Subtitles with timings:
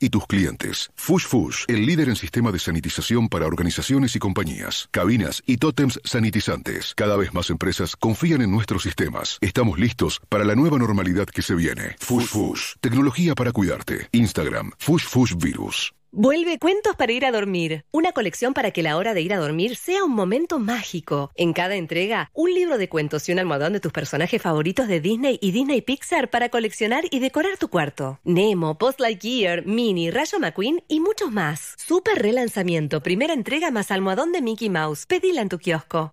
[0.00, 0.90] y tus clientes.
[0.96, 6.00] Fush Fush, el líder en sistema de sanitización para organizaciones y compañías, cabinas y tótems
[6.02, 6.94] sanitizantes.
[6.96, 9.38] Cada vez más empresas confían en nuestros sistemas.
[9.40, 11.94] Estamos listos para la nueva normalidad que se viene.
[12.00, 14.08] Fush Fush, tecnología para cuidarte.
[14.10, 15.92] Instagram, Fush Fush Virus.
[16.14, 17.86] Vuelve Cuentos para ir a dormir.
[17.90, 21.30] Una colección para que la hora de ir a dormir sea un momento mágico.
[21.36, 25.00] En cada entrega, un libro de cuentos y un almohadón de tus personajes favoritos de
[25.00, 28.20] Disney y Disney Pixar para coleccionar y decorar tu cuarto.
[28.24, 31.76] Nemo, Post Lightyear, Minnie, Rayo McQueen y muchos más.
[31.78, 35.06] Super relanzamiento, primera entrega más almohadón de Mickey Mouse.
[35.06, 36.12] Pedila en tu kiosco.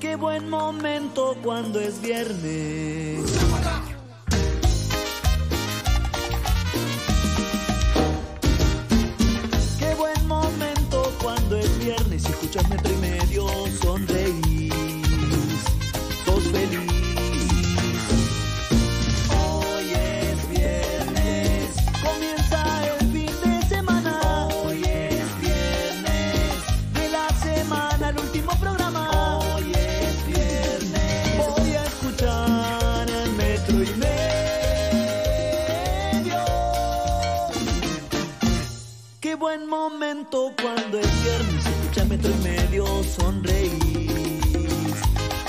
[0.00, 3.39] Qué buen momento cuando es viernes.
[12.52, 13.46] Y medio
[13.80, 14.72] sonreís.
[16.24, 16.90] Sos feliz.
[19.30, 24.48] Hoy es viernes, comienza el fin de semana.
[24.48, 26.56] Hoy es viernes,
[26.94, 29.38] de la semana el último programa.
[29.38, 34.10] Hoy es viernes, voy a escuchar el metro y medio.
[39.20, 40.89] Qué buen momento cuando
[43.20, 43.72] sonreís,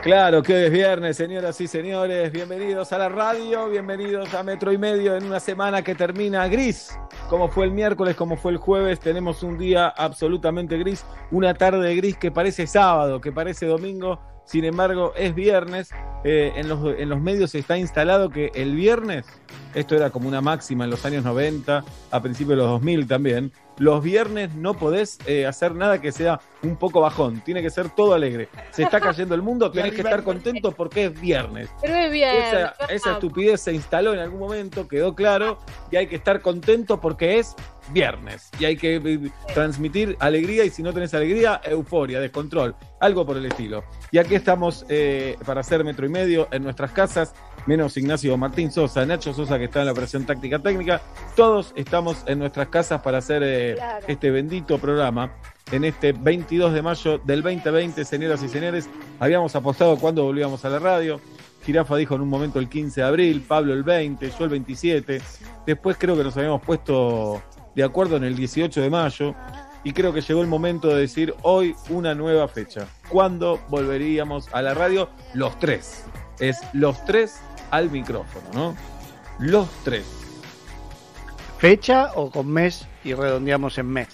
[0.03, 2.31] Claro que hoy es viernes, señoras y señores.
[2.31, 6.97] Bienvenidos a la radio, bienvenidos a Metro y Medio en una semana que termina gris.
[7.27, 11.95] Como fue el miércoles, como fue el jueves, tenemos un día absolutamente gris, una tarde
[11.95, 14.19] gris que parece sábado, que parece domingo,
[14.49, 15.91] sin embargo es viernes.
[16.25, 19.25] Eh, en, los, en los medios está instalado que el viernes,
[19.73, 23.53] esto era como una máxima en los años 90, a principios de los 2000 también,
[23.79, 27.89] los viernes no podés eh, hacer nada que sea un poco bajón, tiene que ser
[27.89, 28.49] todo alegre.
[28.71, 31.69] Se está cayendo el mundo, tenés que estar contento porque es viernes.
[31.81, 32.53] Pero es viernes.
[32.53, 35.57] Esa, esa estupidez se instaló en algún momento, quedó claro,
[35.89, 37.55] y hay que estar contento porque es
[37.91, 38.49] viernes.
[38.59, 43.37] Y hay que eh, transmitir alegría, y si no tenés alegría, euforia, descontrol, algo por
[43.37, 43.83] el estilo.
[44.11, 47.33] Y aquí estamos eh, para hacer metro y medio en nuestras casas,
[47.69, 51.01] menos Ignacio Martín Sosa, Nacho Sosa que está en la operación táctica técnica.
[51.35, 54.05] Todos estamos en nuestras casas para hacer eh, Claro.
[54.07, 55.31] este bendito programa.
[55.71, 60.69] En este 22 de mayo del 2020, señoras y señores, habíamos apostado cuando volvíamos a
[60.69, 61.21] la radio.
[61.63, 65.21] Girafa dijo en un momento el 15 de abril, Pablo el 20, yo el 27.
[65.67, 67.39] Después creo que nos habíamos puesto
[67.75, 69.35] de acuerdo en el 18 de mayo.
[69.83, 72.87] Y creo que llegó el momento de decir hoy una nueva fecha.
[73.07, 75.07] ¿Cuándo volveríamos a la radio?
[75.35, 76.03] Los tres.
[76.39, 77.39] Es los tres
[77.71, 78.75] al micrófono, ¿no?
[79.39, 80.05] Los tres.
[81.57, 84.07] ¿Fecha o con mes y redondeamos en mes?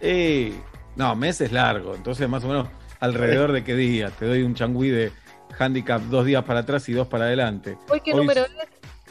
[0.00, 0.58] Eh,
[0.96, 2.68] no, mes es largo, entonces más o menos
[3.00, 4.10] alrededor de qué día.
[4.10, 5.12] Te doy un changüí de
[5.58, 7.78] handicap dos días para atrás y dos para adelante.
[7.88, 8.50] ¿Hoy qué Hoy- número es?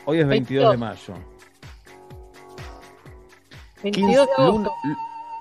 [0.05, 1.13] Hoy es 22 de mayo.
[3.83, 4.51] 22 de 15 agosto.
[4.51, 4.71] luna-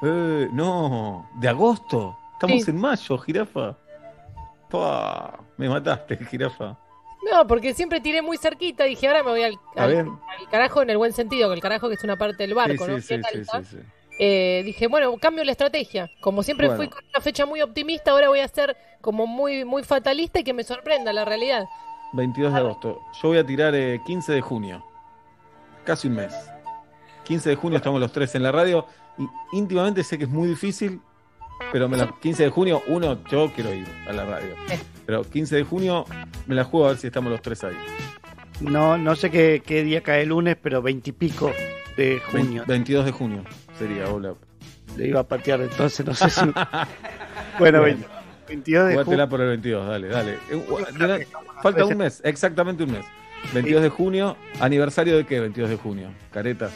[0.03, 2.17] eh, no, de agosto.
[2.35, 2.71] Estamos Sí.
[2.71, 3.77] en mayo, jirafa.
[4.71, 6.77] Pa, me mataste, jirafa.
[7.31, 8.85] No, porque siempre tiré muy cerquita.
[8.85, 9.59] Dije, ahora me voy al,
[10.51, 12.91] carajo en el buen sentido, que el carajo que es una parte del barco, sí,
[12.91, 13.01] ¿no?
[13.01, 13.21] sí,
[13.71, 13.79] sí.
[14.19, 16.11] Eh, dije, bueno, cambio la estrategia.
[16.21, 16.83] Como siempre Bueno.
[16.83, 20.45] fui con una fecha muy optimista, ahora voy a ser como muy, muy fatalista y
[20.45, 21.65] que me sorprenda la realidad.
[22.13, 23.01] 22 de agosto.
[23.21, 24.85] Yo voy a tirar eh, 15 de junio.
[25.85, 26.33] Casi un mes.
[27.25, 28.87] 15 de junio estamos los tres en la radio.
[29.19, 31.01] Y íntimamente sé que es muy difícil,
[31.75, 34.55] pero me la, 15 de junio, uno, yo quiero ir a la radio.
[35.07, 36.05] Pero 15 de junio
[36.47, 37.75] me la juego a ver si estamos los tres ahí.
[38.61, 41.51] No, no sé qué, qué día cae el lunes, pero veintipico
[41.97, 42.63] de junio.
[42.65, 43.43] Vein- 22 de junio
[43.77, 44.35] sería, hola.
[44.97, 46.43] Le iba a patear entonces, no sé si.
[47.59, 47.83] bueno, Bueno.
[47.83, 48.07] 20
[48.47, 49.29] 22 de junio.
[49.29, 50.39] por el 22, dale, dale.
[50.53, 51.27] Eh,
[51.61, 53.05] Falta un mes, exactamente un mes.
[53.53, 56.11] 22 de junio, aniversario de qué 22 de junio?
[56.31, 56.71] Careta.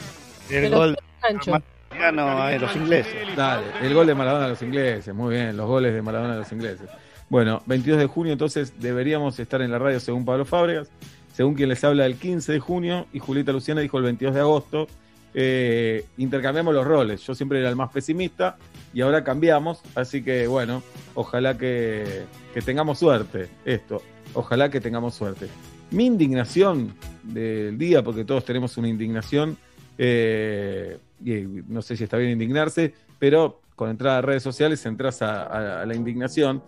[0.49, 1.53] El gol Sancho.
[1.99, 3.35] Maradona a los ingleses.
[3.35, 6.37] Dale, el gol de Maradona a los ingleses, muy bien, los goles de Maradona a
[6.37, 6.89] los ingleses.
[7.29, 10.89] Bueno, 22 de junio entonces deberíamos estar en la radio según Pablo Fábregas,
[11.33, 14.41] según quien les habla el 15 de junio y Julieta Luciana dijo el 22 de
[14.41, 14.87] agosto.
[15.35, 18.57] Eh, intercambiamos los roles, yo siempre era el más pesimista
[18.95, 20.81] y ahora cambiamos, así que bueno,
[21.13, 24.01] ojalá que, que tengamos suerte, esto,
[24.33, 25.47] ojalá que tengamos suerte.
[25.91, 29.55] Mi indignación del día, porque todos tenemos una indignación,
[29.99, 35.85] eh, no sé si está bien indignarse, pero con entrada a redes sociales entras a,
[35.85, 36.63] la indignación.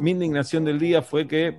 [0.00, 1.58] Mi indignación del día fue que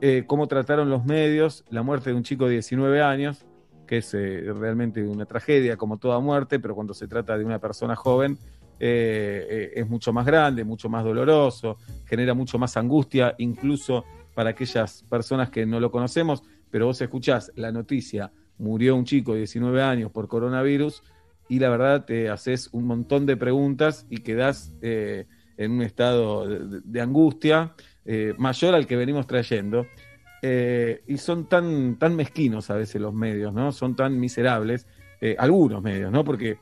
[0.00, 3.44] eh, cómo trataron los medios la muerte de un chico de 19 años,
[3.86, 7.58] que es eh, realmente una tragedia como toda muerte, pero cuando se trata de una
[7.58, 8.38] persona joven
[8.82, 11.76] eh, eh, es mucho más grande, mucho más doloroso,
[12.06, 17.52] genera mucho más angustia, incluso para aquellas personas que no lo conocemos, pero vos escuchás
[17.56, 21.02] la noticia, murió un chico de 19 años por coronavirus,
[21.50, 25.26] y la verdad te haces un montón de preguntas y quedás eh,
[25.60, 27.74] en un estado de, angustia
[28.06, 29.86] eh, mayor al que venimos trayendo.
[30.42, 33.72] Eh, y son tan, tan mezquinos a veces los medios, ¿no?
[33.72, 34.86] Son tan miserables,
[35.20, 36.24] eh, algunos medios, ¿no?
[36.24, 36.58] Porque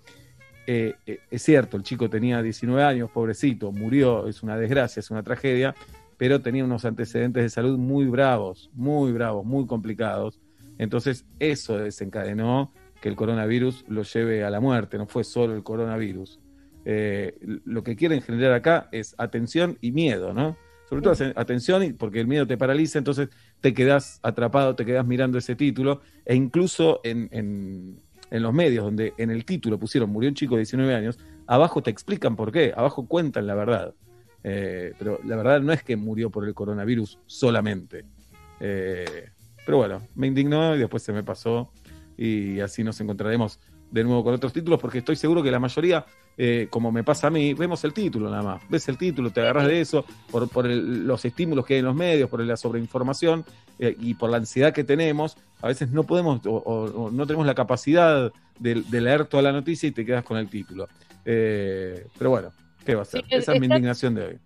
[0.66, 5.74] es cierto, el chico tenía 19 años, pobrecito, murió, es una desgracia, es una tragedia,
[6.18, 10.40] pero tenía unos antecedentes de salud muy bravos, muy bravos, muy complicados.
[10.76, 15.62] Entonces eso desencadenó que el coronavirus lo lleve a la muerte, no fue solo el
[15.62, 16.40] coronavirus.
[16.84, 20.56] Eh, lo que quieren generar acá es atención y miedo, ¿no?
[20.88, 23.28] Sobre todo aten- atención, y- porque el miedo te paraliza, entonces
[23.60, 27.96] te quedas atrapado, te quedas mirando ese título, e incluso en, en-
[28.30, 31.82] en los medios, donde en el título pusieron murió un chico de 19 años, abajo
[31.82, 33.94] te explican por qué, abajo cuentan la verdad.
[34.44, 38.04] Eh, pero la verdad no es que murió por el coronavirus solamente.
[38.60, 39.28] Eh,
[39.66, 41.70] pero bueno, me indignó y después se me pasó
[42.18, 43.58] y así nos encontraremos
[43.90, 46.04] de nuevo con otros títulos porque estoy seguro que la mayoría,
[46.36, 48.62] eh, como me pasa a mí, vemos el título nada más.
[48.68, 51.86] Ves el título, te agarras de eso por, por el- los estímulos que hay en
[51.86, 53.46] los medios, por la sobreinformación
[53.78, 55.38] eh, y por la ansiedad que tenemos.
[55.62, 59.42] A veces no podemos o, o- o no tenemos la capacidad de, de leer toda
[59.44, 60.86] la noticia y te quedas con el título.
[61.24, 62.50] Eh, pero bueno,
[62.84, 63.22] ¿qué va a ser?
[63.22, 64.38] Sí, Esa es mi indignación de hoy.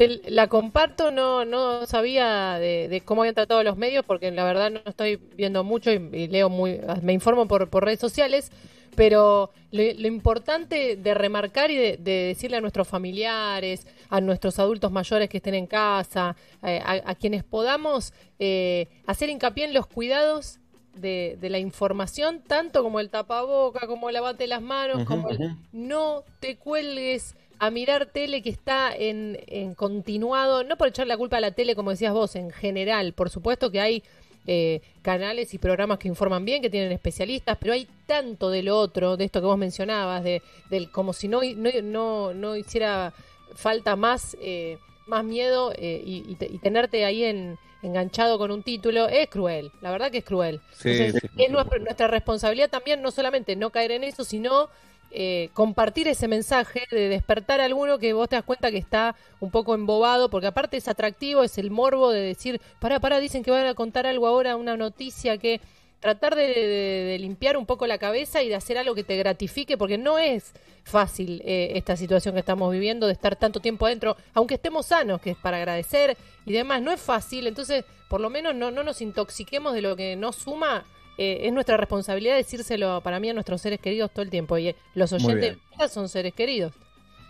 [0.00, 4.44] Te- la comparto, no, no sabía de, de cómo habían tratado los medios, porque la
[4.44, 8.50] verdad no estoy viendo mucho y, y leo muy, me informo por, por redes sociales,
[8.96, 14.58] pero lo, lo importante de remarcar y de, de decirle a nuestros familiares, a nuestros
[14.58, 19.74] adultos mayores que estén en casa, eh, a, a quienes podamos eh, hacer hincapié en
[19.74, 20.60] los cuidados
[20.94, 25.56] de, de la información, tanto como el tapaboca, como el lavate las manos, como el
[25.72, 31.18] no te cuelgues a mirar tele que está en, en continuado, no por echar la
[31.18, 34.02] culpa a la tele, como decías vos, en general, por supuesto que hay
[34.46, 38.78] eh, canales y programas que informan bien, que tienen especialistas, pero hay tanto de lo
[38.78, 40.40] otro, de esto que vos mencionabas, de,
[40.70, 43.12] del como si no, no, no, no hiciera
[43.54, 48.62] falta más, eh, más miedo eh, y, y y tenerte ahí en, enganchado con un
[48.62, 50.62] título, es cruel, la verdad que es cruel.
[50.72, 54.70] Sí, Entonces, sí, es nuestra, nuestra responsabilidad también no solamente no caer en eso, sino
[55.12, 59.16] eh, compartir ese mensaje de despertar a alguno que vos te das cuenta que está
[59.40, 63.42] un poco embobado, porque aparte es atractivo, es el morbo de decir, pará, pará, dicen
[63.42, 65.60] que van a contar algo ahora, una noticia que
[66.00, 69.98] tratar de, limpiar un poco la cabeza y de hacer algo que te gratifique, porque
[69.98, 70.52] no es
[70.84, 75.20] fácil eh, esta situación que estamos viviendo, de estar tanto tiempo adentro, aunque estemos sanos,
[75.20, 76.16] que es para agradecer
[76.46, 79.94] y demás, no es fácil, entonces por lo menos no, no nos intoxiquemos de lo
[79.94, 80.84] que no suma.
[81.18, 84.56] Eh, es nuestra responsabilidad decírselo para mí a nuestros seres queridos todo el tiempo.
[84.58, 85.58] Y eh, los oyentes
[85.90, 86.72] son seres queridos.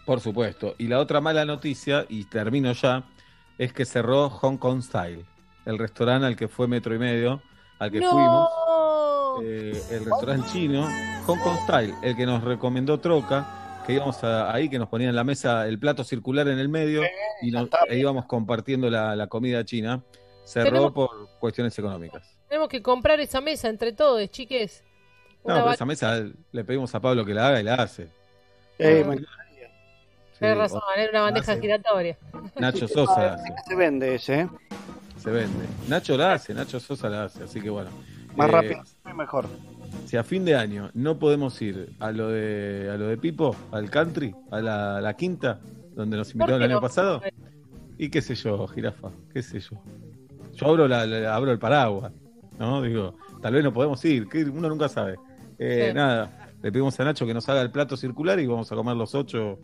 [0.06, 0.74] Por supuesto.
[0.78, 3.04] Y la otra mala noticia, y termino ya,
[3.58, 5.24] es que cerró Hong Kong Style,
[5.66, 7.42] el restaurante al que fue metro y medio,
[7.78, 8.48] al que fuimos.
[8.48, 9.42] ¡No!
[9.42, 10.88] eh, el restaurante chino,
[11.26, 15.10] Hong Kong Style, el que nos recomendó Troca, que íbamos a- ahí, que nos ponían
[15.10, 17.02] en la mesa el plato circular en el medio
[17.42, 20.02] y nos, e íbamos compartiendo la, la comida china.
[20.44, 22.36] Cerró Tenemos- por cuestiones económicas.
[22.50, 24.82] Tenemos que comprar esa mesa entre todos, chiques.
[25.46, 26.20] No, pero esa mesa
[26.50, 28.08] le pedimos a Pablo que la haga y la hace.
[28.76, 29.06] Eh,
[30.32, 31.60] Sí, Tenés razón, era una bandeja hace.
[31.60, 32.16] giratoria.
[32.58, 33.52] Nacho Sosa la hace.
[33.68, 34.48] se vende ese, ¿eh?
[35.18, 35.66] Se vende.
[35.86, 37.90] Nacho la hace, Nacho Sosa la hace, así que bueno.
[38.34, 39.46] Más Eh, rápido y mejor.
[40.06, 43.54] Si a fin de año no podemos ir a lo de a lo de Pipo,
[43.70, 45.60] al country, a la, a la quinta,
[45.94, 46.80] donde nos invitaron el año no?
[46.80, 47.20] pasado,
[47.98, 49.76] y qué sé yo, jirafa, qué sé yo.
[50.54, 52.12] Yo abro la, la- abro el paraguas,
[52.60, 52.80] ¿no?
[52.82, 55.16] Digo, tal vez no podemos ir, que uno nunca sabe.
[55.58, 55.94] Eh, Sí.
[55.94, 58.94] Nada, le pedimos a Nacho que nos haga el plato circular y vamos a comer
[58.96, 59.58] los ocho.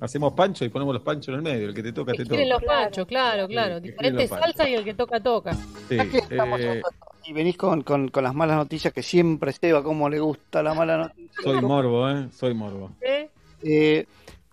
[0.00, 2.24] Hacemos pancho y ponemos los panchos en el medio, el que te toca, Que te
[2.26, 2.44] toca.
[2.44, 3.80] los panchos, claro, claro.
[3.80, 3.82] quieren
[4.16, 5.54] Diferentes salsas y el que toca, toca.
[5.88, 5.96] Sí,
[6.30, 6.82] eh,
[7.24, 10.74] Y venís con, con, con las malas noticias que siempre Seba, como le gusta la
[10.74, 11.42] mala noticia.
[11.42, 12.28] soy morbo, ¿eh?
[12.32, 12.90] Soy morbo.
[13.00, 13.30] ¿Eh?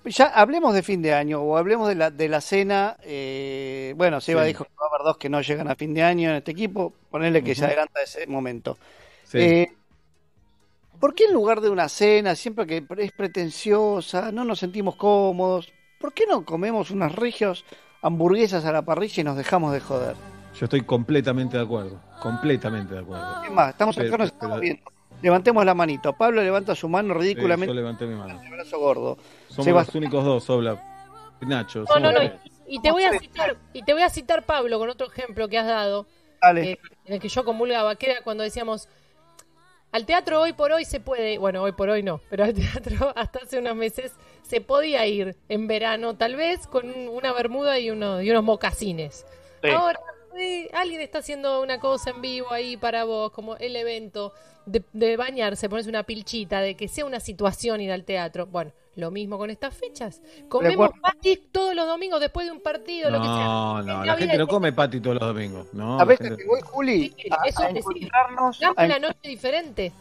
[0.05, 2.97] Ya hablemos de fin de año o hablemos de la, de la cena.
[3.03, 4.47] eh, bueno, Seba Sí.
[4.49, 6.51] dijo que va a haber dos que no llegan a fin de año en este
[6.51, 6.93] equipo.
[7.11, 8.77] Ponerle que se adelanta ese momento.
[9.25, 9.37] Sí.
[9.39, 9.71] Eh,
[10.99, 15.71] ¿Por qué en lugar de una cena, siempre que es pretenciosa, no nos sentimos cómodos?
[15.99, 17.65] ¿Por qué no comemos unas regios
[18.01, 20.15] hamburguesas a la parrilla y nos dejamos de joder?
[20.59, 21.99] Yo estoy completamente de acuerdo.
[22.21, 23.43] Completamente de acuerdo.
[23.43, 24.83] Es más, estamos Pero- acá, nos pero- estamos viendo.
[25.21, 26.13] Levantemos la manito.
[26.13, 28.41] Pablo levanta su mano Sí, ridículamente yo levanté mi mano.
[28.43, 29.17] el brazo gordo.
[29.49, 30.81] Somos Sebas- los únicos dos, Obla.
[31.41, 31.85] Nacho.
[31.89, 32.19] No, no, no.
[32.67, 35.57] Y te voy a citar, y te voy a citar Pablo con otro ejemplo que
[35.57, 36.05] has dado,
[36.41, 36.71] Dale.
[36.71, 38.87] eh, en el que yo comulgaba, que era cuando decíamos,
[39.93, 43.11] Al teatro hoy por hoy se puede, bueno, hoy por hoy no, pero al teatro
[43.13, 47.77] hasta hace unos meses se podía ir en verano, tal vez con un- una bermuda
[47.77, 49.25] y, uno, y unos mocasines.
[49.61, 49.69] Sí.
[49.69, 49.99] Ahora,
[50.39, 54.33] eh, alguien está haciendo una cosa en vivo ahí para vos, como el evento
[54.65, 58.45] de, de bañarse, pones una pilchita, de que sea una situación ir al teatro.
[58.45, 60.21] Bueno, lo mismo con estas fechas.
[60.49, 61.01] Comemos acuerdo.
[61.01, 63.33] patis todos los domingos después de un partido, lo que sea.
[63.45, 65.67] No, no, la gente no come pati todos los domingos.
[65.73, 67.13] No, ¿Sabés la que gente- te voy, Juli?
[67.17, 68.57] Sí, A, eso a es decir, encontrarnos.
[68.61, 69.91] Hagamos a- la noche diferente.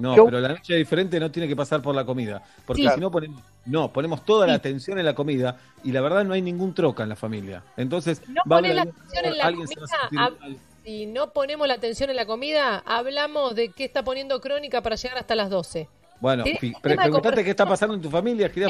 [0.00, 2.42] No, Yo- pero la noche diferente no tiene que pasar por la comida.
[2.66, 2.88] Porque Sí.
[2.94, 6.32] si no ponemos, no, ponemos toda la atención en la comida y la verdad no
[6.34, 7.62] hay ningún troca en la familia.
[7.76, 10.40] Entonces, No va a la atención en la alguien se va a comida, sentir hab-
[10.40, 10.56] mal.
[10.84, 14.96] Si no ponemos la atención en la comida, hablamos de qué está poniendo crónica para
[14.96, 15.88] llegar hasta las 12.
[16.20, 16.44] Bueno,
[16.82, 18.68] preguntate qué está pasando en tu familia, tuya.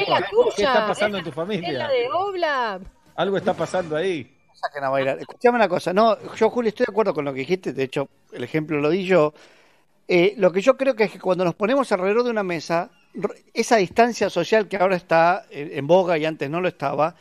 [0.55, 1.67] ¿Qué está pasando es en tu familia?
[1.69, 2.79] Es la de Obla.
[3.15, 4.37] Algo está pasando ahí.
[4.53, 5.17] saquen a bailar.
[5.19, 8.07] Escuchame una cosa, no, yo Juli estoy de acuerdo con lo que dijiste, de hecho
[8.31, 9.33] el ejemplo lo di yo.
[10.13, 12.89] Eh, lo que yo creo que es que cuando nos ponemos alrededor de una mesa,
[13.13, 17.15] r- esa distancia social que ahora está en, en boga y antes no lo estaba,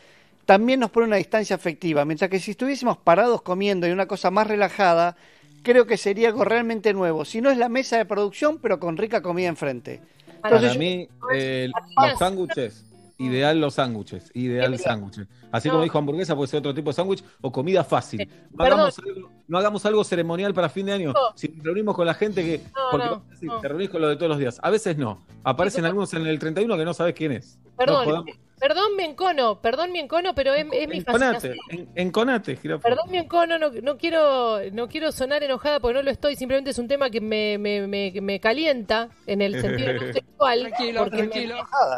[0.44, 4.32] también nos pone una distancia afectiva, mientras que si estuviésemos parados comiendo y una cosa
[4.32, 5.14] más relajada,
[5.62, 7.24] creo que sería algo realmente nuevo.
[7.24, 10.00] Si no es la mesa de producción, pero con rica comida enfrente.
[10.42, 11.70] Para mí, eh,
[12.08, 12.84] los sándwiches,
[13.20, 15.26] ideal los sándwiches, ideal sándwiches.
[15.52, 15.72] Así No.
[15.74, 18.28] como dijo hamburguesa, puede ser otro tipo de sándwich o comida fácil.
[18.52, 21.12] No hagamos, algo, no hagamos algo ceremonial para fin de año.
[21.12, 21.20] No.
[21.36, 22.58] Si nos reunimos con la gente que.
[22.74, 24.58] No, porque te reunís con lo de todos los días.
[24.62, 25.20] A veces no.
[25.44, 27.58] Aparecen algunos en el 31 que no sabes quién es.
[27.76, 31.56] Perdón, No podamos- perdón mi encono, perdón mi encono, pero es, es mi enconate, fascinación.
[31.70, 32.82] en- enconate, jirafa.
[32.88, 36.70] Perdón mi encono, no, no quiero no quiero sonar enojada porque no lo estoy, simplemente
[36.70, 40.60] es un tema que me, me, me, me calienta en el sentido sexual.
[40.60, 41.56] Tranquilo, porque me- tranquilo.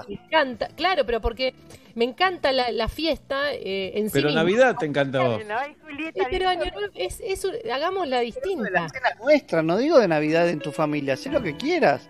[0.08, 1.54] Me, encanta, claro, pero porque
[1.94, 4.40] me encanta la, la fiesta eh, en sí Pero misma.
[4.42, 5.40] Navidad te encanta a vos.
[5.42, 8.70] Eh, pero Año Nuevo es, es un- hagámosla de distinta.
[8.70, 12.08] la cena nuestra, no digo de Navidad en tu familia, haz lo que quieras.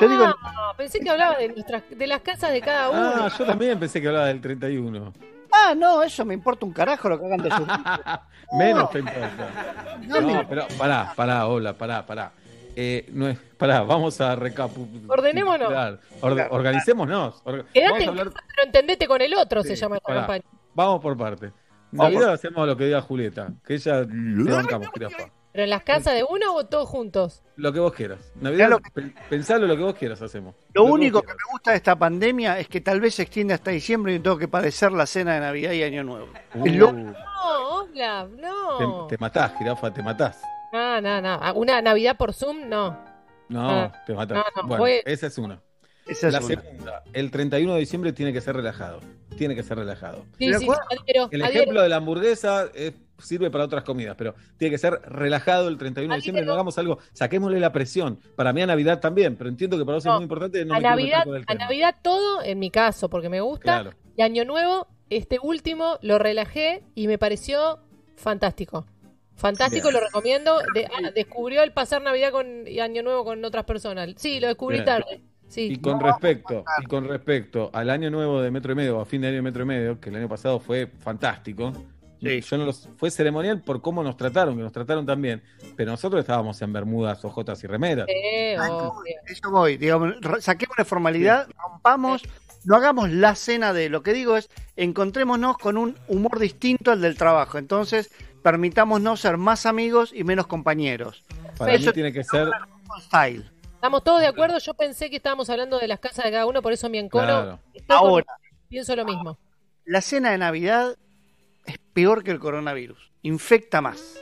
[0.00, 3.00] Yo digo, Ah, pensé que hablaba de nuestras de las casas de cada uno.
[3.24, 5.12] Ah, yo también pensé que hablaba del 31.
[5.52, 7.66] ah, no, eso me importa un carajo lo que hagan de sus
[8.58, 9.48] Menos te importa.
[10.02, 12.32] No pero pará, pará, hola, pará, pará.
[12.74, 15.10] Eh, no es, pará, vamos a recapitular.
[15.18, 15.98] Ordenémonos.
[16.22, 17.42] Or- organicémonos.
[17.44, 20.44] Vamos, a en hablar- casa, pero entendete con el otro, Sí, se llama esta campaña.
[20.74, 21.52] vamos por parte.
[21.90, 25.24] Vamos Navidad hacemos lo que diga Julieta, que ella te bancamos, jirafa.
[25.52, 27.42] ¿Pero en las casas de uno o todos juntos?
[27.56, 28.32] Lo que vos quieras.
[28.36, 30.54] Navidad, lo pe- pensalo lo que vos quieras, hacemos.
[30.72, 33.52] Lo que único que me gusta de esta pandemia es que tal vez se extiende
[33.52, 36.28] hasta diciembre y tengo que padecer la cena de Navidad y Año Nuevo.
[36.64, 39.06] Es lo- Uh, No, Olaf, no.
[39.08, 40.40] te, te matás, jirafa, te matás.
[40.72, 41.54] No, no, no.
[41.54, 42.68] ¿Una Navidad por Zoom?
[42.68, 42.98] No.
[43.48, 44.38] No, Ah, te matás.
[44.38, 45.60] no, no, bueno, voy- esa es una.
[46.06, 46.48] esa es La una.
[46.48, 49.00] segunda, el 31 de diciembre tiene que ser relajado.
[49.36, 50.24] Tiene que ser relajado.
[50.38, 51.48] Sí, ¿De sí, El adhiero.
[51.60, 55.78] ejemplo de la hamburguesa eh, sirve para otras comidas, pero tiene que ser relajado el
[55.78, 56.44] 31 de diciembre.
[56.44, 58.18] No hagamos algo, saquémosle la presión.
[58.36, 60.64] Para mí a Navidad también, pero entiendo que para vos No, es muy importante.
[60.64, 61.54] No a me Navidad, con el a.
[61.54, 63.62] Navidad todo, en mi caso, porque me gusta.
[63.82, 63.90] Claro.
[64.16, 67.78] Y Año Nuevo, este último, lo relajé y me pareció
[68.16, 68.86] fantástico.
[69.34, 69.94] Fantástico, Bien.
[70.00, 70.58] lo recomiendo.
[70.74, 74.10] De- ah, descubrió el pasar Navidad con, y Año Nuevo con otras personas.
[74.16, 74.84] Sí, lo descubrí Bien.
[74.84, 75.22] tarde.
[75.48, 75.68] Sí.
[75.72, 79.04] Y con respecto, y con respecto al año nuevo de Metro y Medio, o a
[79.04, 81.74] fin de año de Metro y Medio, que el año pasado fue fantástico.
[82.22, 82.40] Sí.
[82.40, 85.42] Yo no los, fue ceremonial por cómo nos trataron, que nos trataron también.
[85.76, 88.06] Pero nosotros estábamos en bermudas, ojotas y remeras.
[88.08, 89.14] Eh, obvio.
[89.26, 92.22] Eso voy, digamos, saquemos una formalidad, rompamos,
[92.64, 93.88] no hagamos la cena de.
[93.88, 97.58] Lo que digo es, encontrémonos con un humor distinto al del trabajo.
[97.58, 98.10] Entonces,
[98.42, 101.24] permitámonos ser más amigos y menos compañeros.
[101.58, 102.50] Para Eso- mí tiene que ser.
[103.00, 103.50] Style.
[103.74, 104.58] Estamos todos de acuerdo.
[104.58, 107.24] Yo pensé que estábamos hablando de las casas de cada uno, por eso mi encono.
[107.24, 107.58] Claro.
[107.74, 108.26] Estoy con- Ahora,
[108.68, 109.38] pienso lo mismo.
[109.84, 110.96] la cena de Navidad
[111.66, 113.10] es peor que el coronavirus.
[113.22, 114.18] Infecta más.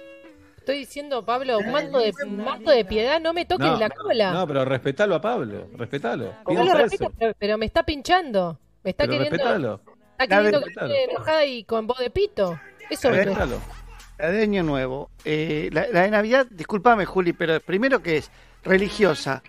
[0.58, 3.88] Estoy diciendo, Pablo, un manto de, un manto de piedad, no me toques No, la
[3.90, 4.32] cola.
[4.32, 6.34] No, pero respetalo a Pablo, respetalo.
[6.48, 8.58] Yo lo respeto, pero, pero me está pinchando.
[8.84, 9.80] Me está Pero queriendo, respetalo,
[10.12, 12.60] está queriendo que esté enojada y con voz de pito.
[12.88, 13.58] Eso respetalo.
[14.18, 15.10] La de Año Nuevo.
[15.24, 18.30] eh, la, la de Navidad, discúlpame, Juli, pero primero que es
[18.64, 19.42] religiosa.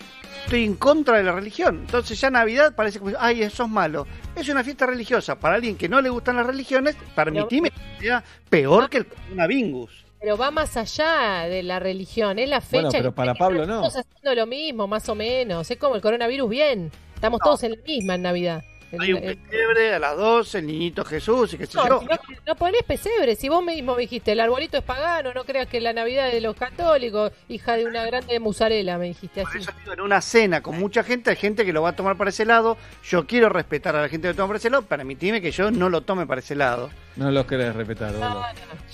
[0.45, 1.81] Estoy en contra de la religión.
[1.85, 4.07] Entonces ya Navidad parece como, ay, eso es malo.
[4.35, 5.39] Es una fiesta religiosa.
[5.39, 10.05] Para alguien que no le gustan las religiones, permitime que sea peor que el coronavirus.
[10.19, 12.83] Pero va más allá de la religión, es la fecha.
[12.83, 13.81] Bueno, pero que- para Pablo no.
[13.81, 15.69] Todos haciendo lo mismo, más o menos.
[15.69, 16.91] Es como el coronavirus bien.
[17.15, 18.63] Estamos todos en la misma en Navidad.
[18.91, 21.87] El- Hay un el- pesebre a las 12, el niñito Jesús y qué sé No,
[21.87, 22.01] yo.
[22.01, 23.35] no, no ponés pesebre.
[23.35, 26.33] Si vos mismo me dijiste, el arbolito es pagano, no creas que la Navidad es
[26.33, 29.59] de los católicos, hija de una grande musarela, me dijiste Por así.
[29.59, 32.17] eso digo, en una cena con mucha gente, hay gente que lo va a tomar
[32.17, 32.77] para ese lado.
[33.03, 35.71] Yo quiero respetar a la gente que lo toma para ese lado, permitime que yo
[35.71, 36.89] no lo tome para ese lado.
[37.15, 38.45] No los querés respetar, No, no,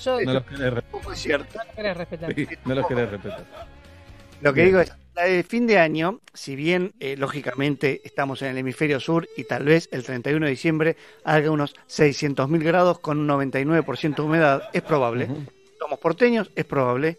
[0.04, 1.58] yo No los querés, re- Tampoco es cierto.
[1.58, 2.34] no querés respetar.
[2.36, 3.46] sí, no los querés respetar.
[4.42, 8.50] Lo que digo es, la de fin de año, si bien eh, lógicamente estamos en
[8.50, 13.20] el hemisferio sur y tal vez el 31 de diciembre haga unos 600.000 grados con
[13.20, 15.28] un 99% de humedad, es probable.
[15.80, 17.18] Somos porteños, es probable.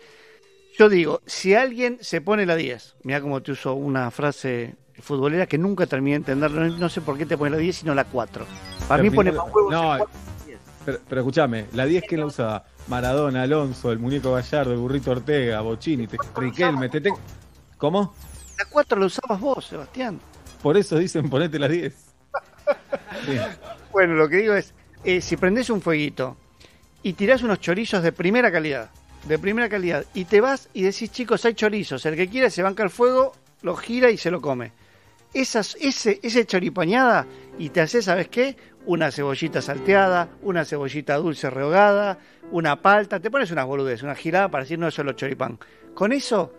[0.78, 5.46] Yo digo, si alguien se pone la 10, mira cómo te uso una frase futbolera
[5.46, 8.04] que nunca terminé de entenderlo, no, sé por qué te pone la 10 sino la
[8.04, 8.46] 4.
[8.86, 10.08] Para mí pone más huevos no, 4
[10.84, 15.10] Pero, pero escúchame, la 10 que la usaba Maradona, Alonso, el muñeco Gallardo, el burrito
[15.10, 17.12] Ortega, Bochini, te- Riquelme, te, te-
[17.78, 18.14] ¿Cómo?
[18.58, 20.20] La 4 la usabas vos, Sebastián.
[20.62, 21.94] Por eso dicen ponete la 10.
[23.24, 23.38] Sí.
[23.90, 26.36] Bueno, lo que digo es, eh, si prendés un fueguito
[27.02, 28.90] y tirás unos chorizos de primera calidad,
[29.26, 32.62] de primera calidad, y te vas y decís, chicos, hay chorizos, el que quiera se
[32.62, 33.32] banca el fuego,
[33.62, 34.72] lo gira y se lo come.
[35.32, 37.26] Esas, ese, ese choripañada
[37.58, 38.56] y te haces, ¿sabes qué?
[38.84, 42.18] Una cebollita salteada, una cebollita dulce rehogada,
[42.50, 45.58] una palta, te pones unas boludes, una girada para decir no es solo choripán.
[45.94, 46.52] Con eso,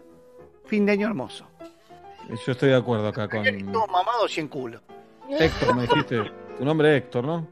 [0.70, 1.46] fin de año hermoso.
[2.46, 4.80] Yo estoy de acuerdo acá con Todo mamado sin culo.
[5.30, 6.22] Héctor, me dijiste.
[6.58, 7.48] Tu nombre es Héctor, ¿no?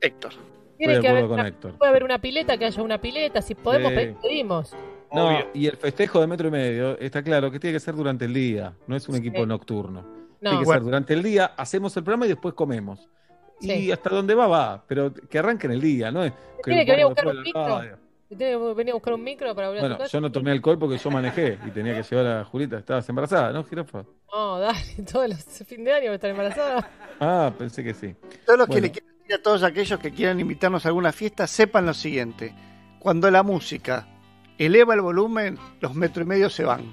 [0.00, 0.32] Héctor.
[0.76, 1.78] Tiene Estoy de que haber con una, Héctor.
[1.78, 3.40] puede haber una pileta, que haya una pileta.
[3.40, 4.14] Si podemos, Sí.
[4.20, 4.74] pedimos.
[5.12, 5.46] No, Obvio.
[5.54, 8.34] y el festejo de metro y medio está claro que tiene que ser durante el
[8.34, 9.20] día, no es un Sí.
[9.20, 10.02] equipo nocturno.
[10.02, 10.72] No, tiene que Bueno.
[10.80, 13.08] ser durante el día, hacemos el programa y después comemos.
[13.60, 16.24] Y hasta donde va, va, pero que arranque en el día, ¿no?
[16.24, 16.32] es
[16.62, 17.96] Tiene que venir a buscar un de
[18.30, 20.12] venir a buscar un micro para volver a Bueno, su casa.
[20.12, 23.52] yo no tomé alcohol porque yo manejé y tenía que llevar a Julita, estabas embarazada,
[23.52, 24.04] ¿no, jirafa?
[24.32, 24.78] No, dale,
[25.12, 26.90] todos los fin de año voy a estar embarazada.
[27.20, 28.14] Ah, pensé que sí.
[28.44, 31.46] Todos los que le quiero decir a todos aquellos que quieran invitarnos a alguna fiesta,
[31.46, 32.54] sepan lo siguiente.
[32.98, 34.06] Cuando la música
[34.58, 36.84] eleva el volumen, los metro y medio se van.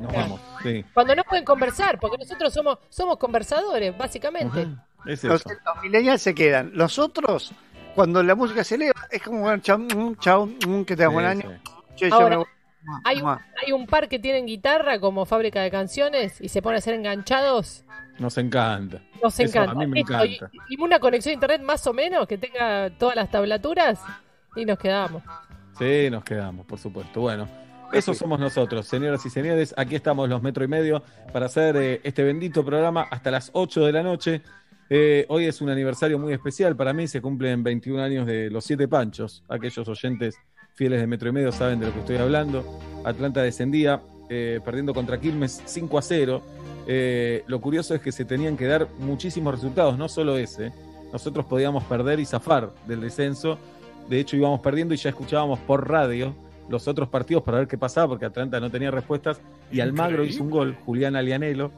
[0.00, 0.28] Nos Claro.
[0.30, 0.84] vamos, sí.
[0.92, 4.62] Cuando no pueden conversar, porque nosotros somos, somos conversadores, básicamente.
[4.62, 6.72] Ajá, Es Los, los millennials se quedan.
[6.74, 7.52] Los otros,
[7.94, 11.26] cuando la música se eleva, es como, chao, mm, chao, mm, que te das buen
[11.26, 11.60] año.
[12.10, 12.44] Ahora, me.
[13.04, 16.78] Hay un, hay un par que tienen guitarra como fábrica de canciones y se ponen
[16.78, 17.84] a ser enganchados.
[18.18, 19.00] Nos encanta.
[19.22, 19.72] Nos Eso encanta.
[19.72, 20.50] a mí me Esto, encanta.
[20.68, 24.00] Y, una conexión a internet más o menos que tenga todas las tablaturas
[24.56, 25.22] y nos quedamos.
[25.78, 27.20] Sí, nos quedamos, por supuesto.
[27.20, 27.48] Bueno,
[27.92, 29.74] esos somos nosotros, señoras y señores.
[29.76, 31.02] Aquí estamos los metro y medio
[31.32, 34.42] para hacer eh, este bendito programa hasta las 8 de la noche.
[34.94, 38.66] Eh, hoy es un aniversario muy especial para mí, se cumplen 21 años de Los
[38.66, 39.42] Siete Panchos.
[39.48, 40.34] Aquellos oyentes
[40.74, 42.62] fieles de metro y medio saben de lo que estoy hablando.
[43.02, 46.42] Atlanta descendía eh, perdiendo contra Quilmes 5 a 0.
[46.86, 50.74] Eh, lo curioso es que se tenían que dar muchísimos resultados, no solo ese.
[51.10, 53.58] Nosotros podíamos perder y zafar del descenso.
[54.10, 56.34] De hecho, íbamos perdiendo y ya escuchábamos por radio
[56.68, 59.40] los otros partidos para ver qué pasaba, porque Atlanta no tenía respuestas.
[59.70, 61.72] Y Almagro hizo un gol, Julián Alianelo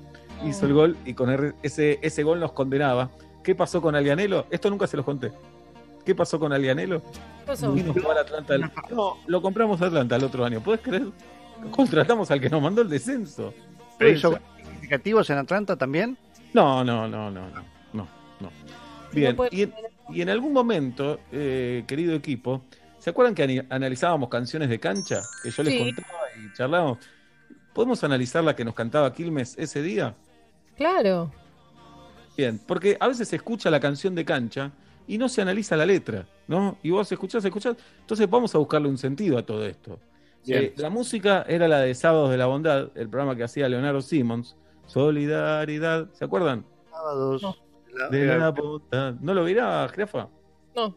[0.44, 3.10] hizo el gol y con ese, ese gol nos condenaba.
[3.42, 4.46] ¿Qué pasó con Alianelo?
[4.50, 5.30] Esto nunca se los conté.
[6.04, 7.00] ¿Qué pasó con Alianelo?
[7.00, 7.72] ¿Qué pasó?
[7.72, 8.58] Vino a jugar a Atlanta.
[8.90, 10.60] No, lo compramos a Atlanta el otro año.
[10.60, 11.06] ¿Puedes creer?
[11.70, 13.52] Contratamos al que nos mandó el descenso.
[13.98, 16.16] ¿Pero hizo significativos en Atlanta también?
[16.52, 18.08] No, no, no, no, no, no,
[18.40, 18.50] no.
[19.12, 19.74] Bien, y en,
[20.10, 22.62] y en algún momento, eh, querido equipo,
[22.98, 25.20] ¿se acuerdan que analizábamos canciones de cancha?
[25.42, 25.78] Que yo les Sí.
[25.94, 26.98] contaba y charlábamos.
[27.72, 30.14] ¿Podemos analizar la que nos cantaba Quilmes ese día?
[30.76, 31.30] Claro.
[32.36, 34.72] Bien, porque a veces se escucha la canción de cancha
[35.06, 36.76] y no se analiza la letra, ¿no?
[36.82, 37.76] Y vos escuchás, escuchás.
[38.00, 39.98] Entonces vamos a buscarle un sentido a todo esto.
[40.44, 40.64] Bien.
[40.64, 44.00] Eh, la música era la de Sábados de la Bondad, el programa que hacía Leonardo
[44.02, 44.56] Simmons.
[44.86, 46.64] Solidaridad, ¿se acuerdan?
[46.90, 47.42] Sábados.
[47.42, 47.56] No.
[47.94, 49.14] La- De la bondad.
[49.20, 50.28] ¿No lo verá, Jirafa?
[50.74, 50.96] No.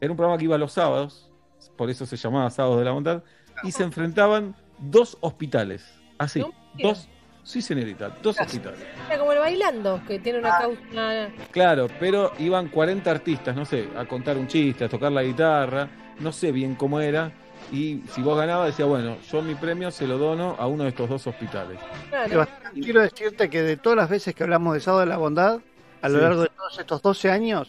[0.00, 1.28] Era un programa que iba los sábados,
[1.76, 3.22] por eso se llamaba Sábados de la Bondad,
[3.64, 5.84] y se enfrentaban dos hospitales.
[6.18, 7.08] Así, No dos.
[7.42, 8.78] Sí, señorita, dos hospitales.
[9.08, 10.80] Era como el bailando, que tiene una causa.
[10.92, 15.22] una- Claro, pero iban 40 artistas, no sé, a contar un chiste, a tocar la
[15.22, 15.88] guitarra,
[16.20, 17.32] no sé bien cómo era.
[17.72, 20.90] Y si vos ganabas, decía, bueno, yo mi premio se lo dono a uno de
[20.90, 21.78] estos dos hospitales.
[22.08, 22.46] Claro.
[22.74, 25.60] Quiero decirte que de todas las veces que hablamos de Sábado de la Bondad,
[26.02, 26.20] a lo Sí.
[26.22, 27.68] largo de todos estos 12 años,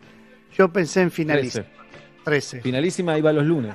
[0.56, 1.62] yo pensé en finalista.
[1.64, 1.82] 13.
[2.24, 2.62] 13.
[2.62, 3.74] Finalísima iba los lunes.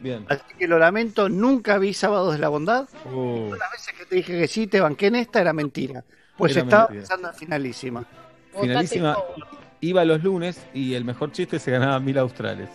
[0.00, 0.24] Bien.
[0.28, 2.88] Así que lo lamento, nunca vi Sábados de la Bondad.
[3.12, 6.04] Uh, Las veces que te dije que sí, te banqué en esta, era mentira.
[6.36, 7.00] Pues Era estaba mentira.
[7.02, 8.04] pensando en finalísima.
[8.60, 9.16] finalísima
[9.80, 12.68] iba los lunes y el mejor chiste se ganaba mil australes.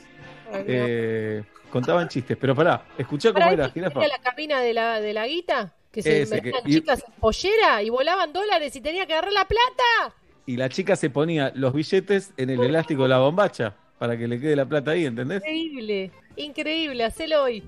[0.54, 4.00] Eh, contaban chistes, pero pará, escuchá cómo era, jirafa.
[4.06, 7.14] la cabina de la, de la guita, que se Ese, que- metían y- chicas en
[7.20, 10.16] pollera y volaban dólares y tenía que agarrar la plata.
[10.46, 14.28] Y la chica se ponía los billetes en el elástico de la bombacha para que
[14.28, 15.38] le quede la plata ahí, ¿entendés?
[15.38, 17.64] Increíble, increíble, hacelo hoy.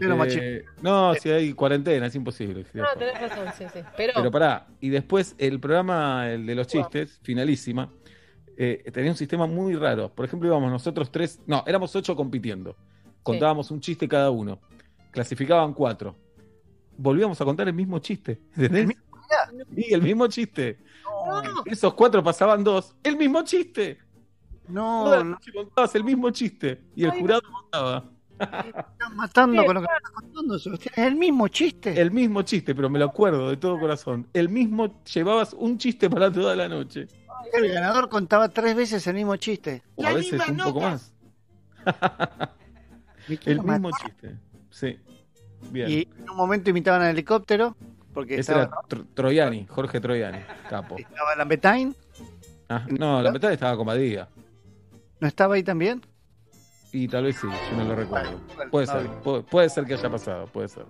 [0.00, 2.64] Eh, no, si hay cuarentena, es imposible.
[2.72, 3.80] No, tenés razón, sí, sí.
[3.96, 7.92] Pero, Pero pará, y después el programa, el de los chistes, finalísima,
[8.56, 10.08] eh, tenía un sistema muy raro.
[10.14, 12.76] Por ejemplo, íbamos nosotros tres, no, éramos ocho compitiendo.
[13.22, 14.60] Contábamos un chiste cada uno.
[15.10, 16.16] Clasificaban cuatro.
[16.96, 18.40] Volvíamos a contar el mismo chiste.
[18.56, 18.82] ¿Entendés?
[18.82, 19.02] El mismo
[19.76, 20.78] Y el mismo chiste.
[21.04, 21.62] No.
[21.66, 22.94] Esos cuatro pasaban dos.
[23.02, 23.98] El mismo chiste.
[24.72, 26.80] Toda la No, no noche contabas el mismo chiste.
[26.96, 28.04] Y el Ay, jurado contaba.
[28.38, 30.94] estás matando con lo que me estás contando, Sebastián.
[30.96, 32.00] Es el mismo chiste.
[32.00, 34.26] El mismo chiste, pero me lo acuerdo de todo corazón.
[34.32, 37.06] El mismo, llevabas un chiste para toda la noche.
[37.52, 39.82] El ganador contaba tres veces el mismo chiste.
[39.96, 41.12] O a veces un poco más.
[43.46, 44.36] El mismo chiste.
[44.70, 44.98] Sí.
[45.70, 45.88] Bien.
[45.90, 47.76] Y en un momento imitaban al helicóptero,
[48.12, 50.96] porque Ese estaba, era Tro- Troiani, Jorge Troiani, capo.
[50.98, 51.94] estaba la Betain.
[52.68, 54.28] Ah, no, la mitad estaba comadía.
[55.20, 56.02] ¿No estaba ahí también?
[56.92, 58.40] Y tal vez sí, yo no lo recuerdo.
[58.70, 59.06] Puede ser,
[59.48, 60.84] puede ser que haya pasado, puede ser.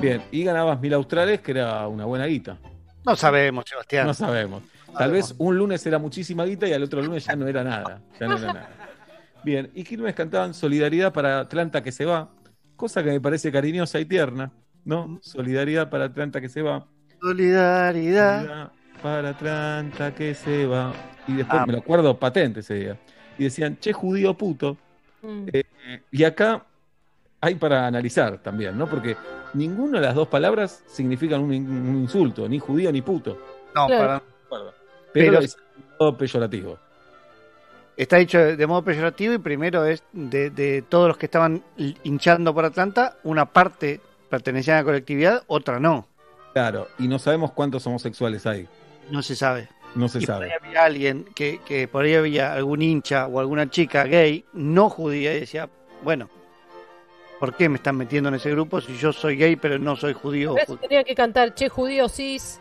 [0.00, 2.58] Bien, y ganabas mil australes, que era una buena guita.
[3.04, 4.06] No sabemos, Sebastián.
[4.06, 4.62] No sabemos.
[4.96, 8.00] Tal vez un lunes era muchísima guita y al otro lunes ya no era nada.
[8.20, 8.70] Ya no era nada.
[9.44, 12.30] Bien, y Quilmes cantaban Solidaridad para Atlanta que se va,
[12.76, 14.52] cosa que me parece cariñosa y tierna,
[14.84, 15.18] ¿no?
[15.22, 16.86] Solidaridad para Atlanta que se va.
[17.20, 18.38] Solidaridad.
[18.40, 20.92] Solidaridad para Atlanta que se va.
[21.26, 21.66] Y después Ah.
[21.66, 22.98] me lo acuerdo patente ese día.
[23.38, 24.76] Y decían, che, judío puto.
[25.22, 25.48] Mm.
[25.52, 25.64] Eh,
[26.10, 26.64] y acá
[27.40, 28.88] hay para analizar también, ¿no?
[28.88, 29.16] Porque
[29.54, 33.38] ninguna de las dos palabras significan un, in- un insulto, ni judío ni puto.
[33.74, 34.22] No, Claro.
[34.48, 34.62] para-
[35.12, 35.56] Pero, Pero- es
[35.98, 36.78] todo peyorativo.
[37.96, 41.62] está dicho de modo peyorativo y primero es de, de todos los que estaban
[42.04, 46.06] hinchando por Atlanta, una parte pertenecía a la colectividad, otra no.
[46.52, 48.68] Claro, y no sabemos cuántos homosexuales hay.
[49.10, 49.68] No se sabe.
[49.98, 50.66] No se y por ahí sabe.
[50.66, 55.34] había alguien que, que por ahí había algún hincha o alguna chica gay, no judía,
[55.36, 55.68] y decía,
[56.02, 56.28] bueno,
[57.40, 60.12] ¿por qué me están metiendo en ese grupo si yo soy gay pero no soy
[60.12, 60.54] judío?
[60.80, 62.60] Tenía que cantar Che judío cis,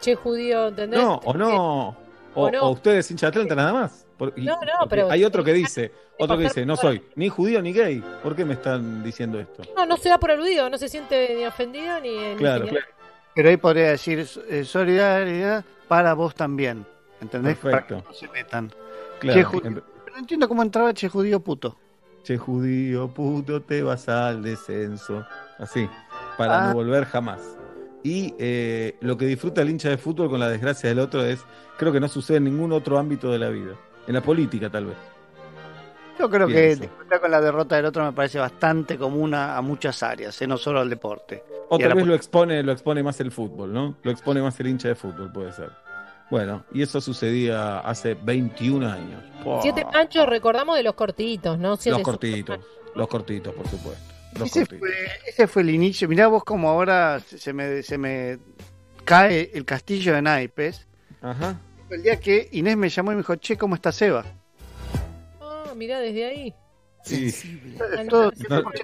[0.00, 1.00] Che judío, ¿entendés?
[1.00, 1.88] No, o no.
[2.34, 2.62] O, O no.
[2.62, 4.06] o ustedes hincha de Atlanta nada más.
[4.16, 7.28] Por- y- No, no, pero- Hay otro que dice, otro que dice, no soy ni
[7.28, 8.02] judío ni gay.
[8.22, 9.62] ¿Por qué me están diciendo esto?
[9.76, 12.16] No, no se da por aludido, no se siente ni ofendido ni.
[12.16, 12.86] ni Claro, señalado.
[13.34, 16.86] Pero ahí podría decir eh, solidaridad para vos también.
[17.20, 17.56] ¿Entendés?
[17.58, 17.94] Perfecto.
[17.96, 18.72] Para que no se metan.
[19.18, 19.66] Claro, Che, judío.
[19.66, 19.74] en-
[20.04, 21.76] Pero no entiendo cómo entraba che judío puto.
[22.22, 25.24] Che judío, puto, te vas al descenso.
[25.58, 25.88] Así,
[26.36, 26.68] para Ah.
[26.68, 27.40] no volver jamás.
[28.04, 31.40] Y eh, lo que disfruta el hincha de fútbol con la desgracia del otro es,
[31.76, 33.72] creo que no sucede en ningún otro ámbito de la vida.
[34.06, 34.96] En la política, tal vez.
[36.18, 36.80] Yo creo Pienso.
[36.80, 40.40] que disfrutar con la derrota del otro me parece bastante común a, a muchas áreas,
[40.42, 41.42] eh, no solo al deporte.
[41.68, 43.96] O tal vez lo expone, lo expone más el fútbol, ¿no?
[44.02, 45.70] Lo expone más el hincha de fútbol, puede ser.
[46.30, 49.22] Bueno, y eso sucedía hace 21 años.
[49.62, 51.76] Siete panchos, recordamos de los cortitos, ¿no?
[51.76, 52.58] Siete Los cortitos,
[52.94, 54.04] los cortitos, por supuesto.
[54.38, 54.78] Los Ese cortitos.
[54.80, 54.90] fue,
[55.26, 56.08] ese fue el inicio.
[56.08, 58.38] Mirá vos como ahora se se me, se me
[59.04, 60.86] cae el castillo de naipes.
[61.22, 61.58] Ajá.
[61.88, 64.24] El día que Inés me llamó y me dijo, che, ¿cómo está Seba?
[65.78, 66.54] Mirá, desde ahí.
[67.04, 67.32] Sí.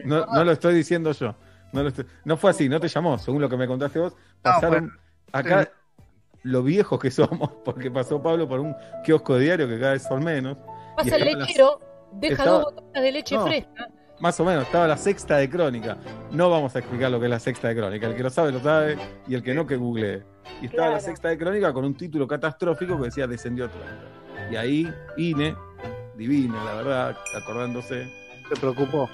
[0.04, 1.34] No, No, lo estoy diciendo yo.
[1.72, 4.14] No, lo estoy- no fue así, no te llamó, según lo que me contaste vos.
[4.42, 4.92] Pasaron bueno.
[5.32, 5.70] acá
[6.44, 10.22] lo viejos que somos, porque pasó Pablo por un kiosco diario que cada vez son
[10.22, 10.56] menos.
[10.96, 11.80] Pasa el lechero,
[12.12, 13.46] deja estaba- dos botellas de leche No.
[13.46, 13.88] fresca.
[14.20, 15.96] Más o menos, estaba la sexta de crónica.
[16.30, 18.06] No vamos a explicar lo que es la sexta de crónica.
[18.06, 20.22] El que lo sabe, lo sabe, y el que no, que googlee.
[20.62, 24.04] Y estaba la sexta de crónica con un título catastrófico que decía Descendió Atlanta.
[24.52, 25.56] Y ahí, Ine,
[26.16, 28.08] divina, la verdad, acordándose.
[28.48, 29.08] se preocupó.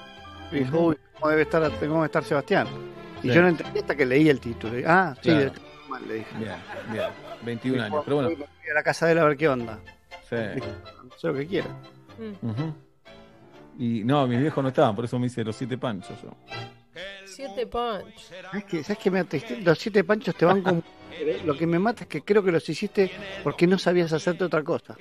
[0.51, 2.67] Y dijo, uy, ¿cómo debe estar, cómo debe estar Sebastián?
[3.23, 3.33] Y Sí.
[3.33, 4.73] yo no entendí hasta que leí el título.
[4.85, 5.51] Ah, sí, Claro.
[5.89, 6.37] mal, le dije.
[6.37, 6.55] Bien,
[6.91, 7.05] bien.
[7.43, 8.01] 21 años.
[8.03, 9.79] Pero bueno, Voy a la casa de él a ver qué onda.
[10.29, 10.35] sí.
[11.17, 11.67] Sé lo que quiera.
[12.17, 12.71] Mm.
[13.79, 16.31] Y no, mis viejos no estaban, por eso me hice los siete panchos yo.
[17.25, 18.31] Siete panchos.
[18.51, 18.83] ¿Sabes qué?
[18.83, 19.25] ¿Sabes qué me?
[19.63, 20.83] Los siete panchos te van con...
[21.45, 23.11] Lo que me mata es que creo que los hiciste
[23.43, 24.97] porque no sabías hacerte otra cosa.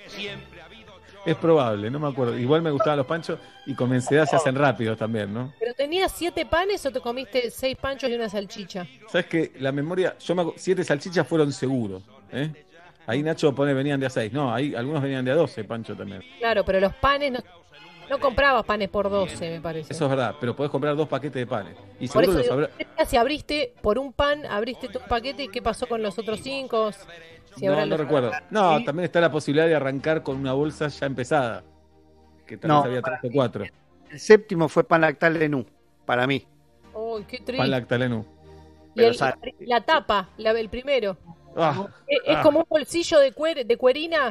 [1.24, 2.38] Es probable, no me acuerdo.
[2.38, 5.52] Igual me gustaban los panchos y con mi ansiedad se hacen rápidos también, ¿no?
[5.59, 8.87] ¿Pero tenías siete panes o te comiste seis panchos y una salchicha?
[9.09, 12.02] ¿Sabes que La memoria, yo me siete salchichas fueron seguros,
[12.33, 12.50] ¿eh?
[13.06, 14.33] Ahí Nacho pone venían de a seis.
[14.33, 16.22] No, ahí algunos venían de a 12, Pancho también.
[16.38, 17.40] Claro, pero los panes no,
[18.10, 19.92] no comprabas panes por 12, me parece.
[19.92, 21.74] Eso es verdad, pero podés comprar dos paquetes de panes.
[21.98, 23.06] Y por seguro eso los digo, habrá...
[23.06, 26.90] si abriste por un pan, abriste tu paquete y qué pasó con los otros cinco.
[27.56, 28.30] Si No, no los- recuerdo.
[28.50, 28.84] No, Sí.
[28.84, 31.62] también está la posibilidad de arrancar con una bolsa ya empezada.
[32.46, 33.64] Que tal vez No, había tres o cuatro.
[34.10, 35.64] El séptimo fue pan lactal de Nu,
[36.04, 36.44] para mí.
[36.92, 37.56] Uy, qué triste.
[37.86, 38.26] Pan
[38.96, 39.54] y el- sabe.
[39.60, 41.16] la tapa, la, el primero.
[41.56, 42.42] Ah, Es, es Ah.
[42.42, 44.26] como un bolsillo de, cuer, de cuerina,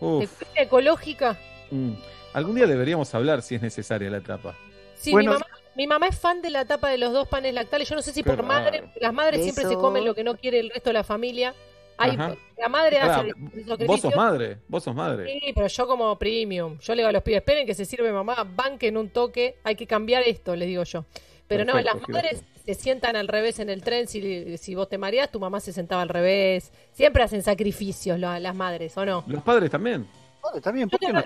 [0.00, 0.28] de cuerina
[0.62, 1.36] ecológica.
[1.70, 1.92] Mm.
[2.36, 4.54] Algún día deberíamos hablar si es necesaria la etapa.
[4.94, 5.32] Sí, Bueno.
[5.32, 7.88] mi, mamá, mi mamá es fan de la tapa de los dos panes lactales.
[7.88, 10.60] Yo no sé si por madre, las madres siempre se comen lo que no quiere
[10.60, 11.54] el resto de la familia.
[11.98, 12.14] Hay,
[12.58, 15.24] la madre hace el vos sos madre, vos sos madre.
[15.32, 16.78] Sí, pero yo como premium.
[16.78, 19.76] Yo le digo a los pibes, esperen que se sirve mamá, banquen un toque, hay
[19.76, 21.06] que cambiar esto, les digo yo.
[21.48, 24.08] Pero no, las madres se sientan al revés en el tren.
[24.08, 26.70] Si, si vos te mareás, tu mamá se sentaba al revés.
[26.92, 29.24] Siempre hacen sacrificios la- las madres, ¿o no?
[29.26, 30.06] Los padres también.
[30.54, 31.22] Está bien, No ¿por qué no?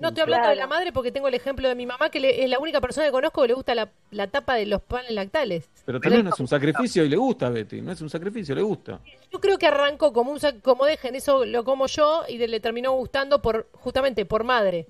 [0.00, 2.42] No estoy hablando de la madre porque tengo el ejemplo de mi mamá, que le-
[2.42, 5.10] es la única persona que conozco que le gusta la, la tapa de los panes
[5.12, 5.68] lactales.
[5.84, 7.80] Pero también no es un sacrificio y le gusta a Betty.
[7.80, 9.00] No es un sacrificio, le gusta.
[9.32, 12.60] Yo creo que arrancó como un sac- como dejen, eso lo como yo y le
[12.60, 14.86] terminó gustando por justamente por madre.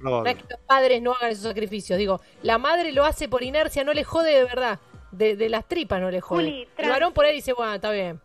[0.00, 3.42] No es que los padres no hagan esos sacrificios, digo, la madre lo hace por
[3.42, 4.78] inercia, no le jode de verdad,
[5.10, 6.44] de, de las tripas no le jode.
[6.44, 8.20] Juli, El varón por ahí dice, bueno, está bien.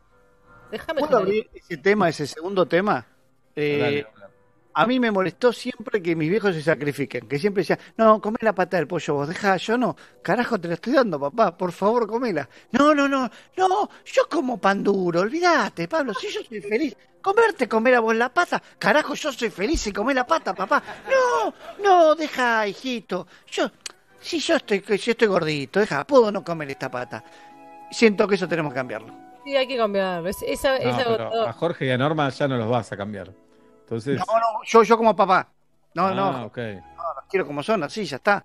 [0.69, 1.23] Déjame ¿Puedo joder.
[1.27, 3.05] abrir ese tema, ese segundo tema?
[3.55, 4.07] Eh, Dale,
[4.73, 8.37] a mí me molestó siempre que mis viejos se sacrifiquen, que siempre decían, no, come
[8.41, 11.71] la pata del pollo vos, deja, yo no, carajo te la estoy dando, papá, por
[11.71, 12.47] favor, comela.
[12.71, 17.67] No, no, no, no, yo como pan duro, olvídate, Pablo, si yo soy feliz, comerte,
[17.67, 20.81] comer a vos la pata, carajo, yo soy feliz y comer la pata, papá.
[21.09, 21.53] No,
[21.83, 23.69] no, deja, hijito, yo,
[24.19, 27.23] si yo estoy, yo estoy gordito, deja, puedo no comer esta pata.
[27.91, 29.13] Siento que eso tenemos que cambiarlo.
[29.43, 30.25] Sí, hay que cambiar.
[30.27, 32.95] Es- esa, No, esa pero a Jorge y a Norma ya no los vas a
[32.97, 33.31] cambiar.
[33.91, 34.19] Entonces.
[34.19, 35.49] No, no, yo, yo como papá.
[35.93, 36.57] No, ah, no, ok.
[36.57, 38.41] los quiero como son, así ya está.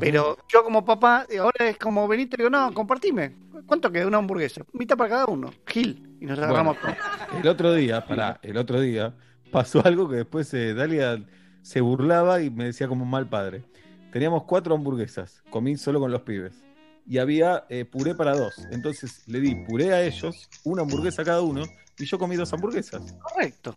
[0.00, 3.32] Pero yo como papá, eh, ahora es como venir y digo, no, compartime.
[3.64, 4.62] ¿Cuánto queda una hamburguesa?
[4.72, 5.52] Mitad para cada uno.
[5.66, 6.16] Gil.
[6.20, 6.96] Y nos agarramos Bueno,
[7.40, 9.14] el otro día, pará, el otro día
[9.52, 11.24] pasó algo que después eh, Dalia
[11.62, 13.62] se burlaba y me decía como un mal padre.
[14.10, 16.64] Teníamos cuatro hamburguesas, comí solo con los pibes.
[17.06, 18.66] Y había eh, puré para dos.
[18.72, 21.62] Entonces le di puré a ellos, una hamburguesa a cada uno,
[21.98, 23.14] y yo comí dos hamburguesas.
[23.22, 23.74] correcto.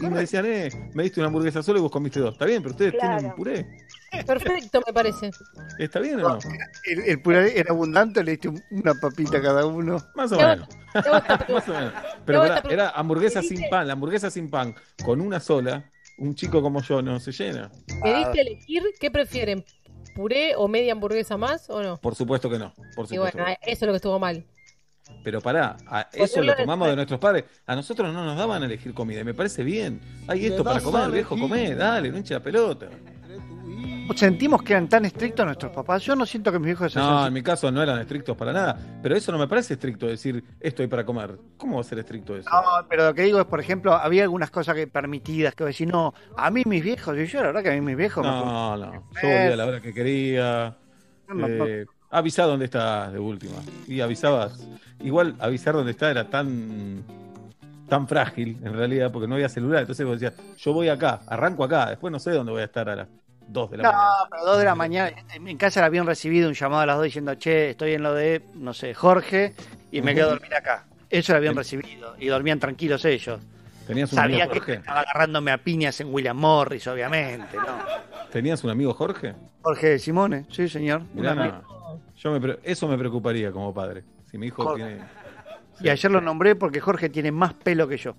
[0.00, 2.32] Y me decían, eh, me diste una hamburguesa solo y vos comiste dos.
[2.32, 3.16] Está bien, pero ustedes Claro.
[3.18, 3.66] tienen puré.
[4.26, 5.30] Perfecto, me parece.
[5.78, 6.38] ¿Está bien o no?
[6.84, 9.98] El, el puré era abundante, le diste un- una papita a cada uno.
[10.14, 10.68] Más o menos.
[11.48, 11.92] Más o menos.
[12.24, 13.86] Pero era hamburguesa ¿Me sin pan.
[13.86, 15.84] La hamburguesa sin pan, con una sola,
[16.18, 17.70] un chico como yo no se llena.
[18.02, 19.64] ¿Me diste a elegir qué prefieren?
[20.14, 21.98] ¿Puré o media hamburguesa más o no?
[21.98, 22.72] Por supuesto que no.
[22.94, 23.72] Por Y supuesto bueno, que no.
[23.72, 24.46] eso es lo que estuvo mal.
[25.26, 27.46] Pero pará, a eso lo tomamos de nuestros padres.
[27.66, 29.22] A nosotros no nos daban a elegir comida.
[29.22, 30.00] Y me parece bien.
[30.28, 31.76] Hay esto para comer, viejo, comer.
[31.76, 32.86] Dale, no hinche la pelota.
[34.14, 36.04] Sentimos que eran tan estrictos nuestros papás.
[36.04, 38.52] Yo no siento que mis hijos se No, en mi caso no eran estrictos para
[38.52, 38.78] nada.
[39.02, 41.36] Pero eso no me parece estricto decir esto hay para comer.
[41.56, 42.48] ¿Cómo va a ser estricto eso?
[42.48, 45.88] No, pero lo que digo es, por ejemplo, había algunas cosas que permitidas que decir,
[45.88, 48.30] no, a mí mis viejos, y yo la verdad que a mí mis viejos me
[48.30, 48.92] No, no.
[48.92, 50.76] Yo volvía a la hora que quería.
[51.26, 51.95] No, no.
[52.16, 53.56] Avisá dónde estás de última.
[53.86, 54.66] Y avisabas.
[55.00, 57.04] Igual avisar dónde está era tan
[57.90, 59.82] tan frágil en realidad porque no había celular.
[59.82, 62.88] Entonces vos decías, yo voy acá, arranco acá, después no sé dónde voy a estar
[62.88, 63.08] a las
[63.48, 64.14] 2 de la No, mañana.
[64.30, 65.16] pero dos de la mañana.
[65.34, 68.42] En casa habían recibido un llamado a las dos diciendo, che, estoy en lo de,
[68.54, 69.54] no sé, Jorge,
[69.92, 70.86] y me quedo a dormir acá.
[71.10, 73.40] Eso lo habían recibido y dormían tranquilos ellos.
[73.86, 74.72] ¿Tenías un amigo Sabía que Jorge?
[74.76, 77.78] estaba agarrándome a piñas en William Morris, obviamente, ¿no?
[78.32, 79.34] ¿Tenías un amigo Jorge?
[79.60, 81.02] Jorge Simone, sí, señor.
[81.14, 81.62] un amigo.
[82.26, 84.02] Yo me pre- eso me preocuparía como padre.
[84.30, 84.84] Si mi hijo Jorge.
[84.84, 85.04] tiene.
[85.80, 88.14] Y ayer lo nombré porque Jorge tiene más pelo que yo.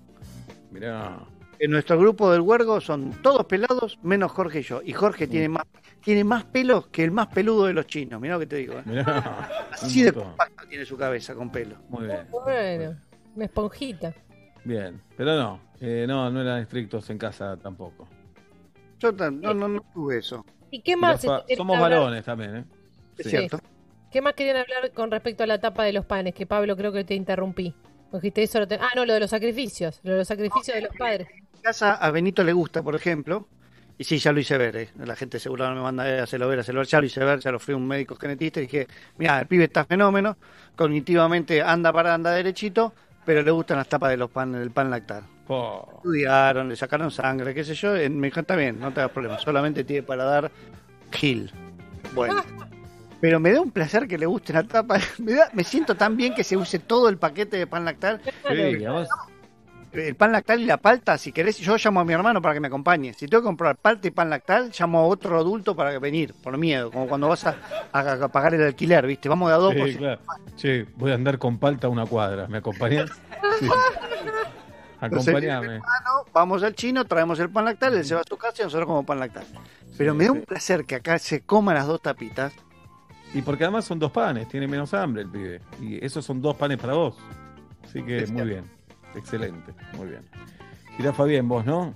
[0.70, 1.18] Mirá.
[1.58, 4.80] En nuestro grupo del huergo son todos pelados, menos Jorge y yo.
[4.84, 5.30] Y Jorge Mm.
[5.30, 5.64] tiene más
[6.02, 8.20] tiene más pelo que el más peludo de los chinos.
[8.20, 8.74] Mirá lo que te digo.
[8.74, 8.82] ¿eh?
[8.86, 9.48] Mirá.
[9.72, 11.76] Así de compacto tiene su cabeza con pelo.
[11.90, 12.26] Muy bien.
[12.30, 12.96] Bueno,
[13.34, 14.14] una esponjita.
[14.64, 15.00] Bien.
[15.16, 18.08] Pero no, eh, no, no eran estrictos en casa tampoco.
[19.00, 20.46] Yo no, no, no tuve eso.
[20.70, 21.26] ¿Y qué Y más?
[21.56, 22.64] somos varones también, ¿eh?
[23.18, 23.30] Es Sí.
[23.30, 23.58] cierto.
[24.10, 26.34] ¿Qué más querían hablar con respecto a la tapa de los panes?
[26.34, 27.74] Que Pablo creo que te interrumpí.
[28.12, 28.60] Dijiste eso.
[28.60, 30.00] lo te- Ah, no, lo de los sacrificios.
[30.02, 31.28] Lo de los sacrificios de los padres.
[31.54, 33.48] En casa a Benito le gusta, por ejemplo.
[33.98, 34.76] Y sí, ya lo hice ver.
[34.76, 34.88] eh.
[35.04, 36.88] La gente seguro me manda a hacerlo ver, hacerlo ver.
[36.88, 38.86] Ya lo hice ver, ya lo fui a un médico genetista y dije,
[39.18, 40.38] mira, el pibe está fenómeno.
[40.76, 42.94] Cognitivamente anda para anda derechito,
[43.26, 45.24] pero le gustan las tapas de los panes, del pan lactar.
[45.46, 45.86] Po.
[45.96, 47.94] Estudiaron, le sacaron sangre, qué sé yo.
[47.96, 49.38] eh, Me dijo, está bien, no te hagas problema.
[49.38, 50.50] Solamente tiene para dar
[51.12, 51.50] Gil.
[52.14, 52.42] Bueno.
[53.20, 54.98] Pero me da un placer que le guste la tapa.
[55.18, 58.20] Me, da- me siento tan bien que se use todo el paquete de pan lactal.
[58.24, 59.08] Sí, además,
[59.92, 62.60] El pan lactal y la palta, si querés, yo llamo a mi hermano para que
[62.60, 63.14] me acompañe.
[63.14, 66.56] Si tengo que comprar palta y pan lactal, llamo a otro adulto para venir, por
[66.58, 66.90] miedo.
[66.92, 67.56] Como cuando vas a,
[67.92, 69.28] a- a pagar el alquiler, ¿viste?
[69.28, 69.74] Vamos de a dos.
[69.74, 70.20] sí, si- claro.
[70.56, 72.46] Che, voy a andar con palta una cuadra.
[72.46, 73.10] ¿Me acompañás?
[73.60, 73.68] Sí.
[75.00, 75.66] Acompañame.
[75.76, 78.64] hermano, vamos al chino, traemos el pan lactal, él se va a su casa y
[78.64, 79.44] nosotros como pan lactal.
[79.96, 82.52] Pero me da un placer que acá se coman las dos tapitas.
[83.34, 85.60] Y porque además son dos panes, tiene menos hambre el pibe.
[85.82, 87.16] Y esos son dos panes para vos.
[87.84, 88.64] Así que muy bien.
[89.14, 90.22] Excelente, muy bien.
[90.96, 91.94] Jirafa bien vos, ¿no?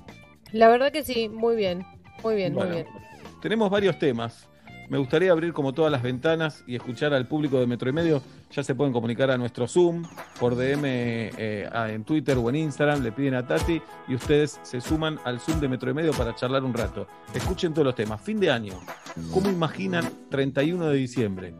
[0.52, 1.84] La verdad que sí, muy bien.
[2.22, 2.94] Muy bien, Bueno, muy bien.
[3.40, 4.48] Tenemos varios temas.
[4.88, 8.22] Me gustaría abrir como todas las ventanas y escuchar al público de Metro y Medio.
[8.50, 10.04] Ya se pueden comunicar a nuestro Zoom
[10.38, 13.02] por DM eh, en Twitter o en Instagram.
[13.02, 16.34] Le piden a Tati y ustedes se suman al Zoom de Metro y Medio para
[16.34, 17.06] charlar un rato.
[17.34, 18.20] Escuchen todos los temas.
[18.20, 18.74] Fin de año.
[19.32, 21.54] ¿Cómo imaginan 31 de diciembre?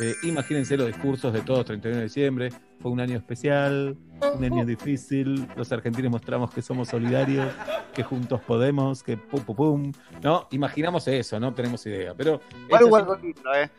[0.00, 2.50] Eh, imagínense los discursos de todos 31 de diciembre.
[2.84, 3.96] Fue un año especial,
[4.36, 5.48] un año difícil.
[5.56, 7.50] Los argentinos mostramos que somos solidarios,
[7.94, 9.92] que juntos podemos, que pum, pum, pum.
[10.22, 12.12] No, imaginamos eso, no tenemos idea.
[12.14, 13.70] Pero Igual, es igual así- con lindo, ¿eh?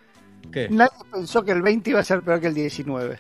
[0.52, 0.70] ¿qué?
[0.72, 3.20] Nadie pensó que el 20 iba a ser peor que el 19.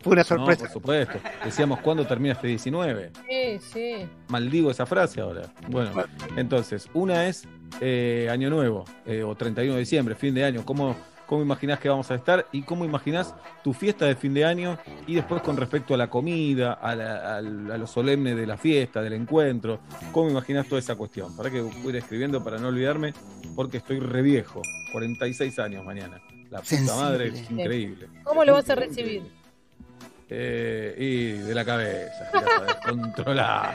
[0.00, 0.60] Fue una No, sorpresa.
[0.60, 1.18] por supuesto.
[1.44, 3.10] Decíamos, ¿cuándo termina este 19?
[3.28, 4.08] Sí, sí.
[4.28, 5.52] Maldigo esa frase ahora.
[5.68, 5.90] Bueno,
[6.36, 7.48] entonces, una es
[7.80, 10.64] eh, Año Nuevo, eh, o 31 de diciembre, fin de año.
[10.64, 10.94] ¿Cómo,
[11.32, 12.46] ¿Cómo imaginás que vamos a estar?
[12.52, 14.76] ¿Y cómo imaginás tu fiesta de fin de año?
[15.06, 19.00] Y después con respecto a la comida, a, la- a lo solemne de la fiesta,
[19.00, 19.80] del encuentro.
[20.12, 21.34] ¿Cómo imaginás toda esa cuestión?
[21.34, 23.14] Para que voy a ir escribiendo para no olvidarme,
[23.56, 24.60] porque estoy re viejo.
[24.92, 26.20] 46 años mañana.
[26.50, 27.00] La puta Sensible.
[27.00, 28.08] madre es increíble.
[28.24, 29.22] ¿Cómo lo vas a recibir?
[30.28, 32.28] Eh, y de la cabeza.
[32.66, 33.72] Descontrolado.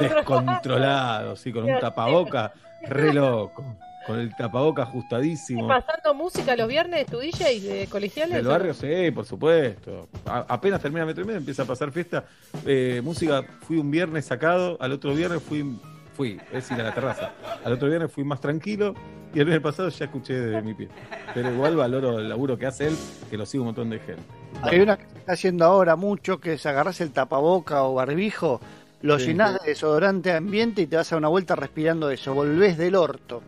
[0.00, 2.50] Descontrolado, sí, con un tapaboca
[2.88, 3.76] re loco.
[4.08, 5.68] Con el tapaboca ajustadísimo.
[5.68, 8.36] ¿Pasando música los viernes tu DJ de colegiales?
[8.38, 10.08] Del barrio, sí, por supuesto.
[10.26, 12.24] A- apenas termina metro y medio, empieza a pasar fiesta.
[12.64, 15.78] Eh, música, fui un viernes sacado, al otro viernes fui,
[16.16, 17.32] fui, es decir, a la terraza.
[17.62, 18.94] Al otro viernes fui más tranquilo
[19.34, 20.88] y el viernes pasado ya escuché desde mi pie.
[21.34, 22.96] Pero igual valoro el laburo que hace él,
[23.28, 24.22] que lo sigue un montón de gente.
[24.62, 28.58] Hay una que se está haciendo ahora mucho, que es agarras el tapaboca o barbijo,
[29.02, 29.26] lo Sí.
[29.26, 32.32] llenás de desodorante ambiente y te vas a una vuelta respirando eso.
[32.32, 33.42] Volvés del orto.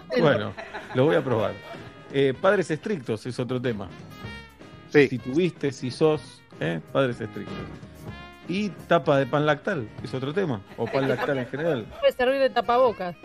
[0.20, 0.52] Bueno,
[0.94, 1.52] lo voy a probar.
[2.12, 3.88] Eh, padres estrictos es otro tema.
[4.90, 5.08] Sí.
[5.08, 6.80] Si tuviste, si sos, ¿eh?
[6.92, 7.54] padres estrictos.
[8.48, 10.60] Y tapa de pan lactal es otro tema.
[10.76, 11.86] O pan lactal en general.
[12.00, 13.16] Puede servir de tapabocas.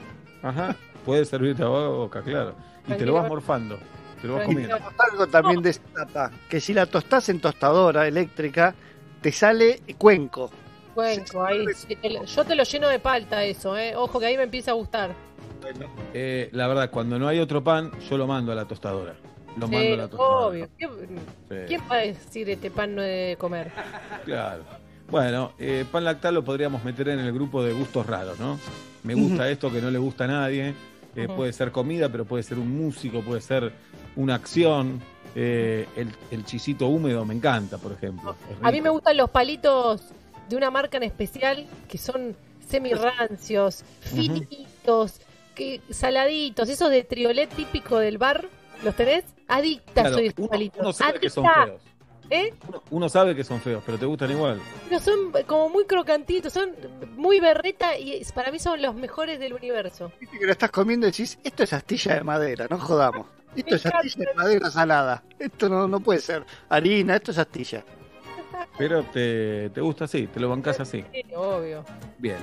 [0.41, 0.75] Ajá.
[1.05, 2.55] Puede servirte a boca, claro.
[2.87, 3.79] Y te lo vas morfando.
[4.21, 4.77] Te lo vas comiendo.
[4.97, 8.75] Algo también de esa tapa, que si la tostás en tostadora eléctrica,
[9.21, 10.51] te sale cuenco.
[10.93, 11.65] Cuenco, ahí.
[12.25, 13.95] Yo te lo lleno de palta eso, ¿eh?
[13.95, 15.15] Ojo que ahí me empieza a gustar.
[16.13, 19.15] Eh, la verdad, cuando no hay otro pan, yo lo mando a la tostadora.
[19.57, 20.45] Lo Sí, mando a la tostadora.
[20.47, 20.69] obvio.
[20.77, 20.87] ¿Qué-
[21.49, 21.55] Sí.
[21.67, 23.71] ¿Quién va a decir este pan no de comer?
[24.25, 24.63] Claro.
[25.09, 28.57] Bueno, eh, pan lactal lo podríamos meter en el grupo de gustos raros, ¿no?
[29.03, 30.73] Me gusta esto que no le gusta a nadie.
[31.15, 31.27] Eh.
[31.27, 33.73] Puede ser comida, pero puede ser un músico, puede ser
[34.15, 35.01] una acción.
[35.35, 38.35] Eh, el, el chisito húmedo me encanta, por ejemplo.
[38.61, 40.01] A mí me gustan los palitos
[40.47, 42.35] de una marca en especial que son
[42.69, 45.19] semi-rancios, finitos,
[45.55, 48.45] que, saladitos, esos de triolet típico del bar.
[48.83, 49.23] ¿Los tenés?
[49.47, 50.81] Adicta Claro, soy a estos uno, palitos.
[50.81, 51.81] uno sabe que son feos.
[52.31, 52.53] ¿eh?
[52.67, 54.59] Uno, uno sabe que son feos, pero te gustan igual.
[54.89, 56.71] Pero son como muy crocantitos, son
[57.15, 60.11] muy berreta y para mí son los mejores del universo.
[60.19, 63.27] Viste que lo estás comiendo y decís, esto es astilla de madera, no jodamos.
[63.55, 65.23] Esto es astilla de madera salada.
[65.37, 67.83] Esto no, no puede ser harina, esto es astilla.
[68.77, 71.03] Pero te, te gusta así, te lo bancas así.
[71.11, 71.83] Sí, obvio.
[72.17, 72.37] Bien.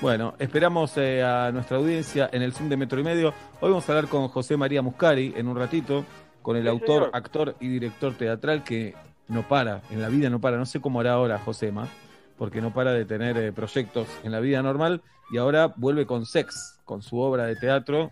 [0.00, 3.28] Bueno, esperamos eh, a nuestra audiencia en el Zoom de Metro y Medio.
[3.60, 6.04] Hoy vamos a hablar con José María Muscari en un ratito,
[6.42, 7.10] con el Sí, autor, señor.
[7.14, 8.94] actor y director teatral que
[9.28, 10.58] no para, en la vida no para.
[10.58, 11.88] No sé cómo hará ahora Josema,
[12.36, 16.26] porque no para de tener eh, proyectos en la vida normal y ahora vuelve con
[16.26, 18.10] Sex, con su obra de teatro,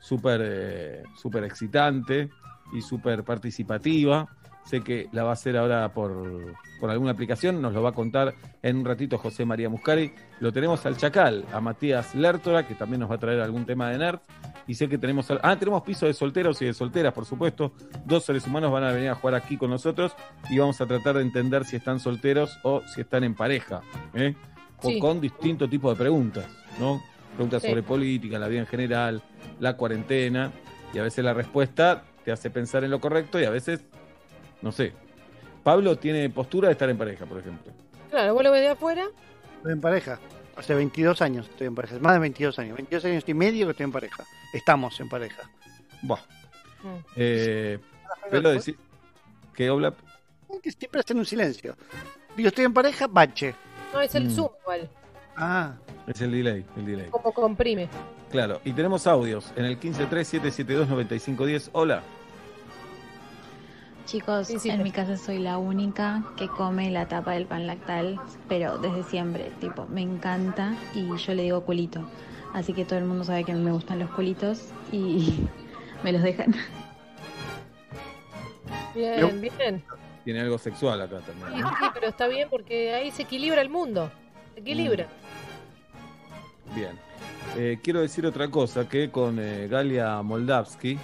[0.00, 2.30] súper eh, súper excitante
[2.72, 4.28] y súper participativa.
[4.64, 7.92] Sé que la va a hacer ahora por, por alguna aplicación, nos lo va a
[7.92, 10.12] contar en un ratito José María Muscari.
[10.40, 13.90] Lo tenemos al Chacal, a Matías Lertora, que también nos va a traer algún tema
[13.90, 14.20] de nerd.
[14.66, 15.30] Y sé que tenemos.
[15.30, 17.72] al- Ah, tenemos piso de solteros y de solteras, por supuesto.
[18.06, 20.12] Dos seres humanos van a venir a jugar aquí con nosotros
[20.48, 23.82] y vamos a tratar de entender si están solteros o si están en pareja.
[24.14, 24.34] ¿eh?
[24.82, 24.98] O Sí.
[24.98, 26.46] con distintos tipos de preguntas,
[26.80, 27.02] ¿no?
[27.34, 27.68] Preguntas Sí.
[27.68, 29.22] sobre política, la vida en general,
[29.60, 30.50] la cuarentena.
[30.94, 33.84] Y a veces la respuesta te hace pensar en lo correcto y a veces,
[34.64, 34.92] no sé.
[35.62, 37.72] Pablo tiene postura de estar en pareja, por ejemplo.
[38.10, 39.04] Claro, vos lo ves de afuera.
[39.58, 40.18] Estoy en pareja.
[40.56, 41.98] Hace 22 años estoy en pareja.
[42.00, 42.76] Más de 22 años.
[42.76, 44.24] 22 años y medio que estoy en pareja.
[44.52, 45.42] Estamos en pareja.
[46.02, 46.18] Buah.
[46.82, 46.96] Mm.
[47.16, 47.78] Eh,
[48.30, 48.76] pero decir
[49.54, 49.96] que Oblap
[50.62, 51.76] Que siempre hacen un silencio.
[52.36, 53.54] Digo, estoy en pareja, bache.
[53.92, 54.30] No, es el Mm.
[54.30, 54.88] Zoom igual,
[55.36, 55.74] Ah,
[56.06, 57.08] es el delay, el delay.
[57.10, 57.88] como comprime.
[58.30, 61.70] Claro, y tenemos audios en el 1537729510.
[61.72, 62.02] Hola.
[64.06, 67.66] Chicos, Sí, sí, en mi casa soy la única que come la tapa del pan
[67.66, 72.06] lactal, pero desde siempre, tipo, me encanta y yo le digo culito.
[72.52, 75.46] Así que todo el mundo sabe que a mí me gustan los culitos y
[76.04, 76.54] me los dejan.
[78.94, 79.82] Bien, bien.
[80.24, 81.66] Tiene algo sexual acá también.
[81.66, 84.10] sí, pero está bien porque ahí se equilibra el mundo.
[84.54, 85.06] Se equilibra.
[86.74, 86.98] Bien.
[87.56, 90.98] Eh, quiero decir otra cosa, que con eh, Galia Moldavsky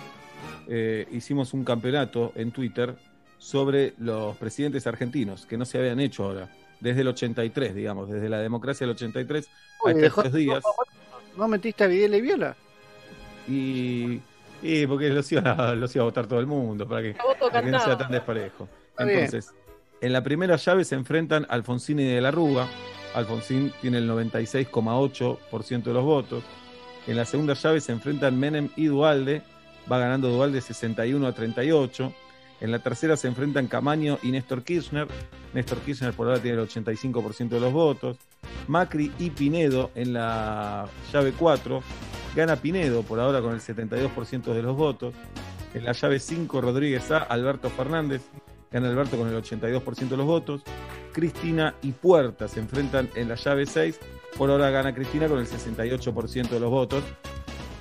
[0.70, 2.94] eh, hicimos un campeonato en Twitter
[3.38, 6.48] sobre los presidentes argentinos, que no se habían hecho ahora,
[6.80, 9.48] desde el 83, digamos, desde la democracia del 83
[9.84, 10.62] Uy, hasta dejó- estos días.
[11.36, 12.56] ¿no metiste a Videla y Viola?
[13.48, 14.20] Y
[14.62, 17.70] Y porque los iba, los iba a votar todo el mundo, para que, para que
[17.70, 18.68] no sea tan desparejo.
[18.90, 19.20] Está bien.
[19.24, 19.52] Entonces,
[20.02, 22.68] en la primera llave se enfrentan Alfonsín y De la Rúa.
[23.14, 26.44] Alfonsín tiene el 96,8% de los votos.
[27.06, 29.42] En la segunda llave se enfrentan Menem y Dualde.
[29.90, 32.12] Va ganando Dualde 61 a 38.
[32.60, 35.08] En la tercera se enfrentan Camaño y Néstor Kirchner.
[35.54, 38.18] Néstor Kirchner por ahora tiene el 85% de los votos.
[38.68, 41.82] Macri y Pinedo en la llave 4.
[42.36, 45.14] Gana Pinedo por ahora con el 72% de los votos.
[45.74, 48.22] En la llave 5, Rodríguez A, Alberto Fernández.
[48.70, 50.62] Gana Alberto con el 82% de los votos.
[51.12, 53.98] Cristina y Puerta se enfrentan en la llave 6.
[54.36, 57.02] Por ahora gana Cristina con el 68% de los votos.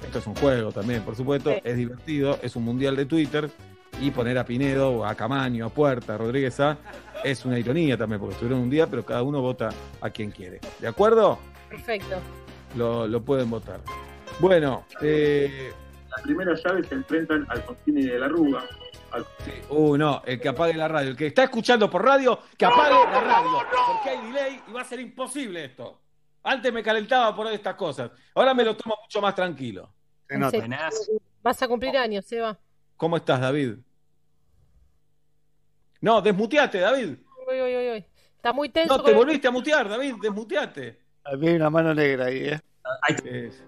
[0.09, 1.53] Esto es un juego también, por supuesto.
[1.53, 1.61] Sí.
[1.63, 3.47] Es divertido, es un mundial de Twitter.
[4.01, 6.79] Y poner a Pinedo, a Camaño, a Puerta, a Rodríguez A,
[7.23, 9.69] es una ironía también, porque estuvieron un día, pero cada uno vota
[10.01, 10.61] a quien quiere.
[10.79, 11.37] ¿De acuerdo?
[11.69, 12.15] Perfecto.
[12.75, 13.81] Lo, lo pueden votar.
[14.39, 15.71] Bueno, eh,
[16.17, 18.65] la primera llave se enfrentan Alfonsín y de la Rúa.
[19.45, 19.51] Sí.
[19.69, 21.11] Uh, no, el que apague la radio.
[21.11, 23.59] El que está escuchando por radio, que apague la radio.
[23.93, 26.01] Porque hay delay y va a ser imposible esto.
[26.41, 28.09] Antes me calentaba por estas cosas.
[28.33, 29.93] Ahora me lo tomo mucho más tranquilo.
[30.29, 30.89] Se nota.
[31.41, 32.57] Vas a cumplir años, Seba.
[32.97, 33.75] ¿Cómo estás, David?
[36.01, 37.15] No, desmuteate, David.
[37.47, 38.05] Uy, uy, uy, uy.
[38.35, 38.95] Está muy tenso.
[38.97, 40.15] No, te el- volviste a mutear, David.
[40.21, 40.99] Desmuteate.
[41.25, 42.61] Había una mano negra ahí, ¿eh?
[43.25, 43.63] Es-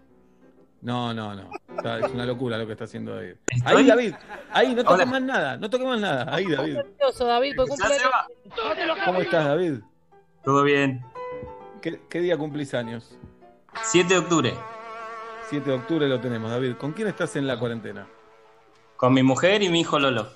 [0.81, 1.49] No, no, no.
[1.77, 3.35] Está- Es una locura lo que está haciendo David.
[3.47, 3.75] ¿Estoy?
[3.77, 4.15] Ahí, David.
[4.51, 5.57] Ahí, no toques más nada.
[5.57, 6.33] No toques más nada.
[6.33, 6.73] Ahí, David.
[6.75, 7.55] nervioso, David.
[9.05, 9.79] ¿Cómo estás, David?
[10.43, 11.03] Todo bien.
[11.81, 13.17] ¿Qué, qué día cumplís años?
[13.83, 14.53] 7 de octubre.
[15.51, 16.75] 7 de octubre lo tenemos, David.
[16.77, 18.07] ¿Con quién estás en la cuarentena?
[18.95, 20.29] Con mi mujer y mi hijo Lolo.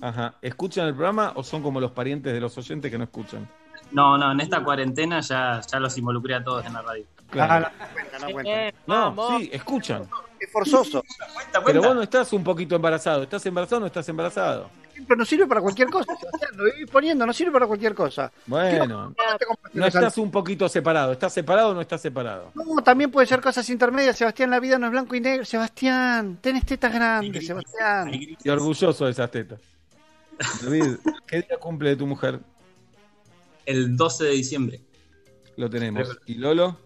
[0.00, 0.36] Ajá.
[0.40, 3.46] ¿Escuchan el programa o son como los parientes de los oyentes que no escuchan?
[3.92, 7.04] No, no, en esta cuarentena ya, ya los involucré a todos en la radio.
[7.38, 8.78] Ah, no cuenta, no cuenta.
[8.86, 10.08] No, sí, escuchan.
[10.40, 11.04] Es forzoso.
[11.34, 13.24] Cuenta, Pero vos no estás un poquito embarazado.
[13.24, 14.70] ¿Estás embarazado o no estás embarazado?
[15.06, 16.50] Pero no sirve para cualquier cosa, Sebastián.
[16.56, 18.30] Lo vivís poniendo, no sirve para cualquier cosa.
[18.46, 19.14] Bueno,
[19.72, 21.12] No estás un poquito separado.
[21.12, 22.52] ¿Estás separado o no estás separado?
[22.54, 24.50] No, también puede ser cosas intermedias, Sebastián.
[24.50, 25.44] La vida no es blanco y negro.
[25.44, 28.10] Sebastián, tenés tetas grandes, Sebastián.
[28.12, 29.60] Y orgulloso de esas tetas.
[30.62, 32.40] David, ¿qué día cumple tu mujer?
[33.66, 34.80] El 12 de diciembre.
[35.56, 36.18] Lo tenemos.
[36.26, 36.78] ¿Y Lolo?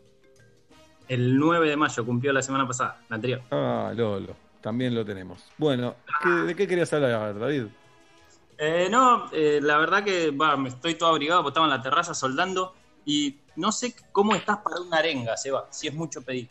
[1.08, 3.40] El 9 de mayo cumplió la semana pasada, la anterior.
[3.50, 4.36] Ah, Lolo.
[4.60, 5.42] También lo tenemos.
[5.56, 7.64] Bueno, ¿qué- ¿de qué querías hablar, David?
[8.58, 11.82] Eh, no, eh, la verdad que va, me estoy todo abrigado porque estaba en la
[11.82, 16.48] terraza soldando y no sé cómo estás para una arenga, Seba, si es mucho pedir.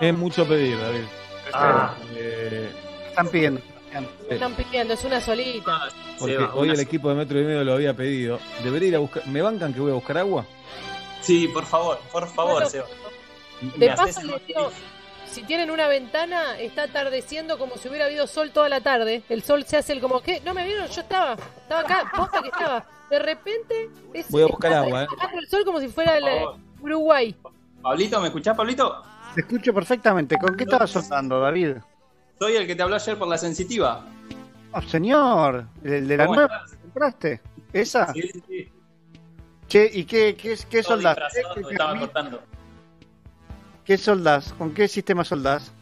[0.00, 1.04] Es mucho pedir, David.
[1.52, 2.70] Ah, Eh,
[3.08, 3.60] Están pidiendo.
[3.60, 4.08] Sebastián.
[4.28, 5.88] me están pidiendo, es una solita.
[6.18, 8.38] porque Seba, hoy una- el equipo de Metro y Medio lo había pedido.
[8.62, 9.26] ¿Debería ir a buscar?
[9.26, 10.44] ¿Me bancan que voy a buscar agua?
[11.22, 12.86] Sí, por favor, por favor, Bueno, Seba.
[13.62, 14.82] De Me haces paso, digo, feliz.
[15.34, 19.24] Si tienen una ventana, está atardeciendo como si hubiera habido sol toda la tarde.
[19.28, 22.40] El sol se hace el como que, no me vieron, yo estaba, estaba acá, posta
[22.40, 22.86] que estaba.
[23.10, 25.06] De repente, es, Voy a buscar está agua, ¿eh?
[25.36, 26.24] el sol como si fuera el.
[26.80, 27.34] Uruguay.
[27.82, 29.02] Pablito, ¿me escuchás, Pablito?
[29.34, 30.36] Te escucho perfectamente.
[30.38, 31.78] ¿Con qué estabas soldando, David?
[32.38, 34.04] Soy el que te habló ayer por la sensitiva.
[34.72, 37.40] Oh, señor, el de la ¿Cómo nueva que compraste.
[37.72, 38.12] ¿Esa?
[38.12, 38.72] Sí, sí, sí.
[39.66, 42.40] Che, ¿y qué, qué, qué ¿Qué, estaba cortando.
[43.84, 44.52] Qué soldás?
[44.54, 45.72] ¿Con qué sistema soldás?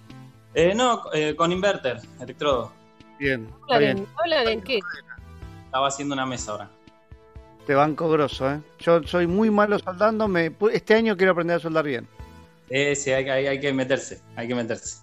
[0.54, 2.72] Eh, no, eh, con inverter, electrodo.
[3.18, 3.98] Bien, ¿Hablan, bien.
[3.98, 4.80] en, ¿Hablan en qué?
[5.64, 6.70] Estaba haciendo una mesa ahora.
[7.66, 8.60] Te banco grosso, ¿eh?
[8.80, 10.26] Yo soy muy malo soldando.
[10.28, 10.52] Me...
[10.72, 12.08] Este año quiero aprender a soldar bien.
[12.68, 15.00] Eh, sí, hay, hay- hay que meterse, hay que meterse.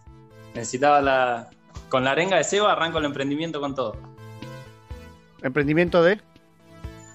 [0.53, 1.49] Necesitaba la...
[1.87, 3.95] Con la arenga de Seba arranco el emprendimiento con todo.
[5.41, 6.19] Emprendimiento de...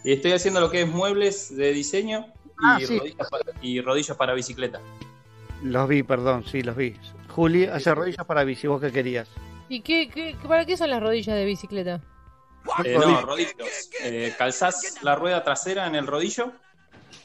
[0.02, 2.98] Y estoy haciendo lo que es muebles de diseño y, Ah, sí.
[2.98, 4.80] rodillas, para, y rodillos para bicicleta.
[5.64, 6.94] Los vi, perdón, sí, los vi.
[7.28, 9.28] Juli hace rodillas para bici, ¿vos qué querías?
[9.68, 12.00] ¿Y qué, qué- para qué son las rodillas de bicicleta?
[12.84, 13.90] Eh, no, rodillos.
[14.02, 16.52] Eh, calzás la rueda trasera en el rodillo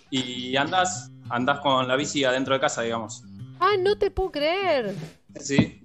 [0.10, 3.24] y andás, andás con la bici adentro de casa, digamos.
[3.60, 4.96] Ah, no te puedo creer.
[5.40, 5.82] Sí.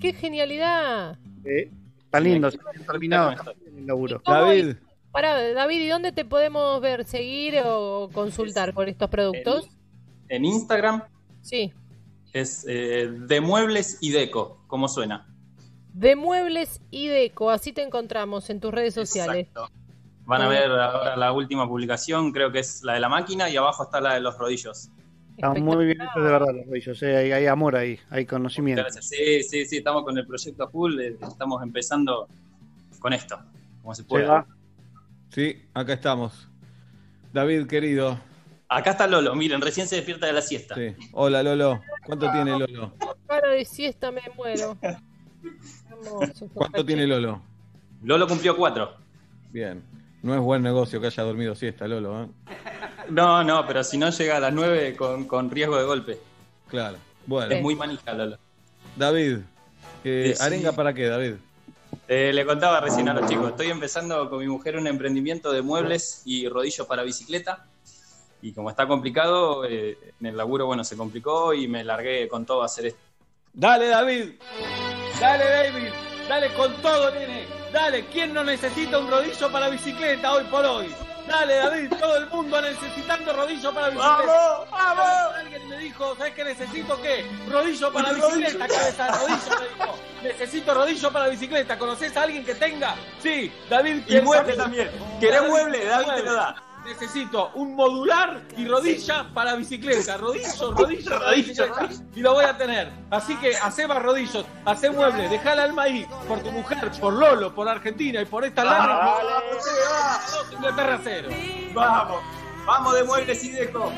[0.00, 1.16] ¡Qué genialidad!
[1.44, 1.70] Eh,
[2.04, 3.34] está lindo, bien terminado.
[3.36, 4.20] con el laburo.
[4.22, 4.76] ¿Cómo David,
[5.12, 9.68] Para, David, ¿y dónde te podemos ver, seguir o consultar por estos productos?
[10.28, 11.02] En Instagram
[11.40, 11.72] Sí.
[12.34, 15.26] Es eh, de muebles y deco, como suena.
[15.94, 19.46] De Muebles y Deco, así te encontramos en tus redes sociales.
[19.46, 19.70] Exacto.
[20.26, 23.56] Van a ver ahora la última publicación, creo que es la de la máquina y
[23.56, 24.90] abajo está la de los rodillos.
[25.36, 28.82] Está muy bien hecho de verdad los rodillos, eh, hay, hay amor ahí, hay conocimiento.
[28.82, 29.06] Gracias.
[29.06, 32.26] Sí, sí, sí, estamos con el proyecto full, eh, estamos empezando
[32.98, 33.38] con esto,
[33.80, 34.26] como se puede.
[35.28, 36.48] Sí, acá estamos.
[37.32, 38.18] David, querido.
[38.68, 40.74] Acá está Lolo, miren, recién se despierta de la siesta.
[40.74, 40.94] Sí.
[41.12, 41.80] Hola, Lolo.
[42.06, 42.92] ¿Cuánto tiene Lolo?
[43.26, 44.76] Cara de siesta me muero.
[45.90, 46.48] Hermoso.
[46.54, 47.42] ¿Cuánto tiene Lolo?
[48.02, 48.96] Lolo cumplió cuatro.
[49.50, 49.82] Bien.
[50.22, 52.28] No es buen negocio que haya dormido siesta, Lolo, ¿eh?
[53.10, 56.18] No, no, pero si no llega a las nueve con, con riesgo de golpe.
[56.68, 56.96] Claro.
[57.26, 58.38] Bueno, Es muy manija, Lolo.
[58.96, 59.38] David,
[60.04, 60.42] eh, Eh, sí.
[60.42, 61.34] ¿arenga para qué, David?
[62.08, 65.62] Eh, le contaba recién a los chicos, estoy empezando con mi mujer un emprendimiento de
[65.62, 67.66] muebles y rodillos para bicicleta.
[68.44, 72.44] Y como está complicado, eh, en el laburo, bueno, se complicó y me largué con
[72.44, 73.00] todo a hacer esto.
[73.54, 74.32] Dale, David.
[75.18, 75.88] Dale, David.
[76.28, 77.46] Dale con todo, nene.
[77.72, 80.94] Dale, ¿quién no necesita un rodillo para bicicleta hoy por hoy?
[81.26, 84.26] Dale, David, todo el mundo necesitando rodillo para bicicleta.
[84.26, 85.34] ¡Vamos, vamos!
[85.38, 87.24] Alguien me dijo, ¿sabes qué necesito qué?
[87.50, 89.98] Rodillo para bicicleta, cabeza, rodillo me dijo.
[90.22, 91.78] Necesito rodillo para bicicleta.
[91.78, 92.94] ¿Conoces a alguien que tenga?
[93.22, 94.90] Sí, David Y mueble también.
[95.18, 95.82] ¿Querés mueble?
[95.86, 96.63] David te lo da.
[96.84, 100.16] Necesito un modular y rodilla para bicicleta.
[100.18, 101.64] Rodillo, rodillo, Rodillo.
[102.14, 102.90] Y lo voy a tener.
[103.10, 106.06] Así que hacé más rodillos, hacé muebles, dejá el alma ahí.
[106.28, 109.14] Por tu mujer, por Lolo, por Argentina y por esta larga.
[111.74, 112.22] Vamos,
[112.66, 113.90] vamos de muebles y deco.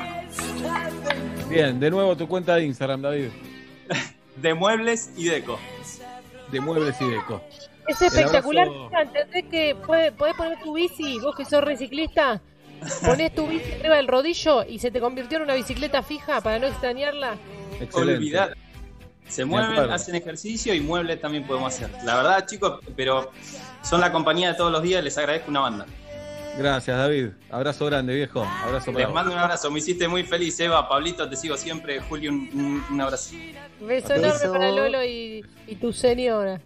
[1.49, 3.29] Bien, de nuevo tu cuenta de Instagram, David.
[4.37, 5.59] De muebles y deco.
[6.53, 7.41] De muebles y deco.
[7.89, 8.69] Es espectacular.
[9.01, 12.43] ¿Entendés que puede- podés poner tu bici, vos que sos reciclista?
[13.05, 16.59] Ponés tu bici arriba del rodillo y se te convirtió en una bicicleta fija para
[16.59, 17.35] no extrañarla.
[17.81, 18.15] Excelente.
[18.19, 18.57] Olvidar.
[19.29, 21.91] Se mueven, hacen ejercicio y muebles también podemos hacer.
[22.05, 23.33] La verdad, chicos, pero
[23.83, 25.87] son la compañía de todos los días, les agradezco una banda.
[26.57, 27.31] Gracias, David.
[27.51, 28.43] Abrazo grande, viejo.
[28.65, 32.01] Abrazo para Les mando un abrazo, me hiciste muy feliz, Eva, Pablito, te sigo siempre,
[32.01, 33.35] Julio, un, un- un abrazo.
[33.81, 36.61] Beso enorme para Lolo y, y tu señora.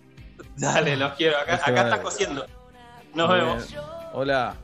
[0.57, 2.47] Dale, los quiero, acá, acá estás cosiendo.
[3.15, 3.75] Nos vemos.
[4.13, 4.55] Hola.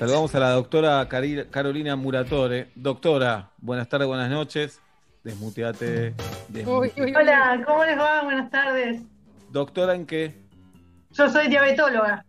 [0.00, 1.06] Saludamos a la doctora
[1.50, 2.68] Carolina Muratore.
[2.74, 4.80] Doctora, buenas tardes, buenas noches.
[5.22, 6.14] Desmuteate.
[6.48, 6.70] desmuteate.
[6.70, 7.14] Uy, uy, uy.
[7.14, 8.24] Hola, ¿cómo les va?
[8.24, 9.02] Buenas tardes.
[9.50, 10.32] Doctora, ¿en qué?
[11.12, 12.24] Yo soy diabetóloga,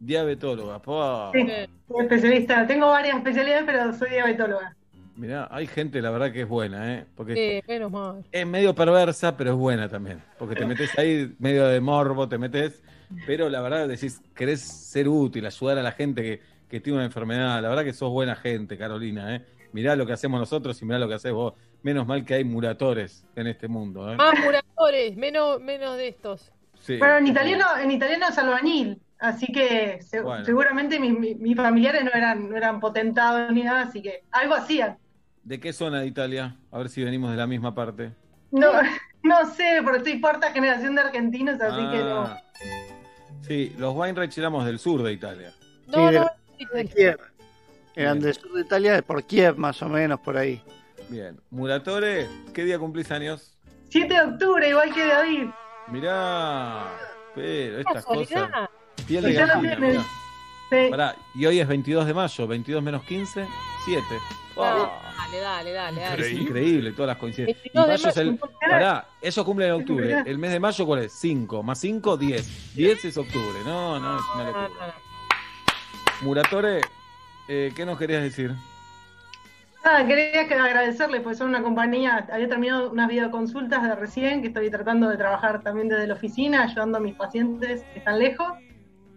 [0.00, 0.82] Diabetóloga.
[0.82, 1.30] Pa.
[1.32, 1.46] Sí.
[1.86, 2.66] Soy especialista.
[2.66, 4.74] Tengo varias especialidades, pero soy diabetóloga.
[5.14, 7.06] Mirá, hay gente, la verdad, que es buena, ¿eh?
[7.14, 8.24] Porque eh, menos mal.
[8.32, 10.20] es medio perversa, pero es buena también.
[10.36, 12.82] Porque te metes ahí medio de morbo, te metes.
[13.24, 17.06] Pero la verdad, decís, querés ser útil, ayudar a la gente que, que tiene una
[17.06, 17.62] enfermedad.
[17.62, 19.44] La verdad que sos buena gente, Carolina, ¿eh?
[19.72, 21.54] Mirá lo que hacemos nosotros y mirá lo que haces vos.
[21.84, 24.16] Menos mal que hay muratores en este mundo, ¿eh?
[24.16, 26.50] Más curadores, menos, menos de estos.
[26.80, 26.96] Sí.
[26.96, 30.44] Bueno, en italiano, en italiano es albañil, así que se- Bueno.
[30.44, 34.54] seguramente mis, mis- mis familiares no eran, no eran potentados ni nada, así que algo
[34.56, 34.98] hacían.
[35.44, 36.56] ¿De qué zona de Italia?
[36.72, 38.10] A ver si venimos de la misma parte.
[38.50, 38.72] No,
[39.22, 42.22] no sé, porque soy cuarta generación de argentinos, así que no.
[42.22, 42.42] Ah.
[43.42, 45.52] Sí, los Weinreich éramos del sur de Italia.
[45.86, 46.26] No, Sí, no,
[46.72, 47.18] De Kiev.
[47.96, 48.20] Eran Bien.
[48.20, 50.62] del sur de Italia, por Kiev más o menos, por ahí.
[51.08, 51.38] Bien.
[51.50, 53.56] Muratore, ¿qué día cumplís años?
[53.90, 55.46] 7 de octubre, igual que David.
[55.88, 56.84] Mirá,
[57.34, 58.50] pero estas cosas.
[59.06, 60.02] Piel de gallina, mirá.
[60.70, 60.88] Sí.
[60.90, 63.46] Pará, y hoy es 22 de mayo, 22 menos 15,
[63.84, 64.02] 7.
[64.56, 64.88] Dale,
[65.40, 66.26] dale, dale, dale.
[66.26, 67.58] Es increíble todas las coincidencias.
[67.66, 68.38] Y 22 de mayo es el.
[68.60, 70.22] Pará, eso cumple en octubre.
[70.26, 71.12] El mes de mayo, ¿cuál es?
[71.12, 71.62] 5.
[71.62, 72.74] Más 5, 10.
[72.74, 73.58] 10 es octubre.
[73.64, 74.94] No, no, es una No, locura.
[76.22, 76.80] Muratore,
[77.48, 78.52] eh, ¿qué nos querías decir?
[79.84, 84.48] Nada, quería que agradecerles, porque son una compañía, había terminado unas videoconsultas de recién, que
[84.48, 88.50] estoy tratando de trabajar también desde la oficina, ayudando a mis pacientes que están lejos.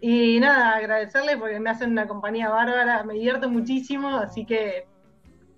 [0.00, 4.86] Y nada, agradecerles porque me hacen una compañía bárbara, me divierto muchísimo, así que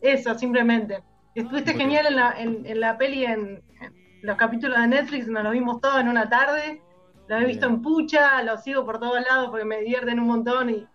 [0.01, 1.03] eso, simplemente.
[1.35, 5.27] Estuviste Muy genial en la, en, en la peli, en, en los capítulos de Netflix,
[5.27, 6.81] nos lo vimos todo en una tarde,
[7.29, 7.77] lo he visto Bien.
[7.79, 10.87] en pucha, lo sigo por todos lados porque me divierten un montón y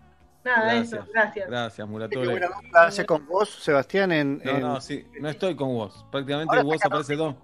[0.46, 1.50] nada, eso, gracias.
[1.50, 2.48] Gracias, Muratore.
[2.74, 6.06] hace con vos, Sebastián, en, No, en- no, sí, no estoy con vos.
[6.12, 7.36] Prácticamente Ahora vos aparece dos.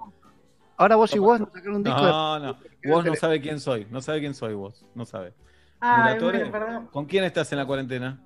[0.77, 2.11] Ahora vos y vos nos sacaron un disco de...
[2.11, 2.57] No, no.
[2.85, 3.85] Vos no sabe quién soy.
[3.91, 4.85] No sabe quién soy vos.
[4.95, 5.33] No sabe.
[5.79, 6.87] Ay, Muratore, bueno, perdón.
[6.87, 8.19] ¿con quién estás en la cuarentena?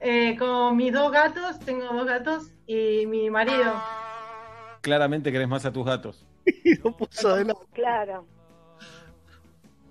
[0.00, 3.72] Eh, con mis dos gatos, tengo dos gatos y mi marido.
[4.82, 6.26] Claramente querés más a tus gatos.
[6.64, 7.60] Y lo puso de lado.
[7.72, 8.26] Claro.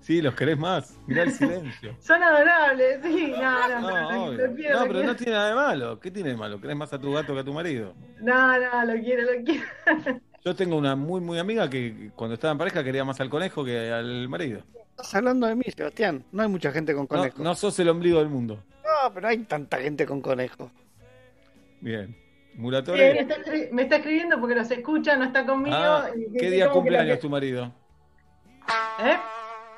[0.04, 0.98] Sí, los querés más.
[1.06, 1.96] Mirá el silencio.
[2.00, 5.54] Son adorables, sí, no, no, No, no, quiero, No, lo pero no tiene nada de
[5.54, 5.98] malo.
[5.98, 6.60] ¿Qué tiene de malo?
[6.60, 7.94] ¿Querés más a tu gato que a tu marido?
[8.20, 9.64] No, no, lo quiero, lo quiero.
[10.44, 13.64] Yo tengo una muy, muy amiga que cuando estaba en pareja quería más al conejo
[13.64, 14.60] que al marido.
[14.90, 16.22] Estás hablando de mí, Sebastián.
[16.32, 17.38] No hay mucha gente con No, conejo.
[17.38, 18.62] No, no sos el ombligo del mundo.
[19.14, 20.70] pero hay tanta gente con conejo.
[21.80, 22.08] Bien.
[22.08, 23.36] Sí, me, Muratore, está,
[23.72, 25.74] me está escribiendo porque los escucha, no está conmigo.
[25.76, 27.72] ah, ¿qué día cumpleaños que- tu marido?
[29.02, 29.16] ¿Eh?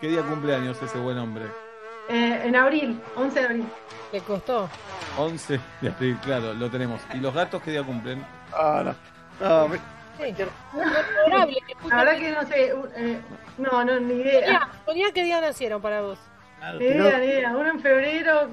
[0.01, 1.45] ¿Qué día cumpleaños ese buen hombre?
[2.09, 3.65] Eh, en abril, 11 de abril.
[4.13, 4.69] Le costó.
[5.19, 7.01] 11 de abril, claro, lo tenemos.
[7.15, 8.25] ¿Y los gatos qué día cumplen?
[8.53, 8.95] Ah, no.
[9.49, 9.79] No, me-
[10.19, 10.35] Sí.
[11.91, 13.21] La verdad que no sé, eh,
[13.59, 14.67] no, no, ni idea.
[14.87, 16.19] Soñá qué día nacieron para vos.
[16.79, 17.51] Ni idea, ni idea.
[17.55, 18.49] Uno en febrero,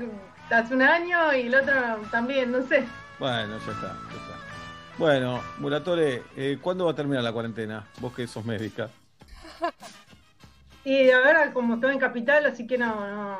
[0.49, 1.73] hace un año, y el otro
[2.11, 2.83] también, no sé.
[3.17, 4.33] Bueno, ya está, ya está.
[4.97, 7.85] Bueno, Muratore, eh, ¿cuándo va a terminar la cuarentena?
[7.99, 8.89] Vos que sos médica.
[10.85, 13.39] Y ahora como estoy en capital, así que no, no,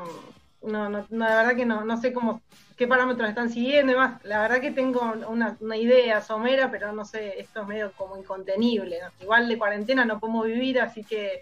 [0.61, 2.41] no, no, no, la verdad que no, no sé cómo,
[2.77, 4.23] qué parámetros están siguiendo y más.
[4.23, 8.17] La verdad que tengo una, una idea somera, pero no sé, esto es medio como
[8.17, 8.99] incontenible.
[9.01, 9.23] ¿no?
[9.23, 11.41] Igual de cuarentena no podemos vivir, así que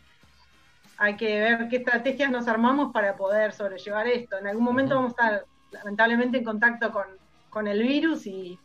[0.97, 4.37] hay que ver qué estrategias nos armamos para poder sobrellevar esto.
[4.37, 7.05] En algún momento vamos a estar lamentablemente en contacto con,
[7.49, 8.59] con el virus y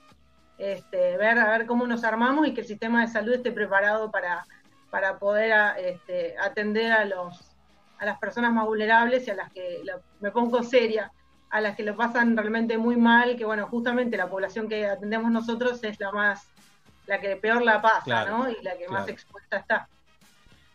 [0.58, 4.10] este, ver a ver cómo nos armamos y que el sistema de salud esté preparado
[4.10, 4.46] para,
[4.90, 7.52] para poder a- este, atender a los
[7.98, 9.82] a las personas más vulnerables y a las que
[10.20, 11.10] me pongo seria
[11.50, 15.30] a las que lo pasan realmente muy mal que bueno justamente la población que atendemos
[15.30, 16.52] nosotros es la más
[17.06, 18.50] la que peor la pasa Claro, ¿no?
[18.50, 19.88] y la que más expuesta está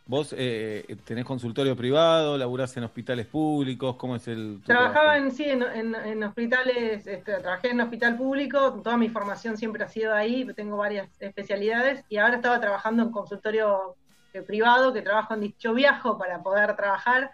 [0.06, 2.38] ¿Vos eh, tenés consultorio privado?
[2.38, 3.96] ¿Laburás en hospitales públicos?
[3.98, 5.26] ¿Cómo es el Trabajaba trabajo?
[5.26, 9.84] en, sí, en, en- en hospitales, este, trabajé en hospital público, toda mi formación siempre
[9.84, 14.01] ha sido ahí, tengo varias especialidades y ahora estaba trabajando en consultorio eh,
[14.42, 17.32] privado, que trabajo en, yo viajo para poder trabajar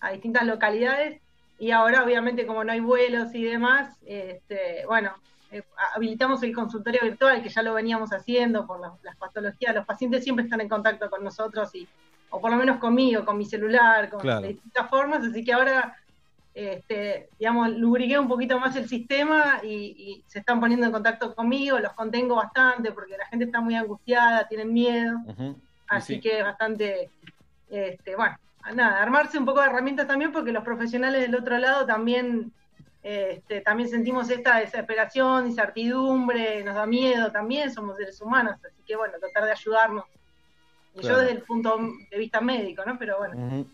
[0.00, 1.20] a distintas localidades
[1.58, 5.12] y ahora obviamente como no hay vuelos y demás, este, bueno,
[5.52, 5.62] eh,
[5.94, 10.24] habilitamos el consultorio virtual que ya lo veníamos haciendo por las, las patologías, los pacientes
[10.24, 11.86] siempre están en contacto con nosotros y
[12.32, 14.42] o por lo menos conmigo, con mi celular, con Claro.
[14.42, 15.96] de distintas formas, así que ahora
[16.54, 21.34] este, digamos, lubriqué un poquito más el sistema y, y se están poniendo en contacto
[21.34, 25.18] conmigo, los contengo bastante porque la gente está muy angustiada, tienen miedo.
[25.28, 26.20] Y así sí.
[26.20, 27.10] que es bastante,
[27.68, 28.36] este, bueno,
[28.74, 32.52] nada, armarse un poco de herramientas también porque los profesionales del otro lado también,
[33.02, 38.96] este, también sentimos esta desesperación, incertidumbre, nos da miedo también, somos seres humanos, así que
[38.96, 40.04] bueno, tratar de ayudarnos.
[40.94, 41.16] Y Claro.
[41.16, 41.78] yo desde el punto
[42.10, 42.98] de vista médico, ¿no?
[42.98, 43.64] Pero bueno.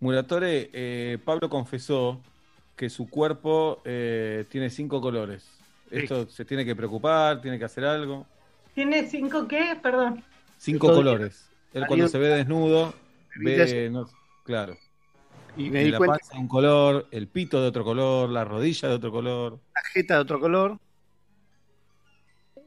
[0.00, 2.20] Muratore, eh, Pablo confesó
[2.76, 5.48] que su cuerpo eh, tiene cinco colores.
[5.90, 7.40] ¿Esto se tiene que preocupar?
[7.40, 8.26] ¿Tiene que hacer algo?
[8.74, 9.76] ¿Tiene cinco qué?
[9.82, 10.22] Perdón.
[10.58, 11.47] Cinco colores.
[11.72, 12.94] Él cuando se ve desnudo,
[13.34, 14.06] ve, no-
[14.44, 14.76] claro,
[15.56, 18.44] Y me di la cuenta panza de un color, el pito de otro color, la
[18.44, 19.60] rodilla de otro color.
[19.74, 20.78] la jeta de otro color.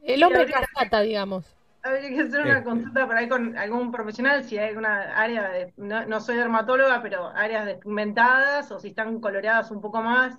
[0.04, 1.46] El hombre cascata, digamos.
[1.84, 5.74] Habría que hacer una consulta por ahí con algún profesional, si hay alguna área de,
[5.78, 10.38] no, no soy dermatóloga, pero áreas despigmentadas o si están coloreadas un poco más.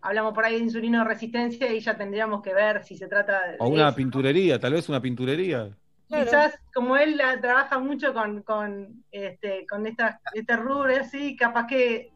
[0.00, 3.56] Hablamos por ahí de insulino resistencia y ya tendríamos que ver si se trata de
[3.64, 3.96] O una eso.
[3.98, 5.60] pinturería, tal vez una pinturería.
[6.08, 6.24] Claro.
[6.24, 11.66] Quizás como él la- trabaja mucho con, con este con estas este rubro así, capaz
[11.66, 12.10] que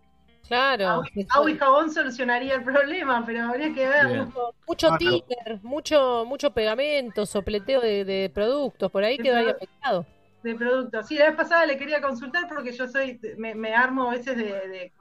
[0.49, 0.89] Claro.
[0.89, 4.07] agua, agua y jabón solucionaría el problema, pero habría que ver.
[4.09, 4.33] Bien.
[4.67, 5.17] Mucho Ah, claro.
[5.21, 10.05] títer, mucho, mucho pegamento, sopleteo de, de productos, por ahí quedó afectado.
[10.43, 11.07] de productos.
[11.07, 14.37] Sí, la vez pasada le quería consultar porque yo soy, me, me armo a veces
[14.37, 14.93] de, de-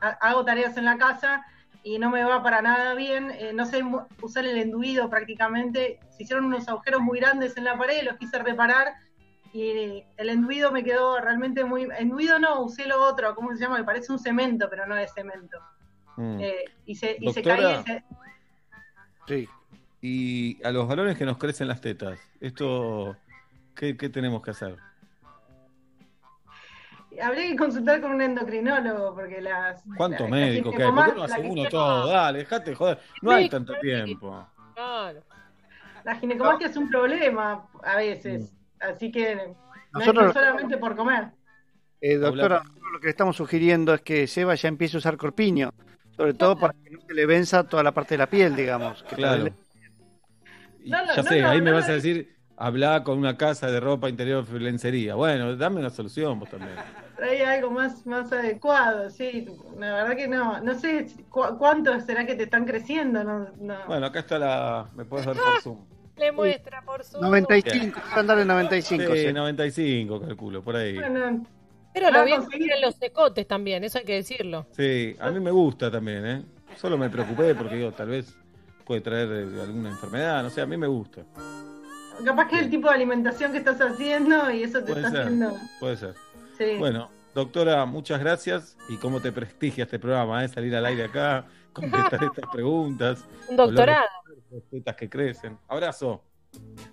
[0.00, 1.44] ha- hago tareas en la casa
[1.88, 3.82] y no me va para nada bien, eh, no sé
[4.20, 8.38] usar el enduido prácticamente, se hicieron unos agujeros muy grandes en la pared, los quise
[8.40, 8.92] reparar
[9.54, 13.78] y el enduido me quedó realmente muy, enduido no, usé lo otro, ¿cómo se llama?
[13.78, 15.58] Me parece un cemento, pero no es cemento.
[16.18, 16.40] Mm.
[16.40, 18.04] Eh, y se, y se caía y se-
[19.26, 19.48] Sí.
[20.02, 23.16] Y a los varones que nos crecen las tetas, esto,
[23.74, 24.76] ¿qué, qué tenemos que hacer?
[27.22, 29.82] Habría que consultar con un endocrinólogo porque las...
[29.96, 30.90] ¿Cuántos médicos que hay?
[30.92, 32.08] ¿Por qué no hace uno todo?
[32.08, 32.98] Dale, dejate de joder.
[33.22, 34.46] No hay tanto tiempo.
[34.74, 35.22] Claro.
[36.04, 39.48] La ginecomastia es un problema a veces, así que no es
[39.92, 41.28] Nosotros- no solamente por comer.
[42.00, 42.62] Eh, doctora,
[42.92, 45.70] lo que le estamos sugiriendo es que Seba ya empiece a usar corpiño,
[46.16, 49.02] sobre todo para que no se le venza toda la parte de la piel, digamos.
[49.02, 49.44] que Claro.
[50.84, 53.36] No, no, ya no, sé, no, ahí me no, vas a decir, habla con una
[53.36, 55.16] casa de ropa interior lencería.
[55.16, 56.76] Bueno, dame una solución vos también.
[57.22, 59.46] Hay algo más, más adecuado, sí.
[59.78, 60.60] La verdad que no.
[60.60, 63.24] No sé cu- cuánto será que te están creciendo.
[63.24, 63.76] No, no.
[63.86, 64.88] Bueno, acá está la.
[64.94, 65.78] Me puedes ver por Zoom.
[66.16, 67.20] Le muestra por su.
[67.20, 69.12] 95, estándar de 95.
[69.14, 69.32] Sí, sí.
[69.32, 70.94] 95, calculo, por ahí.
[70.96, 71.44] Bueno,
[71.94, 74.66] Pero lo bien en los secotes también, eso hay que decirlo.
[74.72, 76.42] Sí, a mí me gusta también, ¿eh?
[76.76, 78.36] Solo me preocupé porque digo, tal vez
[78.84, 81.22] puede traer eh, alguna enfermedad, no sé, a mí me gusta.
[82.24, 85.10] capaz que es el tipo de alimentación que estás haciendo y eso te Puede está
[85.10, 85.20] ser.
[85.22, 85.56] haciendo.
[85.80, 86.14] Puede ser.
[86.58, 86.76] Sí.
[86.78, 90.48] Bueno, doctora, muchas gracias y cómo te prestigia este programa, ¿eh?
[90.48, 93.24] Salir al aire acá, contestar estas preguntas.
[93.48, 94.06] Un doctorado.
[94.96, 95.58] Que crecen.
[95.68, 96.22] Abrazo.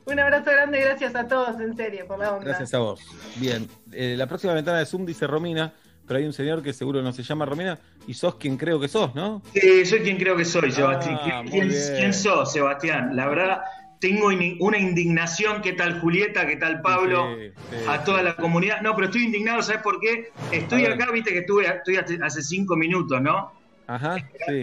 [0.06, 2.46] Un abrazo grande, gracias a todos, en serio, por la onda.
[2.46, 3.00] Gracias a vos.
[3.38, 5.74] Bien, eh, la próxima ventana de Zoom dice Romina,
[6.06, 8.90] pero hay un señor que seguro no se llama Romina y sos quien creo que
[8.90, 9.42] sos, ¿no?
[9.54, 11.18] Sí, soy quien creo que soy, Sebastián.
[11.20, 11.96] Ah, ¿Quién, muy quién- bien.
[11.98, 13.16] quién sos, Sebastián?
[13.16, 13.62] La verdad,
[14.00, 14.28] tengo
[14.60, 16.46] una indignación, ¿qué tal Julieta?
[16.46, 17.36] ¿Qué tal Pablo?
[17.38, 18.82] Sí, sí, a toda la comunidad.
[18.82, 20.32] No, pero estoy indignado, ¿sabes por qué?
[20.52, 23.52] Estoy acá, viste que estuve, estoy hace, cinco minutos, ¿no?
[23.88, 24.18] Ajá,
[24.48, 24.62] sí.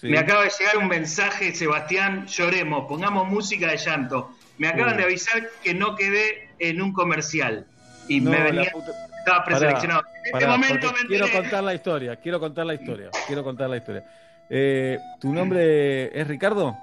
[0.00, 0.08] Sí.
[0.08, 4.32] Me acaba de llegar un mensaje, Sebastián, lloremos, pongamos música de llanto.
[4.58, 7.66] Me acaban de avisar que no quedé en un comercial.
[8.08, 10.00] Y No, me venía, puta- estaba Pará, preseleccionado.
[10.00, 13.70] En este pará, momento me quiero contar la historia, quiero contar la historia, quiero contar
[13.70, 14.04] la historia.
[14.50, 16.76] Eh, ¿Tu nombre es Ricardo?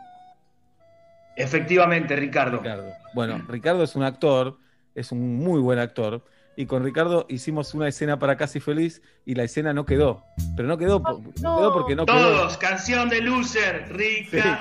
[1.39, 2.57] Efectivamente, Ricardo.
[2.57, 2.91] Ricardo.
[3.13, 4.57] Bueno, Ricardo es un actor,
[4.93, 6.23] es un muy buen actor,
[6.59, 10.25] y con Ricardo hicimos una escena para Casi Feliz y la escena no quedó.
[10.57, 12.17] Pero no quedó, no quedó porque no quedó.
[12.17, 14.59] Todos, canción de loser, rica.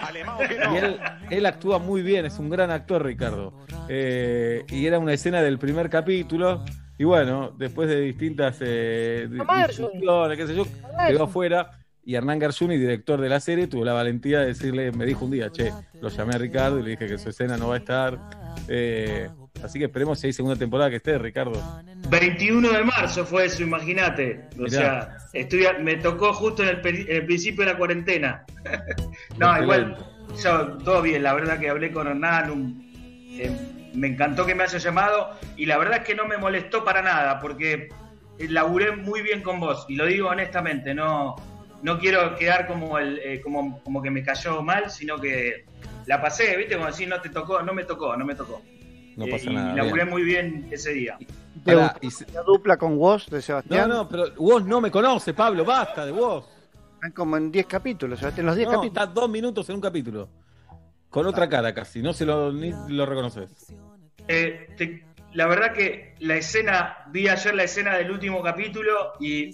[0.72, 3.53] Y él, él actúa muy bien, es un gran actor, Ricardo.
[3.89, 6.64] Eh, y era una escena del primer capítulo.
[6.99, 10.66] Y bueno, después de distintas eh, discusiones, qué sé yo,
[11.09, 11.78] quedó afuera.
[12.09, 15.30] Y Hernán Garzuni, director de la serie, tuvo la valentía de decirle, me dijo un
[15.30, 17.78] día, che, lo llamé a Ricardo y le dije que su escena no va a
[17.80, 18.18] estar.
[18.66, 19.28] Eh,
[19.62, 21.62] así que esperemos si hay segunda temporada que esté, Ricardo.
[22.09, 24.40] 21 de marzo fue eso, imagínate.
[24.59, 24.70] O Mirá.
[24.70, 28.42] sea, estoy me tocó justo en el, peri- en el principio de la cuarentena.
[29.38, 29.98] no, igual,
[30.42, 31.22] yo, todo bien.
[31.22, 32.90] La verdad que hablé con Hernán, un-
[33.38, 33.50] eh,
[33.92, 35.28] me encantó que me haya llamado
[35.59, 37.90] y la verdad es que no me molestó para nada porque
[38.38, 41.36] eh, laburé muy bien con vos y lo digo honestamente, no,
[41.83, 45.64] no quiero quedar como, el, eh, como, como que me cayó mal, sino que
[46.07, 46.74] la pasé, ¿viste?
[46.76, 48.62] Como decir, no te tocó, no me tocó, no me tocó.
[49.16, 49.74] No Eh, pasa y nada.
[49.74, 50.09] laburé bien.
[50.11, 51.18] muy bien ese día.
[51.18, 51.26] ¿Te
[51.74, 53.89] Pará, gustó y se- la dupla con vos de No, Sebastián?
[53.89, 56.45] no, pero vos no me conoces, Pablo, basta de vos.
[56.95, 59.03] Están como en 10 capítulos, Sebastián, los 10 No, capítulos.
[59.03, 60.29] está dos minutos en un capítulo.
[61.11, 63.51] Con otra cara casi, no se lo, ni lo reconoces.
[64.29, 69.51] Eh, te- la verdad que la escena, vi ayer la escena del último capítulo y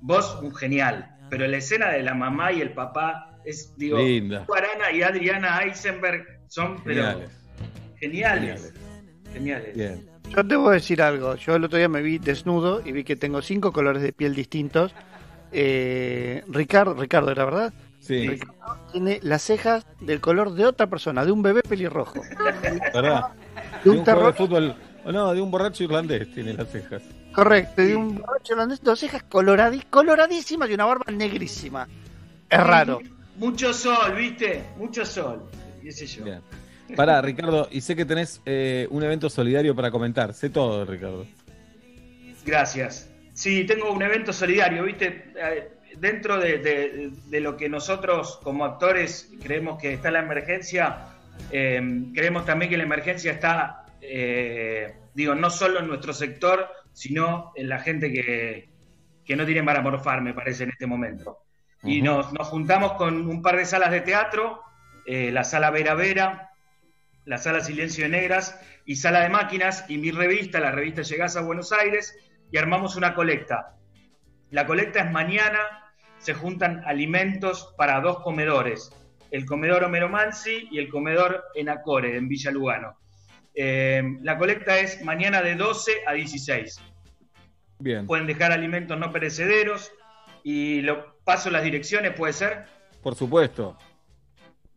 [0.00, 4.44] vos un genial, pero la escena de la mamá y el papá es, digo, Linda.
[4.46, 7.30] Guarana y Adriana Eisenberg son pero, Geniales.
[8.00, 8.74] geniales.
[9.32, 9.76] Geniales.
[9.76, 10.08] Bien.
[10.28, 11.34] Yo te voy a decir algo.
[11.36, 14.34] Yo el otro día me vi desnudo y vi que tengo cinco colores de piel
[14.34, 14.94] distintos.
[15.52, 17.72] Eh, Ricardo, Ricardo, ¿era verdad?
[18.00, 18.54] Sí, Ricardo
[18.92, 22.20] tiene las cejas del color de otra persona, de un bebé pelirrojo.
[22.94, 23.32] ¿verdad?
[23.32, 24.76] De De un de terror, fútbol,
[25.06, 27.02] no, de un borracho irlandés tiene las cejas.
[27.32, 31.86] Correcto, de un borracho holandés, dos cejas coloradi- coloradísimas y una barba negrísima.
[32.50, 33.00] Es raro.
[33.36, 34.64] Mucho sol, ¿viste?
[34.76, 35.48] Mucho sol.
[35.82, 36.24] ¿Qué sé yo?
[36.24, 36.40] Bien.
[36.96, 40.32] Pará, Ricardo, y sé que tenés eh, un evento solidario para comentar.
[40.34, 41.26] Sé todo, Ricardo.
[42.44, 43.10] Gracias.
[43.34, 45.32] Sí, tengo un evento solidario, ¿viste?
[45.36, 51.06] Eh, Dentro de, de- de lo que nosotros como actores creemos que está la emergencia,
[51.50, 51.80] eh,
[52.14, 56.68] creemos también que la emergencia está, eh, digo, no solo en nuestro sector,
[56.98, 58.70] sino en la gente que,
[59.24, 61.38] que no tiene para morfar, me parece, en este momento.
[61.84, 64.60] Y nos, nos juntamos con un par de salas de teatro,
[65.06, 66.50] eh, la sala Vera Vera,
[67.24, 71.36] la sala Silencio de Negras y sala de máquinas y mi revista, la revista Llegás
[71.36, 72.18] a Buenos Aires,
[72.50, 73.76] y armamos una colecta.
[74.50, 75.60] La colecta es mañana,
[76.18, 78.90] se juntan alimentos para dos comedores,
[79.30, 82.98] el comedor Homero Mansi y el comedor Enacore, en Villa Lugano.
[83.60, 86.80] Eh, la colecta es mañana de 12 a 16.
[87.80, 89.90] Bien, Pueden dejar alimentos no perecederos
[90.44, 92.66] y lo paso las direcciones, puede ser.
[93.02, 93.76] por supuesto.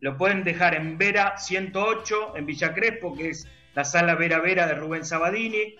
[0.00, 4.66] Lo pueden dejar en Vera 108, en Villa Crespo, que es la sala Vera Vera
[4.66, 5.76] de Rubén Sabadini,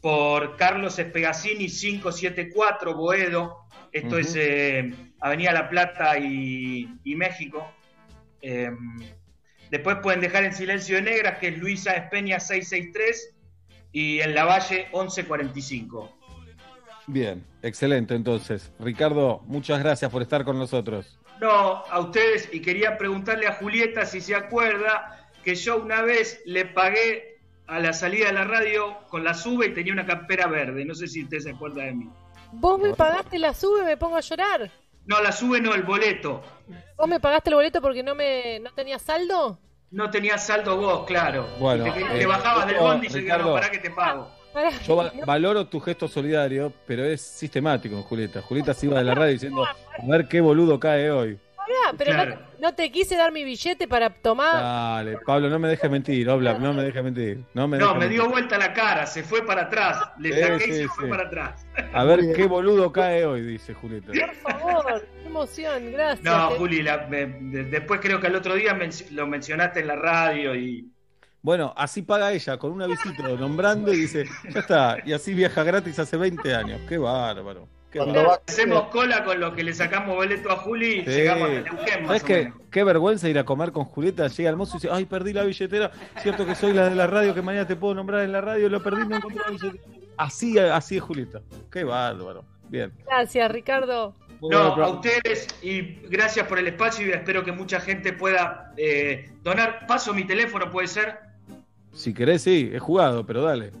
[0.00, 7.68] por Carlos Espegacini 574, Boedo, esto es eh, Avenida La Plata y, y México.
[8.40, 8.70] Eh,
[9.70, 13.34] después pueden dejar en Silencio de Negras, que es Luisa Espeña 663,
[13.92, 16.14] y en La Valle 1145.
[17.06, 18.70] Bien, excelente entonces.
[18.78, 21.18] Ricardo, muchas gracias por estar con nosotros.
[21.40, 26.42] No, a ustedes, y quería preguntarle a Julieta si se acuerda que yo una vez
[26.44, 30.46] le pagué a la salida de la radio con la sube y tenía una campera
[30.48, 30.84] verde.
[30.84, 32.10] No sé si usted se acuerda de mí.
[32.52, 34.70] Vos me pagaste la sube, me pongo a llorar.
[35.08, 36.42] No, la sube no, el boleto.
[36.96, 39.58] ¿Vos me pagaste el boleto porque no me no tenía saldo?
[39.90, 41.46] No tenía saldo vos, claro.
[41.58, 43.46] Bueno, te, eh, te bajabas del yo, bondi y yo digo, Ricardo.
[43.48, 44.30] no, pará que te pago.
[44.52, 44.70] Pará.
[44.86, 48.42] Yo va- valoro tu gesto solidario, pero es sistemático, Julieta.
[48.42, 49.74] Julieta se iba de la radio diciendo, a
[50.06, 51.38] ver qué boludo cae hoy.
[51.68, 52.40] Pará, pero no- Claro.
[52.60, 54.54] no, te quise dar mi billete para tomar.
[54.54, 57.44] Dale, Pablo, no me dejes mentir, Obla, no me dejes mentir.
[57.54, 58.30] No me No, me dio mentir.
[58.32, 59.98] vuelta la cara, se fue para atrás.
[60.18, 61.10] Le Sí, saqué y sí, se fue sí.
[61.10, 61.66] para atrás.
[61.92, 64.12] A ver qué boludo cae hoy, dice Julieta.
[64.12, 66.22] Por favor, qué emoción, gracias.
[66.24, 69.86] No, Juli, la- me- de- después creo que al otro día menc- lo mencionaste en
[69.88, 70.90] la radio y...
[71.40, 75.62] Bueno, así paga ella, con un avisito nombrando y dice, ya está, y así viaja
[75.62, 76.80] gratis hace 20 años.
[76.88, 77.68] Qué bárbaro.
[77.92, 81.10] Cuando va- Hacemos cola con lo que le sacamos boleto a Juli y Sí.
[81.10, 82.52] llegamos a Neuquén ¿Sabes qué?
[82.70, 84.26] Qué vergüenza ir a comer con Julieta.
[84.28, 85.90] Llega el mozo y dice, ay, perdí la billetera.
[86.20, 88.68] Cierto que soy la de la radio, que mañana te puedo nombrar en la radio,
[88.68, 89.82] lo perdí, no encontré la billetera.
[90.18, 91.40] Así, así es Julieta.
[91.72, 92.44] Qué bárbaro.
[92.68, 92.92] Bien.
[93.06, 94.14] Gracias, Ricardo.
[94.40, 98.72] Muy No, a ustedes y gracias por el espacio y espero que mucha gente pueda
[98.76, 99.86] eh, donar.
[99.88, 101.18] Paso mi teléfono, puede ser
[101.92, 103.72] Si querés, sí, es jugado, pero dale.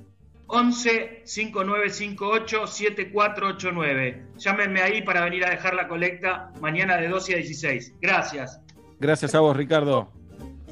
[0.48, 4.26] 11 5958 7489.
[4.38, 7.94] Llámenme ahí para venir a dejar la colecta mañana de 12 a 16.
[8.00, 8.60] Gracias.
[8.98, 10.10] Gracias a vos, Ricardo.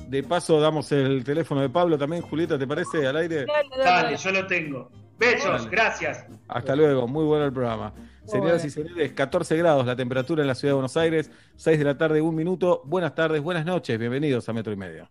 [0.08, 3.06] De paso, damos el teléfono de Pablo también, Julieta, ¿te parece?
[3.06, 3.44] Al aire.
[3.44, 4.16] Dale, dale, Dale, dale.
[4.16, 4.90] yo lo tengo.
[5.18, 5.68] Besos, Dale.
[5.70, 6.26] gracias.
[6.48, 7.92] Hasta luego, muy bueno el programa.
[8.24, 11.84] Señoras y señores, 14 grados la temperatura en la ciudad de Buenos Aires, 6 de
[11.84, 12.82] la tarde, un minuto.
[12.84, 15.08] Buenas tardes, buenas noches, bienvenidos a Metro y Medio.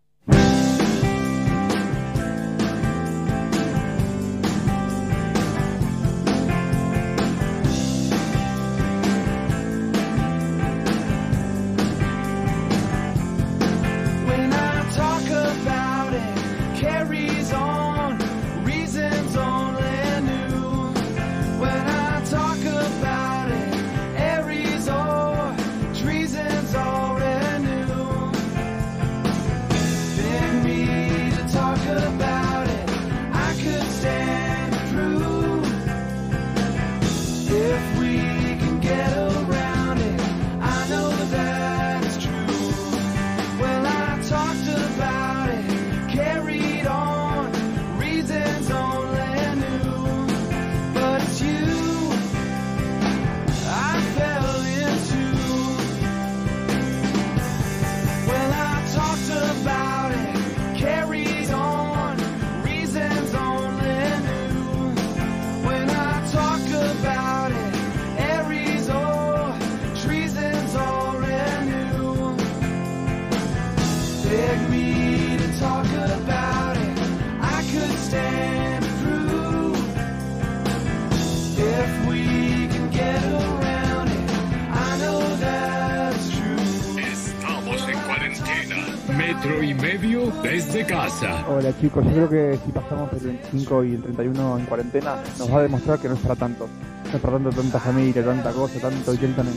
[91.74, 95.60] Chicos, yo creo que si pasamos el 25 y el 31 en cuarentena, nos va
[95.60, 96.68] a demostrar que no es para tanto.
[97.06, 99.54] No es para tanto tanta familia, tanta cosa, tanto gentleman.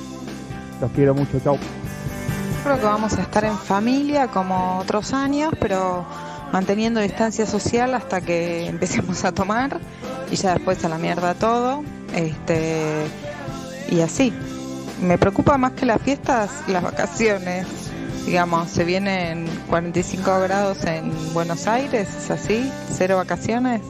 [0.80, 1.58] Los quiero mucho, chau.
[2.64, 6.04] Creo que vamos a estar en familia como otros años, pero
[6.52, 9.80] manteniendo distancia social hasta que empecemos a tomar
[10.30, 11.82] y ya después a la mierda todo.
[12.14, 13.06] Este
[13.90, 14.32] y así.
[15.02, 17.66] Me preocupa más que las fiestas, las vacaciones.
[18.28, 23.80] Digamos, se vienen 45 grados en Buenos Aires, es así, cero vacaciones.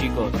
[0.00, 0.32] Chicos,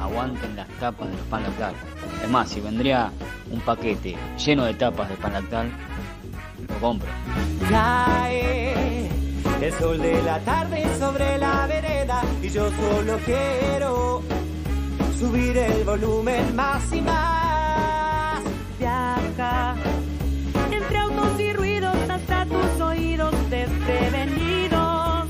[0.00, 1.74] aguanten las tapas de los pan lactal.
[2.22, 3.10] Es más, si vendría
[3.50, 5.68] un paquete lleno de tapas de pan lactal,
[6.68, 7.08] lo compro.
[7.68, 9.08] Cae
[9.60, 14.22] el sol de la tarde sobre la vereda y yo solo quiero
[15.18, 17.42] subir el volumen más y más.
[18.82, 19.76] Viaja
[20.72, 25.28] entre autos y ruidos hasta tus oídos desprevenidos.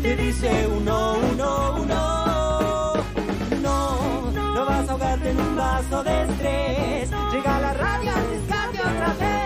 [0.00, 2.94] Te dice uno, uno, uno.
[3.60, 7.10] No, no vas a ahogarte en un vaso de estrés.
[7.30, 9.36] Llega la radio al rescate otra vez.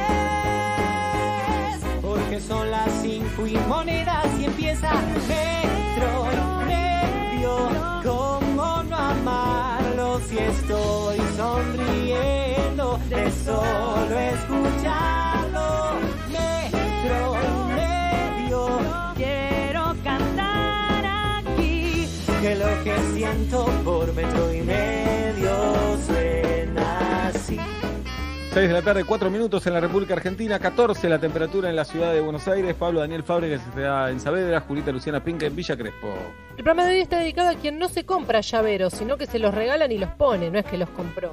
[2.01, 4.93] Porque son las cinco y monedas y empieza
[5.27, 6.37] metro y
[6.69, 7.71] medio.
[8.05, 12.49] ¿Cómo no amarlo si estoy sonriendo
[13.11, 15.69] de solo escucharlo?
[16.31, 18.61] Metro y medio.
[19.17, 21.05] Quiero cantar
[21.39, 22.09] aquí.
[22.41, 24.60] que lo que siento por metro y
[28.53, 31.84] 6 de la tarde, 4 minutos en la República Argentina, 14 la temperatura en la
[31.84, 32.74] ciudad de Buenos Aires.
[32.74, 36.12] Pablo Daniel Fábregas está en Saavedra, Julita Luciana Pinca en Villa Crespo.
[36.57, 39.38] El programa de hoy está dedicado a quien no se compra llaveros, sino que se
[39.38, 41.32] los regalan y los pone, no es que los compró.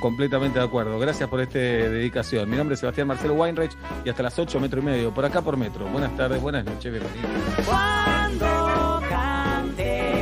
[0.00, 0.96] Completamente de acuerdo.
[1.00, 2.48] Gracias por esta dedicación.
[2.48, 3.72] Mi nombre es Sebastián Marcelo Weinreich
[4.04, 5.86] y hasta las 8 metro y medio, por acá por metro.
[5.86, 7.32] Buenas tardes, buenas noches, bienvenidos.
[7.66, 10.13] Cuando cante,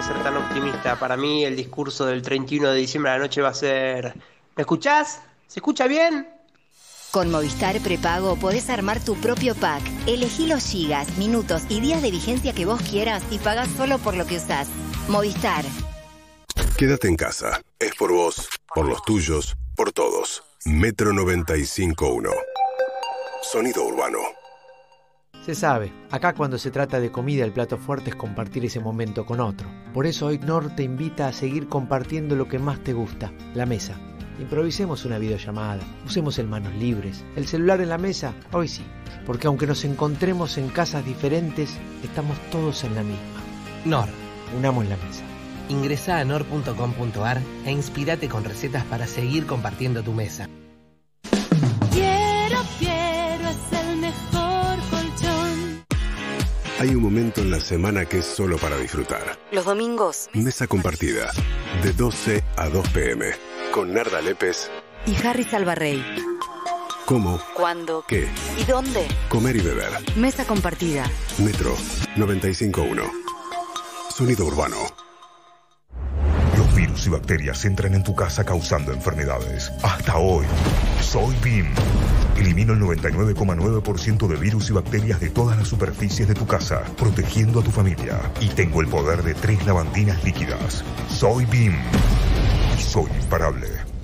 [0.00, 0.98] que ser tan optimista.
[0.98, 4.14] Para mí el discurso del 31 de diciembre a la noche va a ser...
[4.56, 5.20] ¿Me escuchás?
[5.46, 6.28] ¿Se escucha bien?
[7.10, 9.82] Con Movistar Prepago podés armar tu propio pack.
[10.06, 14.16] Elegí los gigas, minutos y días de vigencia que vos quieras y pagás solo por
[14.16, 14.68] lo que usás.
[15.08, 15.64] Movistar.
[16.78, 17.60] Quédate en casa.
[17.78, 20.42] Es por vos, por los tuyos, por todos.
[20.64, 22.30] Metro 95.1.
[23.42, 24.39] Sonido urbano.
[25.44, 29.24] Se sabe, acá cuando se trata de comida el plato fuerte es compartir ese momento
[29.24, 29.68] con otro.
[29.94, 33.64] Por eso hoy Nor te invita a seguir compartiendo lo que más te gusta, la
[33.64, 33.94] mesa.
[34.38, 38.84] Improvisemos una videollamada, usemos el manos libres, el celular en la mesa, hoy sí,
[39.26, 43.40] porque aunque nos encontremos en casas diferentes, estamos todos en la misma.
[43.84, 44.08] Nor.
[44.56, 45.22] Unamos la mesa.
[45.68, 50.48] Ingresá a nor.com.ar e inspirate con recetas para seguir compartiendo tu mesa.
[56.80, 59.38] Hay un momento en la semana que es solo para disfrutar.
[59.52, 60.30] Los domingos.
[60.32, 61.30] Mesa compartida.
[61.82, 63.26] De 12 a 2 pm.
[63.70, 64.70] Con Narda Lépez.
[65.04, 66.02] Y Harry Salvarrey.
[67.04, 67.38] ¿Cómo?
[67.52, 68.02] ¿Cuándo?
[68.08, 68.26] ¿Qué?
[68.58, 69.06] ¿Y dónde?
[69.28, 69.90] Comer y beber.
[70.16, 71.04] Mesa compartida.
[71.36, 71.76] Metro
[72.16, 73.12] 95.1.
[74.08, 74.78] Sonido urbano.
[76.56, 79.70] Los virus y bacterias entran en tu casa causando enfermedades.
[79.82, 80.46] Hasta hoy,
[81.02, 81.74] soy BIM.
[82.40, 87.60] Elimino el 99,9% de virus y bacterias de todas las superficies de tu casa, protegiendo
[87.60, 88.18] a tu familia.
[88.40, 90.82] Y tengo el poder de tres lavandinas líquidas.
[91.10, 91.74] Soy BIM.
[92.78, 93.99] Soy imparable.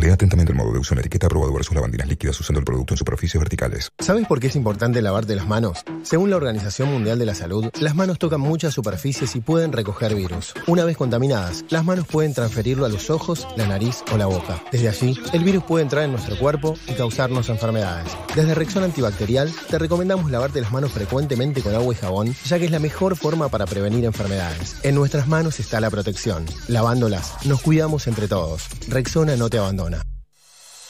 [0.00, 2.94] Lea atentamente el modo de uso en etiqueta aprobado versus lavandinas líquidas usando el producto
[2.94, 3.92] en superficies verticales.
[3.98, 5.84] ¿Sabes por qué es importante lavarte las manos?
[6.04, 10.14] Según la Organización Mundial de la Salud, las manos tocan muchas superficies y pueden recoger
[10.14, 10.54] virus.
[10.66, 14.62] Una vez contaminadas, las manos pueden transferirlo a los ojos, la nariz o la boca.
[14.72, 18.10] Desde allí, el virus puede entrar en nuestro cuerpo y causarnos enfermedades.
[18.34, 22.64] Desde Rexona Antibacterial, te recomendamos lavarte las manos frecuentemente con agua y jabón, ya que
[22.64, 24.76] es la mejor forma para prevenir enfermedades.
[24.82, 26.46] En nuestras manos está la protección.
[26.68, 28.66] Lavándolas, nos cuidamos entre todos.
[28.88, 29.89] Rexona no te abandona.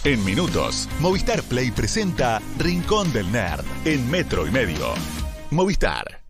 [0.02, 4.94] En minutos, Movistar Play presenta Rincón del Nerd en metro y medio.
[5.50, 6.22] Movistar.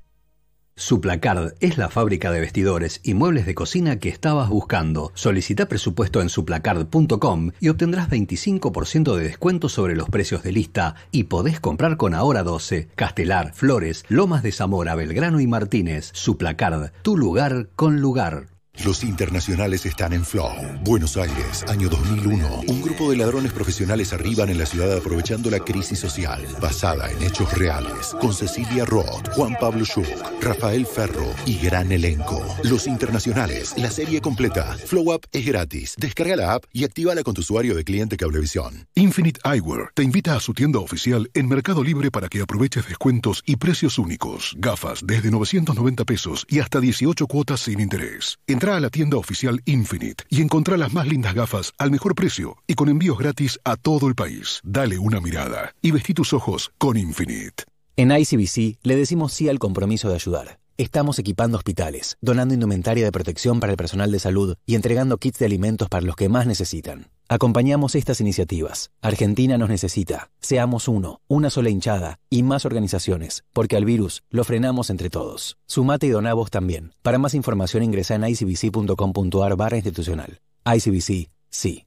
[0.74, 5.12] Suplacard es la fábrica de vestidores y muebles de cocina que estabas buscando.
[5.14, 11.24] Solicita presupuesto en suplacard.com y obtendrás 25% de descuento sobre los precios de lista y
[11.24, 16.10] podés comprar con Ahora 12, Castelar, Flores, Lomas de Zamora, Belgrano y Martínez.
[16.12, 18.48] Suplacard, tu lugar con lugar.
[18.84, 20.50] Los internacionales están en Flow.
[20.82, 22.62] Buenos Aires, año 2001.
[22.66, 27.22] Un grupo de ladrones profesionales arriban en la ciudad aprovechando la crisis social, basada en
[27.22, 30.06] hechos reales, con Cecilia Roth, Juan Pablo Schuch,
[30.40, 32.42] Rafael Ferro y gran elenco.
[32.64, 34.78] Los internacionales, la serie completa.
[34.86, 35.94] Flow App es gratis.
[35.98, 38.88] Descarga la app y actívala con tu usuario de cliente Cablevisión.
[38.94, 43.42] Infinite Eyewear te invita a su tienda oficial en Mercado Libre para que aproveches descuentos
[43.44, 44.54] y precios únicos.
[44.56, 48.38] Gafas desde 990 pesos y hasta 18 cuotas sin interés.
[48.46, 52.56] Entra a la tienda oficial Infinite y encontrá las más lindas gafas al mejor precio
[52.66, 54.60] y con envíos gratis a todo el país.
[54.62, 57.64] Dale una mirada y vestí tus ojos con Infinite.
[57.96, 60.59] En ICBC le decimos sí al compromiso de ayudar.
[60.80, 65.38] Estamos equipando hospitales, donando indumentaria de protección para el personal de salud y entregando kits
[65.38, 67.10] de alimentos para los que más necesitan.
[67.28, 68.90] Acompañamos estas iniciativas.
[69.02, 70.30] Argentina nos necesita.
[70.40, 75.58] Seamos uno, una sola hinchada y más organizaciones, porque al virus lo frenamos entre todos.
[75.66, 76.94] Sumate y doná vos también.
[77.02, 80.40] Para más información ingresa en icbc.com.ar barra institucional.
[80.64, 81.84] ICBC, sí.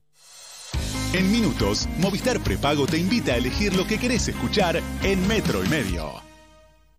[1.14, 5.68] En minutos, Movistar Prepago te invita a elegir lo que querés escuchar en metro y
[5.68, 6.23] medio.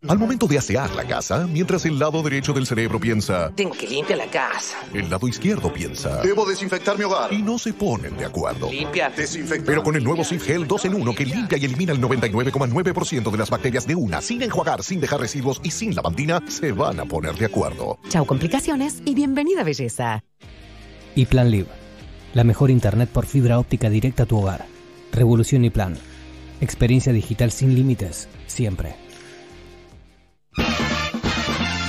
[0.07, 3.87] Al momento de asear la casa, mientras el lado derecho del cerebro piensa, Tengo que
[3.87, 4.77] limpiar la casa.
[4.93, 7.33] el lado izquierdo piensa, Debo desinfectar mi hogar.
[7.33, 8.71] y no se ponen de acuerdo.
[8.71, 9.17] Limpiar.
[9.17, 9.65] Desinfectar.
[9.65, 13.31] Pero con el nuevo Sif Gel 2 en 1 que limpia y elimina el 99,9%
[13.31, 17.01] de las bacterias de una, sin enjuagar, sin dejar residuos y sin lavandina, se van
[17.01, 17.99] a poner de acuerdo.
[18.11, 20.23] Chau complicaciones y bienvenida belleza.
[21.15, 21.69] Y Plan Live,
[22.35, 24.67] la mejor internet por fibra óptica directa a tu hogar.
[25.13, 25.97] Revolución y Plan.
[26.61, 28.97] Experiencia digital sin límites, siempre.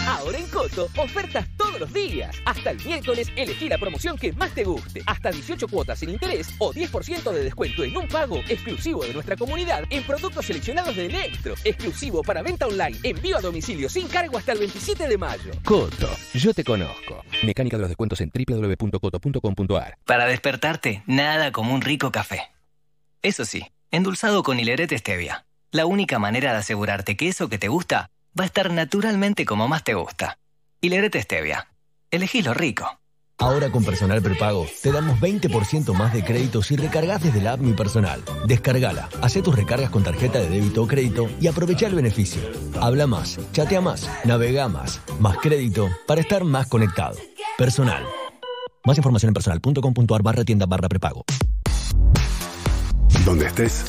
[0.08, 2.36] Ahora en Coto, ofertas todos los días.
[2.46, 5.04] Hasta el miércoles elegí la promoción que más te guste.
[5.06, 9.36] Hasta 18 cuotas sin interés o 10% de descuento en un pago exclusivo de nuestra
[9.36, 11.56] comunidad en productos seleccionados de Electro.
[11.64, 12.98] Exclusivo para venta online.
[13.04, 15.52] Envío a domicilio sin cargo hasta el 27 de mayo.
[15.64, 17.24] Coto, yo te conozco.
[17.44, 19.98] Mecánica de los descuentos en www.coto.com.ar.
[20.06, 22.42] Para despertarte, nada como un rico café.
[23.22, 25.46] Eso sí, endulzado con hilerete stevia.
[25.72, 29.68] La única manera de asegurarte que eso que te gusta va a estar naturalmente como
[29.68, 30.38] más te gusta.
[30.82, 31.68] Hilerete stevia.
[32.12, 33.00] Elegí lo rico.
[33.38, 37.60] Ahora con Personal Prepago te damos 20% más de crédito si recargas desde la app
[37.60, 38.24] Mi Personal.
[38.46, 42.42] Descargala, haz tus recargas con tarjeta de débito o crédito y aprovecha el beneficio.
[42.80, 47.18] Habla más, chatea más, navega más, más crédito para estar más conectado.
[47.58, 48.06] Personal.
[48.86, 51.26] Más información en personal.com.ar barra tienda barra prepago.
[53.26, 53.84] Donde estés,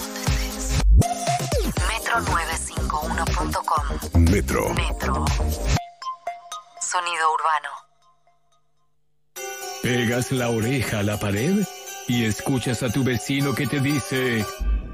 [2.86, 4.20] metro951.com.
[4.30, 4.74] Metro.
[4.74, 5.24] Metro.
[6.80, 7.68] Sonido urbano.
[9.82, 11.64] Pegas la oreja a la pared
[12.08, 14.44] y escuchas a tu vecino que te dice...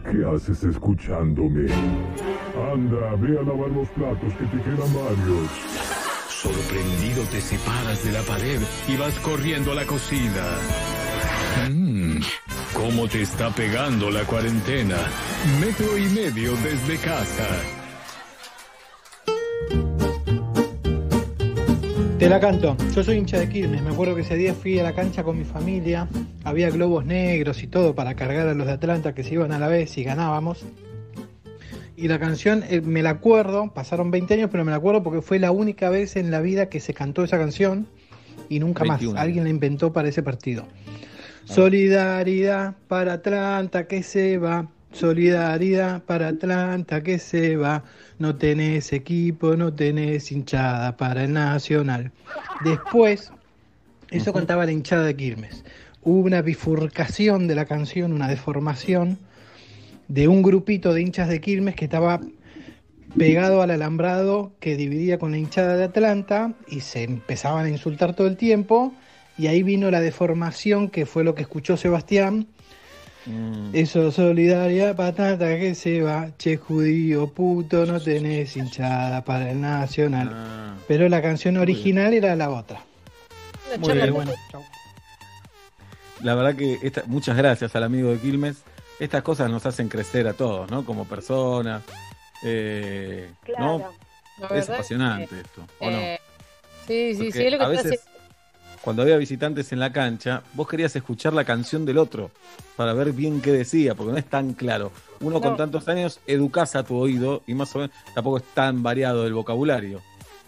[0.04, 1.72] ¿Qué haces escuchándome?
[2.72, 5.48] Anda, ve a lavar los platos que te quedan varios.
[6.28, 10.44] Sorprendido te separas de la pared y vas corriendo a la cocina.
[11.70, 12.20] Mmm,
[12.74, 14.96] ¿cómo te está pegando la cuarentena?
[15.60, 17.46] Metro y medio desde casa.
[22.22, 22.76] Te la canto.
[22.94, 23.82] Yo soy hincha de Quilmes.
[23.82, 26.06] Me acuerdo que ese día fui a la cancha con mi familia.
[26.44, 29.58] Había globos negros y todo para cargar a los de Atlanta que se iban a
[29.58, 30.64] la vez y ganábamos.
[31.96, 35.20] Y la canción, eh, me la acuerdo, pasaron 20 años, pero me la acuerdo porque
[35.20, 37.88] fue la única vez en la vida que se cantó esa canción
[38.48, 39.14] y nunca 21.
[39.14, 39.20] más.
[39.20, 40.64] Alguien la inventó para ese partido.
[41.44, 44.68] Solidaridad para Atlanta que se va.
[44.92, 47.84] Solidaridad para Atlanta que se va.
[48.18, 52.12] No tenés equipo, no tenés hinchada para el Nacional.
[52.64, 53.32] Después,
[54.10, 55.64] eso cantaba la hinchada de Quilmes.
[56.02, 59.18] Hubo una bifurcación de la canción, una deformación
[60.08, 62.20] de un grupito de hinchas de Quilmes que estaba
[63.16, 68.14] pegado al alambrado que dividía con la hinchada de Atlanta y se empezaban a insultar
[68.14, 68.94] todo el tiempo
[69.38, 72.46] y ahí vino la deformación que fue lo que escuchó Sebastián.
[73.72, 80.76] Eso, solidaria patata que se va, che judío puto, no tenés hinchada para el nacional.
[80.88, 82.80] Pero la canción original era la otra.
[83.78, 84.12] Muy bien.
[84.12, 84.62] bueno, chau.
[86.22, 88.62] La verdad que esta- muchas gracias al amigo de Quilmes.
[89.00, 90.84] Estas cosas nos hacen crecer a todos, ¿no?
[90.84, 91.82] Como personas.
[92.44, 93.30] eh.
[93.44, 93.92] Claro.
[94.38, 95.96] La Es apasionante que, esto, ¿o no?
[95.98, 96.20] eh,
[96.88, 98.00] sí, sí, Porque sí, es lo que a veces,
[98.82, 102.30] cuando había visitantes en la cancha, vos querías escuchar la canción del otro
[102.76, 104.90] para ver bien qué decía, porque no es tan claro.
[105.20, 108.82] Uno con tantos años educás a tu oído y más o menos tampoco es tan
[108.82, 110.02] variado el vocabulario.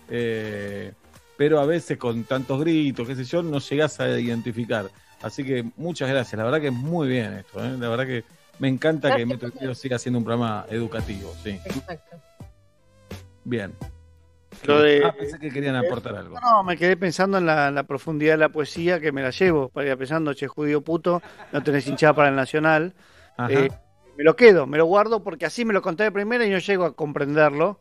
[0.08, 0.92] Eh,
[1.36, 4.90] pero a veces con tantos gritos, qué sé yo, no llegás a identificar.
[5.22, 7.76] Así que muchas gracias, la verdad que es muy bien esto, ¿eh?
[7.78, 8.24] la verdad que
[8.58, 9.24] me encanta que.
[9.24, 11.50] Metro siga siendo un programa educativo, sí.
[11.64, 12.16] Exacto.
[13.44, 13.72] Bien.
[14.66, 16.38] Lo de- Ah, pensé que querían aportar algo.
[16.40, 19.68] No, me quedé pensando en la, la profundidad de la poesía que me la llevo.
[19.68, 22.94] Para pensando, che, judío puto, no tenés hinchada para el Nacional.
[23.48, 23.68] Eh,
[24.16, 26.58] me lo quedo, me lo guardo porque así me lo conté de primera y no
[26.58, 27.80] llego a comprenderlo.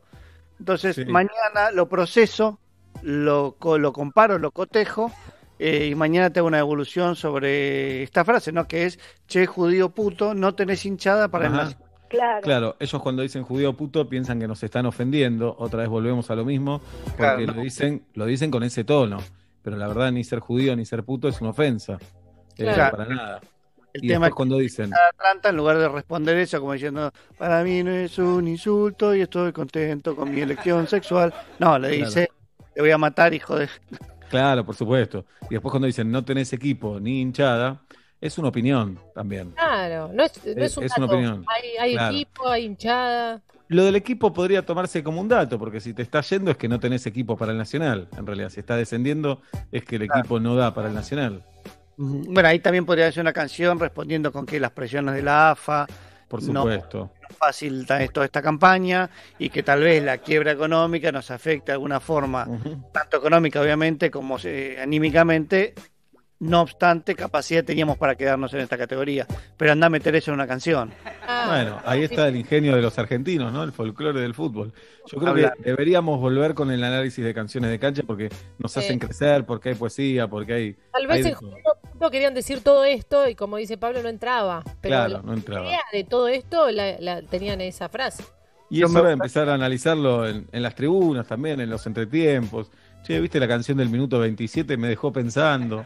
[0.58, 1.04] Entonces, Sí.
[1.04, 2.58] mañana lo proceso,
[3.02, 5.12] lo, lo comparo, lo cotejo.
[5.60, 8.66] eh, y mañana tengo una evolución sobre esta frase, ¿no?
[8.66, 11.52] Que es, che, judío puto, no tenés hinchada para el.
[11.52, 11.83] Nacional.
[12.08, 12.42] Claro.
[12.42, 15.54] Claro, ellos cuando dicen judío puto piensan que nos están ofendiendo.
[15.58, 19.18] Otra vez volvemos a lo mismo, porque Claro, lo dicen, lo dicen con ese tono.
[19.62, 21.98] Pero la verdad, ni ser judío ni ser puto es una ofensa.
[22.58, 23.40] Eh, para nada.
[23.94, 27.12] El y tema después es cuando dicen, Atlanta, en lugar de responder eso como diciendo,
[27.38, 31.32] para mí no es un insulto y estoy contento con mi elección sexual.
[31.60, 32.04] No, le Claro.
[32.04, 32.28] dice,
[32.74, 33.68] te voy a matar, hijo de...
[34.28, 35.24] claro, por supuesto.
[35.48, 37.82] Y después cuando dicen no tenés equipo ni hinchada,
[38.24, 39.50] es una opinión también.
[39.50, 41.44] Claro, no es, no es un Es una opinión.
[41.46, 42.14] Hay, hay Claro.
[42.14, 43.42] equipo, hay hinchada.
[43.68, 46.66] Lo del equipo podría tomarse como un dato, porque si te está yendo es que
[46.66, 48.08] no tenés equipo para el Nacional.
[48.16, 51.44] En realidad, si está descendiendo es que el equipo no da para el Nacional.
[51.98, 52.22] Ujú.
[52.28, 55.86] Bueno, ahí también podría ser una canción respondiendo con que las presiones de la AFA,
[56.28, 56.62] Por No.
[56.62, 57.10] supuesto.
[57.38, 62.00] fácil toda esta campaña y que tal vez la quiebra económica nos afecte de alguna
[62.00, 62.48] forma,
[62.92, 65.74] tanto económica obviamente como eh, anímicamente.
[66.40, 69.26] No obstante, capacidad teníamos para quedarnos en esta categoría.
[69.56, 70.92] Pero anda a meter eso en una canción.
[71.46, 73.62] Bueno, ahí está el ingenio de los argentinos, ¿no?
[73.62, 74.72] El folclore del fútbol.
[75.06, 75.52] Yo creo Habla.
[75.56, 78.28] que deberíamos volver con el análisis de canciones de cancha porque
[78.58, 78.80] nos Sí.
[78.80, 80.76] hacen crecer, porque hay poesía, porque hay.
[80.92, 81.34] Tal vez en.
[81.34, 81.56] Judío
[81.92, 84.62] Puto querían decir todo esto y como dice Pablo, no entraba.
[84.80, 85.66] Pero Claro, la no entraba.
[85.66, 88.24] idea de todo esto la, la- tenían esa frase.
[88.70, 92.70] Y es hora de empezar a analizarlo en, en las tribunas también, en los entretiempos.
[93.04, 94.78] Che, ¿viste la canción del minuto 27?
[94.78, 95.84] Me dejó pensando,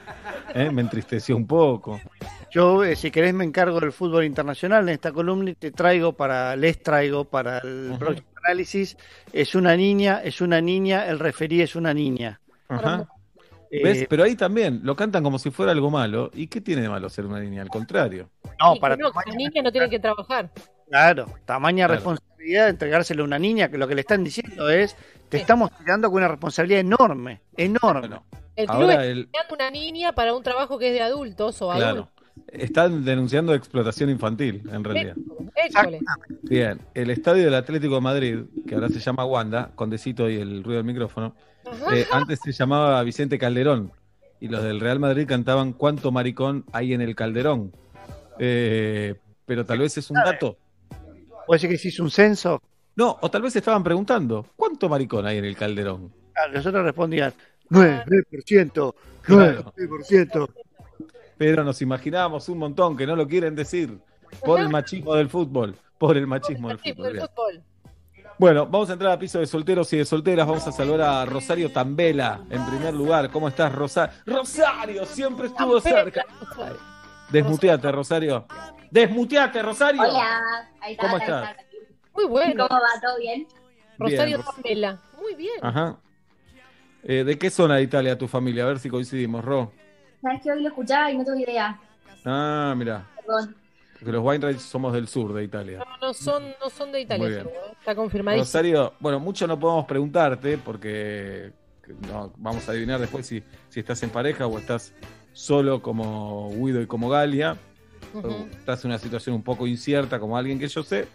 [0.55, 0.71] ¿eh?
[0.71, 2.01] me entristeció un poco.
[2.49, 6.13] Yo, eh, si querés, me encargo del fútbol internacional en esta columna y te traigo
[6.13, 8.97] para, les traigo para el próximo análisis.
[9.33, 12.41] Es una niña, es una niña, el referí es una niña.
[12.69, 13.09] Ajá.
[13.71, 14.07] Eh, ¿Ves?
[14.09, 16.31] Pero ahí también lo cantan como si fuera algo malo.
[16.35, 17.63] ¿Y qué tiene de malo ser una niña?
[17.63, 18.31] Al contrario.
[18.61, 20.51] No, para que no, las niñas no tienen que trabajar.
[20.89, 21.95] Claro, tamaña Claro.
[21.95, 24.97] responsabilidad de entregárselo a una niña, que lo que le están diciendo es,
[25.29, 28.21] te estamos tirando con una responsabilidad enorme, enorme.
[28.57, 31.71] El club Ahora está el- una niña para un trabajo que es de adultos o
[31.73, 31.87] Claro.
[31.87, 32.15] adultos.
[32.53, 35.15] Están denunciando explotación infantil, en realidad.
[35.57, 36.01] Échale.
[36.43, 40.37] Bien, el estadio del Atlético de Madrid, que ahora se llama Wanda, con Decito y
[40.37, 41.35] el ruido del micrófono,
[41.93, 43.93] eh, antes se llamaba Vicente Calderón.
[44.41, 47.73] Y los del Real Madrid cantaban ¿Cuánto maricón hay en el Calderón?
[48.39, 49.15] Eh,
[49.45, 50.57] pero tal vez es un dato.
[51.47, 52.63] ¿Puede ser que se hizo un censo?
[52.95, 56.13] No, o tal vez estaban preguntando, ¿cuánto maricón hay en el calderón?
[56.37, 57.33] Ah, Nosotros respondían
[57.71, 59.73] 9%, Claro.
[59.77, 60.49] 9%.
[61.37, 63.99] Pero nos imaginábamos un montón que no lo quieren decir
[64.45, 65.77] por el machismo del fútbol.
[65.97, 67.21] Por el machismo del fútbol.
[68.39, 70.47] Bueno, vamos a entrar a piso de solteros y de solteras.
[70.47, 73.31] Vamos a saludar a Rosario Tambela en primer lugar.
[73.31, 74.15] ¿Cómo estás, Rosario?
[74.27, 76.25] Rosario, siempre estuvo cerca.
[77.31, 78.47] Desmuteate, Rosario.
[78.91, 80.03] Desmuteate, Rosario.
[80.03, 81.03] Hola, ahí está.
[81.03, 81.51] ¿Cómo ahí estás?
[81.51, 81.63] está.
[82.15, 82.69] Muy bueno.
[82.69, 83.01] ¿Cómo va?
[83.01, 83.47] ¿Todo bien?
[83.99, 84.99] Rosario Ros- Tambela.
[85.21, 85.59] Muy bien.
[85.61, 85.97] Ajá.
[87.03, 88.65] Eh, ¿De qué zona de Italia tu familia?
[88.65, 89.73] A ver si coincidimos, Ro.
[90.23, 91.79] Sabes que hoy lo escuchaba y no tengo idea.
[92.25, 93.05] Ah, mira.
[93.17, 93.57] Perdón.
[93.99, 95.79] Porque los Weinreich somos del sur de Italia.
[95.79, 97.45] No, no son, no son de Italia, Muy bien.
[97.45, 98.45] seguro, está confirmadísimo.
[98.45, 101.53] Rosario, bueno, mucho no podemos preguntarte porque
[102.09, 104.93] no, vamos a adivinar después si, si estás en pareja o estás
[105.33, 107.57] solo como Guido y como Galia,
[108.15, 111.09] o estás en una situación un poco incierta como alguien que yo sé,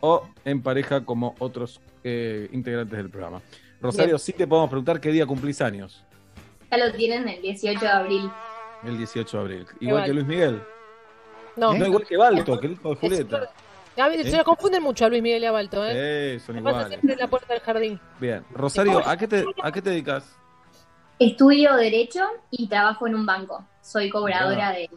[0.00, 3.42] o en pareja como otros eh, integrantes del programa.
[3.80, 4.18] Rosario, Bien.
[4.20, 6.04] sí te podemos preguntar qué día cumplís años,
[6.70, 8.30] Ya lo tienen el 18 de abril.
[8.84, 9.66] el 18 de abril.
[9.80, 10.62] Igual que Luis Miguel.
[11.56, 13.50] No, No, igual que Balto, que el hijo de Julieta.
[13.98, 14.30] A ver, ¿Eh?
[14.30, 15.90] Se lo confunden mucho a Luis Miguel y a Balto, ¿eh?
[16.36, 16.88] Eh, son Me pasa iguales.
[17.00, 18.00] siempre en la puerta del jardín.
[18.18, 18.44] Bien.
[18.52, 20.34] Rosario, ¿a qué te, a qué te dedicas?
[21.18, 22.20] Estudio Derecho
[22.50, 23.64] y trabajo en un banco.
[23.82, 24.88] Soy cobradora de-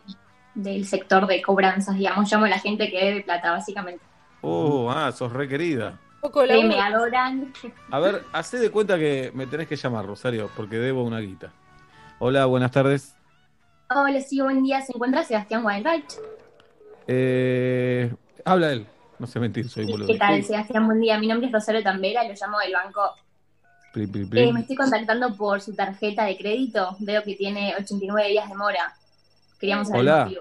[0.55, 2.31] del sector de cobranzas, digamos.
[2.31, 4.01] Llamo a la gente que debe plata, básicamente.
[4.41, 5.99] Oh, ah, sos requerida.
[6.15, 6.69] Un poco de Que laburo.
[6.69, 7.53] me adoran.
[7.91, 11.51] A ver, hacé de cuenta que me tenés que llamar, Rosario, porque debo una guita.
[12.19, 13.13] Hola, buenas tardes.
[13.89, 14.81] Hola, sí, buen día.
[14.81, 16.05] ¿Se encuentra Sebastián Weinreich?
[17.07, 18.13] Eh,
[18.43, 18.87] habla él.
[19.19, 20.07] No sé mentir, soy boludo.
[20.07, 20.85] ¿Qué tal, Sebastián?
[20.85, 21.17] Buen día.
[21.17, 23.01] Mi nombre es Rosario Tambera, lo llamo del banco.
[23.93, 26.97] Plim, plim, Eh, me estoy contactando por su tarjeta de crédito.
[26.99, 28.93] Veo que tiene 89 días de mora.
[29.59, 30.31] Queríamos saber Hola.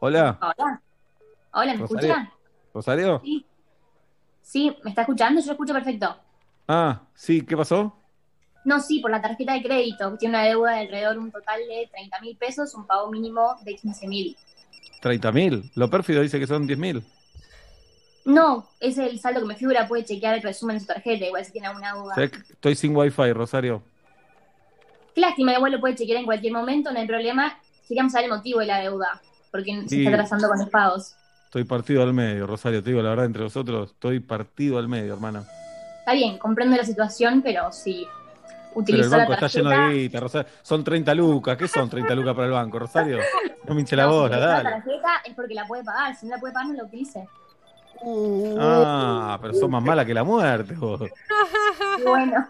[0.00, 0.82] Hola, Hola.
[1.52, 2.08] Hola, ¿me Rosario.
[2.12, 2.32] escucha?
[2.72, 3.20] Rosario.
[3.24, 3.46] Sí.
[4.40, 5.40] Sí, ¿me está escuchando?
[5.40, 6.16] Yo lo escucho perfecto.
[6.66, 7.94] Ah, sí, ¿qué pasó?
[8.64, 10.16] No, sí, por la tarjeta de crédito.
[10.16, 13.74] Tiene una deuda de alrededor un total de 30 mil pesos, un pago mínimo de
[13.76, 14.36] 15 mil.
[15.02, 15.70] 30.000.
[15.74, 17.02] Lo pérfido dice que son 10.000.
[18.24, 19.88] No, es el saldo que me figura.
[19.88, 22.14] Puede chequear el resumen de su tarjeta, igual si tiene alguna duda.
[22.14, 23.82] Sabés que Estoy sin wifi, Rosario.
[25.14, 27.58] Qué lástima, igual lo puede chequear en cualquier momento, no hay problema.
[27.88, 29.20] Queríamos saber el motivo de la deuda,
[29.50, 29.98] porque se Sí.
[30.04, 31.14] está atrasando con los pagos.
[31.46, 32.82] Estoy partido al medio, Rosario.
[32.82, 35.44] Te digo la verdad, entre nosotros, estoy partido al medio, hermana.
[36.00, 38.06] Está bien, comprendo la situación, pero si
[38.86, 40.50] Pero el la banco está lleno de guita, Rosario.
[40.62, 41.56] Son 30 lucas.
[41.56, 43.18] ¿Qué son 30 lucas para el banco, Rosario?
[43.68, 44.70] No me hinche la No, si bola, la dale.
[44.70, 47.28] tarjeta es porque la puede pagar, si no la puede pagar no la utilice.
[48.58, 51.00] Ah, pero sos más mala que la muerte, vos.
[52.04, 52.46] Bueno,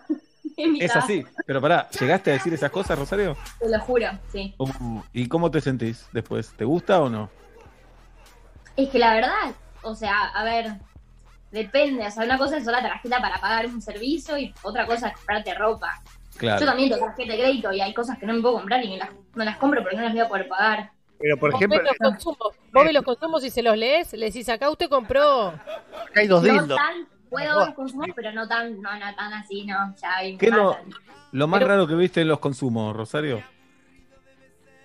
[0.56, 1.24] es así.
[1.46, 3.36] Pero pará, ¿llegaste a decir esas cosas, Rosario?
[3.58, 4.54] te lo juro, sí.
[5.12, 6.52] ¿Y cómo te sentís después?
[6.56, 7.30] ¿Te gusta o no?
[8.76, 9.52] Es que la verdad,
[9.82, 10.74] o sea, a ver,
[11.50, 14.86] depende, o sea, una cosa es usar la tarjeta para pagar un servicio y otra
[14.86, 16.00] cosa es comprarte ropa.
[16.38, 16.60] Claro.
[16.60, 18.88] Yo también tengo tarjeta de crédito y hay cosas que no me puedo comprar y
[18.90, 20.90] me las- no las compro porque no las voy a poder pagar.
[21.20, 22.38] Pero, por Vos ejemplo, ves los consumos,
[22.72, 25.48] vos ves los consumos y se los lees, le decís acá usted compró.
[25.48, 29.32] acá hay dos no tan, puedo ver los consumos, pero no tan, no, no tan
[29.32, 30.76] así, no, ya hay ¿Qué es lo,
[31.32, 33.42] lo más Pero- raro que viste en los consumos, Rosario?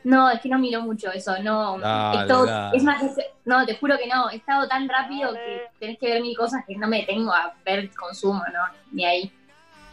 [0.04, 1.78] No, es que no miro mucho eso, no.
[1.80, 2.76] Dale, es, todo- dale.
[2.78, 3.16] es más, es-
[3.46, 6.64] no, te juro que no, he estado tan rápido que tenés que ver mil cosas
[6.68, 8.60] que no me detengo a ver consumo, no,
[8.92, 9.32] ni ahí.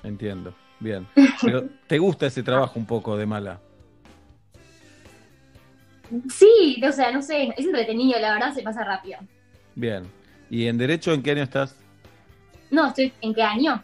[0.03, 0.53] Entiendo.
[0.81, 1.07] Bien.
[1.43, 3.61] Pero ¿te gusta ese trabajo un poco de mala?
[6.29, 9.21] Sí, o sea, no sé, es entretenido, la verdad se pasa rápido.
[9.77, 10.05] Bien.
[10.49, 11.77] ¿Y en Derecho en qué año estás?
[12.71, 13.83] No, estoy, ¿en qué año?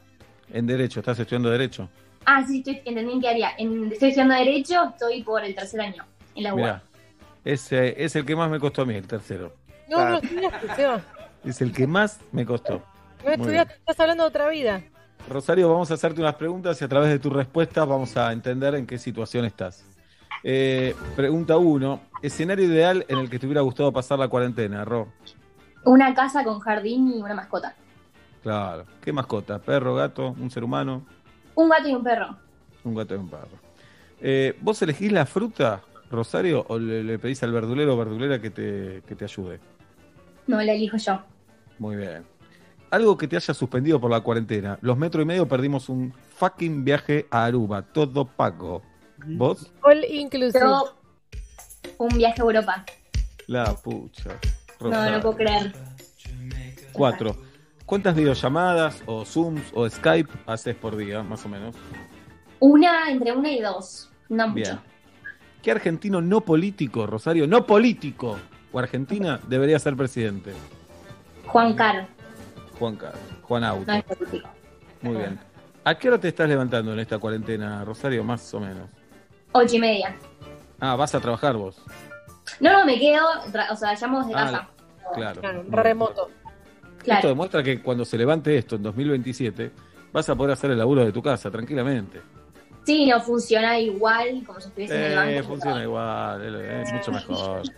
[0.52, 1.88] En Derecho, ¿estás estudiando Derecho?
[2.24, 3.52] Ah, sí, estoy, entendí en qué área.
[3.58, 6.04] En, estoy estudiando Derecho, estoy por el tercer año,
[6.34, 6.54] en la.
[6.54, 6.82] Mira,
[7.44, 9.54] ese es el que más me costó a mí, el tercero.
[9.88, 11.00] No, no estudiaste, Seba.
[11.44, 12.82] Es el que más me costó.
[13.24, 14.82] No estudiaste, estás hablando de otra vida.
[15.28, 18.74] Rosario, vamos a hacerte unas preguntas y a través de tus respuestas vamos a entender
[18.76, 19.84] en qué situación estás.
[20.44, 22.00] Eh, pregunta 1.
[22.22, 25.08] Escenario ideal en el que te hubiera gustado pasar la cuarentena, Ro.
[25.84, 27.74] Una casa con jardín y una mascota.
[28.42, 28.84] Claro.
[29.00, 29.58] ¿Qué mascota?
[29.58, 31.04] ¿Perro, gato, un ser humano?
[31.56, 32.36] Un gato y un perro.
[32.84, 33.58] Un gato y un perro.
[34.20, 38.50] Eh, ¿Vos elegís la fruta, Rosario, o le, le pedís al verdulero o verdulera que
[38.50, 39.58] te, que te ayude?
[40.46, 41.20] No, la elijo yo.
[41.78, 42.24] Muy bien.
[42.90, 44.78] Algo que te haya suspendido por la cuarentena.
[44.80, 48.82] Los metros y medio perdimos un fucking viaje a Aruba, todo pago.
[49.26, 49.72] ¿Vos?
[49.82, 50.60] All inclusive.
[50.60, 50.94] Yo,
[51.98, 52.84] un viaje a Europa.
[53.46, 54.30] La pucha.
[54.80, 55.16] No, Rosario.
[55.16, 55.72] no puedo creer.
[56.92, 57.36] Cuatro.
[57.84, 61.74] ¿Cuántas videollamadas o Zooms o Skype haces por día, más o menos?
[62.58, 64.10] Una, entre una y dos.
[64.28, 64.54] No mucho.
[64.54, 64.78] Bien.
[65.62, 68.38] ¿Qué argentino no político, Rosario, no político
[68.72, 70.52] o Argentina debería ser presidente?
[71.46, 72.06] Juan Caro.
[72.78, 73.20] Juan Carlos.
[73.42, 73.92] Juan Auto.
[73.92, 74.02] No.
[75.02, 75.38] Muy bien.
[75.84, 78.24] ¿A qué hora te estás levantando en esta cuarentena, Rosario?
[78.24, 78.88] Más o menos.
[79.52, 80.16] Ocho y media.
[80.80, 81.80] Ah, vas a trabajar vos.
[82.60, 83.24] No, no, me quedo,
[83.70, 84.68] o sea, llamo desde Ah, casa.
[85.14, 85.64] Claro.
[85.68, 86.30] remoto.
[87.02, 87.18] Claro.
[87.18, 89.70] Esto demuestra que cuando se levante esto en 2027,
[90.12, 92.20] vas a poder hacer el laburo de tu casa tranquilamente.
[92.84, 95.48] Sí, no funciona igual como si estuviese en el Eh, banco.
[95.48, 97.62] funciona igual, es mucho mejor.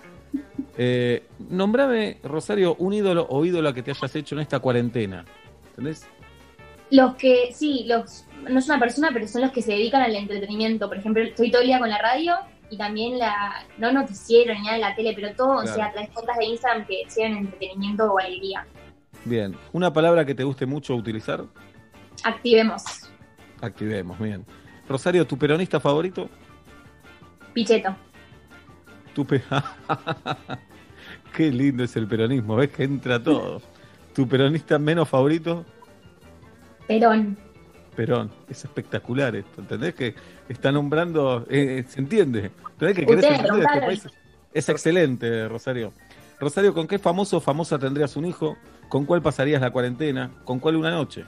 [0.81, 5.25] Eh, nombrame, Rosario, un ídolo o ídola que te hayas hecho en esta cuarentena.
[5.71, 6.07] ¿Entendés?
[6.91, 10.15] Los que, sí, los, no es una persona, pero son los que se dedican al
[10.15, 10.89] entretenimiento.
[10.89, 12.35] Por ejemplo, estoy todo el día con la radio
[12.71, 15.75] y también la, no noticiero ni nada de la tele, pero todo, o Claro.
[15.75, 18.65] sea, las cuentas de Instagram que sean entretenimiento o alegría.
[19.25, 19.57] Bien.
[19.73, 21.45] ¿Una palabra que te guste mucho utilizar?
[22.25, 22.83] Activemos.
[23.61, 24.47] Activemos, bien.
[24.89, 26.29] Rosario, ¿tu peronista favorito?
[27.53, 27.95] Picheto.
[29.15, 29.43] Tu pe-
[31.35, 33.63] Qué lindo es el peronismo, ves que entra todo.
[34.15, 35.65] ¿Tu peronista menos favorito?
[36.87, 37.37] Perón.
[37.95, 38.31] Perón.
[38.49, 39.95] Es espectacular esto, ¿entendés?
[39.95, 40.15] Que
[40.49, 42.51] está nombrando, eh, se entiende.
[42.73, 44.09] ¿Entendés que querés entender este país?
[44.53, 45.93] Es excelente, Rosario.
[46.41, 48.57] Rosario, ¿con qué famoso o famosa tendrías un hijo?
[48.89, 50.31] ¿Con cuál pasarías la cuarentena?
[50.45, 51.25] ¿Con cuál una noche?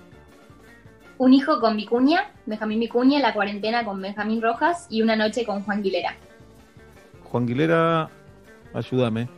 [1.19, 5.63] Un hijo con Vicuña, Benjamín Vicuña, la cuarentena con Benjamín Rojas y una noche con
[5.63, 6.17] Juan Guilera.
[7.25, 8.09] Juan Guilera,
[8.73, 9.29] ayúdame.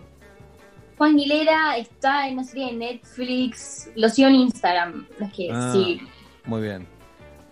[1.03, 5.49] Juan Guilera está en una serie de Netflix, lo sigo en Instagram, no es que
[5.53, 6.01] Ah, sí.
[6.45, 6.87] Muy bien.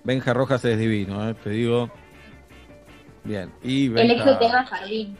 [0.04, 1.34] Benja Rojas es divino, ¿eh?
[1.34, 1.90] te digo.
[3.24, 3.50] Bien.
[3.64, 5.16] Y El Benja- ex de tema Jardín.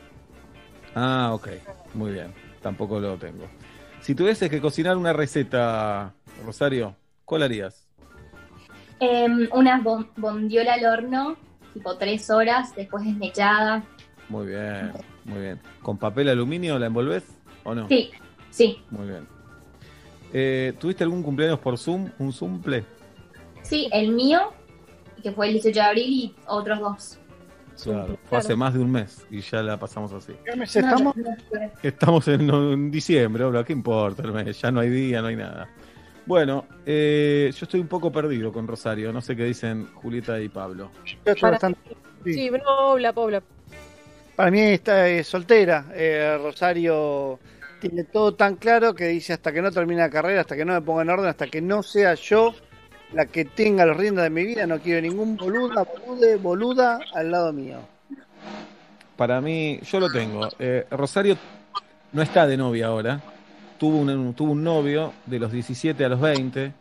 [0.95, 1.49] Ah, ok.
[1.95, 2.33] Muy bien.
[2.63, 3.47] Tampoco lo tengo.
[4.01, 6.15] Si tuvieses que cocinar una receta,
[6.47, 6.95] Rosario,
[7.25, 7.89] ¿cuál harías?
[9.01, 11.37] Em, una bon- bondiola al horno,
[11.75, 13.83] tipo tres horas, después desmechada.
[14.29, 14.93] Muy bien,
[15.25, 15.61] muy bien.
[15.83, 17.25] ¿Con papel aluminio la envolvés
[17.65, 17.89] o no?
[17.89, 18.11] Sí,
[18.51, 19.27] sí, Muy bien.
[20.33, 22.11] Eh, ¿Tuviste algún cumpleaños por Zoom?
[22.19, 22.85] ¿Un Zoomple?
[23.63, 24.53] sí, el mío,
[25.23, 27.19] que fue el 18 de abril, y otros dos.
[27.83, 28.19] Claro.
[28.25, 30.35] Fue hace más de un mes y ya la pasamos así.
[30.45, 31.15] ¿Qué mes estamos?
[31.83, 34.61] Estamos en, en diciembre, obra, ¿qué importa el mes?
[34.61, 35.69] Ya no hay día, no hay nada.
[36.27, 40.49] Bueno, eh, yo estoy un poco perdido con Rosario, no sé qué dicen Julieta y
[40.49, 40.91] Pablo.
[41.05, 42.35] Sí.
[42.35, 43.43] Sí, no, Paula.
[44.41, 45.85] Para mí está eh, soltera.
[45.93, 47.39] Eh, Rosario
[47.79, 50.73] tiene todo tan claro que dice hasta que no termine la carrera, hasta que no
[50.73, 52.55] me ponga en orden, hasta que no sea yo
[53.13, 57.31] la que tenga los riendas de mi vida, no quiero ningún boluda, bolude, boluda al
[57.31, 57.81] lado mío.
[59.15, 60.49] Para mí, yo lo tengo.
[60.59, 61.37] Eh, Rosario
[62.11, 63.21] no está de novia ahora.
[63.77, 66.73] Tuvo un, tuvo un novio de los 17 a los 20.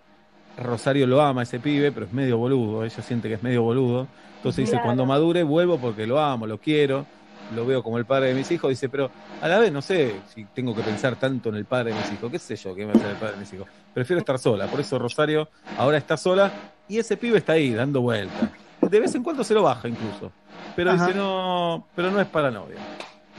[0.60, 2.86] Rosario lo ama ese pibe, pero es medio boludo.
[2.86, 4.08] Ella siente que es medio boludo.
[4.38, 7.06] Entonces dice, cuando madure vuelvo porque lo amo, lo quiero,
[7.56, 8.70] lo veo como el padre de mis hijos.
[8.70, 9.10] Dice, pero
[9.42, 12.12] a la vez no sé si tengo que pensar tanto en el padre de mis
[12.14, 12.32] hijos.
[12.32, 13.68] ¿Qué sé yo que va a ser el padre de mis hijos?
[13.94, 14.68] Prefiero estar sola.
[14.68, 16.52] Por eso Rosario ahora está sola
[16.88, 18.50] y ese pibe está ahí dando vueltas.
[18.82, 20.32] De vez en cuando se lo baja incluso.
[20.76, 21.08] Pero Ajá.
[21.08, 22.78] dice, no, pero no es para novia.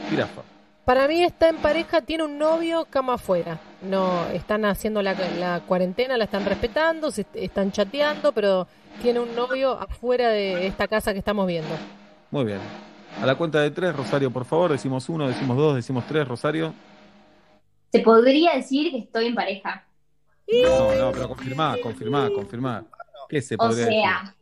[0.09, 0.43] Jirafa.
[0.85, 3.61] Para mí está en pareja, tiene un novio, cama afuera.
[3.82, 8.66] No, están haciendo la, la cuarentena, la están respetando, se están chateando, pero
[9.01, 11.70] tiene un novio afuera de esta casa que estamos viendo.
[12.31, 12.59] Muy bien.
[13.20, 14.73] A la cuenta de tres, Rosario, por favor.
[14.73, 16.74] Decimos uno, decimos dos, decimos tres, Rosario.
[17.93, 19.87] Se podría decir que estoy en pareja.
[20.62, 22.85] No, no, pero confirmá, confirmá, confirmá.
[23.28, 24.37] ¿Qué se O podría sea,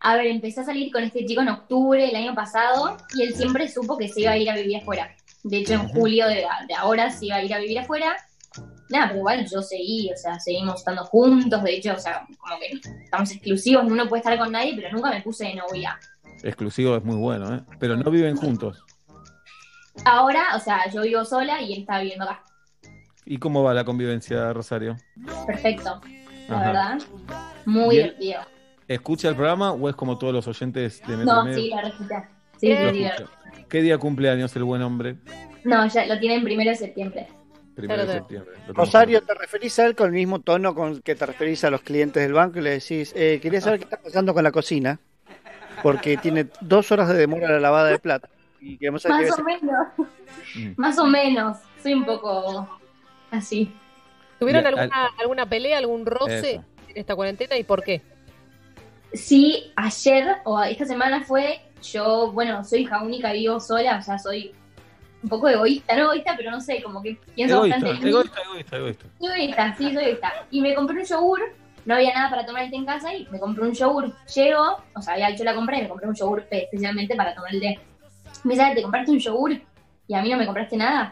[0.00, 3.34] a ver, empecé a salir con este chico en octubre del año pasado y él
[3.34, 5.14] siempre supo que se iba a ir a vivir afuera.
[5.42, 8.16] De hecho, en julio de, de ahora se iba a ir a vivir afuera.
[8.90, 11.62] Nada, pero igual yo seguí, o sea, seguimos estando juntos.
[11.62, 15.10] De hecho, o sea, como que estamos exclusivos, uno puede estar con nadie, pero nunca
[15.10, 15.98] me puse de novia.
[16.42, 17.60] Exclusivo es muy bueno, ¿eh?
[17.78, 18.84] Pero no viven juntos.
[20.04, 22.42] Ahora, o sea, yo vivo sola y él está viviendo acá.
[23.24, 24.96] ¿Y cómo va la convivencia, Rosario?
[25.46, 26.00] Perfecto,
[26.48, 26.66] la Ajá.
[26.66, 26.98] verdad.
[27.66, 28.06] Muy Bien.
[28.06, 28.40] divertido.
[28.86, 31.58] ¿Escucha el programa o es como todos los oyentes de Metro No, Medio?
[31.58, 32.30] sí, la recita.
[32.56, 33.30] Sí, Lo sí, escucha.
[33.68, 35.16] ¿Qué día cumpleaños el buen hombre?
[35.64, 37.28] No, ya lo tienen primero de septiembre.
[37.74, 38.54] Primero de septiembre.
[38.68, 41.82] Rosario, ¿te referís a él con el mismo tono con que te referís a los
[41.82, 44.98] clientes del banco y le decís, eh, quería saber qué está pasando con la cocina?
[45.82, 48.28] Porque tiene dos horas de demora la lavada de plata.
[48.60, 49.86] Y queremos saber Más qué o menos.
[50.76, 51.58] Más o menos.
[51.82, 52.68] Soy un poco
[53.30, 53.72] así.
[54.38, 56.64] ¿Tuvieron Bien, alguna, alguna pelea, algún roce Eso.
[56.88, 58.02] en esta cuarentena y por qué?
[59.12, 64.18] Sí, ayer o esta semana fue, yo, bueno, soy hija única, vivo sola, o sea,
[64.18, 64.52] soy
[65.22, 68.76] un poco egoísta, no egoísta, pero no sé, como que pienso Egoísta, bastante egoísta, egoísta,
[68.76, 69.06] egoísta.
[69.20, 70.32] Egoísta, sí, soy egoísta.
[70.50, 71.40] Y me compré un yogur,
[71.88, 74.12] no había nada para tomar el té en casa y me compré un yogur.
[74.34, 77.52] Llego, o sea, había hecho la compra y me compré un yogur especialmente para tomar
[77.54, 77.78] el té.
[78.44, 79.52] Me dice, "Ah, ¿te compraste un yogur?
[80.06, 81.10] Y a mí no me compraste nada.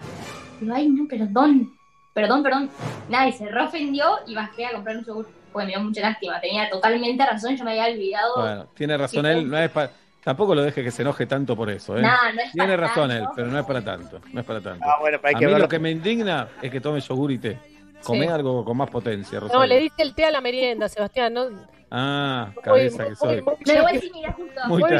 [0.61, 1.73] Digo, ay, no, perdón.
[2.15, 2.70] perdón, perdón.
[3.09, 5.27] Nada, y se reofendió y bajé a comprar un yogur.
[5.53, 6.40] Porque me dio mucha lástima.
[6.40, 8.35] Tenía totalmente razón, yo me había olvidado.
[8.43, 9.90] Bueno, tiene razón él, no es pa-
[10.23, 12.03] tampoco lo deje que se enoje tanto por eso, ¿eh?
[12.03, 13.23] Nah, no es tiene para razón tanto.
[13.24, 14.85] él, pero no es para tanto, no es para tanto.
[14.86, 15.65] Ah, bueno, pero hay a que mí verlo.
[15.65, 17.59] lo que me indigna es que tome yogur y té.
[18.07, 18.33] Come Sí.
[18.33, 19.66] algo con más potencia, No, Rosario.
[19.66, 21.35] le diste el té a la merienda, Sebastián.
[21.35, 21.47] No,
[21.91, 23.43] Ah, cabeza que soy.
[23.65, 24.61] Me lo voy a decir, mira, justo.
[24.66, 24.91] Muy muy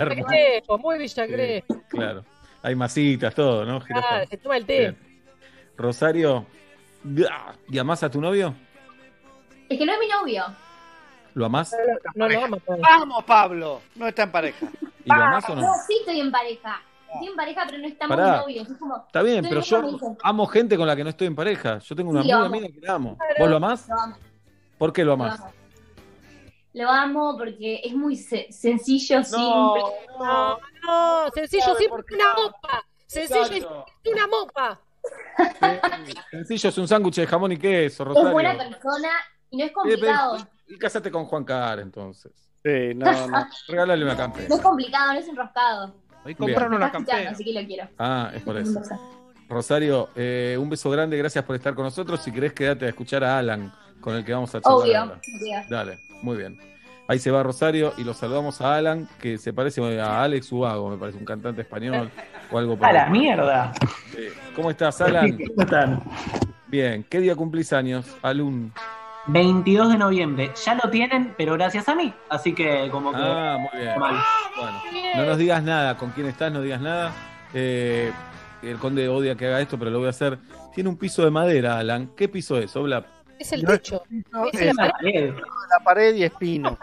[0.79, 1.83] muy Villa Crespo.
[1.89, 2.25] Claro.
[2.63, 3.81] Hay masitas, todo, ¿no?
[3.95, 4.79] Ah, se toma el té.
[4.79, 4.99] Bien.
[5.77, 6.47] Rosario,
[7.69, 8.55] ¿y amás a tu novio?
[9.69, 10.45] Es que no es mi novio.
[11.35, 11.77] ¿Lo amás?
[12.15, 12.87] No lo ama todavía.
[12.89, 13.83] Vamos, Pablo.
[13.97, 14.67] No está en pareja.
[15.05, 15.63] ¿Y lo amás o no?
[15.63, 16.81] No, sí estoy en pareja.
[17.15, 18.37] Estoy en pareja, pero no estamos Pará.
[18.41, 18.69] novios.
[18.69, 19.83] Es como, Está bien, pero yo
[20.23, 21.79] amo gente con la que no estoy en pareja.
[21.79, 23.17] Yo tengo una Sí, amiga mía que la amo.
[23.39, 23.89] ¿Vos lo amás?
[23.89, 24.17] Lo amo,
[24.79, 25.41] ¿Por qué lo lo amás?
[25.41, 25.53] amo.
[26.75, 29.83] Lo amo porque es muy se- sencillo, No, simple.
[30.19, 32.15] No, no, sencillo, ¿Sabe siempre por qué?
[32.17, 32.87] una mopa.
[33.07, 33.85] Sencillo y Exacto.
[34.03, 34.81] siempre una mopa.
[36.31, 38.33] Sencillo, es un sándwich de jamón y queso, Es Rosario.
[38.33, 39.09] buena persona
[39.51, 40.37] y no es complicado.
[40.37, 42.33] pero- Y casate con Juan Car, entonces.
[42.63, 43.47] Sí, no, no.
[43.69, 44.49] Regálale una campera.
[44.49, 45.95] No es complicado, no es enroscado.
[46.27, 47.31] Hoy compraron una campera.
[47.31, 47.89] así que lo quiero.
[47.99, 48.81] Ah, es por eso.
[49.49, 52.21] Rosario, eh, un beso grande, gracias por estar con nosotros.
[52.21, 55.21] Si querés, quédate a escuchar a Alan, con el que vamos a charlar Obvio.
[55.71, 56.59] Dale, muy bien.
[57.07, 60.91] Ahí se va Rosario y lo saludamos a Alan, que se parece a Alex Ubago,
[60.91, 62.11] me parece, un cantante español
[62.51, 63.73] o algo por A la mierda.
[64.13, 64.27] Sí.
[64.57, 65.31] ¿Cómo estás, Alan?
[65.31, 66.03] ¿Cómo están?
[66.67, 68.73] Bien, ¿qué día cumplís años, Alun?
[69.29, 70.53] 22 de noviembre.
[70.65, 72.13] Ya lo tienen, pero gracias a mí.
[72.29, 73.19] Así que como que...
[73.21, 73.99] Ah, muy bien.
[73.99, 74.17] Mal.
[74.57, 74.79] Bueno,
[75.17, 77.13] no nos digas nada, con quién estás, no digas nada.
[77.55, 78.13] Eh,
[78.63, 80.39] el conde odia que haga esto, pero lo voy a hacer.
[80.75, 82.11] Tiene un piso de madera, Alan.
[82.17, 83.07] ¿Qué piso es, Oblap?
[83.39, 84.03] Es el techo.
[84.33, 85.35] No, Es es la la pared.
[85.85, 86.79] pared y espino.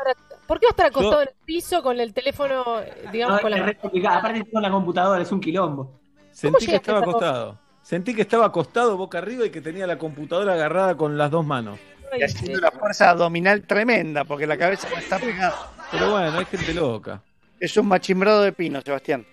[0.46, 3.38] ¿Por qué vas a estar acostado Yo- en el piso con el teléfono, eh, digamos,
[3.38, 4.20] No, con la complicado.
[4.20, 6.00] Aparte tengo la computadora, es un quilombo.
[6.32, 7.10] Sentí que estaba cosa?
[7.30, 7.60] acostado.
[7.82, 11.46] Sentí que estaba acostado boca arriba y que tenía la computadora agarrada con las dos
[11.46, 11.80] manos.
[12.18, 15.72] Y haciendo una fuerza abdominal tremenda, porque la cabeza no está pegada.
[15.92, 17.22] Pero bueno, hay gente loca.
[17.60, 19.26] Es un machimbrado de pino, Sebastián.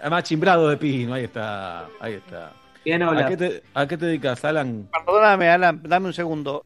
[0.00, 2.52] Además, chimbrado de pino, ahí está, ahí está.
[2.84, 3.28] Bien, ¿A hola.
[3.28, 4.88] qué te, a qué te dedicas, Alan?
[4.92, 6.64] Perdóname, Alan, dame un segundo.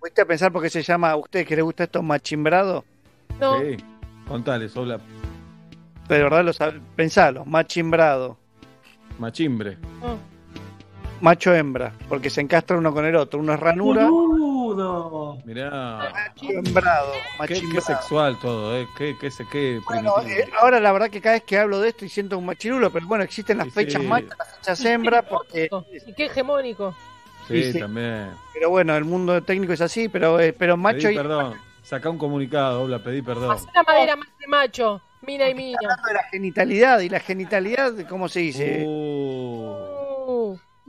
[0.00, 2.84] ¿Fuiste a pensar por qué se llama a usted que le gusta esto machimbrado?
[3.38, 3.76] No, Sí,
[4.26, 5.00] contales, Oblap.
[6.08, 6.80] De verdad lo sabes.
[6.96, 8.38] Pensalo, machimbrado.
[9.18, 9.76] Machimbre.
[11.20, 13.38] Macho hembra, porque se encastra uno con el otro.
[13.38, 14.08] Uno es ranura,
[14.74, 15.38] Boludo.
[15.44, 17.12] Mirá, macho hembrado,
[17.46, 17.86] qué, qué machimbrado.
[17.86, 18.88] sexual todo, ¿eh?
[18.96, 21.90] Qué, qué, qué, qué Bueno, eh, ahora la verdad que cada vez que hablo de
[21.90, 24.08] esto y siento un machirulo, pero bueno, existen las Sí, fechas sí.
[24.08, 25.68] machos, las fechas hembra, porque,
[26.06, 26.94] Y qué hegemónico.
[27.48, 28.30] Sí, también.
[28.54, 31.54] pero bueno, el mundo técnico es así, pero, eh, pero macho Pedí y perdón.
[31.82, 33.56] Sacá un comunicado, Oblap, pedí perdón.
[33.56, 35.02] Hacé la madera más de macho.
[35.26, 35.78] Mina y mina.
[35.80, 38.84] hablando de la genitalidad, y la genitalidad, ¿cómo se dice?
[38.86, 39.91] Uh,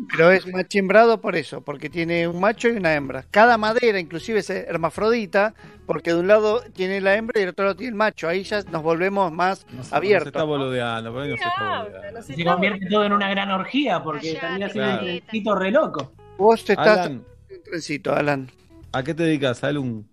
[0.10, 3.26] Pero es machimbrado por eso, porque tiene un macho y una hembra.
[3.30, 5.54] Cada madera inclusive es hermafrodita,
[5.86, 8.28] porque de un lado tiene la hembra y del otro lado tiene el macho.
[8.28, 10.28] Ahí ya nos volvemos más no se- no se abiertos.
[10.28, 12.22] está boludeando, por ahí no se está boludeando.
[12.24, 16.14] Se convierte todo en una gran orgía porque también hace un trencito re loco.
[16.40, 17.12] Vos estás Alan,
[17.50, 18.50] en un trencito, Alan.
[18.92, 20.10] ¿a qué te dedicas, Alun?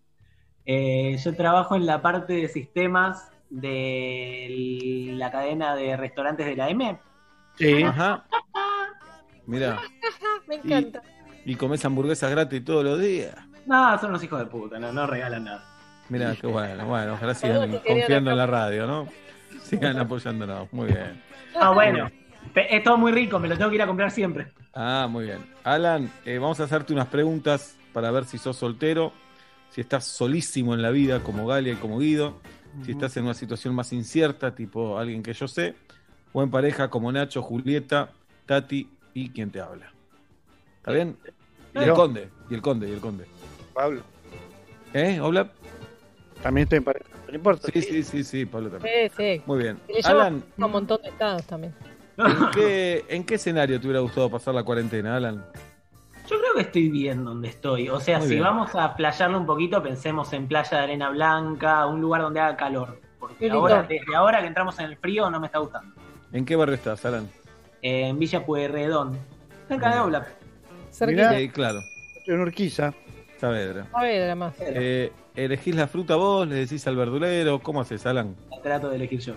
[0.67, 6.69] Eh, yo trabajo en la parte de sistemas de la cadena de restaurantes de la
[6.71, 6.99] M.
[7.57, 7.83] Sí.
[7.83, 8.25] Ajá.
[9.47, 9.79] Mira,
[10.49, 11.03] Me encanta.
[11.45, 13.35] y comes hamburguesas gratis todos los días.
[13.67, 15.65] No, son los hijos de puta, no, no regalan nada.
[16.09, 19.07] Mira, qué bueno, bueno, ojalá sigan confiando en la radio, ¿no?
[19.63, 21.23] Sigan apoyándonos, muy bien.
[21.55, 22.11] Ah, bueno.
[22.55, 24.53] Es todo muy rico, me lo tengo que ir a comprar siempre.
[24.75, 25.39] Ah, muy bien.
[25.63, 29.13] Alan, eh, vamos a hacerte unas preguntas para ver si sos soltero,
[29.71, 32.41] si estás solísimo en la vida, como Galia y como Guido,
[32.85, 35.75] si estás en una situación más incierta, tipo alguien que yo sé,
[36.33, 38.11] o en pareja como Nacho, Julieta,
[38.47, 39.93] Tati y quien te habla.
[40.79, 41.17] ¿Está bien?
[41.75, 43.27] Y el conde, y el conde, y el conde.
[43.75, 44.03] Pablo,
[44.93, 45.53] ¿Eh, Oblap?
[46.43, 47.07] también estoy en pareja.
[47.29, 47.69] No importa.
[47.73, 49.11] Sí, sí, sí, sí, Pablo también.
[49.11, 49.43] Sí, sí.
[49.47, 49.79] Muy bien.
[49.89, 51.75] Y le llaman Alan, a un montón de estados también.
[52.17, 55.45] ¿en qué, ¿en qué escenario te hubiera gustado pasar la cuarentena, Alan?
[56.29, 57.89] Yo creo que estoy bien donde estoy.
[57.89, 58.45] O sea, Muy si bien.
[58.45, 62.57] vamos a playarlo un poquito, pensemos en playa de arena blanca, un lugar donde haga
[62.57, 63.01] calor.
[63.19, 65.95] Porque ahora, desde ahora que entramos en el frío no me está gustando.
[66.33, 67.29] ¿En qué barrio estás, Alan?
[67.83, 69.19] Eh, en Villa Pueyrredón,
[69.69, 70.27] cerca de Oblap.
[70.91, 71.37] Cerquita.
[71.39, 71.81] Sí, claro,
[72.27, 72.93] en Urquiza.
[73.41, 73.87] Saavedra.
[73.95, 74.55] A ver, además.
[74.61, 76.47] Eh, ¿Elegís la fruta vos?
[76.47, 77.61] ¿Le decís al verdulero?
[77.63, 78.37] ¿Cómo haces, Alan?
[78.63, 79.35] Trato de elegir yo.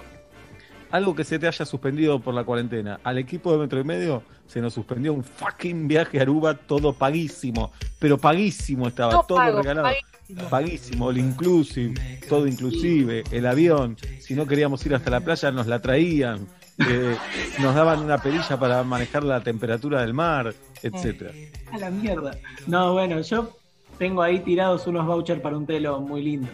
[0.91, 2.99] Algo que se te haya suspendido por la cuarentena.
[3.03, 6.91] Al equipo de Metro y Medio se nos suspendió un fucking viaje a Aruba, todo
[6.93, 7.71] paguísimo.
[7.97, 9.87] Pero paguísimo estaba, No todo pago, regalado.
[9.87, 10.49] paguísimo.
[10.49, 13.95] Paguísimo, el inclusive, todo inclusive, el avión.
[14.19, 16.47] Si no queríamos ir hasta la playa, nos la traían.
[16.79, 17.17] Eh,
[17.59, 21.31] nos daban una perilla para manejar la temperatura del mar, etcétera.
[21.71, 22.35] A la mierda.
[22.67, 23.49] No, bueno, yo
[23.97, 26.49] tengo ahí tirados unos vouchers para un telo muy lindo.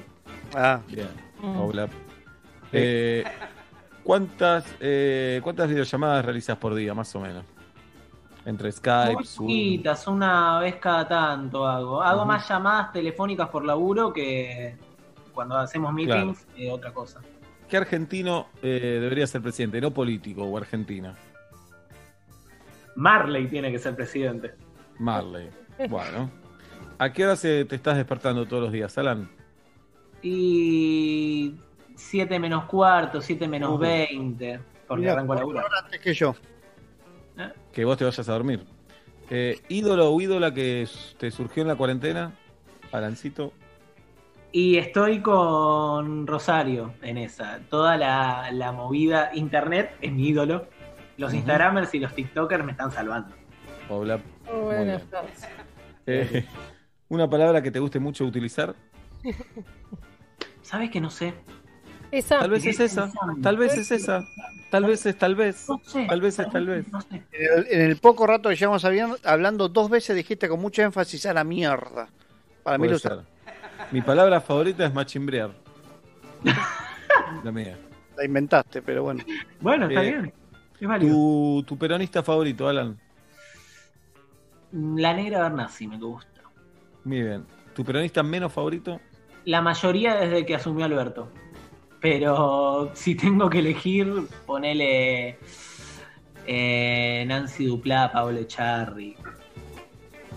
[0.56, 1.08] Ah, Bien,
[1.42, 1.72] Mm.
[2.74, 3.24] Eh,
[4.04, 7.46] ¿cuántas, eh, ¿Cuántas videollamadas realizas por día, más o menos?
[8.46, 9.48] Entre Skype, Muy Zoom.
[9.48, 12.02] poquitas, una vez cada tanto hago.
[12.02, 14.76] Hago más llamadas telefónicas por laburo que
[15.34, 17.22] cuando hacemos meetings, eh, otra cosa.
[17.70, 19.80] ¿Qué argentino eh, debería ser presidente?
[19.80, 21.16] No político o argentina.
[22.96, 24.56] Marley tiene que ser presidente.
[24.98, 25.50] Marley.
[25.88, 26.32] Bueno.
[26.98, 29.30] ¿A qué hora se te estás despertando todos los días, Alan?
[30.22, 31.56] Y
[31.96, 33.78] 7 menos cuarto, 7 menos Uh.
[33.78, 36.36] 20, porque arranco por antes que yo.
[37.72, 38.66] Que vos te vayas a dormir.
[39.30, 40.88] Eh, ¿Ídolo o ídola que
[41.18, 42.34] te surgió en la cuarentena?
[42.92, 43.54] Alancito.
[44.52, 47.60] Y estoy con Rosario en esa.
[47.70, 50.68] Toda la, la movida internet es mi ídolo.
[51.18, 51.38] Los Ujú.
[51.38, 53.36] Instagramers y los TikTokers me están salvando.
[53.88, 54.20] Paula.
[54.52, 55.08] Muy buena bien.
[55.10, 55.48] frase.
[56.08, 56.46] Eh,
[57.10, 58.76] ¿Una palabra que te guste mucho utilizar?
[60.62, 61.34] ¿Sabes que no sé?
[62.12, 62.40] Esa.
[62.40, 63.12] Tal vez es esa.
[63.42, 64.26] Tal vez es esa.
[64.72, 65.68] Tal vez es tal vez.
[66.08, 66.86] Tal vez es tal vez.
[67.32, 71.44] En el, poco rato que llevamos hablando, dos veces dijiste con mucho énfasis a la
[71.44, 72.10] mierda.
[72.64, 73.20] Para mí Puede lo ser.
[73.92, 75.52] Mi palabra favorita es machimbrear.
[77.44, 77.78] La mía.
[78.18, 79.24] la inventaste, pero bueno.
[79.62, 80.34] Bueno, está Eh, bien.
[80.80, 81.14] Es válido.
[81.14, 82.98] Tu, tu peronista favorito, Alan.
[84.72, 86.42] La negra Bernasi me gusta.
[87.04, 87.46] Muy bien.
[87.74, 89.00] ¿Tu peronista menos favorito?
[89.46, 91.32] La mayoría desde que asumió Alberto.
[92.02, 94.12] Pero si tengo que elegir,
[94.46, 95.38] ponele
[96.46, 99.16] eh, Nancy Duplá, Pablo Echarri.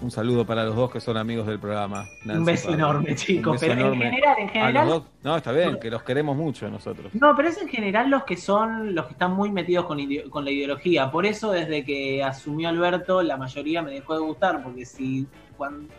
[0.02, 2.08] Un saludo para los dos que son amigos del programa.
[2.24, 2.78] Nancy Un beso Pablo.
[2.78, 3.60] enorme, chicos.
[3.60, 4.88] beso Pero en general, en general.
[4.88, 5.04] dos.
[5.22, 7.14] No, está bien, que los queremos mucho nosotros.
[7.14, 10.50] No, pero es en general los que son los que están muy metidos con, la
[10.50, 11.08] ideología.
[11.12, 14.60] Por eso, desde que asumió Alberto, la mayoría me dejó de gustar.
[14.64, 15.28] Porque si.
[15.56, 15.94] Cuando...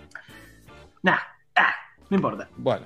[1.02, 1.18] Nah,
[1.56, 1.74] ah,
[2.10, 2.50] no importa.
[2.58, 2.86] Bueno.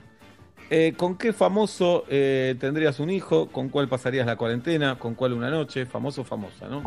[0.70, 3.48] Eh, ¿Con qué famoso eh, tendrías un hijo?
[3.48, 5.00] ¿Con cuál pasarías la cuarentena?
[5.00, 5.86] ¿Con cuál una noche?
[5.86, 6.84] Famoso o famosa, ¿no?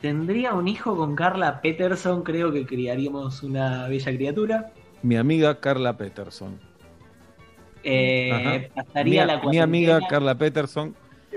[0.00, 2.22] Tendría un hijo con Carla Peterson.
[2.22, 4.72] Creo que criaríamos una bella criatura.
[5.02, 6.58] Mi amiga Carla Peterson.
[7.84, 10.94] Eh, pasaría mi, la mi amiga Carla Peterson.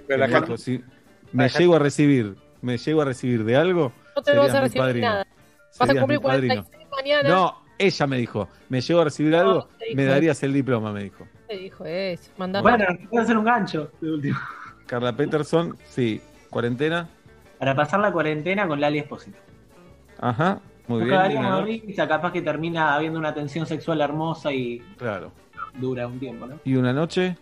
[0.08, 0.84] pero la me si
[1.32, 4.82] me llego a recibir, me llego a recibir de algo, No te vas a recibir
[4.82, 5.08] padrino.
[5.08, 5.28] nada.
[5.80, 6.66] Vas a cumplir mi padrino.
[6.66, 7.30] 46 mañana.
[7.30, 11.28] No, ella me dijo, me llego a recibir algo, me darías el diploma, me dijo.
[11.48, 12.32] Te dijo eso.
[12.38, 12.64] Mandame.
[12.64, 14.40] Bueno, puede hacer un gancho de último.
[14.86, 17.08] Carla Peterson, sí, cuarentena,
[17.62, 19.38] Para pasar la cuarentena con Lali Espósito.
[20.20, 21.38] ajá, muy Nos bien.
[21.38, 25.32] una de risa, capaz que termina habiendo una tensión sexual hermosa y Claro.
[25.76, 26.56] dura un tiempo, ¿no?
[26.66, 27.38] ¿Y una noche?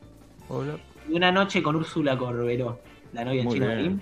[0.50, 0.74] Hola.
[1.08, 2.82] Y una noche con Úrsula Corberó,
[3.14, 3.78] la novia de Muy Chino bien.
[3.78, 4.02] Marín.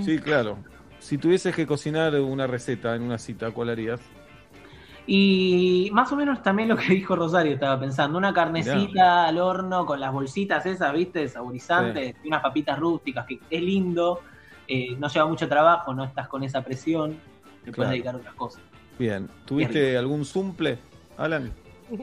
[0.00, 0.02] Mm.
[0.02, 0.58] Sí, claro.
[0.98, 4.00] Si tuvieses que cocinar una receta en una cita, ¿cuál harías?
[5.06, 9.86] Y más o menos también lo que dijo Rosario, estaba pensando, una carnecita al horno
[9.86, 11.28] con las bolsitas esas, ¿viste?
[11.28, 14.20] Saborizantes, y unas papitas rústicas, que es lindo,
[14.68, 17.12] eh, no lleva mucho trabajo, no estás con esa presión,
[17.64, 17.74] te Claro.
[17.76, 18.62] puedes dedicar a otras cosas.
[18.98, 19.28] Bien.
[19.44, 20.78] ¿Tuviste algún sumple,
[21.16, 21.52] Alan?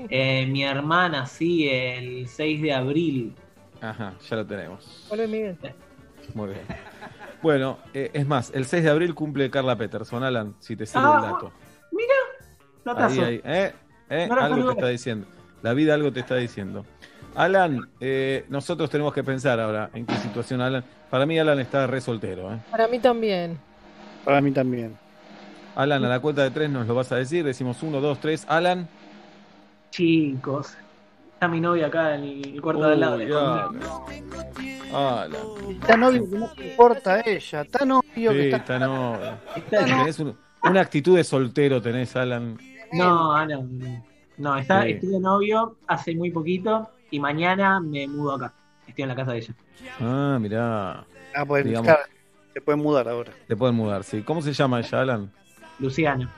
[0.09, 3.35] Eh, mi hermana, sí, el 6 de abril.
[3.81, 5.05] Ajá, ya lo tenemos.
[5.09, 5.57] Hola, Miguel.
[6.33, 6.61] Muy bien.
[7.43, 11.03] Bueno, eh, es más, el 6 de abril cumple Carla Peterson, Alan, si te sirve
[11.05, 11.51] Ah, el dato.
[11.91, 12.13] Mira,
[12.83, 13.21] datazo.
[13.21, 13.41] Ahí, ahí.
[13.43, 13.73] Eh,
[14.09, 15.27] eh, No algo te está diciendo.
[15.61, 16.85] La vida algo te está diciendo.
[17.35, 20.83] Alan, eh, nosotros tenemos que pensar ahora en qué situación Alan.
[21.15, 22.53] Para mí Alan está re soltero.
[22.53, 22.57] ¿eh?
[22.69, 23.57] Para mí también.
[24.25, 24.97] Para mí también.
[25.73, 27.45] Alan, a la cuenta de tres nos lo vas a decir.
[27.45, 28.43] Decimos uno, dos, tres.
[28.49, 28.85] Alan.
[29.91, 30.75] Chicos,
[31.35, 33.15] está mi novia acá en el cuarto de al lado.
[33.15, 33.69] Uy, escondida.
[35.21, 35.41] Alan.
[35.71, 37.61] Está novio que no te importa a ella.
[37.61, 38.57] Está novio que Sí, está.
[38.57, 39.39] está.
[39.55, 42.57] Está- Tenés un- una actitud de soltero, tenés, Alan.
[42.91, 43.69] No, no.
[44.37, 44.89] No, está, Sí.
[44.91, 48.53] estoy de novio hace muy poquito y mañana me mudo acá.
[48.87, 49.53] Estoy en la casa de ella.
[49.99, 51.05] Ah, mirá.
[51.35, 51.87] Ah, pues Digamos.
[51.87, 52.03] claro,
[52.53, 53.31] se pueden mudar ahora.
[53.47, 54.21] Te pueden mudar, sí.
[54.21, 55.31] ¿Cómo se llama ella, Alan?
[55.79, 56.29] Luciana.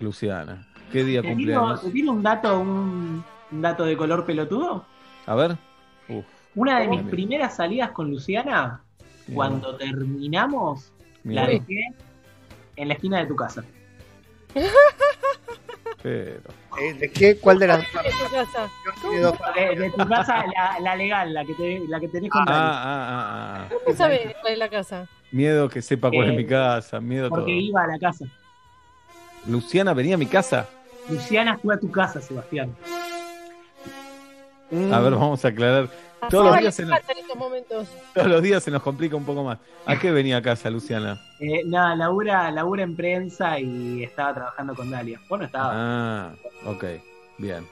[0.00, 0.66] Luciana.
[0.92, 4.84] ¿Qué día te tiro un dato, un, un dato de color pelotudo?
[5.26, 5.56] A ver.
[6.08, 6.24] Uf,
[6.54, 7.10] Una de mis Mira.
[7.10, 8.80] primeras salidas con Luciana,
[9.26, 9.34] Mira.
[9.34, 10.92] cuando terminamos,
[11.24, 11.42] Mira.
[11.42, 11.88] la dejé
[12.76, 13.64] en la esquina de tu casa.
[16.04, 16.40] pero.
[16.82, 17.38] Eh, ¿De qué?
[17.38, 18.68] ¿Cuál de las En tu casa.
[19.56, 22.44] De, de tu casa, la, la legal, la que, te, la que tenés con Ah,
[22.48, 23.74] ah, ah, ah.
[23.82, 25.08] ¿Cómo sabes cuál es la casa?
[25.32, 27.38] Miedo que sepa cuál es Eh, mi casa, miedo todo.
[27.40, 28.26] Porque iba a la casa.
[29.46, 30.68] Luciana venía a mi casa.
[31.08, 32.76] Luciana fue a tu casa, Sebastián.
[34.92, 35.88] A ver, vamos a aclarar
[36.30, 37.88] Todos los Ay, días me se nos- encantan estos momentos.
[38.14, 39.58] Todos los días se nos complica un poco más.
[39.86, 41.20] ¿A qué venía a casa, Luciana?
[41.40, 45.20] Eh, nada, labura, labura en prensa y estaba trabajando con Dalia.
[45.28, 45.70] Bueno, estaba.
[45.74, 46.34] Ah,
[46.66, 46.84] ok.
[47.38, 47.66] Bien.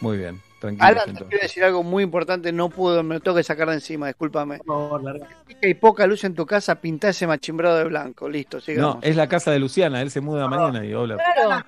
[0.00, 0.40] Muy bien.
[0.60, 0.86] Tranquilo.
[0.86, 3.74] Alan, te quiero decir algo muy importante, no puedo, me lo tengo que sacar de
[3.74, 4.58] encima, discúlpame.
[4.58, 5.26] Por favor, larga.
[5.62, 8.96] Hay poca luz en tu casa, pintá ese machimbrado de blanco, listo, sigamos.
[8.96, 10.02] No, es la casa de Luciana.
[10.02, 11.16] Él se muda mañana y hola.
[11.16, 11.64] Claro.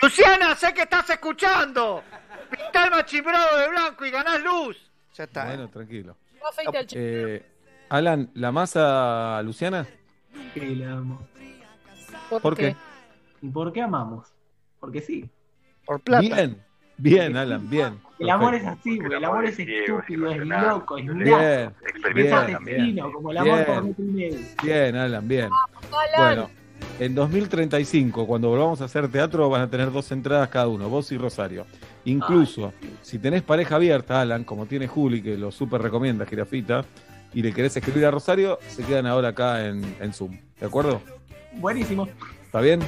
[0.00, 2.02] Luciana, sé que estás escuchando.
[2.48, 4.76] Pintá el machimbrado de blanco y ganás luz.
[5.14, 5.46] Ya está.
[5.46, 6.16] Bueno, tranquilo.
[6.40, 7.00] No afeite al chico.
[7.02, 7.42] Eh,
[7.88, 9.86] Alan, ¿la masa Luciana?
[10.54, 11.20] Sí, la amo.
[12.40, 12.74] ¿Por qué?
[13.42, 14.32] ¿Y por qué amamos?
[14.80, 15.28] Porque sí.
[15.84, 16.22] Por plata.
[16.22, 16.62] Bien,
[16.96, 18.00] bien, Alan, bien.
[18.18, 19.12] El amor es así, güey.
[19.12, 21.74] El amor es estúpido, es loco, es Bien.
[22.04, 24.46] Es bien, asesino, como el amor bien.
[24.56, 24.64] por.
[24.64, 25.50] Bien, Alan, bien.
[25.92, 26.16] Alan.
[26.16, 26.50] Bueno,
[26.98, 31.10] en 2035, cuando volvamos a hacer teatro, van a tener dos entradas cada uno, vos
[31.12, 31.66] y Rosario.
[32.04, 36.84] Incluso, si tenés pareja abierta, Alan, como tiene Juli, que lo súper recomienda, Girafita,
[37.34, 40.38] y le querés escribir a Rosario, se quedan ahora acá en, en Zoom.
[40.60, 41.00] ¿De acuerdo?
[41.54, 42.08] Buenísimo.
[42.44, 42.80] ¿Está bien?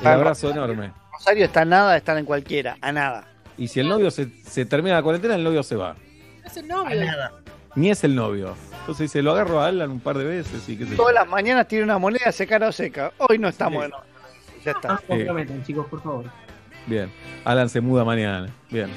[0.00, 0.92] Un abrazo enorme.
[1.12, 3.26] Rosario está a nada de estar en cualquiera, a nada.
[3.56, 5.96] Y si el novio se, se termina la cuarentena, el novio se va.
[6.44, 7.00] Es el novio.
[7.74, 8.54] Ni es el novio.
[8.86, 10.96] Entonces dice, lo agarro a Alan un par de veces y qué sé yo.
[10.96, 13.10] Todas las mañanas tiene una moneda seca o seca.
[13.18, 13.90] Hoy no estamos Sí.
[14.64, 14.98] Ya No está.
[14.98, 16.24] se comprometan, chicos, por favor.
[16.86, 17.10] Bien.
[17.44, 18.48] Alan se muda mañana.
[18.70, 18.88] Bien.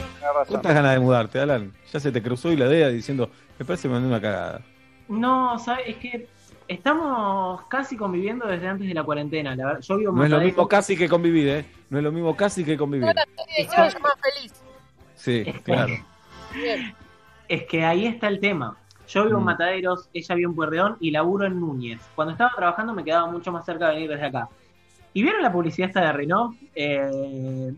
[0.47, 1.73] ¿Cuántas ganas de mudarte, Alan?
[1.91, 4.61] Ya se te cruzó y la idea diciendo, me parece que me mandé una cagada.
[5.07, 5.87] No, ¿sabes?
[5.87, 6.27] Es que
[6.67, 9.55] estamos casi conviviendo desde antes de la cuarentena.
[9.55, 11.65] La verdad, yo vivo en No es lo mismo casi que convivir, ¿eh?
[11.89, 13.07] No es lo mismo casi que convivir.
[13.07, 13.25] Ahora
[13.57, 14.53] se se va a llamar feliz.
[15.15, 15.93] Sí, claro.
[16.53, 16.93] Bien.
[17.47, 18.77] Es que ahí está el tema.
[19.09, 19.45] Yo vivo en Mm.
[19.45, 21.99] Mataderos, ella vive en Puerreón y laburo en Núñez.
[22.15, 24.47] Cuando estaba trabajando me quedaba mucho más cerca de venir desde acá.
[25.13, 26.55] ¿Y vieron la publicidad esta de Renault?
[26.75, 27.73] Eh,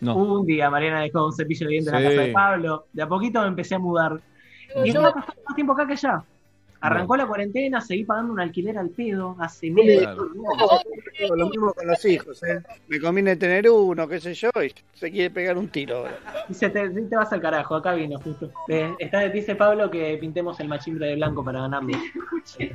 [0.00, 0.16] No.
[0.16, 2.86] Un día Mariana dejó un cepillo de dientes en la casa de Pablo.
[2.90, 4.18] De a poquito me empecé a mudar.
[4.84, 6.22] Y Yo- pasando más tiempo acá que allá.
[6.80, 10.28] Arrancó la cuarentena, seguí pagando un alquiler al pedo hace Sí, medio claro.
[11.36, 12.62] Lo mismo con los hijos, ¿eh?
[12.88, 16.06] Me conviene tener uno, qué sé yo, y se quiere pegar un tiro
[16.52, 18.50] se te, sí te vas al carajo, acá vino justo.
[18.68, 21.96] Eh, está, dice Pablo que pintemos el machimbre de blanco para ganarlo.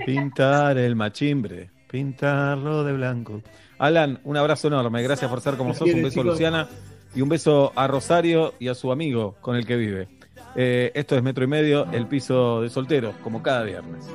[0.05, 3.41] Pintar el machimbre, pintarlo de blanco.
[3.77, 5.03] Alan, un abrazo enorme.
[5.03, 5.89] Gracias por ser como sos.
[5.93, 6.67] Un beso a Luciana
[7.13, 10.07] y un beso a Rosario y a su amigo con el que vive.
[10.55, 14.07] Eh, esto es Metro y Medio, el piso de solteros, como cada viernes.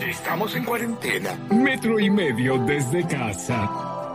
[0.00, 1.38] Estamos en cuarentena.
[1.50, 4.05] Metro y medio desde casa.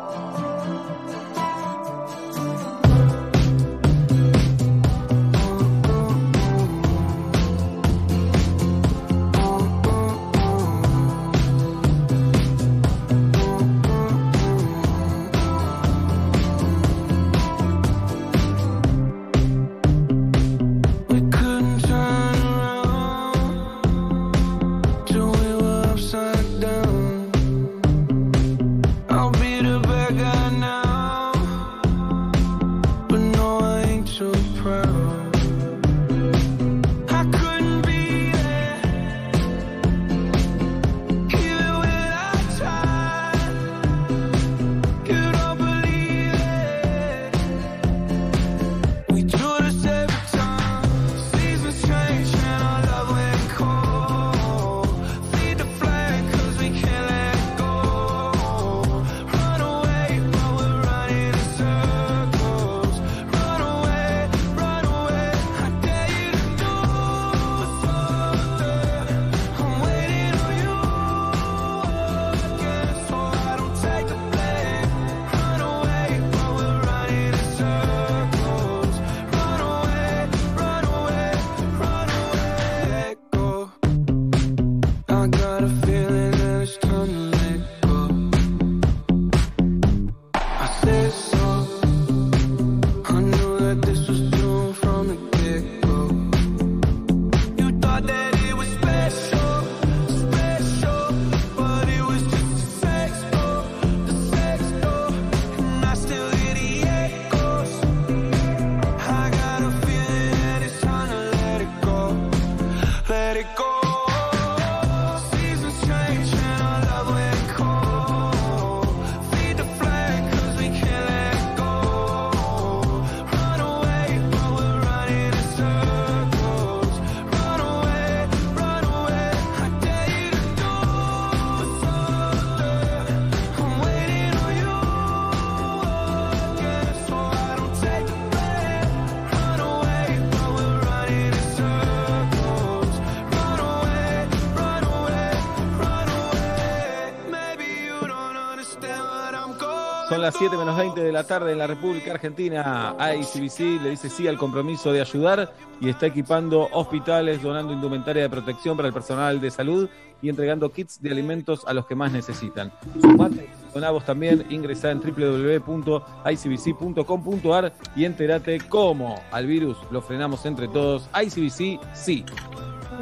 [150.21, 152.95] Las 7 menos 20 de la tarde en la República Argentina.
[152.99, 158.29] ICBC le dice sí al compromiso de ayudar y está equipando hospitales, donando indumentaria de
[158.29, 159.89] protección para el personal de salud
[160.21, 162.71] y entregando kits de alimentos a los que más necesitan.
[163.01, 171.09] Sumate, donavos también, ingresá en www.icbc.com.ar y entérate cómo al virus lo frenamos entre todos.
[171.19, 172.23] ICBC, sí.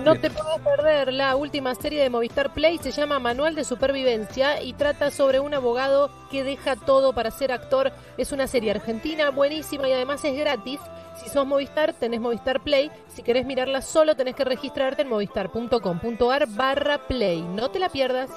[0.04, 4.62] No te puedes perder la última serie de Movistar Play, se llama Manual de Supervivencia
[4.62, 7.92] y trata sobre un abogado que deja todo para ser actor.
[8.18, 10.80] Es una serie argentina buenísima y además es gratis.
[11.22, 12.92] Si sos Movistar, tenés Movistar Play.
[13.14, 17.42] Si querés mirarla solo, tenés que registrarte en movistar.com.ar barra Play.
[17.42, 18.30] No te la pierdas.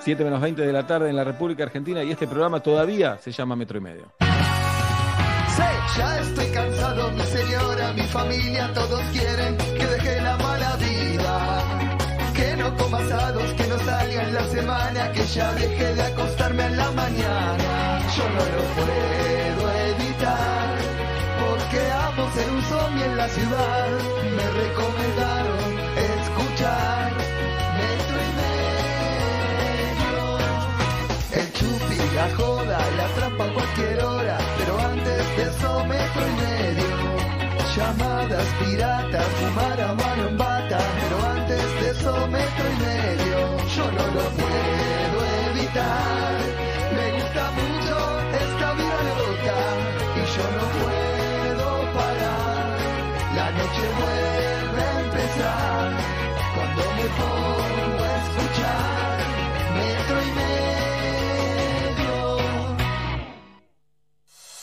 [0.00, 3.30] 7 menos 20 de la tarde en la República Argentina y este programa todavía se
[3.30, 4.12] llama Metro y Medio.
[4.18, 5.64] Sé,
[5.98, 11.01] ya estoy cansado, mi señora, mi familia, todos quieren que deje la mala vida.
[12.34, 16.64] Que no coma asados, que no salga en la semana, que ya deje de acostarme
[16.66, 18.00] en la mañana.
[18.16, 20.76] Yo no lo puedo evitar,
[21.40, 23.88] porque amo ser un zombie en la ciudad.
[24.36, 25.68] Me recomendaron
[26.12, 27.12] escuchar
[27.80, 30.20] metro y medio.
[31.40, 36.34] El chupi, la joda, la trampa a cualquier hora, pero antes de eso metro y
[36.44, 36.92] medio.
[37.76, 40.51] Llamadas piratas, fumar a mano en bata,
[43.94, 45.18] no lo puedo
[45.50, 46.38] evitar,
[46.96, 47.96] me gusta mucho
[48.44, 49.58] esta vida loca
[50.16, 52.78] y yo no puedo parar.
[53.36, 55.86] La noche vuelve a empezar
[56.54, 59.14] cuando me pongo a escuchar
[59.76, 62.12] metro y medio.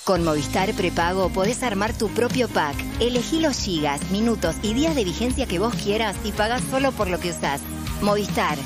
[0.06, 2.76] Con Movistar Prepago podés armar tu propio pack.
[3.00, 7.10] Elegí los gigas, minutos y días de vigencia que vos quieras y pagás solo por
[7.10, 7.62] lo que usás.
[8.02, 8.58] Movistar.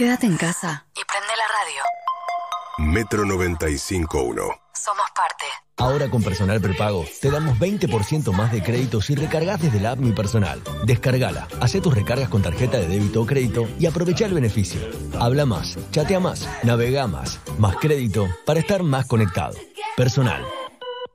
[0.00, 0.86] Quédate en casa.
[0.96, 2.90] Y prende la radio.
[2.90, 4.32] Metro 95.1.
[4.72, 5.44] Somos parte.
[5.76, 9.98] Ahora con Personal Prepago te damos 20% más de crédito si recargas desde la app
[9.98, 10.62] Mi Personal.
[10.86, 14.80] Descargala, hace tus recargas con tarjeta de débito o crédito y aprovecha el beneficio.
[15.20, 19.58] Habla más, chatea más, navega más, más crédito para estar más conectado.
[19.98, 20.42] Personal.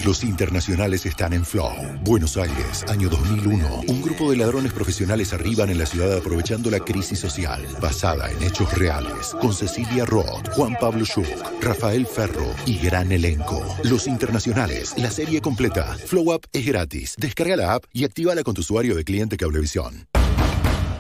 [0.04, 1.72] Los internacionales están en Flow.
[2.02, 3.82] Buenos Aires, año 2001.
[3.88, 8.42] Un grupo de ladrones profesionales arriban en la ciudad aprovechando la crisis social, basada en
[8.42, 11.28] hechos reales, con Cecilia Roth, Juan Pablo Schuch,
[11.62, 13.64] Rafael Ferro y gran elenco.
[13.84, 15.96] Los internacionales, la serie completa.
[16.08, 17.14] Flow App es gratis.
[17.20, 20.08] Descarga la app y actívala con tu usuario de cliente Cablevisión.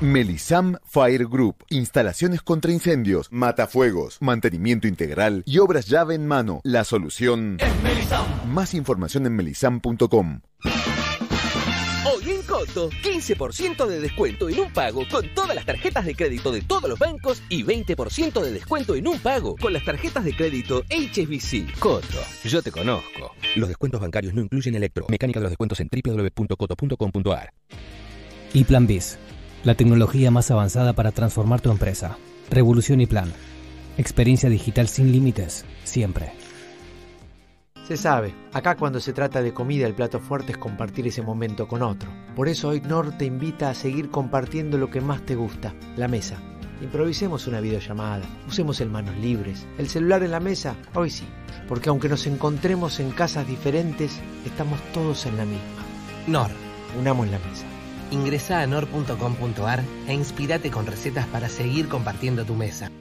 [0.03, 1.63] Melisam Fire Group.
[1.69, 6.59] Instalaciones contra incendios, matafuegos, mantenimiento integral y obras llave en mano.
[6.65, 7.57] La solución.
[8.45, 10.41] Más información en melisam.com.
[12.05, 16.51] Hoy en Coto, 15% de descuento en un pago con todas las tarjetas de crédito
[16.51, 20.35] de todos los bancos y 20% de descuento en un pago con las tarjetas de
[20.35, 21.80] crédito HSBC.
[21.80, 23.34] Coto, yo te conozco.
[23.55, 25.05] Los descuentos bancarios no incluyen electro.
[25.07, 27.53] Mecánica de los descuentos en www.coto.com.ar.
[28.55, 29.17] Y Plan BIS,
[29.64, 32.18] la tecnología más avanzada para transformar tu empresa.
[32.49, 33.31] Revolución y Plan.
[33.98, 36.34] Experiencia digital sin límites, siempre.
[37.88, 41.68] Se sabe, acá cuando se trata de comida el plato fuerte es compartir ese momento
[41.68, 42.10] con otro.
[42.35, 46.07] Por eso hoy Nor te invita a seguir compartiendo lo que más te gusta, la
[46.07, 46.38] mesa.
[46.81, 51.26] Improvisemos una videollamada, usemos el manos libres, el celular en la mesa, hoy sí,
[51.68, 55.84] porque aunque nos encontremos en casas diferentes, estamos todos en la misma.
[56.27, 56.52] Nor,
[56.98, 57.73] unamos la mesa.
[58.14, 62.91] Ingresa a nor.com.ar e inspirate con recetas para seguir compartiendo tu mesa.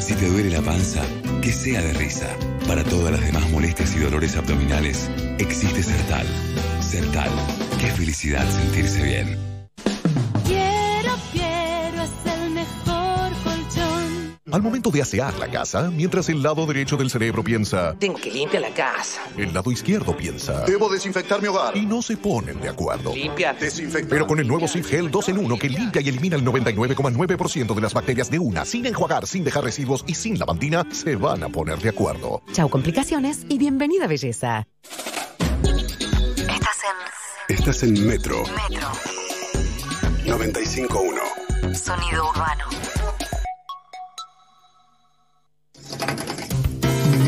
[0.00, 1.02] Si te duele la panza,
[1.42, 2.34] que sea de risa.
[2.66, 6.26] Para todas las demás molestias y dolores abdominales, existe Sertal.
[6.80, 7.30] Sertal,
[7.78, 9.47] qué felicidad sentirse bien.
[14.50, 18.30] Al momento de asear la casa, mientras el lado derecho del cerebro piensa, Tengo que
[18.30, 19.20] limpiar la casa.
[19.36, 21.76] el lado izquierdo piensa, Debo desinfectar mi hogar.
[21.76, 23.14] y no se ponen de acuerdo.
[23.14, 23.52] Limpia.
[23.52, 24.08] Desinfectar.
[24.08, 27.74] Pero con el nuevo Sif Gel 2 en 1 que limpia y elimina el 99,9%
[27.74, 31.42] de las bacterias de una, sin enjuagar, sin dejar residuos y sin lavandina, se van
[31.42, 32.42] a poner de acuerdo.
[32.52, 34.66] Chau complicaciones y bienvenida belleza.
[36.38, 36.78] Estás
[37.48, 38.88] Estás en Metro Metro,
[40.24, 41.74] 95.1.
[41.74, 42.64] sonido urbano.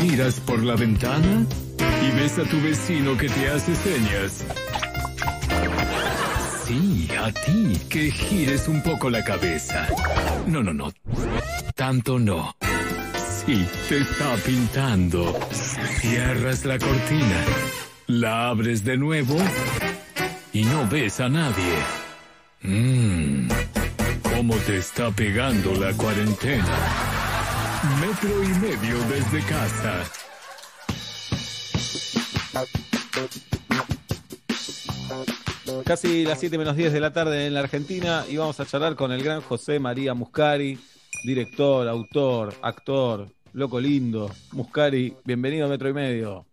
[0.01, 1.45] Miras por la ventana
[2.01, 4.45] y ves a tu vecino que te hace señas.
[6.65, 9.87] Sí, a ti, que gires un poco la cabeza.
[10.47, 10.91] No, no, no.
[11.75, 12.55] Tanto no.
[13.45, 15.37] Sí, te está pintando.
[15.99, 17.41] Cierras la cortina,
[18.07, 19.35] la abres de nuevo
[20.53, 21.73] y no ves a nadie.
[22.61, 23.47] Mmm,
[24.35, 27.20] ¿cómo te está pegando la cuarentena?
[27.99, 30.03] Metro y medio desde casa.
[35.85, 38.95] Casi las 7 menos 10 de la tarde en la Argentina y vamos a charlar
[38.95, 40.77] con el gran José María Muscari,
[41.23, 44.29] director, autor, actor, loco lindo.
[44.53, 46.45] Muscari, bienvenido a Metro y Medio.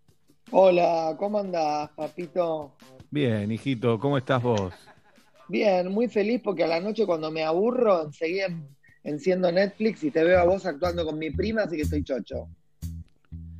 [0.51, 2.73] Hola, ¿cómo andás, papito?
[3.11, 4.73] Bien, hijito, ¿cómo estás vos?
[5.49, 8.69] Bien, muy feliz porque a la noche cuando me aburro enseguida en-
[9.05, 12.49] enciendo Netflix y te veo a vos actuando con mi prima, así que estoy chocho.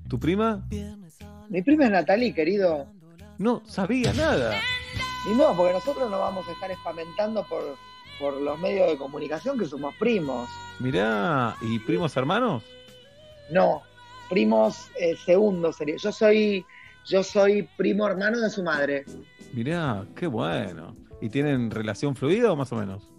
[0.09, 0.67] ¿Tu prima?
[1.49, 2.87] Mi prima es Natalie, querido.
[3.39, 4.59] No sabía nada.
[5.31, 7.77] Y no, porque nosotros no vamos a estar espamentando por,
[8.19, 10.49] por los medios de comunicación que somos primos.
[10.79, 12.63] Mirá, ¿y primos hermanos?
[13.51, 13.83] No,
[14.29, 15.97] primos eh, segundos sería.
[15.97, 16.65] Yo soy,
[17.07, 19.05] yo soy primo hermano de su madre.
[19.53, 20.95] Mirá, qué bueno.
[21.21, 23.11] ¿Y tienen relación fluida o más o menos?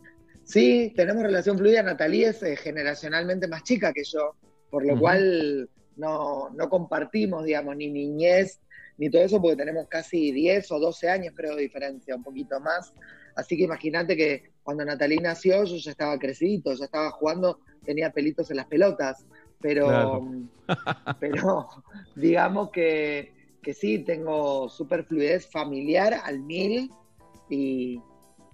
[0.50, 1.84] Sí, tenemos relación fluida.
[1.84, 4.34] Natalie es eh, generacionalmente más chica que yo,
[4.72, 8.60] por lo cual no, no compartimos, digamos, ni niñez
[8.98, 12.60] ni todo eso, porque tenemos casi 10 o 12 años, creo, de diferencia, un poquito
[12.60, 12.92] más.
[13.36, 18.12] Así que imagínate que cuando Natalie nació, yo ya estaba crecidito, ya estaba jugando, tenía
[18.12, 19.28] pelitos en las pelotas.
[19.62, 20.32] Pero, Claro.
[21.20, 21.68] pero
[22.16, 26.92] digamos que, que sí, tengo super fluidez familiar al mil
[27.50, 28.02] y,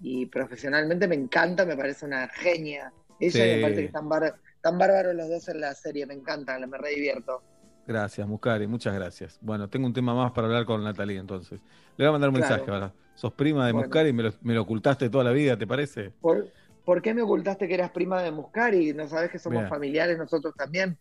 [0.07, 2.93] y profesionalmente me encanta, me parece una genia.
[3.19, 3.55] Ella Sí.
[3.55, 6.77] me parece que están, bar- tan bárbaros los dos en la serie, me encanta, me
[6.77, 7.41] re divierto.
[7.87, 9.39] Gracias, Muscari, muchas gracias.
[9.41, 11.59] Bueno, tengo un tema más para hablar con Natalie entonces.
[11.97, 12.53] Le voy a mandar un Claro.
[12.55, 12.93] mensaje ahora.
[13.15, 13.87] Sos prima de Bueno.
[13.87, 16.11] Muscari y me lo, me lo ocultaste toda la vida, ¿te parece?
[16.21, 16.49] ¿Por,
[16.83, 18.93] por qué me ocultaste que eras prima de Muscari?
[18.93, 20.99] ¿No sabes que somos familiares nosotros también?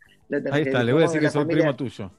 [0.51, 2.11] Ahí está, le voy a decir de que soy primo tuyo.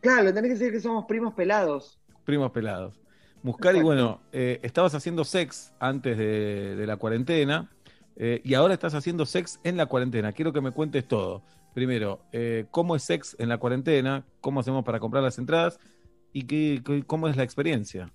[0.00, 2.00] Claro, le tenés que decir que somos primos pelados.
[2.24, 3.00] Primos pelados.
[3.42, 3.86] Muscari, Exacto.
[3.86, 7.70] bueno, eh, estabas haciendo sex antes de, de la cuarentena
[8.16, 10.32] eh, y ahora estás haciendo sex en la cuarentena.
[10.32, 11.42] Quiero que me cuentes todo.
[11.74, 14.24] Primero, eh, ¿cómo es sex en la cuarentena?
[14.40, 15.80] ¿Cómo hacemos para comprar las entradas?
[16.32, 18.12] ¿Y qué, qué- cómo es la experiencia?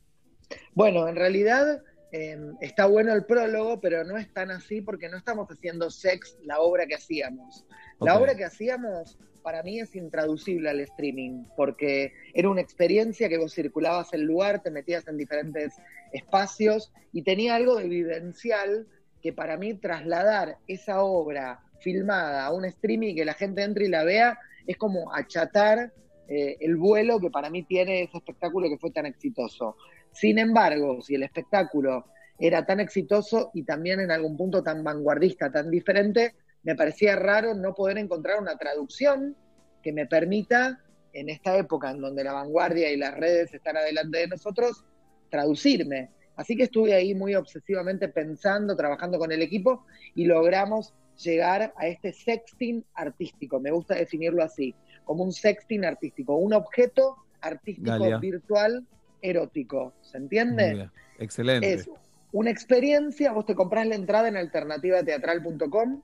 [0.74, 1.82] Bueno, en realidad
[2.12, 6.38] eh, está bueno el prólogo, pero no es tan así porque no estamos haciendo sex
[6.46, 7.66] la obra que hacíamos.
[8.00, 9.18] La obra que hacíamos
[9.48, 14.62] para mí es intraducible al streaming, porque era una experiencia que vos circulabas el lugar,
[14.62, 15.74] te metías en diferentes
[16.12, 18.88] espacios y tenía algo de vivencial
[19.22, 23.86] que para mí trasladar esa obra filmada a un streaming y que la gente entre
[23.86, 25.94] y la vea es como achatar
[26.28, 29.78] eh, el vuelo que para mí tiene ese espectáculo que fue tan exitoso.
[30.12, 32.08] Sin embargo, si el espectáculo
[32.38, 36.36] era tan exitoso y también en algún punto tan vanguardista, tan diferente,
[36.68, 39.38] me parecía raro no poder encontrar una traducción
[39.82, 40.84] que me permita,
[41.14, 44.84] en esta época en donde la vanguardia y las redes están adelante de nosotros,
[45.30, 46.10] traducirme.
[46.36, 51.88] Así que estuve ahí muy obsesivamente pensando, trabajando con el equipo y logramos llegar a
[51.88, 54.76] este sexting artístico, me gusta definirlo así,
[55.06, 58.18] como un sexting artístico, un objeto artístico Galia.
[58.18, 58.86] virtual
[59.22, 60.90] erótico, ¿se entiende?
[61.18, 61.72] Excelente.
[61.72, 61.90] Es
[62.34, 66.02] una experiencia, vos te comprás la entrada en alternativateatral.com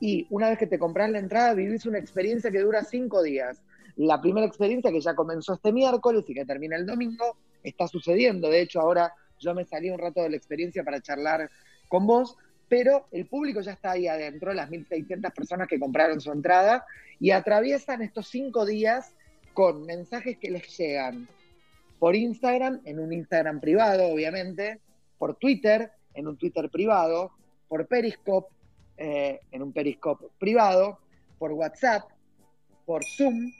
[0.00, 3.62] y una vez que te compras la entrada vivís una experiencia que dura cinco días.
[3.96, 8.48] La primera experiencia que ya comenzó este miércoles y que termina el domingo está sucediendo.
[8.48, 11.50] De hecho, ahora yo me salí un rato de la experiencia para charlar
[11.88, 12.36] con vos,
[12.68, 16.86] pero el público ya está ahí adentro, las 1.600 personas que compraron su entrada
[17.18, 19.14] y atraviesan estos cinco días
[19.52, 21.28] con mensajes que les llegan
[21.98, 24.80] por Instagram, en un Instagram privado, obviamente,
[25.18, 27.32] por Twitter, en un Twitter privado,
[27.68, 28.48] por Periscope,
[29.02, 30.98] eh, en un Periscope privado,
[31.38, 32.02] por WhatsApp,
[32.84, 33.50] por Zoom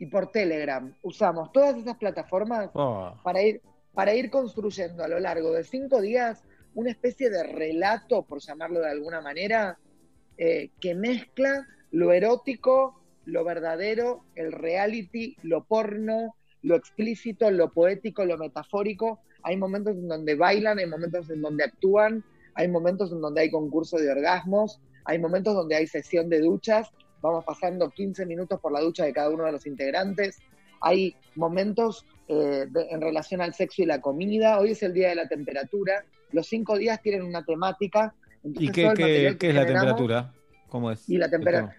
[0.00, 0.90] y por Telegram.
[1.02, 3.60] Usamos todas esas plataformas Oh, para ir,
[3.92, 6.42] para ir construyendo a lo largo de cinco días
[6.74, 9.78] una especie de relato, por llamarlo de alguna manera,
[10.38, 18.24] eh, que mezcla lo erótico, lo verdadero, el reality, lo porno, lo explícito, lo poético,
[18.24, 19.20] lo metafórico.
[19.42, 22.24] Hay momentos en donde bailan, hay momentos en donde actúan,
[22.54, 26.90] hay momentos en donde hay concurso de orgasmos, hay momentos donde hay sesión de duchas,
[27.22, 30.38] vamos pasando 15 minutos por la ducha de cada uno de los integrantes,
[30.80, 35.08] hay momentos eh, de- en relación al sexo y la comida, hoy es el día
[35.10, 38.14] de la temperatura, los cinco días tienen una temática.
[38.42, 40.32] ¿Y qué, es la temperatura?
[40.68, 41.08] ¿Cómo es?
[41.08, 41.74] y la temperatura.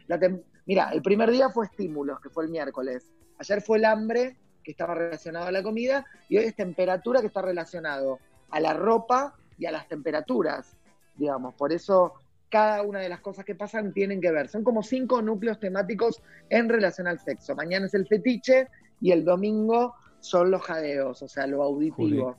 [0.65, 3.09] Mira, el primer día fue estímulos, que fue el miércoles.
[3.39, 7.27] Ayer fue el hambre, que estaba relacionado a la comida, y hoy es temperatura, que
[7.27, 10.77] está relacionado a la ropa y a las temperaturas,
[11.15, 11.55] digamos.
[11.55, 12.13] Por eso
[12.49, 14.47] cada una de las cosas que pasan tienen que ver.
[14.47, 17.55] Son como cinco núcleos temáticos en relación al sexo.
[17.55, 18.67] Mañana es el fetiche
[19.01, 22.37] y el domingo son los jadeos, o sea, lo auditivo.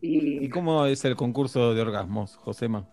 [0.00, 2.88] Y- ¿Y cómo es el concurso de orgasmos, Josema?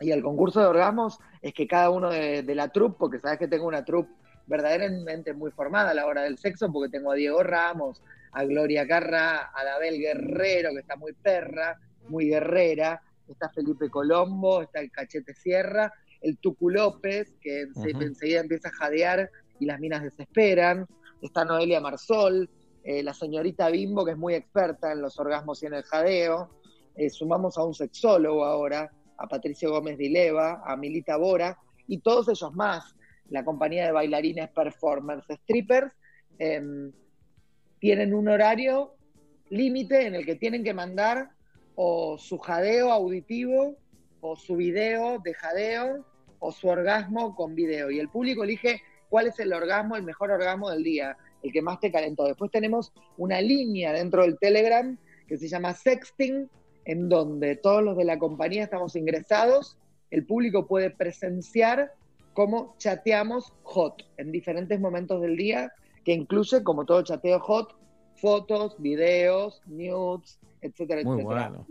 [0.00, 3.38] Y el concurso de orgasmos es que cada uno de, de la troupe, porque sabes
[3.38, 4.10] que tengo una troupe
[4.46, 8.02] verdaderamente muy formada a la hora del sexo, porque tengo a Diego Ramos,
[8.32, 11.78] a Gloria Carra, a Dabel Guerrero, que está muy perra,
[12.08, 18.68] muy guerrera, está Felipe Colombo, está el Cachete Sierra, el Tucu López, que enseguida empieza
[18.68, 19.30] a jadear
[19.60, 20.86] y las minas desesperan,
[21.22, 22.48] está Noelia Marsol,
[22.84, 26.50] eh, la señorita Bimbo, que es muy experta en los orgasmos y en el jadeo,
[26.96, 32.28] eh, sumamos a un sexólogo ahora, a Patricio Gómez Dileva, a Milita Bora y todos
[32.28, 32.94] ellos más,
[33.30, 35.92] la compañía de bailarines performers strippers,
[36.38, 36.92] em,
[37.80, 38.94] tienen un horario
[39.50, 41.30] límite en el que tienen que mandar
[41.80, 43.76] o su jadeo auditivo
[44.20, 46.04] o su video de jadeo
[46.40, 47.88] o su orgasmo con video.
[47.92, 51.62] Y el público elige cuál es el orgasmo, el mejor orgasmo del día, el que
[51.62, 52.24] más te calentó.
[52.24, 54.98] Después tenemos una línea dentro del Telegram
[55.28, 56.50] que se llama Sexting,
[56.84, 59.78] en donde todos los de la compañía estamos ingresados,
[60.10, 61.92] el público puede presenciar
[62.34, 65.72] cómo chateamos hot en diferentes momentos del día,
[66.04, 67.76] que incluye, como todo chateo hot,
[68.16, 71.48] fotos, videos, nudes, etcétera, Muy etcétera.
[71.50, 71.66] bueno.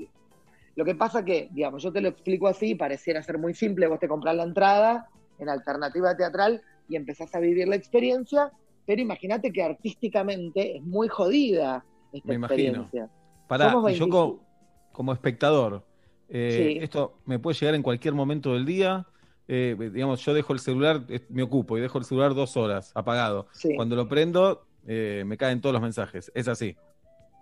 [0.76, 4.00] Lo que pasa que, digamos, yo te lo explico así, pareciera ser muy simple, vos
[4.00, 5.08] te compras la entrada
[5.40, 8.52] en alternativa teatral y empezás a vivir la experiencia,
[8.86, 11.84] pero imagínate que artísticamente es muy jodida
[12.14, 12.84] esta Me imagino.
[12.84, 13.10] experiencia.
[13.48, 14.38] Pará, Somos y yo 25.
[14.38, 14.44] co-
[14.92, 15.84] como espectador,
[16.30, 16.84] eh, Sí.
[16.84, 19.06] esto me puede llegar en cualquier momento del día.
[19.50, 23.48] eh, digamos, yo dejo el celular, me ocupo y dejo el celular dos horas apagado.
[23.54, 23.74] Sí.
[23.78, 26.30] Cuando lo prendo, eh, me caen todos los mensajes.
[26.36, 26.76] Es así.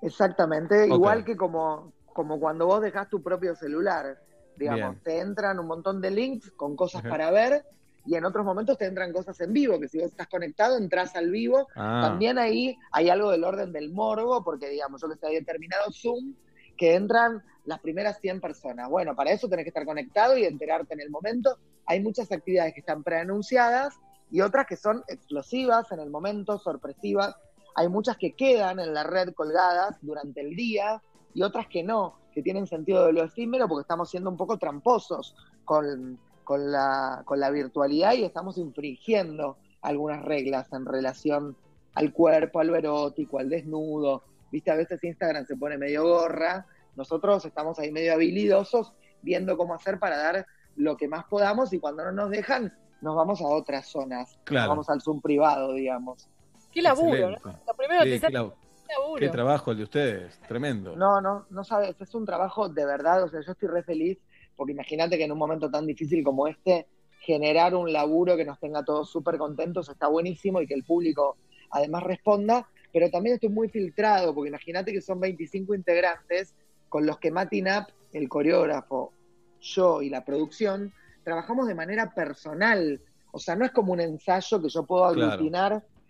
[0.05, 4.17] Exactamente, igual que como, como cuando vos dejás tu propio celular,
[4.57, 5.03] digamos, Bien.
[5.03, 7.65] te entran un montón de links con cosas para ver
[8.05, 11.15] y en otros momentos te entran cosas en vivo, que si vos estás conectado, entras
[11.15, 11.67] al vivo.
[11.75, 12.01] Ah.
[12.03, 15.91] También ahí hay algo del orden del morbo, porque digamos, yo que sé, había terminado
[15.91, 16.35] Zoom,
[16.77, 18.89] que entran las primeras 100 personas.
[18.89, 21.57] Bueno, para eso tenés que estar conectado y enterarte en el momento.
[21.87, 23.95] Hay muchas actividades que están preanunciadas
[24.29, 27.35] y otras que son explosivas en el momento, sorpresivas.
[27.75, 31.01] Hay muchas que quedan en la red colgadas durante el día
[31.33, 34.57] y otras que no, que tienen sentido de lo efímero porque estamos siendo un poco
[34.57, 35.35] tramposos
[35.65, 41.55] con, con la, con la virtualidad y estamos infringiendo algunas reglas en relación
[41.93, 44.23] al cuerpo, al erótico, al desnudo.
[44.51, 46.65] Viste, a veces Instagram se pone medio gorra.
[46.95, 50.45] Nosotros estamos ahí medio habilidosos viendo cómo hacer para dar
[50.75, 54.37] lo que más podamos y cuando no nos dejan, nos vamos a otras zonas.
[54.43, 54.69] Claro.
[54.69, 56.27] Vamos al Zoom privado, digamos.
[56.75, 57.37] Qué laburo, ¿no?
[57.65, 58.53] Lo primero Sí, que qué, lab-
[58.89, 59.19] laburo.
[59.19, 60.93] qué trabajo el de ustedes, tremendo.
[60.95, 64.17] No, no, no sabes, es un trabajo de verdad, o sea, yo estoy re feliz,
[64.57, 66.85] porque imagínate que en un momento tan difícil como este,
[67.21, 71.37] generar un laburo que nos tenga todos súper contentos está buenísimo y que el público
[71.71, 76.53] además responda, pero también estoy muy filtrado, porque imagínate que son 25 integrantes
[76.89, 79.13] con los que Matin Up, el coreógrafo,
[79.61, 80.93] yo y la producción,
[81.23, 83.01] trabajamos de manera personal.
[83.31, 85.31] O sea, no es como un ensayo que yo puedo Claro.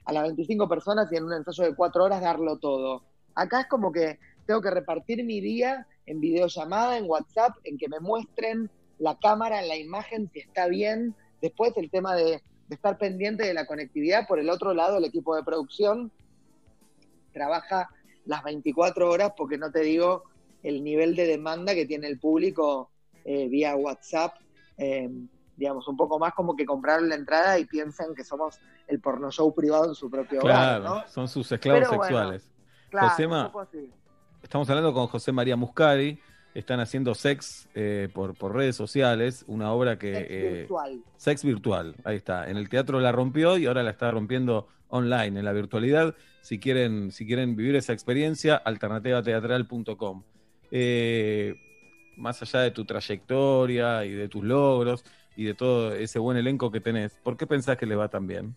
[0.06, 3.04] A las 25 personas y en un ensayo de cuatro horas darlo todo.
[3.34, 7.90] Acá es como que tengo que repartir mi día en videollamada, en WhatsApp, en que
[7.90, 8.70] me muestren
[9.00, 11.16] la cámara, la imagen, si está bien.
[11.42, 14.28] Después el tema de, de estar pendiente de la conectividad.
[14.28, 16.12] Por el otro lado, el equipo de producción
[17.34, 17.90] trabaja
[18.26, 20.24] las 24 horas porque no te digo
[20.64, 22.90] el nivel de demanda que tiene el público
[23.24, 24.36] eh, vía WhatsApp.
[24.78, 25.10] eh,
[25.58, 29.32] digamos, un poco más como que compraron la entrada y piensan que somos el porno
[29.32, 31.08] show privado en su propio hogar, Claro, ¿no?
[31.08, 32.52] son sus esclavos Pero bueno, sexuales.
[32.90, 33.52] Claro, Josema.
[34.42, 36.20] Estamos hablando con José María Muscari.
[36.54, 40.14] Están haciendo sex eh, por, por redes sociales, una obra que...
[40.14, 41.04] Sex eh, virtual.
[41.18, 42.50] Sex virtual, ahí está.
[42.50, 46.16] En el teatro la rompió y ahora la está rompiendo online, en la virtualidad.
[46.42, 50.24] Si quieren, si quieren vivir esa experiencia, alternativateatral.com.
[50.72, 51.56] Eh,
[52.18, 55.04] más allá de tu trayectoria y de tus logros
[55.36, 58.28] y de todo ese buen elenco que tenés, ¿por qué pensás que le va tan
[58.28, 58.56] bien?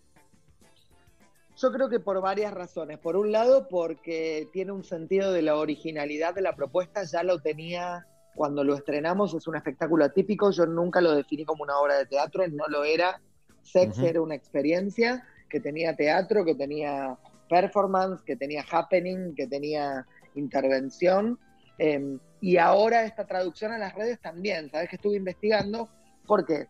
[1.56, 2.98] Yo creo que por varias razones.
[2.98, 7.40] Por un lado, porque tiene un sentido de la originalidad de la propuesta, ya lo
[7.40, 8.06] tenía
[8.36, 12.06] cuando lo estrenamos, es un espectáculo atípico, yo nunca lo definí como una obra de
[12.06, 13.20] teatro, no lo era.
[13.62, 17.18] Sex era una experiencia que tenía teatro, que tenía
[17.48, 20.06] performance, que tenía happening, que tenía
[20.36, 21.40] intervención.
[21.78, 25.88] Eh, y ahora esta traducción a las redes también, sabes que estuve investigando
[26.28, 26.68] porque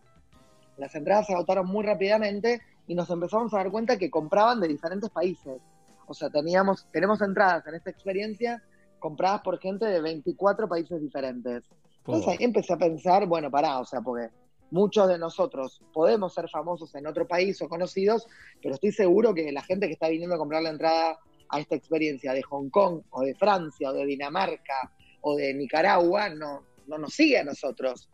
[0.77, 4.67] las entradas se agotaron muy rápidamente y nos empezamos a dar cuenta que compraban de
[4.67, 5.61] diferentes países.
[6.07, 8.63] O sea, teníamos, tenemos entradas en esta experiencia
[8.97, 11.63] compradas por gente de 24 países diferentes.
[11.99, 14.29] Entonces ahí empecé a pensar, bueno, pará, o sea, porque
[14.71, 18.27] muchos de nosotros podemos ser famosos en otro país o conocidos,
[18.61, 21.19] pero estoy seguro que la gente que está viniendo a comprar la entrada
[21.49, 24.91] a esta experiencia de Hong Kong o de Francia o de Dinamarca
[25.21, 28.09] o de Nicaragua no, no nos sigue a nosotros.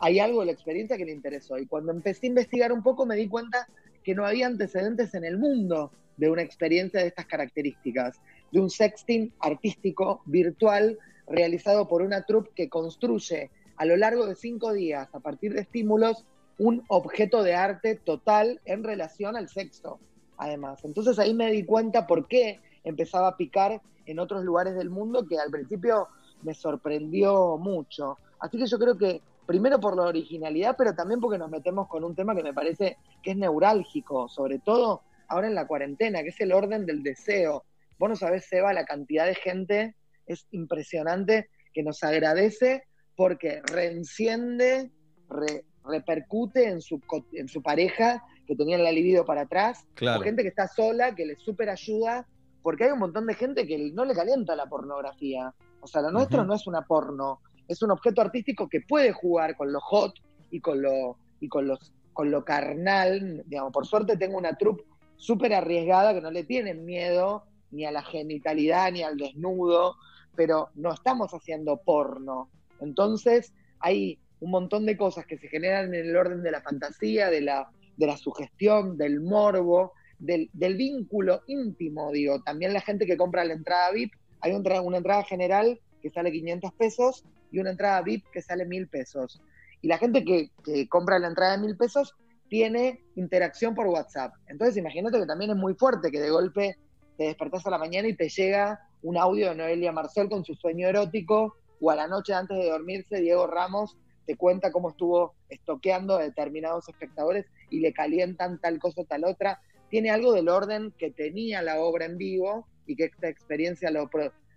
[0.00, 1.58] Hay algo de la experiencia que le interesó.
[1.58, 3.68] Y cuando empecé a investigar un poco me di cuenta
[4.02, 8.20] que no había antecedentes en el mundo de una experiencia de estas características,
[8.50, 14.34] de un sexting artístico virtual realizado por una troupe que construye a lo largo de
[14.34, 16.26] cinco días, a partir de estímulos,
[16.58, 19.98] un objeto de arte total en relación al sexo,
[20.36, 20.84] además.
[20.84, 25.26] Entonces ahí me di cuenta por qué empezaba a picar en otros lugares del mundo
[25.26, 26.08] que al principio
[26.42, 28.18] me sorprendió mucho.
[28.38, 32.04] Así que yo creo que primero por la originalidad, pero también porque nos metemos con
[32.04, 36.28] un tema que me parece que es neurálgico, sobre todo ahora en la cuarentena, que
[36.28, 37.64] es el orden del deseo.
[37.98, 39.96] Vos no sabés, Seba, la cantidad de gente
[40.28, 42.84] es impresionante que nos agradece
[43.16, 44.92] porque reenciende,
[45.28, 47.00] re- repercute en su,
[47.32, 50.20] en su pareja que tenía la libido para atrás, Claro.
[50.20, 52.24] o gente que está sola, que le súper ayuda,
[52.62, 55.52] porque hay un montón de gente que no le calienta la pornografía.
[55.80, 57.40] O sea, lo nuestro no es una porno,
[57.70, 60.14] es un objeto artístico que puede jugar con lo hot
[60.50, 63.44] y con lo, y con los, con lo carnal.
[63.46, 64.82] Digamos, por suerte tengo una troupe
[65.14, 69.94] súper arriesgada que no le tienen miedo ni a la genitalidad ni al desnudo,
[70.34, 72.50] pero no estamos haciendo porno.
[72.80, 77.30] Entonces hay un montón de cosas que se generan en el orden de la fantasía,
[77.30, 82.42] de la, de la sugestión, del morbo, del, vínculo íntimo, digo.
[82.42, 86.72] También la gente que compra la entrada VIP, hay una entrada general que sale 500
[86.72, 89.40] pesos y una entrada VIP que sale 1000 pesos.
[89.82, 90.50] Y la gente que,
[90.88, 92.14] compra la entrada de 1000 pesos
[92.48, 94.34] tiene interacción por WhatsApp.
[94.46, 96.76] Entonces imagínate que también es muy fuerte que de golpe
[97.16, 100.54] te despertás a la mañana y te llega un audio de Noelia Marcel con su
[100.54, 103.96] sueño erótico, o a la noche antes de dormirse, Diego Ramos
[104.26, 109.60] te cuenta cómo estuvo estoqueando a determinados espectadores y le calientan tal cosa tal otra.
[109.88, 114.08] Tiene algo del orden que tenía la obra en vivo y que esta experiencia lo,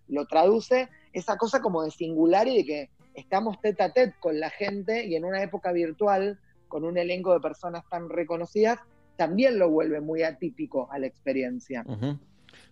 [0.10, 4.40] lo traduce, esa cosa como de singular y de que estamos tete a tete con
[4.40, 8.80] la gente y en una época virtual, con un elenco de personas tan reconocidas,
[9.16, 11.86] también lo vuelve muy atípico a la experiencia.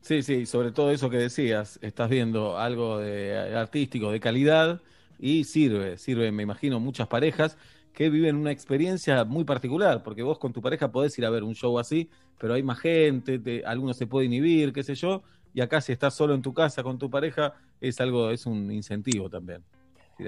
[0.01, 4.81] Sí, sí, sobre todo eso que decías, estás viendo algo de artístico, de calidad,
[5.19, 7.57] y sirve, sirve, me imagino, muchas parejas
[7.93, 11.43] que viven una experiencia muy particular, porque vos con tu pareja podés ir a ver
[11.43, 12.09] un show así,
[12.39, 15.21] pero hay más gente, te- alguno se puede inhibir, qué sé yo,
[15.53, 18.71] y acá si estás solo en tu casa con tu pareja, es algo, es un
[18.71, 19.63] incentivo también.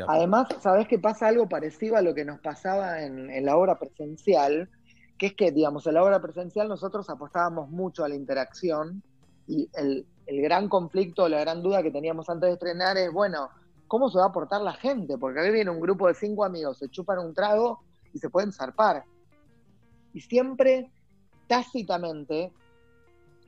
[0.07, 3.77] Además, ¿sabés que pasa algo parecido a lo que nos pasaba en, en la obra
[3.77, 4.69] presencial?
[5.17, 9.03] Que es que, digamos, en la obra presencial nosotros apostábamos mucho a la interacción
[9.47, 13.49] y el, el gran conflicto, la gran duda que teníamos antes de estrenar es, bueno,
[13.87, 15.17] ¿cómo se va a portar la gente?
[15.17, 17.83] Porque a mí viene un grupo de cinco amigos, se chupan un trago
[18.13, 19.03] y se pueden zarpar.
[20.13, 20.89] Y siempre,
[21.47, 22.51] tácitamente,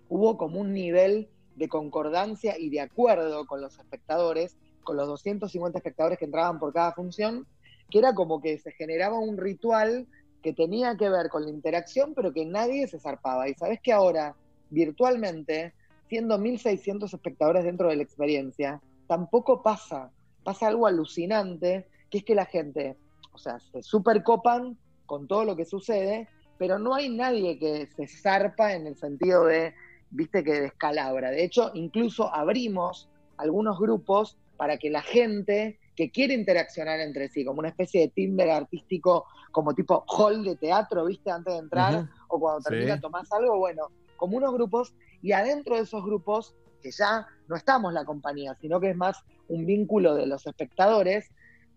[0.10, 5.78] hubo como un nivel de concordancia y de acuerdo con los espectadores, con los 250
[5.78, 7.48] espectadores que entraban por cada función,
[7.90, 10.08] que era como que se generaba un ritual
[10.42, 13.50] que tenía que ver con la interacción, pero que nadie se zarpaba.
[13.50, 14.36] Y sabes que ahora,
[14.70, 15.74] virtualmente,
[16.08, 20.12] siendo 1.600 espectadores dentro de la experiencia, tampoco pasa.
[20.44, 22.96] Pasa algo alucinante, que es que la gente,
[23.34, 24.78] o sea, se supercopan
[25.08, 26.28] con todo lo que sucede,
[26.58, 29.74] pero no hay nadie que se zarpa en el sentido de,
[30.10, 31.32] viste, que descalabra.
[31.32, 37.46] De hecho, incluso abrimos algunos grupos para que la gente que quiere interaccionar entre sí,
[37.46, 42.06] como una especie de Tinder artístico, como tipo hall de teatro, viste, antes de entrar,
[42.28, 43.02] o cuando termina Sí.
[43.02, 43.88] tomás algo, bueno,
[44.18, 48.80] como unos grupos, y adentro de esos grupos, que ya no estamos la compañía, sino
[48.80, 49.18] que es más
[49.48, 51.30] un vínculo de los espectadores,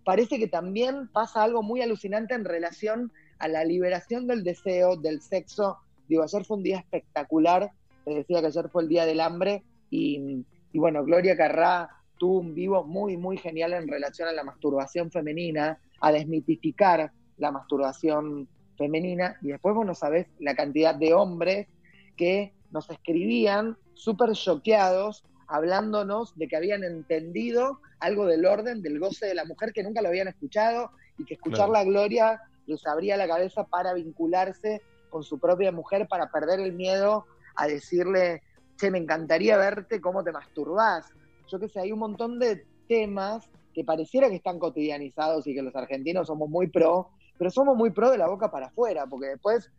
[0.04, 5.22] parece que también pasa algo muy alucinante en relación a la liberación del deseo, del
[5.22, 5.78] sexo.
[6.08, 7.70] Digo, ayer fue un día espectacular,
[8.14, 12.54] decía que ayer fue el Día del Hambre, y, y bueno, Gloria Carrá tuvo un
[12.54, 19.36] vivo muy, muy genial en relación a la masturbación femenina, a desmitificar la masturbación femenina,
[19.42, 21.68] y después vos no sabés la cantidad de hombres
[22.16, 29.26] que nos escribían súper choqueados, hablándonos de que habían entendido algo del orden del goce
[29.26, 31.72] de la mujer que nunca lo habían escuchado y que escuchar Claro.
[31.72, 36.74] la gloria les abría la cabeza para vincularse con su propia mujer, para perder el
[36.74, 37.24] miedo
[37.58, 38.42] a decirle,
[38.76, 41.06] che, me encantaría verte cómo te masturbás.
[41.48, 45.62] Yo qué sé, hay un montón de temas que pareciera que están cotidianizados y que
[45.62, 49.26] los argentinos somos muy pro, pero somos muy pro de la boca para afuera, porque
[49.26, 49.70] después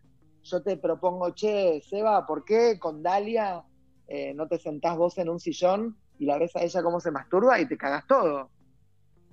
[0.44, 3.64] yo te propongo, che, Seba, ¿por qué con Dalia
[4.08, 7.12] eh, no te sentás vos en un sillón y la ves a ella cómo se
[7.12, 8.50] masturba y te cagas todo?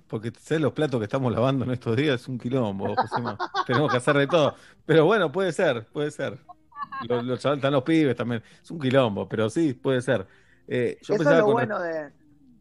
[0.07, 2.95] Porque sé los platos que estamos lavando en estos días es un quilombo.
[3.67, 4.55] Tenemos que hacer de todo.
[4.85, 6.39] Pero bueno, puede ser, puede ser.
[7.07, 8.41] Los, los están los pibes también.
[8.61, 10.25] Es un quilombo, pero sí, puede ser.
[10.67, 12.09] Eh, yo Eso es lo con- bueno de,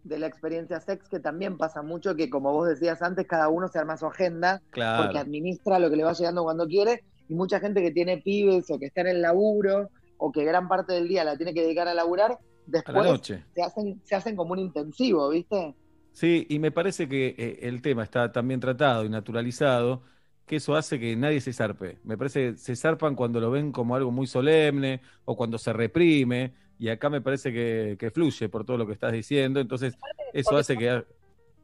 [0.05, 3.68] de la experiencia sex, que también pasa mucho que, como vos decías antes, cada uno
[3.68, 5.05] se arma su agenda Claro.
[5.05, 8.70] porque administra lo que le va llegando cuando quiere, y mucha gente que tiene pibes
[8.70, 11.62] o que está en el laburo o que gran parte del día la tiene que
[11.62, 13.44] dedicar a laburar, después noche.
[13.55, 15.74] Se, hacen, se hacen como un intensivo, ¿viste?
[16.12, 20.02] Sí, y me parece que eh, el tema está tan bien tratado y naturalizado
[20.47, 21.98] que eso hace que nadie se zarpe.
[22.05, 25.73] Me parece que se zarpan cuando lo ven como algo muy solemne o cuando se
[25.73, 29.94] reprime, y acá me parece que, que fluye por todo lo que estás diciendo, entonces
[30.32, 31.05] eso hace que...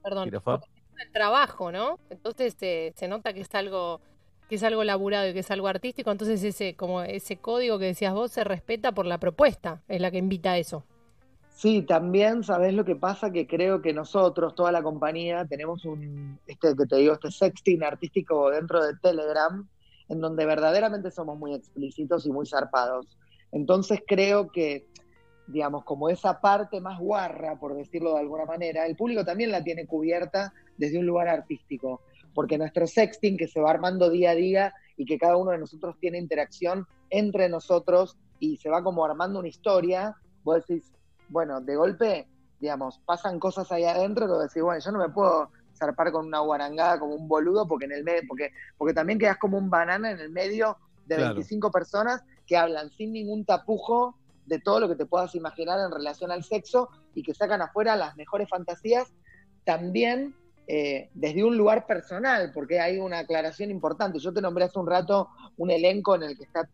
[0.02, 1.98] Perdón, es el trabajo, ¿no?
[2.10, 4.00] Entonces eh, se nota que es algo
[4.48, 7.86] que es algo laburado y que es algo artístico, entonces ese como ese código que
[7.86, 10.84] decías vos se respeta por la propuesta, es la que invita a eso.
[11.54, 13.30] Sí, también, ¿sabés lo que pasa?
[13.30, 17.84] Que creo que nosotros, toda la compañía, tenemos un, este que te digo, este sexting
[17.84, 19.68] artístico dentro de Telegram,
[20.08, 23.06] en donde verdaderamente somos muy explícitos y muy zarpados.
[23.52, 24.88] Entonces creo que,
[25.46, 29.62] digamos, como esa parte más guarra, por decirlo de alguna manera, el público también la
[29.62, 32.00] tiene cubierta desde un lugar artístico,
[32.34, 35.58] porque nuestro sexting que se va armando día a día y que cada uno de
[35.58, 40.92] nosotros tiene interacción entre nosotros y se va como armando una historia, vos decís,
[41.32, 42.28] bueno, de golpe,
[42.60, 46.40] digamos, pasan cosas ahí adentro que decís, bueno, yo no me puedo zarpar con una
[46.40, 50.10] guarangada como un boludo porque en el medio, porque, porque también quedas como un banana
[50.10, 50.76] en el medio
[51.06, 51.34] de Claro.
[51.34, 55.90] 25 personas que hablan sin ningún tapujo de todo lo que te puedas imaginar en
[55.90, 59.12] relación al sexo y que sacan afuera las mejores fantasías,
[59.64, 60.34] también
[60.66, 64.18] eh, desde un lugar personal, porque hay una aclaración importante.
[64.18, 66.68] Yo te nombré hace un rato un elenco en el que está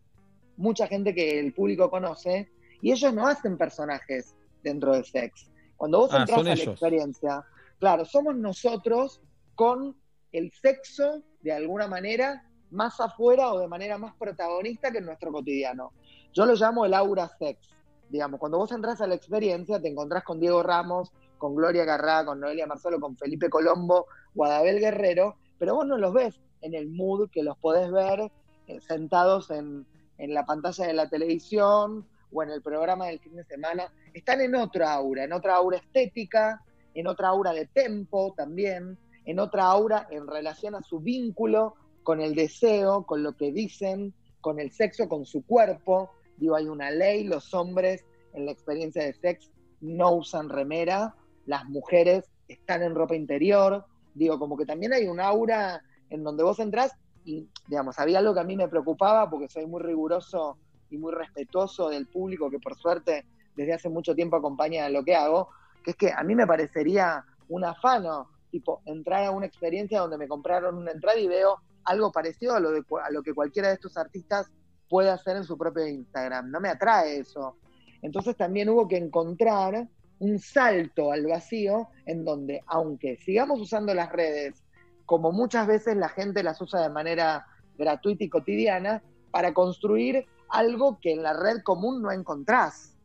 [0.57, 5.49] mucha gente que el público conoce y ellos no hacen personajes dentro del sex.
[5.77, 6.67] Cuando vos Ah, entras a la ellos.
[6.67, 7.43] experiencia,
[7.79, 9.21] claro, somos nosotros
[9.55, 9.95] con
[10.31, 15.31] el sexo de alguna manera más afuera o de manera más protagonista que en nuestro
[15.31, 15.91] cotidiano.
[16.33, 17.69] Yo lo llamo el aura sex.
[18.09, 22.25] Digamos, cuando vos entras a la experiencia, te encontrás con Diego Ramos, con Gloria Garrá,
[22.25, 26.89] con Noelia Marzolo, con Felipe Colombo, Guadabel Guerrero, pero vos no los ves en el
[26.89, 28.31] mood que los podés ver
[28.67, 29.85] eh, sentados en,
[30.17, 33.91] en la pantalla de la televisión o en el programa del fin de semana.
[34.13, 36.61] Están en otra aura, en otra aura estética,
[36.93, 42.21] en otra aura de tempo también, en otra aura en relación a su vínculo con
[42.21, 46.11] el deseo, con lo que dicen, con el sexo, con su cuerpo.
[46.37, 49.51] Digo, hay una ley, los hombres en la experiencia de sex
[49.81, 51.15] no usan remera,
[51.45, 53.85] las mujeres están en ropa interior.
[54.13, 56.93] Digo, como que también hay un aura en donde vos entrás
[57.23, 60.57] y, digamos, había algo que a mí me preocupaba porque soy muy riguroso
[60.89, 63.25] y muy respetuoso del público que por suerte
[63.55, 65.49] desde hace mucho tiempo acompaña lo que hago,
[65.83, 70.17] que es que a mí me parecería un afano, tipo, entrar a una experiencia donde
[70.17, 73.69] me compraron una entrada y veo algo parecido a lo, de, a lo que cualquiera
[73.69, 74.51] de estos artistas
[74.87, 76.49] puede hacer en su propio Instagram.
[76.49, 77.57] No me atrae eso.
[78.01, 79.87] Entonces también hubo que encontrar
[80.19, 84.63] un salto al vacío en donde, aunque sigamos usando las redes
[85.05, 87.47] como muchas veces la gente las usa de manera
[87.79, 89.01] gratuita y cotidiana,
[89.31, 92.95] para construir algo que en la red común no encontrás.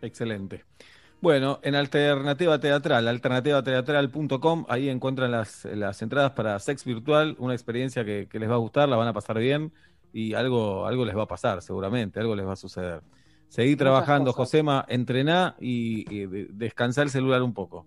[0.00, 0.64] Excelente.
[1.20, 8.04] Bueno, en Alternativa Teatral, alternativateatral.com, ahí encuentran las, las entradas para Sex Virtual, una experiencia
[8.04, 9.72] que, que les va a gustar, la van a pasar bien
[10.12, 13.02] y algo, algo les va a pasar, seguramente, algo les va a suceder.
[13.48, 14.32] Seguí trabajando.
[14.32, 17.86] Josema, entrená y, y el celular un poco.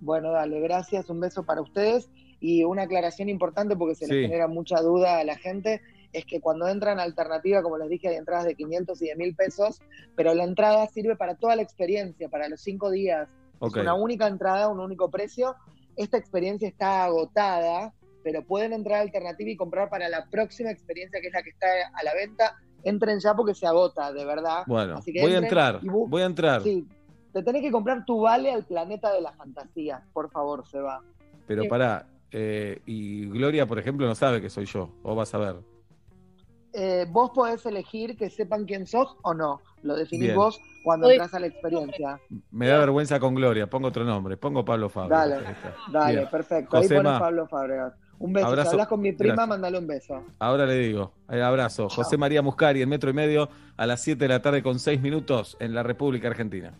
[0.00, 2.10] Bueno, dale, gracias, un beso para ustedes
[2.40, 4.12] y una aclaración importante porque se Sí.
[4.12, 5.80] les genera mucha duda a la gente,
[6.12, 9.34] es que cuando entran alternativa, como les dije, hay entradas de 500 y de 1000
[9.36, 9.80] pesos,
[10.16, 13.28] pero la entrada sirve para toda la experiencia, para los cinco días.
[13.60, 15.56] Es una única entrada, un único precio.
[15.96, 21.20] Esta experiencia está agotada, pero pueden entrar a alternativa y comprar para la próxima experiencia,
[21.20, 22.56] que es la que está a la venta.
[22.84, 24.62] Entren ya porque se agota, de verdad.
[24.66, 26.86] Bueno, Así que voy a entrar, voy a entrar, Sí,
[27.32, 31.02] te tenés que comprar tu vale al planeta de la fantasía, por favor, se va.
[31.46, 31.68] pero Sí.
[31.68, 32.06] pará.
[32.30, 35.56] eh, y Gloria, por ejemplo, no sabe que soy yo, o vas a ver.
[36.72, 39.60] Eh, vos podés elegir que sepan quién sos o no.
[39.82, 40.36] Lo definís Bien.
[40.36, 42.20] vos cuando entras a la experiencia.
[42.50, 45.10] Me da vergüenza con Gloria, pongo otro nombre, pongo Pablo Fabio.
[45.16, 45.54] Dale, Ahí
[45.92, 46.30] dale, Bien.
[46.30, 46.76] perfecto.
[46.76, 47.94] Ahí Josema, pones Pablo Fábregas.
[48.18, 48.46] Un beso.
[48.48, 48.70] Abrazo.
[48.70, 49.48] Si hablas con mi prima, Gracias.
[49.48, 50.24] mándale un beso.
[50.40, 51.88] Ahora le digo, eh, abrazo.
[51.88, 55.00] José María Muscari, en metro y medio, a las 7 de la tarde con 6
[55.00, 56.72] minutos en la República Argentina.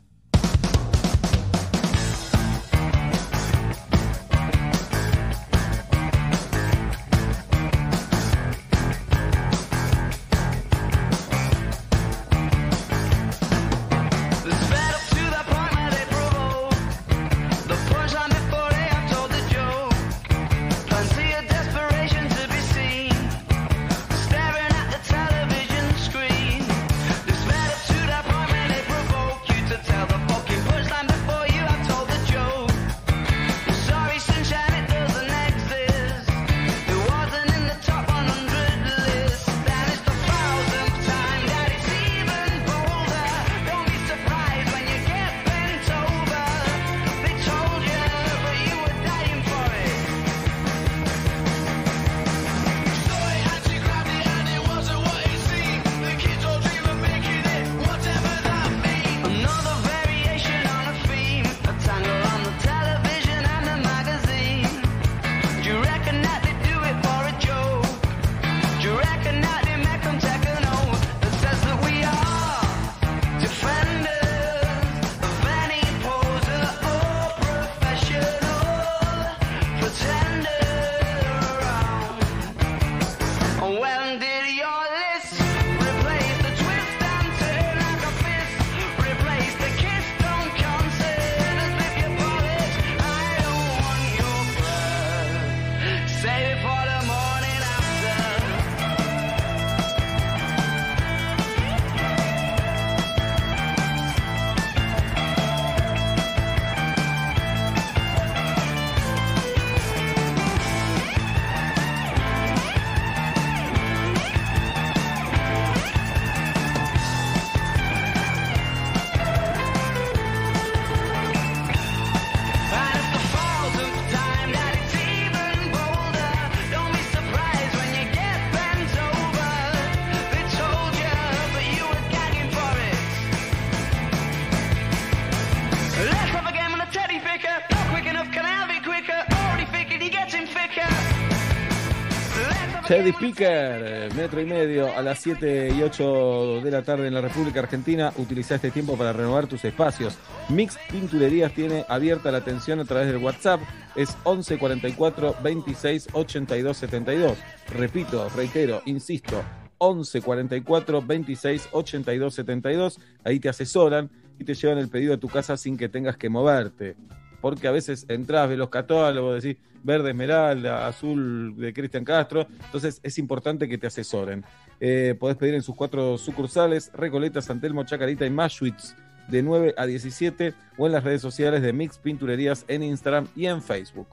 [143.11, 147.61] Eh, metro y medio, a las 7 y 8 de la tarde en la República
[147.61, 148.13] Argentina.
[148.19, 150.19] Utiliza este tiempo para renovar tus espacios.
[150.51, 153.63] Mix Pinturerías tiene abierta la atención a través del WhatsApp.
[153.97, 157.39] Es 11 44 26 82 72.
[157.71, 159.43] Repito, reitero, insisto,
[159.79, 163.01] 11 44 26 82 72.
[163.25, 166.29] Ahí te asesoran y te llevan el pedido a tu casa sin que tengas que
[166.29, 166.95] moverte.
[167.41, 172.47] Porque a veces entras, ves los catálogos, decís verde esmeralda, azul de Cristian Castro.
[172.65, 174.45] Entonces es importante que te asesoren.
[174.81, 178.95] Eh, podés pedir en sus cuatro sucursales, Recoleta, San Telmo, Chacarita y Mashwitz,
[179.29, 183.47] de 9 a 17, o en las redes sociales de Mix Pinturerías en Instagram y
[183.47, 184.09] en Facebook.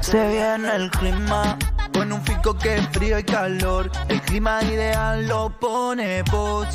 [0.00, 1.58] Se viene el clima,
[1.92, 3.90] con un fico que frío y calor.
[4.08, 6.68] El clima ideal lo pone vos.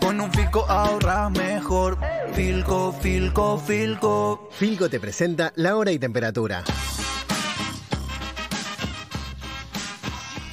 [0.00, 1.98] Con un fico ahorras mejor.
[2.32, 4.48] Filco, filco, filco.
[4.50, 6.64] Filco te presenta la hora y temperatura.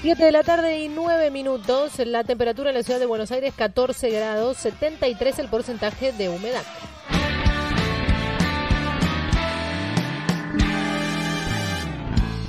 [0.02, 2.00] 7 de la tarde y 9 minutos.
[2.00, 6.64] La temperatura en la ciudad de Buenos Aires 14 grados, 73 el porcentaje de humedad.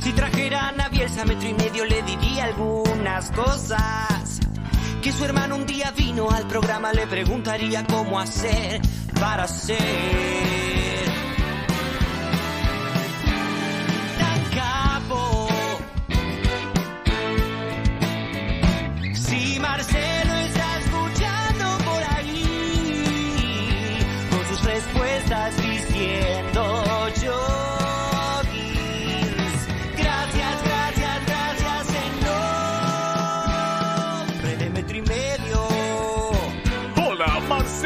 [0.03, 4.38] Si trajeran a Bielsa metro y medio le diría algunas cosas.
[5.09, 8.79] Que su hermano un día vino al programa le preguntaría cómo hacer
[9.19, 9.79] para ser
[14.19, 15.49] tan capo.
[19.15, 23.99] Si Marcelo está escuchando por ahí,
[24.29, 26.48] con sus respuestas diciendo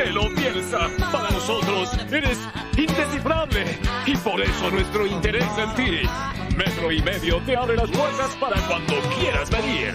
[0.02, 0.90] Marcelo Bielsa.
[1.12, 2.38] Para nosotros eres
[2.76, 6.56] indescifrable y por eso nuestro interés en ti.
[6.56, 9.94] Metro y medio te abre las puertas para cuando quieras venir.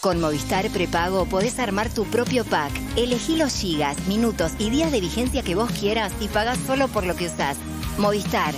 [0.00, 2.72] Con Movistar Prepago podés armar tu propio pack.
[2.96, 7.04] Elegí los gigas, minutos y días de vigencia que vos quieras y pagás solo por
[7.04, 7.58] lo que usás.
[7.98, 8.54] Movistar.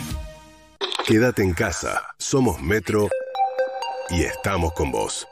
[1.05, 2.07] Quédate en casa.
[2.17, 3.09] Somos Metro
[4.11, 5.27] y estamos con vos.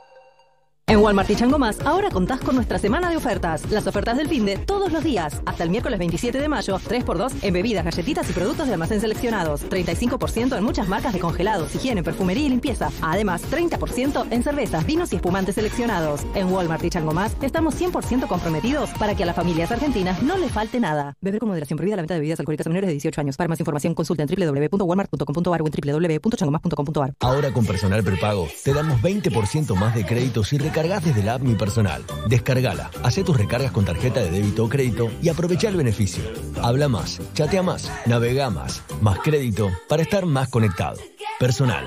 [0.90, 3.62] En Walmart y Chango Más, ahora contás con nuestra semana de ofertas.
[3.70, 5.40] Las ofertas del fin de todos los días.
[5.46, 9.62] Hasta el miércoles 27 de mayo, 3x2 en bebidas, galletitas y productos de almacén seleccionados.
[9.70, 12.90] 35% en muchas marcas de congelados, higiene, perfumería y limpieza.
[13.02, 16.22] Además, 30% en cervezas, vinos y espumantes seleccionados.
[16.34, 20.38] En Walmart y Chango Más, estamos 100% comprometidos para que a las familias argentinas no
[20.38, 21.16] les falte nada.
[21.20, 23.36] Beber con moderación prohibida la venta de bebidas alcohólicas a menores de 18 años.
[23.36, 27.14] Para más información, consulta en www.walmart.com.ar o en www.changomás.com.ar.
[27.20, 31.43] Ahora con personal prepago te damos 20% más de crédito si recargas desde la app
[31.43, 32.02] Mi Personal.
[32.27, 36.24] Descargala, hace tus recargas con tarjeta de débito o crédito y aprovecha el beneficio.
[36.62, 40.98] Habla más, chatea más, navega más, más crédito para estar más conectado.
[41.39, 41.85] Personal.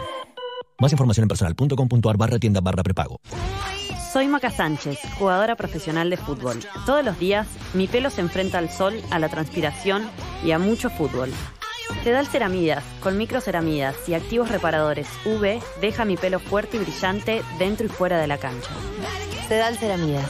[0.79, 3.19] Más información en personal.com.ar barra tienda barra prepago.
[4.11, 6.59] Soy Maca Sánchez, jugadora profesional de fútbol.
[6.85, 10.03] Todos los días mi pelo se enfrenta al sol, a la transpiración
[10.45, 11.31] y a mucho fútbol.
[12.03, 17.85] Sedal Ceramidas, con microceramidas y activos reparadores UV, deja mi pelo fuerte y brillante dentro
[17.85, 18.69] y fuera de la cancha.
[19.47, 20.29] Sedal Ceramidas.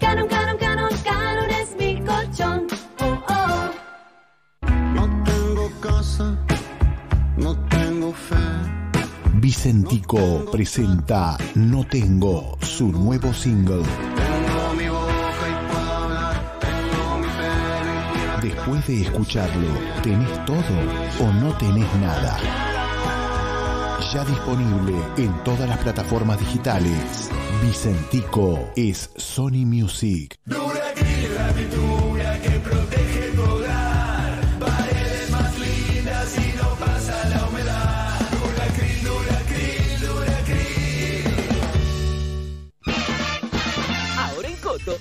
[0.00, 2.66] Canon, canon, canon, canon es mi colchón.
[3.00, 3.70] Oh, oh.
[5.24, 6.36] tengo casa,
[7.36, 8.34] no tengo fe.
[9.34, 13.84] Vicentico presenta No Tengo, su nuevo single.
[18.66, 19.68] Después de escucharlo,
[20.02, 20.56] ¿tenés todo
[21.20, 22.36] o no tenés nada?
[24.12, 27.30] Ya disponible en todas las plataformas digitales.
[27.62, 30.40] Vicentico es Sony Music.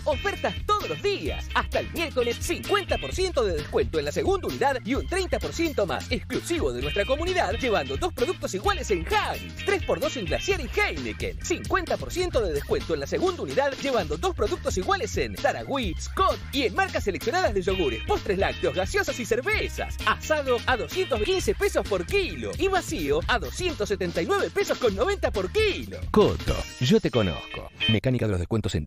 [0.06, 1.48] Ofertas todos los días.
[1.54, 6.72] Hasta el miércoles, 50% de descuento en la segunda unidad y un 30% más exclusivo
[6.72, 9.54] de nuestra comunidad, llevando dos productos iguales en Haggis.
[9.66, 11.40] 3x2 en Glaciar y Heineken.
[11.40, 16.64] 50% de descuento en la segunda unidad, llevando dos productos iguales en Taragüí, Scott y
[16.64, 19.98] en marcas seleccionadas de yogures, postres lácteos, gaseosas y cervezas.
[20.06, 25.98] Asado a 215 pesos por kilo y vacío a 279 pesos con 90 por kilo.
[26.12, 27.70] Coto, yo te conozco.
[27.90, 28.86] Mecánica de los descuentos en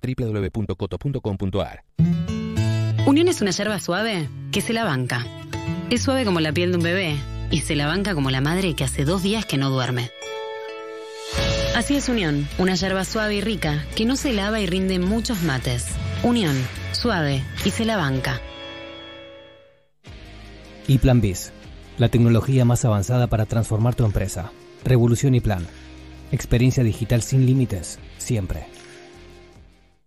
[3.06, 5.24] Unión es una yerba suave que se la banca.
[5.90, 7.16] Es suave como la piel de un bebé
[7.50, 10.10] y se la banca como la madre que hace dos días que no duerme.
[11.74, 15.42] Así es Unión, una yerba suave y rica que no se lava y rinde muchos
[15.42, 15.86] mates.
[16.22, 16.56] Unión,
[16.92, 18.40] suave y se la banca.
[20.86, 21.52] Y Plan Biz,
[21.98, 24.50] la tecnología más avanzada para transformar tu empresa.
[24.84, 25.66] Revolución y Plan.
[26.32, 28.66] Experiencia digital sin límites, siempre.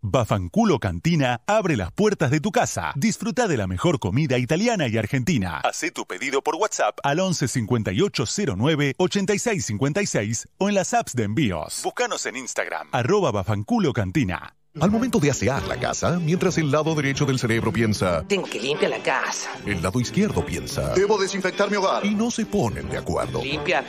[0.03, 2.91] Bafanculo Cantina abre las puertas de tu casa.
[2.95, 5.61] Disfruta de la mejor comida italiana y argentina.
[5.64, 11.82] Haz tu pedido por WhatsApp al 11 5809 8656 o en las apps de envíos.
[11.84, 14.56] Búscanos en Instagram, arroba Bafanculo Cantina.
[14.80, 18.57] Al momento de asear la casa, mientras el lado derecho del cerebro piensa, Tengo que
[18.57, 19.49] limpiar la casa.
[19.65, 22.06] el lado izquierdo piensa, Debo desinfectar mi hogar.
[22.06, 23.43] y no se ponen de acuerdo.
[23.43, 23.84] Limpia.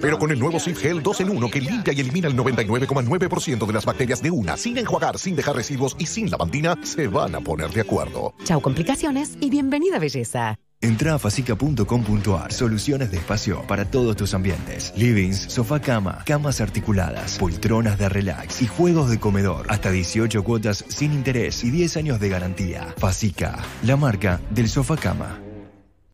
[0.00, 3.64] Pero con el nuevo Sif Gel 2 en 1 que limpia y elimina el 99,9%
[3.64, 7.36] de las bacterias de una, sin enjuagar, sin dejar residuos y sin lavandina, se van
[7.36, 8.34] a poner de acuerdo.
[8.42, 10.58] Chau complicaciones y bienvenida belleza.
[10.84, 12.52] Entra a fasica.com.ar.
[12.52, 14.92] Soluciones de espacio para todos tus ambientes.
[14.94, 19.64] Livings, sofá cama, camas articuladas, poltronas de relax y juegos de comedor.
[19.70, 22.94] Hasta 18 cuotas sin interés y 10 años de garantía.
[22.98, 25.40] Fasica, la marca del sofá cama.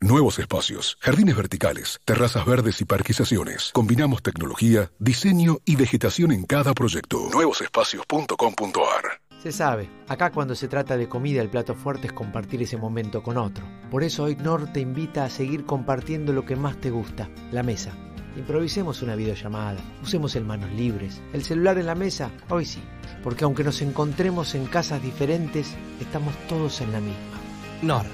[0.01, 3.71] Nuevos espacios, jardines verticales, terrazas verdes y parquizaciones.
[3.73, 7.29] Combinamos tecnología, diseño y vegetación en cada proyecto.
[7.33, 12.77] Nuevosespacios.com.ar Se sabe, acá cuando se trata de comida el plato fuerte es compartir ese
[12.77, 13.65] momento con otro.
[13.91, 17.63] Por eso hoy Nor te invita a seguir compartiendo lo que más te gusta, la
[17.63, 17.93] mesa.
[18.37, 22.83] Improvisemos una videollamada, usemos el manos libres, el celular en la mesa, hoy sí,
[23.23, 27.41] porque aunque nos encontremos en casas diferentes, estamos todos en la misma.
[27.81, 28.05] Nor.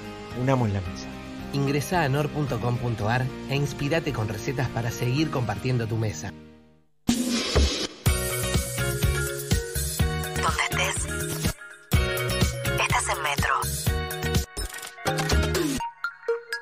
[0.41, 1.07] Unamos la mesa.
[1.53, 6.31] Ingresa a nor.com.ar e inspirate con recetas para seguir compartiendo tu mesa.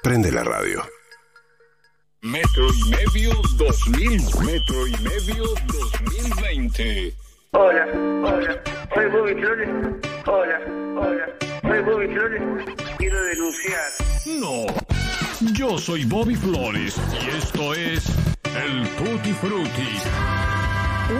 [0.05, 0.83] Prende la radio.
[2.21, 4.21] Metro y medio 2000.
[4.45, 7.15] Metro y medio 2020.
[7.53, 7.87] Hola,
[8.23, 8.61] hola,
[8.93, 9.69] soy Bobby Flores.
[10.27, 10.59] Hola,
[10.95, 11.25] hola,
[11.63, 12.41] soy Bobby Flores.
[12.99, 13.91] Quiero denunciar.
[14.39, 14.65] No.
[15.53, 18.05] Yo soy Bobby Flores y esto es
[18.45, 19.89] el Tutti Frutti.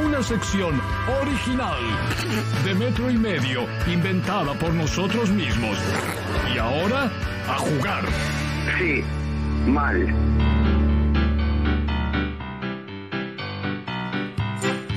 [0.06, 0.80] Una sección
[1.24, 1.82] original
[2.64, 5.76] de Metro y Medio inventada por nosotros mismos.
[6.54, 7.12] Y ahora,
[7.48, 8.45] a jugar.
[8.78, 9.04] Sí,
[9.68, 10.14] mal.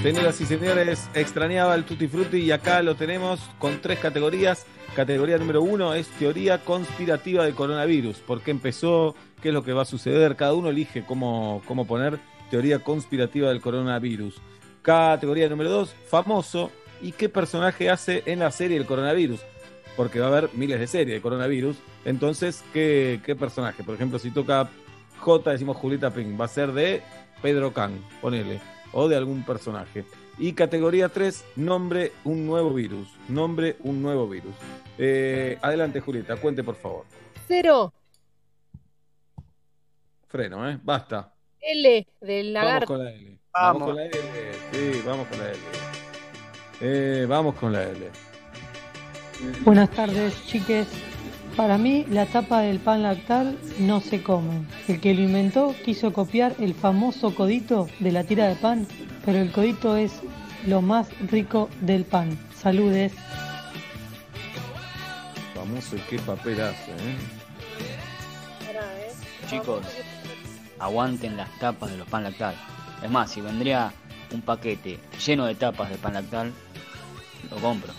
[0.02, 4.64] Señoras y señores, extrañaba el Tutti Frutti y acá lo tenemos con tres categorías.
[4.96, 8.18] Categoría número uno es teoría conspirativa del coronavirus.
[8.18, 9.14] ¿Por qué empezó?
[9.42, 10.34] ¿Qué es lo que va a suceder?
[10.36, 12.18] Cada uno elige cómo, cómo poner
[12.50, 14.40] teoría conspirativa del coronavirus.
[14.82, 16.70] Categoría número dos, famoso.
[17.02, 19.40] ¿Y qué personaje hace en la serie el coronavirus?
[19.98, 21.76] Porque va a haber miles de series de coronavirus.
[22.04, 23.82] Entonces, ¿qué, qué personaje?
[23.82, 24.70] Por ejemplo, si toca
[25.18, 26.40] J, decimos Julieta Pink.
[26.40, 27.02] Va a ser de
[27.42, 28.60] Pedro Can, ponele.
[28.92, 30.04] O de algún personaje.
[30.38, 33.08] Y categoría 3, nombre un nuevo virus.
[33.28, 34.54] Nombre un nuevo virus.
[34.98, 37.04] Eh, adelante, Julieta, cuente por favor.
[37.48, 37.92] Cero.
[40.28, 40.78] Freno, ¿eh?
[40.80, 41.34] Basta.
[41.60, 42.86] L del Vamos lagarto.
[42.86, 43.40] con la L.
[43.52, 43.88] Vamos, Vamos.
[43.88, 44.52] con la L.
[44.72, 45.58] Sí, vamos con la L.
[46.80, 48.27] Eh, vamos con la L.
[49.64, 50.88] Buenas tardes, chiques.
[51.56, 54.64] Para mí, la tapa del pan lactal no se come.
[54.88, 58.86] El que lo inventó quiso copiar el famoso codito de la tira de pan,
[59.24, 60.12] pero el codito es
[60.66, 62.38] lo más rico del pan.
[62.54, 63.12] Saludes.
[65.54, 67.16] Famoso y qué papel hace, ¿eh?
[69.48, 69.86] Chicos,
[70.78, 72.54] aguanten las tapas de los pan lactal.
[73.02, 73.92] Es más, si vendría
[74.32, 76.52] un paquete lleno de tapas de pan lactal,
[77.50, 77.92] lo compro.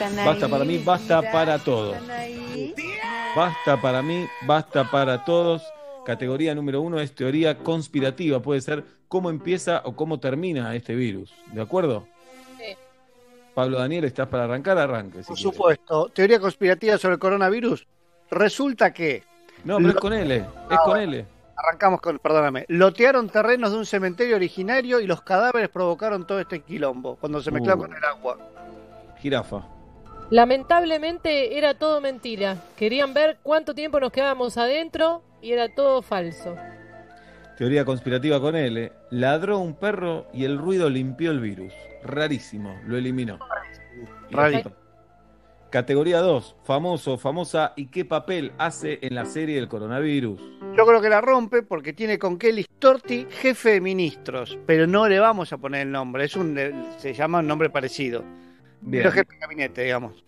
[0.00, 1.96] Están Basta para mí, basta ya, para todos.
[3.36, 5.62] Basta para mí, basta para todos.
[6.06, 8.40] Categoría número uno es teoría conspirativa.
[8.40, 11.32] Puede ser cómo empieza o cómo termina este virus.
[11.52, 12.06] ¿De acuerdo?
[12.58, 12.74] Sí.
[13.54, 14.78] Pablo Daniel, ¿estás para arrancar?
[14.78, 15.22] Arranque.
[15.22, 16.08] si Por supuesto.
[16.08, 17.86] Teoría conspirativa sobre el coronavirus.
[18.30, 19.22] Resulta que.
[19.64, 20.36] No, pero es con L.
[20.36, 20.98] Es Ah, con.
[20.98, 21.26] L.
[21.56, 22.64] Arrancamos con, perdóname.
[22.68, 27.50] Lotearon terrenos de un cementerio originario y los cadáveres provocaron todo este quilombo cuando se
[27.50, 27.78] mezcló Uh.
[27.80, 28.38] con el agua.
[29.20, 29.62] Jirafa.
[30.30, 32.56] Lamentablemente era todo mentira.
[32.76, 36.56] Querían ver cuánto tiempo nos quedábamos adentro y era todo falso.
[37.58, 38.92] Teoría conspirativa con L.
[39.10, 41.72] Ladró un perro y el ruido limpió el virus.
[42.04, 42.80] Rarísimo.
[42.86, 43.40] Lo eliminó.
[44.30, 44.76] Rarísimo.
[45.68, 46.56] Categoría 2.
[46.64, 47.72] Famoso, famosa.
[47.74, 50.40] ¿Y qué papel hace en la serie del coronavirus?
[50.76, 55.08] Yo creo que la rompe porque tiene con Kelly Storti jefe de ministros, pero no
[55.08, 58.24] le vamos a poner el nombre, es un eh, se llama un nombre parecido.
[58.80, 59.02] Bien.
[59.02, 60.24] Pero jefe de gabinete, digamos.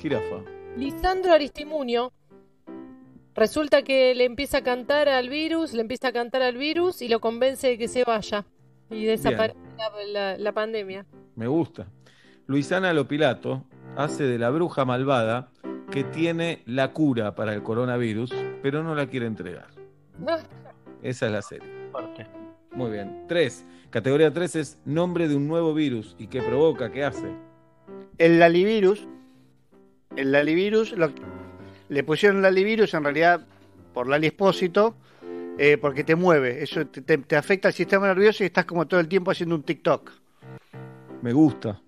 [0.00, 0.42] Jirafa.
[0.76, 2.12] Lisandro Aristimuño
[3.34, 7.08] resulta que le empieza a cantar al virus, le empieza a cantar al virus y
[7.08, 8.44] lo convence de que se vaya
[8.90, 9.90] y desaparece la,
[10.32, 11.06] la- la pandemia.
[11.36, 11.86] Me gusta.
[12.46, 13.64] Luisana Lopilato
[13.96, 15.50] hace de la bruja malvada
[15.90, 19.68] que tiene la cura para el coronavirus, pero no la quiere entregar.
[21.02, 21.68] Esa es la serie.
[22.72, 23.24] Muy bien.
[23.28, 23.64] 3.
[23.90, 26.14] Categoría 3 es nombre de un nuevo virus.
[26.18, 26.90] ¿Y qué provoca?
[26.92, 27.26] ¿Qué hace?
[28.18, 29.06] El lalivirus,
[30.16, 31.12] el lalivirus, lo-
[31.88, 33.46] le pusieron lalivirus en realidad
[33.94, 34.94] por Lali Espósito,
[35.58, 38.86] eh, porque te mueve, eso te, te- te afecta al sistema nervioso y estás como
[38.86, 40.10] todo el tiempo haciendo un TikTok.
[41.22, 41.80] Me gusta.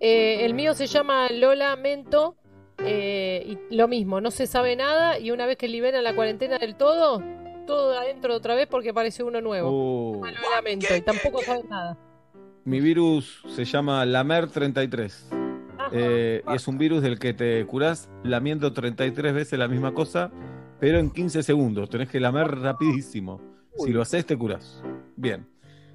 [0.00, 2.36] Eh, el mío se llama Lola Mento
[2.78, 6.58] eh, y lo mismo, no se sabe nada y una vez que liberan la cuarentena
[6.58, 7.22] del todo,
[7.66, 9.68] todo adentro otra vez porque aparece uno nuevo.
[9.72, 10.12] Oh.
[10.14, 11.96] Se llama Lola Mento y tampoco saben nada.
[12.64, 15.43] Mi virus se llama Lamer33.
[15.96, 20.30] Eh, y es un virus del que te curás lamiendo 33 veces la misma cosa,
[20.80, 21.88] pero en 15 segundos.
[21.88, 23.40] Tenés que lamer rapidísimo.
[23.78, 24.82] Si lo haces, te curás.
[25.16, 25.46] Bien.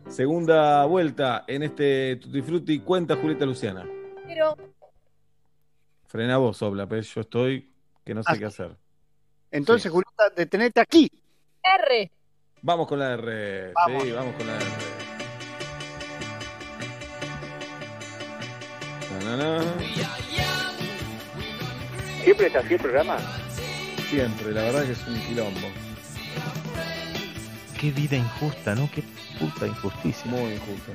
[0.08, 2.80] Segunda vuelta en este Tutti Frutti.
[2.80, 3.86] Cuenta Julieta Luciana.
[4.26, 4.56] Pero
[6.08, 7.72] Frena vos, Obla, pero yo estoy
[8.04, 8.38] que no sé Ah.
[8.38, 8.76] qué hacer.
[9.52, 11.12] Entonces, Julieta, detenete aquí.
[11.62, 12.12] R.
[12.62, 13.74] Vamos con la R.
[13.74, 14.04] Vamos.
[14.04, 14.66] Sí, vamos con la R.
[22.24, 23.18] ¿Siempre está así el programa?
[24.10, 25.68] Siempre, la verdad que es un quilombo.
[27.80, 28.90] Qué vida injusta, ¿no?
[28.92, 29.04] Qué
[29.40, 30.30] puta injusticia.
[30.30, 30.92] Muy injusta.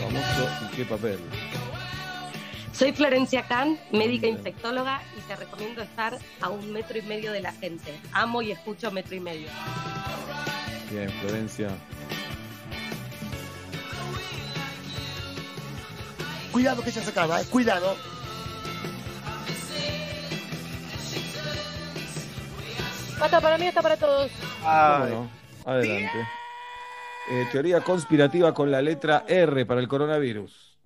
[0.00, 1.18] Famoso y qué papel.
[2.72, 7.40] Soy Florencia Kahn, médica infectóloga y te recomiendo estar a un metro y medio de
[7.40, 7.92] la gente.
[8.12, 9.48] Amo y escucho metro y medio.
[10.90, 11.68] Bien, Florencia.
[16.52, 17.44] Cuidado que ya se acaba, eh.
[17.48, 17.96] Cuidado.
[23.18, 24.30] Mata para mí, está para todos.
[24.62, 25.30] ¿Cómo no?
[25.64, 26.26] Adelante.
[27.30, 30.78] Eh, teoría conspirativa con la letra R para el coronavirus.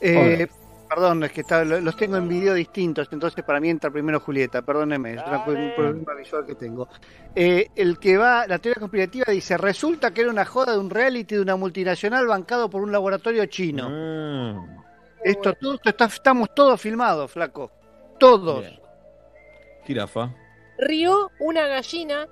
[0.00, 0.46] Eh,
[0.94, 4.62] perdón, es que está- los tengo en video distintos, entonces para mí entra primero Julieta,
[4.62, 6.88] perdóneme, es un problema visual que tengo.
[7.34, 10.90] Eh, el que va, la teoría conspirativa dice, resulta que era una joda de un
[10.90, 13.88] reality de una multinacional bancado por un laboratorio chino.
[13.90, 14.78] Mm.
[15.24, 17.72] Esto, todo esto está- estamos todos filmados, flaco.
[18.18, 18.64] Todos.
[19.86, 20.30] Jirafa.
[20.78, 22.26] Rió una gallina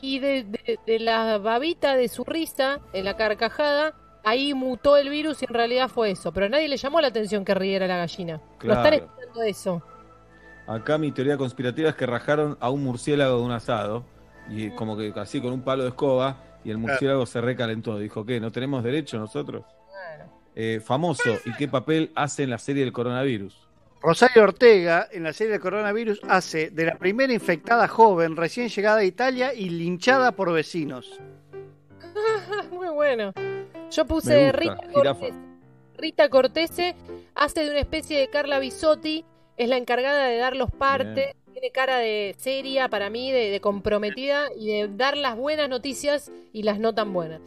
[0.00, 3.94] y de, de- de la babita de su risa, en la carcajada,
[4.28, 6.32] ahí mutó el virus y en realidad fue eso.
[6.32, 8.40] Pero a nadie le llamó la atención que riera la gallina.
[8.62, 8.96] Lo están Claro.
[8.96, 9.82] esperando eso.
[10.66, 14.04] Acá mi teoría conspirativa es que rajaron a un murciélago de un asado.
[14.50, 16.36] Y como que así con un palo de escoba.
[16.64, 17.98] Y el murciélago se recalentó.
[17.98, 18.40] Dijo, ¿qué?
[18.40, 19.64] ¿No tenemos derecho nosotros?
[20.54, 21.38] Eh, famoso.
[21.44, 23.68] ¿Y qué papel hace en la serie del coronavirus?
[24.00, 28.98] Rosario Ortega, en la serie de coronavirus, hace de la primera infectada joven recién llegada
[28.98, 31.18] a Italia y linchada por vecinos.
[32.72, 33.32] Muy bueno.
[33.90, 34.76] Yo puse gusta, Rita.
[34.92, 35.34] Cortese.
[35.96, 36.94] Rita Cortese
[37.34, 39.24] hace de una especie de Carla Bisotti,
[39.56, 43.60] es la encargada de dar los partes, tiene cara de seria para mí, de, de
[43.60, 47.40] comprometida y de dar las buenas noticias y las no tan buenas.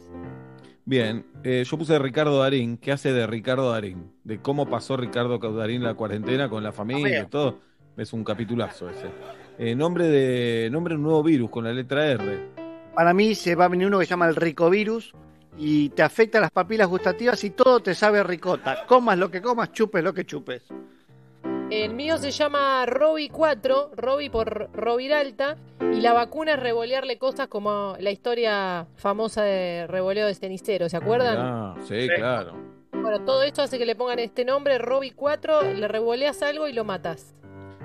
[0.84, 2.76] Bien, eh, yo puse Ricardo Darín.
[2.76, 4.12] ¿Qué hace de Ricardo Darín?
[4.24, 7.60] De cómo pasó Ricardo Darín la cuarentena con la familia y todo.
[7.96, 9.06] Es un capitulazo ese.
[9.58, 12.40] Eh, nombre de nombre de un nuevo virus con la letra R.
[12.94, 15.14] Para mí se va a venir uno que se llama el ricovirus
[15.56, 18.86] y te afecta las papilas gustativas y todo te sabe a ricota.
[18.86, 20.62] Comas lo que comas, chupes lo que chupes.
[21.70, 27.48] El mío se llama Robi 4, Robi por Roviralta, y la vacuna es revolearle cosas
[27.48, 31.36] como la historia famosa de revoleo de cenicero, ¿se acuerdan?
[31.38, 32.52] Ah, sí, claro.
[32.92, 36.74] Bueno, todo esto hace que le pongan este nombre, Robi 4, le revoleas algo y
[36.74, 37.34] lo matas.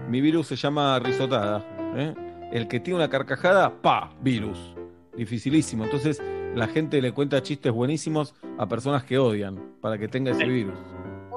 [0.10, 1.66] Mi virus se llama risotada.
[1.96, 2.14] ¿eh?
[2.52, 4.76] El que tiene una carcajada, pa, virus.
[5.16, 5.86] Dificilísimo.
[5.86, 6.22] Entonces
[6.58, 10.77] la gente le cuenta chistes buenísimos a personas que odian para que tenga ese virus.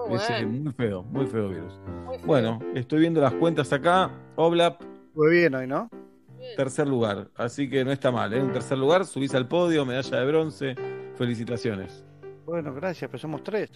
[0.08, 0.62] Muy Es eh, bueno.
[0.62, 1.80] muy feo, muy feo virus.
[2.24, 4.10] Bueno, estoy viendo las cuentas acá.
[4.36, 4.82] Oblap,
[5.14, 5.88] Muy bien hoy, ¿no?
[6.56, 7.28] tercer lugar.
[7.36, 8.32] Así que no está mal.
[8.32, 8.38] ¿eh?
[8.38, 10.74] En tercer lugar, subís al podio, medalla de bronce.
[11.16, 12.04] Felicitaciones.
[12.46, 13.70] Bueno, gracias, pero somos tres.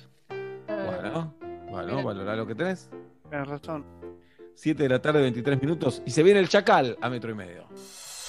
[0.67, 1.35] Bueno,
[1.71, 2.91] bueno, valorá lo que tenés.
[3.29, 3.85] Tienes razón.
[4.55, 6.03] 7 de la tarde, 23 minutos.
[6.07, 7.67] Y se viene el chacal a metro y medio.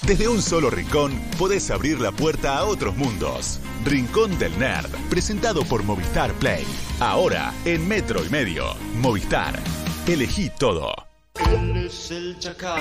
[0.02, 3.58] Desde un solo rincón podés abrir la puerta a otros mundos.
[3.84, 6.64] Rincón del Nerd, presentado por Movistar Play.
[7.00, 8.74] Ahora en metro y medio.
[9.00, 9.58] Movistar.
[10.06, 10.94] Elegí todo.
[11.34, 12.80] Eres el chacal.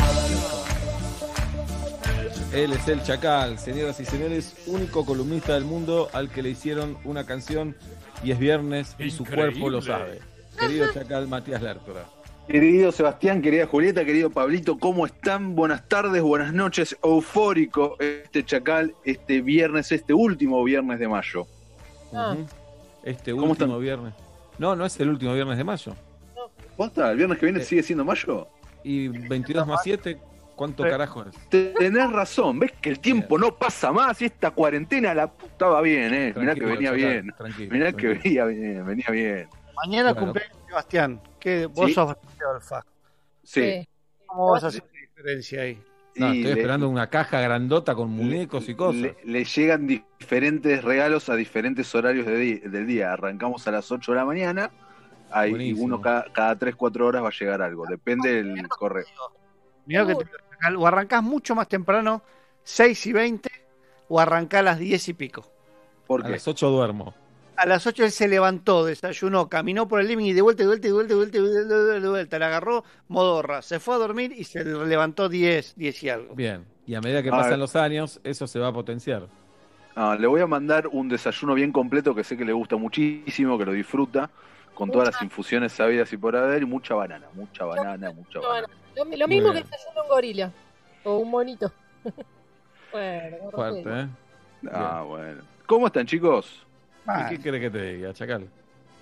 [2.54, 6.98] Él es el Chacal, señoras y señores, único columnista del mundo al que le hicieron
[7.04, 7.76] una canción
[8.24, 10.22] y es viernes y su cuerpo lo sabe.
[10.58, 12.06] Querido Chacal Matías Lertora.
[12.48, 15.56] Querido Sebastián, querida Julieta, querido Pablito, ¿cómo están?
[15.56, 16.96] Buenas tardes, buenas noches.
[17.04, 21.48] Eufórico este chacal, este viernes, este último viernes de mayo.
[22.14, 22.34] Ah.
[22.38, 22.46] Ujú.
[23.04, 24.14] Este ¿Cómo último viernes.
[24.60, 25.96] No, no es el último viernes de mayo.
[26.78, 27.10] ¿Posta?
[27.12, 28.48] ¿El viernes que viene sigue siendo mayo?
[28.84, 30.18] Y 22 más 7,
[30.56, 30.90] ¿cuánto Sí.
[30.90, 31.36] carajo es?
[31.50, 35.66] Te- Tenés razón, ves que el tiempo no pasa más y esta cuarentena la puta
[35.68, 36.34] va bien, eh.
[36.38, 37.34] Mirá que venía Chacal, bien.
[37.36, 39.48] tranquilo, Mirá que venía bien, venía bien.
[39.84, 40.28] Mañana Bueno.
[40.28, 41.20] cumpleaños Sebastián.
[41.46, 41.94] Que vos Sí.
[41.94, 42.84] sos bastante alfa.
[43.44, 43.88] Sí.
[44.26, 45.76] ¿Cómo vas a hacer la diferencia ahí?
[46.16, 49.00] No, estoy le- esperando una caja grandota con muñecos y cosas.
[49.00, 53.14] Le, le llegan diferentes regalos a diferentes horarios de di- del día.
[53.14, 54.72] Arrancamos a las 8 de la mañana.
[55.30, 55.86] Hay Buenísimo.
[55.86, 57.86] uno cada, cada 3-4 horas va a llegar algo.
[57.86, 59.06] Depende del correo.
[59.86, 62.24] Mirá que te- o arrancás mucho más temprano,
[62.64, 63.52] 6 y 20,
[64.10, 65.46] o arrancás a las 10 y pico.
[66.08, 67.14] ¿Por A las 8 duermo.
[67.58, 70.68] A las 8 él se levantó, desayunó, caminó por el living y de vuelta, de
[70.68, 71.38] vuelta, de vuelta, de vuelta,
[72.00, 72.40] de vuelta, de.
[72.40, 76.36] Le agarró modorra, se fue a dormir y se levantó 10, 10 y algo.
[76.36, 76.66] Bien.
[76.86, 77.60] Y a medida que A pasan ver.
[77.60, 79.28] los años, eso se va a potenciar.
[79.96, 83.58] Ah, le voy a mandar un desayuno bien completo que sé que le gusta muchísimo,
[83.58, 84.30] que lo disfruta,
[84.74, 88.68] con todas las infusiones sabidas y por haber, y mucha banana, mucha banana, mucha banana.
[88.96, 90.52] Lo, lo mismo que desayuno un gorila.
[91.06, 91.72] O un monito.
[92.92, 94.08] bueno, Fuerte, ¿eh?
[94.72, 95.42] Ah, bueno.
[95.66, 96.65] ¿Cómo están, chicos?
[97.08, 98.48] ¿Y ¿Qué querés que te diga, Chacal?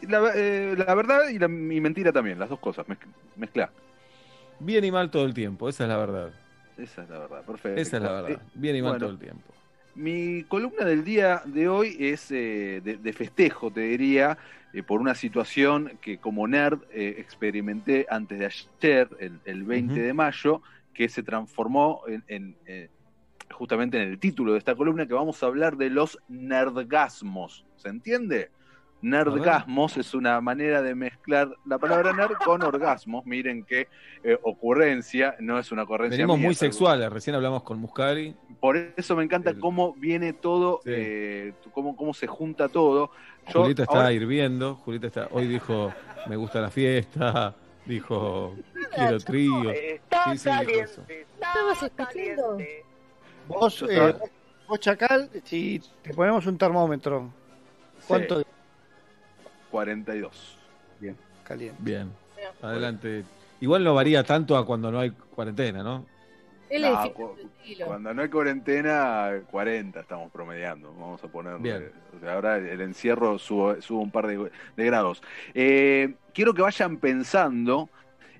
[0.02, 3.08] La, eh, la verdad y la mi mentira también, las dos cosas, mezc-
[3.38, 3.72] mezclá.
[4.60, 6.30] Bien y mal todo el tiempo, esa es la verdad.
[6.78, 7.80] Esa es la verdad, perfecto.
[7.82, 8.32] Esa es la verdad.
[8.32, 9.54] Eh, Bien y mal bueno, todo el tiempo.
[9.96, 14.38] Mi columna del día de hoy es eh, de, de festejo, te diría,
[14.74, 20.00] eh, por una situación que como nerd eh, experimenté antes de ayer, el, el 20
[20.00, 20.08] Ujú.
[20.08, 20.62] de mayo,
[20.94, 22.58] que se transformó en, en,
[23.54, 27.66] justamente en el título de esta columna, que vamos a hablar de los nerdgasmos.
[27.76, 28.52] ¿Se entiende?
[29.04, 33.26] Nerdgasmos es una manera de mezclar la palabra nerd con orgasmos.
[33.26, 33.90] Miren qué
[34.24, 36.16] eh, ocurrencia, no es una ocurrencia.
[36.16, 38.34] Venimos mía, muy sexuales, recién hablamos con Muscari.
[38.62, 43.12] por eso me encanta cómo viene todo, eh, cómo, cómo se junta todo.
[43.54, 45.94] Yo Julieta está ahora- hirviendo, Julieta está, hoy dijo,
[46.30, 48.56] me gusta la fiesta, dijo,
[48.96, 49.74] quiero trío.
[49.74, 50.50] Sí, sí,
[50.80, 51.04] eso.
[51.10, 52.58] ¿Estabas escuchando?
[53.48, 54.16] Vos, eh,
[54.68, 57.30] vos, Chacal, si te ponemos un termómetro,
[58.08, 58.40] ¿cuánto?
[58.40, 58.46] Sí.
[59.72, 60.58] 42.
[61.00, 61.78] Bien, caliente.
[61.80, 62.12] Bien,
[62.62, 63.24] adelante.
[63.60, 66.06] Igual no varía tanto a cuando no hay cuarentena, ¿no?
[66.70, 67.14] Él No,
[67.86, 70.92] cuando no hay cuarentena, 40 estamos promediando.
[70.94, 71.60] Vamos a poner.
[71.60, 71.92] Bien.
[72.18, 75.22] o sea, ahora el encierro subo, subo un par de, de grados.
[75.54, 77.90] Eh, quiero que vayan pensando.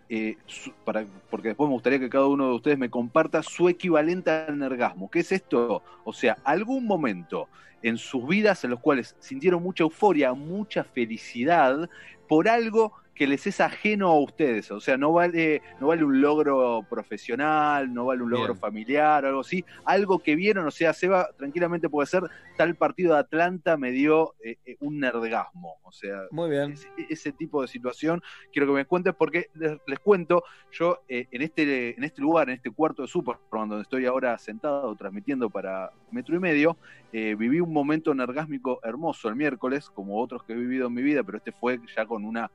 [0.10, 0.38] Eh,
[0.84, 4.58] para, porque después me gustaría que cada uno de ustedes me comparta su equivalente al
[4.58, 5.10] nergasmo.
[5.10, 5.82] ¿Qué es esto?
[6.04, 7.48] O sea, algún momento
[7.82, 11.90] en sus vidas en los cuales sintieron mucha euforia, mucha felicidad
[12.28, 14.72] por algo que les es ajeno a ustedes.
[14.72, 18.60] O sea, no vale, no vale un logro profesional, no vale un logro Bien.
[18.60, 19.64] familiar algo así.
[19.86, 22.24] Algo que vieron, o sea, Seba, tranquilamente puede ser,
[22.58, 25.76] tal partido de Atlanta me dio eh, eh, un nerdgasmo.
[25.84, 26.74] O sea, Muy bien.
[26.74, 31.28] ese, ese tipo de situación quiero que me cuenten porque les, les cuento, yo eh,
[31.32, 35.50] en, este, en este lugar, en este cuarto de Superman donde estoy ahora sentado transmitiendo
[35.50, 36.78] para metro y medio,
[37.12, 41.02] eh, viví un momento nergásmico hermoso el miércoles, como otros que he vivido en mi
[41.04, 42.50] vida, pero este fue ya con una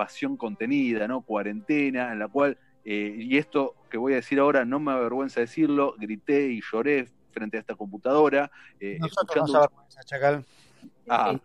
[0.00, 1.20] pasión contenida, ¿no?
[1.20, 2.56] Cuarentena, en la cual,
[2.86, 7.06] eh, y esto que voy a decir ahora no me avergüenza decirlo, grité y lloré
[7.32, 8.50] frente a esta computadora.
[8.80, 10.44] eh, Nosotros nos escuchando- avergüenza, Chacal.
[11.06, 11.38] Ah,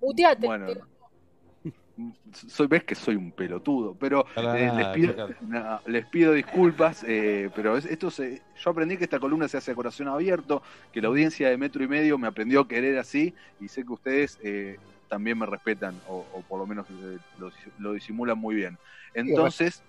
[0.00, 0.46] Muteate.
[0.46, 0.66] bueno,
[2.46, 7.04] soy, ves que soy un pelotudo, pero eh, nada, les, pido, no, les pido disculpas,
[7.08, 10.62] eh, pero es- esto se, yo aprendí que esta columna se hace a corazón abierto,
[10.92, 13.92] que la audiencia de metro y medio me aprendió a querer así y sé que
[13.92, 14.76] ustedes eh,
[15.08, 18.78] también me respetan o, o por lo menos eh, lo, lo disimulan muy bien.
[19.14, 19.82] Entonces,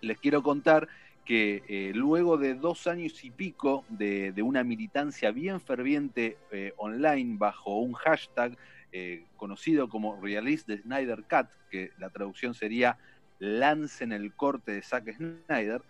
[0.00, 0.88] les quiero contar
[1.24, 6.74] que eh, luego de dos años y pico de, de una militancia bien ferviente eh,
[6.76, 8.56] online bajo un hashtag
[8.92, 12.98] eh, conocido como Realist de Snyder Cut, que la traducción sería
[13.38, 15.82] lancen el corte de Zack Snyder,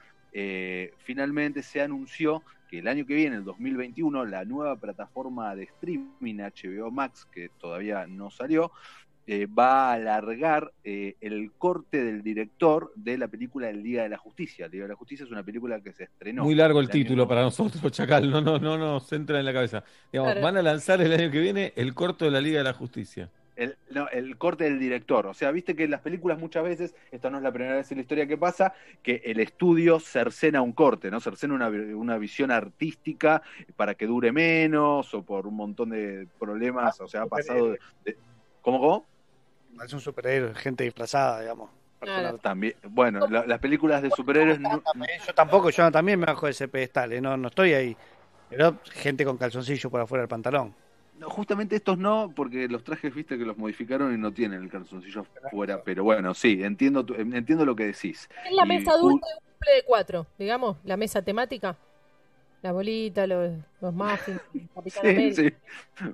[1.04, 2.42] finalmente se anunció
[2.74, 7.50] que el año que viene, el 2021, la nueva plataforma de streaming HBO Max, que
[7.60, 8.72] todavía no salió,
[9.26, 14.08] eh, va a alargar eh, el corte del director de la película El Liga de
[14.10, 14.66] la Justicia.
[14.66, 16.44] El Liga de la Justicia es una película que se estrenó.
[16.44, 18.28] Muy largo el año- título para nosotros, Chacal.
[18.30, 19.82] No, no, no nos entra en la cabeza.
[20.12, 20.44] Digamos, Claro.
[20.44, 23.30] van a lanzar el año que viene el corto de la Liga de la Justicia.
[23.56, 25.26] El, no, el corte del director.
[25.26, 27.90] O sea, viste que en las películas muchas veces, esta no es la primera vez
[27.92, 31.20] en la historia que pasa, que el estudio cercena un corte, ¿no?
[31.20, 33.42] Cercena una, una visión artística
[33.76, 37.00] para que dure menos o por un montón de problemas.
[37.00, 37.78] O sea, ha pasado de.
[38.04, 38.18] de-
[38.60, 39.06] ¿Cómo, cómo?
[39.84, 41.70] Es un superhéroe, gente disfrazada, digamos.
[42.42, 44.82] También, bueno, la- las películas de superhéroes no-
[45.26, 47.96] Yo tampoco, yo también me bajo de ese pedestal, eh, no, no estoy ahí.
[48.50, 50.74] Pero gente con calzoncillo por afuera del pantalón.
[51.18, 54.70] No, justamente estos no, porque los trajes, viste, que los modificaron y no tienen el
[54.70, 55.82] calzoncillo afuera.
[55.84, 58.28] Pero bueno, sí, entiendo, tu- entiendo lo que decís.
[58.44, 61.76] Es la mesa adulta de un cumple de cuatro, digamos, la mesa temática.
[62.62, 64.40] La bolita, los, los muffins,
[64.86, 65.52] Sí, sí.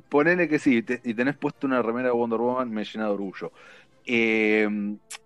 [0.09, 3.11] Ponele que sí, te- y tenés puesto una remera de Wonder Woman, me llena de
[3.11, 3.53] orgullo.
[4.05, 4.69] Eh,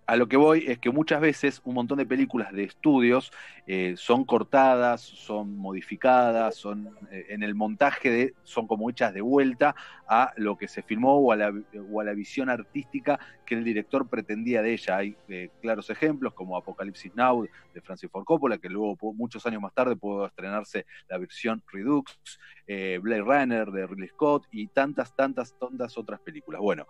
[0.07, 3.33] a lo que voy es que muchas veces un montón de películas de estudios
[3.67, 9.23] eh, son cortadas, son modificadas, son eh, en el montaje de, son como hechas de
[9.23, 9.75] vuelta
[10.07, 11.53] a lo que se filmó o a la,
[11.91, 14.99] o a la visión artística que el director pretendía de ella.
[14.99, 19.63] Hay eh, claros ejemplos como Apocalipsis Now de Francis Ford Coppola, que luego muchos años
[19.63, 22.19] más tarde pudo estrenarse la versión Redux,
[22.67, 26.61] Blade Runner de Ridley Scott y tantas, tantas, tantas otras películas.
[26.61, 26.87] Bueno,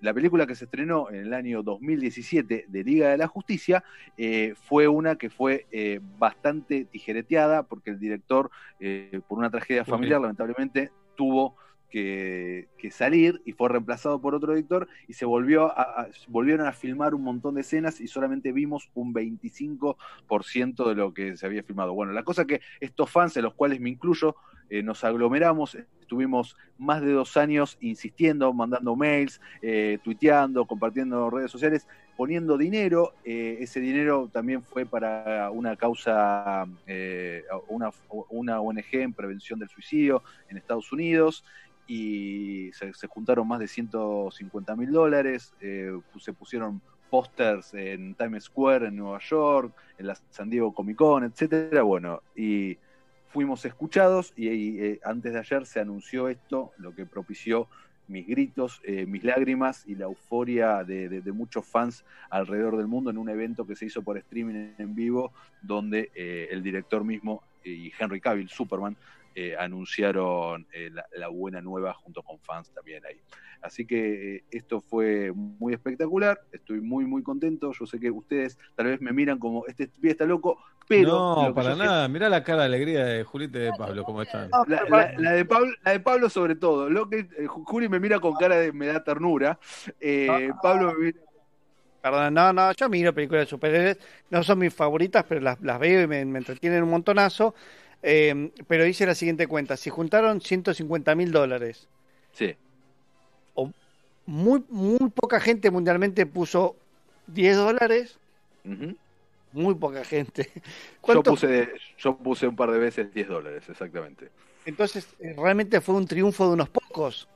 [0.00, 3.82] la película que se estrenó en el año 2017 de Liga de la Justicia
[4.16, 8.50] eh, fue una que fue eh, bastante tijereteada porque el director,
[8.80, 11.56] eh, por una tragedia ¿Por familiar, lamentablemente tuvo
[11.90, 16.66] que, que salir y fue reemplazado por otro director y se volvió a, a- volvieron
[16.66, 21.46] a filmar un montón de escenas y solamente vimos un 25% de lo que se
[21.46, 21.94] había filmado.
[21.94, 24.36] Bueno, la cosa que estos fans, en los cuales me incluyo,
[24.70, 25.76] eh, nos aglomeramos,
[26.08, 32.56] estuvimos más de dos años insistiendo, mandando mails, eh, tuiteando, compartiendo en redes sociales, poniendo
[32.56, 33.12] dinero.
[33.26, 37.90] Eh, ese dinero también fue para una causa, eh, una,
[38.30, 41.44] una ONG en prevención del suicidio en Estados Unidos
[41.86, 46.80] y se, juntaron más de 150 mil dólares, se pusieron
[47.10, 52.22] pósters en Times Square en Nueva York, en la San Diego Comic Con, etcétera, bueno,
[52.34, 52.78] y
[53.30, 57.68] fuimos escuchados y, eh, antes de ayer se anunció esto, lo que propició
[58.08, 62.86] mis gritos, eh, mis lágrimas y la euforia de, de- de muchos fans alrededor del
[62.86, 67.04] mundo en un evento que se hizo por streaming en vivo, donde eh, el director
[67.04, 68.96] mismo y Henry Cavill, Superman,
[69.40, 73.20] eh, anunciaron eh, la, la buena nueva junto con fans también ahí.
[73.62, 78.58] Así que eh, esto fue muy espectacular, estoy muy muy contento, yo sé que ustedes
[78.74, 80.58] tal vez me miran como este pibe está loco,
[80.88, 81.36] pero...
[81.36, 82.08] no, para yo sé- nada.
[82.08, 84.50] Mirá la cara de alegría de Julita y de Pablo, cómo están.
[84.66, 86.90] la, la- la de Pablo, la de Pablo sobre todo.
[86.90, 89.58] Lo que eh, Juli me mira con cara de me da ternura.
[90.00, 91.20] Eh, Pablo me mira
[92.00, 93.98] Perdón, no, no, yo miro películas de superhéroes,
[94.30, 97.54] no son mis favoritas, pero las, las veo y me, me entretienen un montonazo.
[98.02, 101.88] Eh, pero hice la siguiente cuenta, si juntaron 150 mil dólares,
[102.32, 102.54] Sí.
[103.54, 103.70] o
[104.26, 106.76] muy, muy poca gente mundialmente puso
[107.26, 108.18] 10 dólares,
[109.52, 110.50] muy poca gente.
[110.54, 110.60] Yo
[111.00, 111.68] ¿Cuánto- puse,
[111.98, 114.28] yo puse un par de veces 10 dólares, exactamente.
[114.66, 117.26] Entonces, eh, realmente fue un triunfo de unos pocos.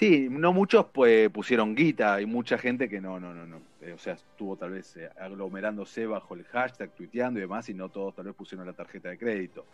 [0.00, 3.60] Sí, no muchos pues pusieron guita, hay mucha gente que no, no, no, no.
[3.82, 7.74] Eh, o sea, estuvo tal vez eh, aglomerándose bajo el hashtag, tuiteando y demás, y
[7.74, 9.66] no todos tal vez pusieron la tarjeta de crédito.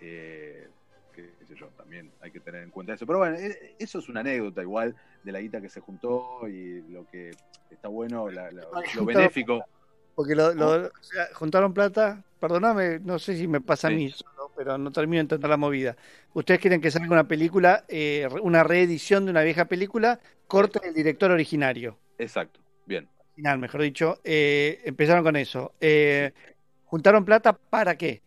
[0.00, 0.68] Eh,
[1.12, 3.06] qué sé yo, también hay que tener en cuenta eso.
[3.06, 4.94] Pero bueno, eh, eso es una anécdota igual
[5.24, 7.32] de la guita que se juntó y lo que
[7.68, 8.62] está bueno, la- la-
[8.94, 9.64] lo benéfico.
[10.14, 14.06] Porque lo, lo- o sea, juntaron plata, perdóname, no sé si me pasa a mí
[14.56, 15.96] pero no termino de entender la movida.
[16.34, 20.94] Ustedes quieren que salga una película, eh, una reedición de una vieja película, corte del
[20.94, 21.98] director originario.
[22.18, 23.08] Exacto, bien.
[23.34, 24.20] Final, mejor dicho.
[24.24, 25.72] Eh, empezaron con eso.
[25.80, 26.32] Eh,
[26.84, 28.22] ¿Juntaron plata para qué?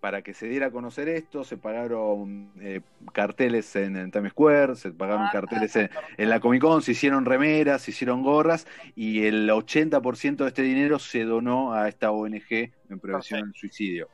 [0.00, 2.80] para que se diera a conocer esto, se pagaron eh,
[3.12, 7.24] carteles en, en Times Square, se pagaron carteles en, en la Comic Con, se hicieron
[7.26, 8.66] remeras, se hicieron gorras
[8.96, 14.08] y el 80% de este dinero se donó a esta ONG en prevención del suicidio.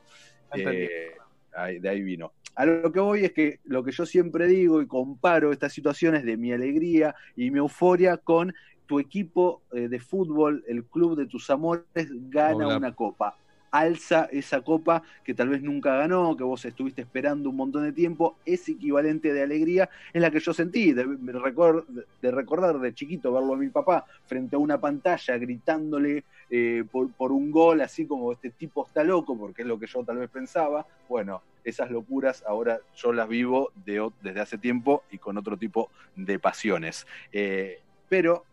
[0.53, 1.15] Eh,
[1.57, 2.31] ahí- de ahí vino.
[2.55, 6.23] A lo que voy es que lo que yo siempre digo y comparo estas situaciones
[6.23, 8.53] de mi alegría y mi euforia con
[8.87, 11.85] tu equipo eh, de fútbol, el club de tus amores,
[12.29, 12.77] gana Hola.
[12.77, 13.37] una copa.
[13.71, 17.91] Alza esa copa que tal vez nunca ganó, que vos estuviste esperando un montón de
[17.91, 21.85] tiempo, ese equivalente de alegría es la que yo sentí, de, de recor-
[22.21, 27.31] de recordar de chiquito verlo a mi papá frente a una pantalla gritándole eh, por,
[27.31, 30.29] un gol, así como este tipo está loco, porque es lo que yo tal vez
[30.29, 30.85] pensaba.
[31.09, 36.39] Bueno, esas locuras ahora yo las vivo desde hace tiempo y con otro tipo de
[36.39, 37.05] pasiones.
[37.33, 38.45] Eh, pero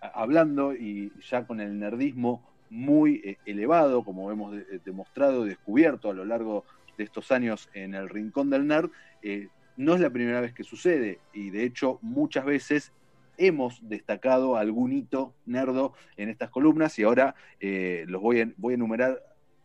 [0.00, 6.10] hablando y ya con el nerdismo muy eh, elevado, como hemos eh, demostrado y descubierto
[6.10, 6.64] a lo largo
[6.96, 8.90] de estos años en el Rincón del Nerd,
[9.22, 12.92] eh, no es la primera vez que sucede y de hecho muchas veces
[13.36, 18.74] hemos destacado algún hito nerdo en estas columnas y ahora eh, los voy a, voy
[18.74, 19.20] a enumerar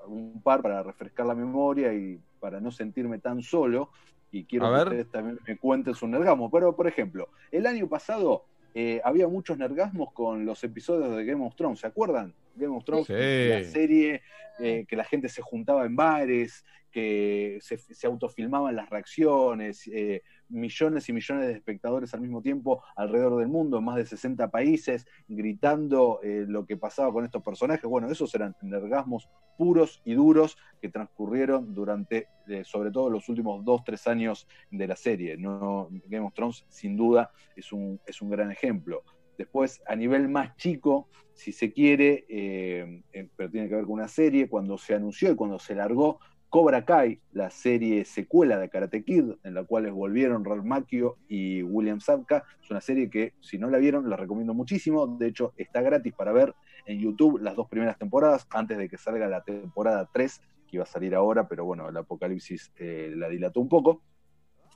[0.08, 3.92] un par para refrescar la memoria y para no sentirme tan solo
[4.32, 4.88] y quiero A que ver.
[4.88, 6.50] ustedes también me cuenten su nergasmo.
[6.50, 11.46] Pero, por ejemplo, el año pasado eh, había muchos nergasmos con los episodios de Game
[11.46, 12.34] of Thrones, ¿se acuerdan?
[12.60, 13.14] Game of Thrones, Sí.
[13.14, 14.22] la serie
[14.60, 20.24] eh, que la gente se juntaba en bares, que se, se autofilmaban las reacciones, eh,
[20.50, 24.50] millones y millones de espectadores al mismo tiempo alrededor del mundo, en más de 60
[24.50, 27.84] países, gritando eh, lo que pasaba con estos personajes.
[27.84, 33.64] Bueno, esos eran nergasmos puros y duros que transcurrieron durante, eh, sobre todo, los últimos
[33.64, 35.38] dos, tres años de la serie.
[35.38, 39.04] No, Game of Thrones, sin duda, es un, es un gran ejemplo.
[39.40, 43.94] Después, a nivel más chico, si se quiere, eh, eh, pero tiene que ver con
[43.94, 46.20] una serie, cuando se anunció y cuando se largó
[46.50, 51.64] Cobra Kai, la serie secuela de Karate Kid, en la cual volvieron Ralph Macchio y
[51.64, 52.44] William Zabka.
[52.62, 55.08] Es una serie que, si no la vieron, la recomiendo muchísimo.
[55.08, 56.54] De hecho, está gratis para ver
[56.86, 60.84] en YouTube las dos primeras temporadas, antes de que salga la temporada 3, que iba
[60.84, 64.04] a salir ahora, pero bueno, el apocalipsis eh, la dilató un poco.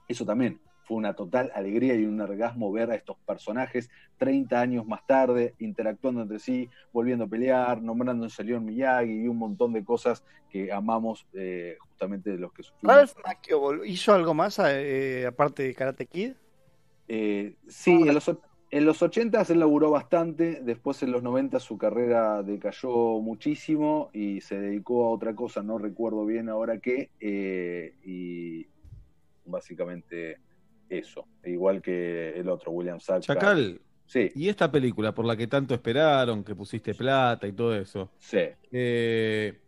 [0.08, 4.86] Eso también fue una total alegría y un orgasmo ver a estos personajes 30 años
[4.86, 9.74] más tarde, interactuando entre sí, volviendo a pelear, nombrándose a Leon Miyagi y un montón
[9.74, 12.96] de cosas que amamos eh, justamente de los que sufrimos.
[12.96, 16.34] Ralph Macchio hizo algo más eh, aparte de Karate Kid.
[17.08, 18.30] Eh, sí, en los,
[18.74, 24.42] en los 80 él laburó bastante, después en los 90 su carrera decayó muchísimo y
[24.42, 28.66] se dedicó a otra cosa, no recuerdo bien ahora qué, eh, y
[29.46, 30.40] básicamente
[30.98, 33.22] eso, igual que el otro, William Sackar.
[33.22, 33.82] Chacal.
[34.06, 34.32] Sí.
[34.36, 38.12] Y esta película por la que tanto esperaron, que pusiste plata y todo eso.
[38.20, 38.40] Sí.
[38.72, 39.60] eh,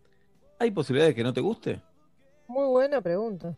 [0.60, 1.82] ¿Hay posibilidades de que no te guste?
[2.48, 3.56] Muy buena pregunta.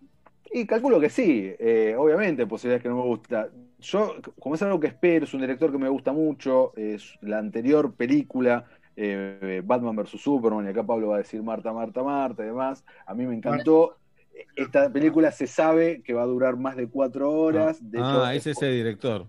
[0.51, 3.49] Y calculo que sí, eh, obviamente, posibilidades que no me gusta.
[3.79, 7.37] Yo, como es algo que espero, es un director que me gusta mucho, es la
[7.37, 8.65] anterior película,
[8.95, 10.21] eh, Batman vs.
[10.21, 13.35] Superman, y acá Pablo va a decir Marta, Marta, Marta y demás, a mí me
[13.35, 13.97] encantó.
[14.55, 17.79] Esta película se sabe que va a durar más de cuatro horas.
[17.81, 19.25] De hecho, ah, es ese director.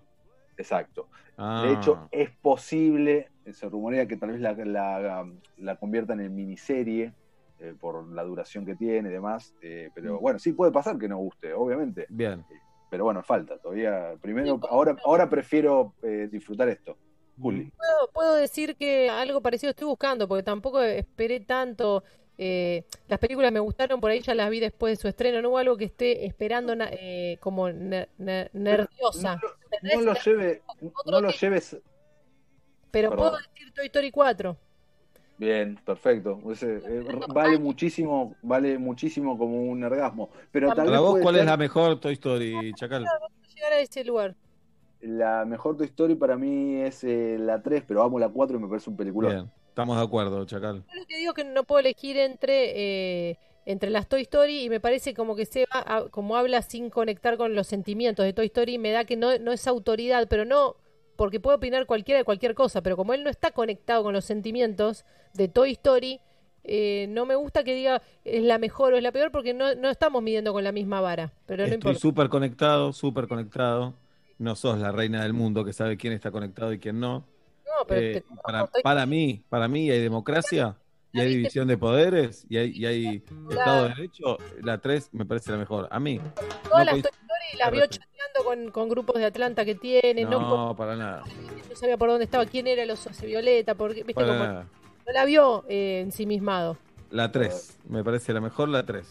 [0.56, 1.08] Exacto.
[1.36, 1.64] Ah.
[1.66, 7.12] De hecho, es posible, se rumorea que tal vez la, la, la conviertan en miniserie
[7.60, 9.54] eh, por la duración que tiene y demás.
[9.62, 12.06] eh, pero bueno, sí puede pasar que no guste, obviamente.
[12.08, 12.44] Bien.
[12.90, 14.14] Pero bueno, falta todavía.
[14.20, 16.96] Primero, ahora, ahora prefiero eh, disfrutar esto.
[17.40, 17.70] Juli.
[17.76, 22.02] Puedo, puedo decir que algo parecido estoy buscando, porque tampoco esperé tanto.
[22.38, 25.42] Eh, las películas me gustaron, por ahí ya las vi después de su estreno.
[25.42, 29.40] No hubo algo que esté esperando eh, como ner- ner- nerviosa.
[29.82, 30.62] No lo lleve,
[31.06, 31.76] no lo lleves.
[32.90, 33.30] Pero Perdón.
[33.30, 34.56] puedo decir Toy Story 4.
[35.36, 36.40] Bien, perfecto.
[36.50, 40.30] Ese, eh, vale muchísimo, vale muchísimo como un orgasmo.
[40.50, 43.04] Pero tal Para vez vos, ¿cuál es la mejor Toy Story, Chacal?
[43.54, 44.34] Llegar a ese lugar.
[45.00, 48.60] la mejor Toy Story para mí es eh, la 3, pero amo la 4 y
[48.60, 49.52] me parece un peliculón.
[49.78, 50.82] Estamos de acuerdo, Chacal.
[50.92, 52.72] Yo lo que digo es que no puedo elegir entre,
[53.30, 56.62] eh, entre las Toy Story y me parece como que se va, a- como habla
[56.62, 60.26] sin conectar con los sentimientos de Toy Story, me da que no, no es autoridad,
[60.28, 60.74] pero no
[61.14, 64.24] porque puede opinar cualquiera de cualquier cosa, pero como él no está conectado con los
[64.24, 66.18] sentimientos de Toy Story,
[66.64, 69.76] eh, no me gusta que diga es la mejor o es la peor porque no,
[69.76, 72.00] no estamos midiendo con la misma vara, pero no Estoy importa.
[72.00, 73.94] súper conectado, súper conectado.
[74.38, 77.24] No sos la reina del mundo que sabe quién está conectado y quién no.
[77.68, 80.76] No, pero Eh, te- para, para mí, para mí hay democracia
[81.12, 84.38] y hay división de poderes y hay, y hay Estado de Derecho.
[84.62, 85.88] La 3 me parece la mejor.
[85.90, 86.18] A mí.
[86.18, 90.40] todas no las Story las vio chateando con, con grupos de Atlanta que tiene, no,
[90.68, 91.24] No, para nada.
[91.68, 95.24] no sabía por dónde estaba, quién era el oso violeta, porque, viste, como no la
[95.24, 96.76] vio eh, ensimismado.
[97.10, 97.78] La 3.
[97.88, 99.06] Me parece la mejor la 3.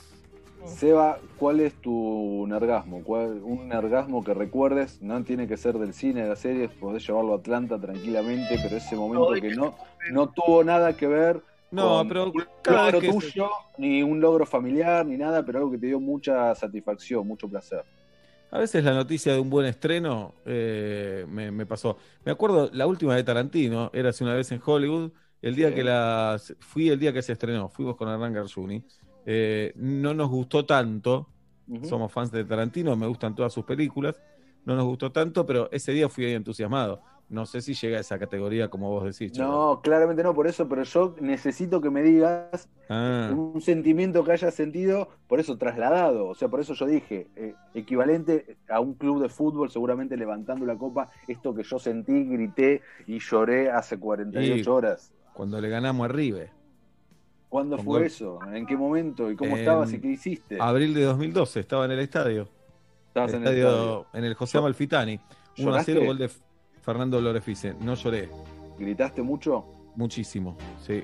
[0.65, 3.01] Seba, ¿cuál es tu nergasmo?
[3.03, 7.07] ¿Cuál- un nergasmo que recuerdes, no tiene que ser del cine, de las series, podés
[7.07, 9.75] llevarlo a Atlanta tranquilamente, pero ese momento que no,
[10.11, 12.33] no tuvo nada que ver No, con pero un
[12.65, 16.53] logro que tuyo, ni un logro familiar, ni nada, pero algo que te dio mucha
[16.55, 17.83] satisfacción, mucho placer.
[18.51, 21.97] A veces la noticia de un buen estreno eh, me, me pasó.
[22.25, 25.11] Me acuerdo, la última de Tarantino, era hace una vez en Hollywood,
[25.41, 25.75] el día Sí.
[25.75, 28.83] que la fui el día que se estrenó, fuimos con Hernán Garzuni.
[29.29, 31.27] Eh, no nos gustó tanto,
[31.83, 34.15] somos fans de Tarantino, me gustan todas sus películas,
[34.63, 37.01] no nos gustó tanto, pero ese día fui ahí entusiasmado.
[37.29, 39.37] No sé si llega a esa categoría como vos decís.
[39.37, 44.31] No, claramente no, por eso, pero yo necesito que me digas Ah, un sentimiento que
[44.31, 48.93] hayas sentido, por eso trasladado, o sea, por eso yo dije, eh, equivalente a un
[48.93, 53.99] club de fútbol, seguramente levantando la copa, esto que yo sentí, grité y lloré hace
[53.99, 55.11] 48 Y- horas.
[55.33, 56.49] cuando le ganamos a River.
[57.49, 58.03] ¿Cuándo fue gol.
[58.03, 58.39] eso?
[58.53, 59.31] ¿En qué momento?
[59.31, 60.57] ¿Y cómo En estabas y qué hiciste?
[60.59, 62.47] Abril de 2012, estaba en el estadio.
[63.07, 64.05] Estabas el en el estadio, estadio.
[64.13, 65.13] en el José Amalfitani.
[65.15, 65.93] 1 a ¿Lloraste?
[65.93, 66.29] 0, gol de
[66.81, 67.73] Fernando Lorefice.
[67.79, 68.29] No lloré.
[68.77, 69.65] ¿Gritaste mucho?
[69.95, 71.03] Muchísimo, sí.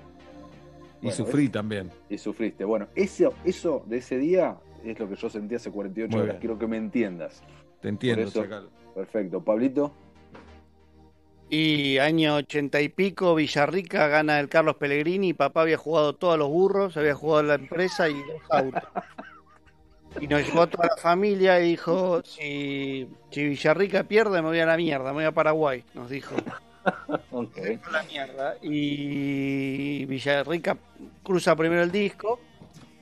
[1.02, 1.90] Y sufrí es- también.
[2.10, 2.64] Y sufriste.
[2.66, 6.34] Bueno, eso, eso de ese día es lo que yo sentí hace 48 Muy horas.
[6.36, 6.40] bien.
[6.42, 7.42] Quiero que me entiendas.
[7.82, 8.70] Te entiendo, eso- Chacal.
[8.94, 9.42] Perfecto.
[9.44, 9.92] Pablito.
[11.56, 16.50] Y año ochenta y pico, Villarrica gana el Carlos Pellegrini, papá había jugado todos los
[16.50, 18.82] burros, había jugado la empresa y dos autos.
[20.20, 24.62] Y nos llevó a toda la familia y dijo, si, si Villarrica pierde me voy
[24.62, 26.34] a la mierda, me voy a Paraguay, nos dijo.
[27.92, 28.56] La mierda.
[28.64, 30.76] Y Villarrica
[31.22, 32.40] cruza primero el disco,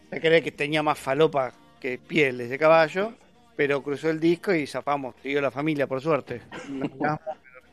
[0.10, 3.14] se cree que tenía más falopa que pieles de caballo,
[3.56, 6.42] pero cruzó el disco y zafamos, siguió la familia por suerte.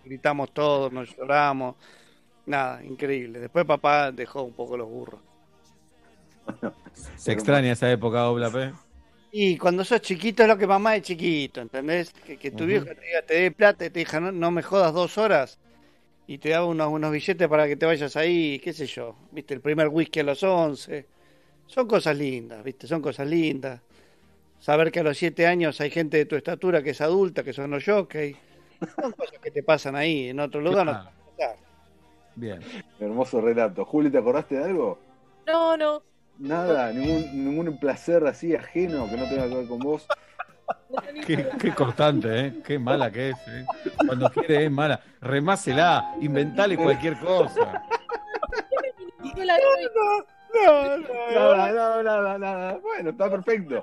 [0.04, 1.76] Gritamos todos, nos lloramos,
[2.46, 3.40] nada, increíble.
[3.40, 5.20] Después papá dejó un poco los burros.
[7.16, 8.74] Se extraña esa época, Oblap.
[9.30, 12.12] Y cuando sos chiquito es lo que mamá es chiquito, ¿entendés?
[12.12, 14.62] Que, que tu viejo te diga, te dé plata y te diga, no, no me
[14.62, 15.58] jodas dos horas
[16.26, 19.54] y te da unos, unos billetes para que te vayas ahí, qué sé yo, viste,
[19.54, 21.06] el primer whisky a los 11.
[21.66, 23.80] Son cosas lindas, viste, son cosas lindas.
[24.58, 27.52] Saber que a los siete años hay gente de tu estatura que es adulta, que
[27.52, 28.36] son los jockeys.
[29.00, 31.04] Son cosas que te pasan ahí, en otro lugar no te Claro.
[31.04, 31.56] van a pasar.
[32.36, 32.60] Bien.
[33.00, 33.84] Hermoso relato.
[33.84, 34.98] Juli, ¿te acordaste de algo?
[35.46, 36.02] No, no.
[36.38, 40.06] Nada, ningún, ningún placer así ajeno que no tenga que ver con vos.
[41.26, 42.54] Qué, qué cortante, ¿eh?
[42.64, 43.66] Qué mala que es, ¿eh?
[44.06, 45.00] Cuando quiere es mala.
[45.20, 47.82] Remásela, inventale cualquier cosa.
[50.52, 51.06] Doy.
[51.34, 52.78] No, nada, nada, nada, nada.
[52.78, 53.82] Bueno, está perfecto.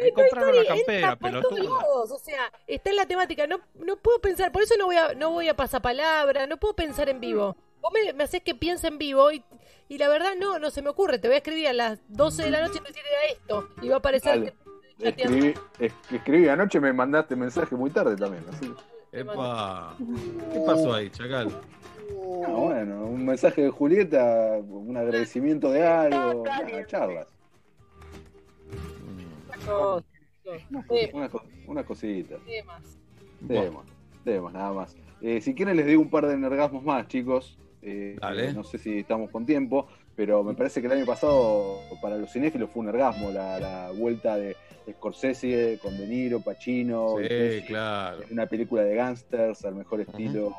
[0.00, 3.46] Toy compraron la campera, lados, O sea, está en la temática.
[3.46, 6.74] No, no puedo pensar, por eso no voy a, no voy a pasapalabra, no puedo
[6.74, 7.56] pensar en vivo.
[7.80, 9.44] Vos me, me haces que piense en vivo y,
[9.88, 11.18] y la verdad no, no se me ocurre.
[11.18, 13.68] Te voy a escribir a las 12 de la noche y decir era esto.
[13.82, 14.54] Y va a aparecer Dale.
[14.98, 15.08] que.
[15.08, 18.44] Escribí, es- escribí anoche, me mandaste mensaje muy tarde también.
[18.48, 18.72] Así.
[19.10, 19.96] Epa.
[20.52, 21.48] ¿Qué pasó ahí, Chacal?
[22.46, 27.28] Ah, bueno, un mensaje de Julieta, un agradecimiento de algo, nada, charlas.
[29.66, 30.02] No,
[31.12, 31.30] Una,
[31.66, 32.36] una cosita.
[32.44, 32.98] temas.
[33.46, 33.86] Temas,
[34.24, 34.96] temas, nada más.
[35.20, 37.58] Eh, si quieren les digo un par de energasmos más, chicos.
[37.80, 38.52] Eh, Dale.
[38.52, 42.32] no sé si estamos con tiempo, pero me parece que el año pasado para los
[42.32, 44.56] cinéfilos fue un ergasmo la, la vuelta de
[44.90, 48.22] Scorsese con De Niro, Pacino, y Sí, Pesci, claro.
[48.22, 50.52] en una película de gangsters al mejor estilo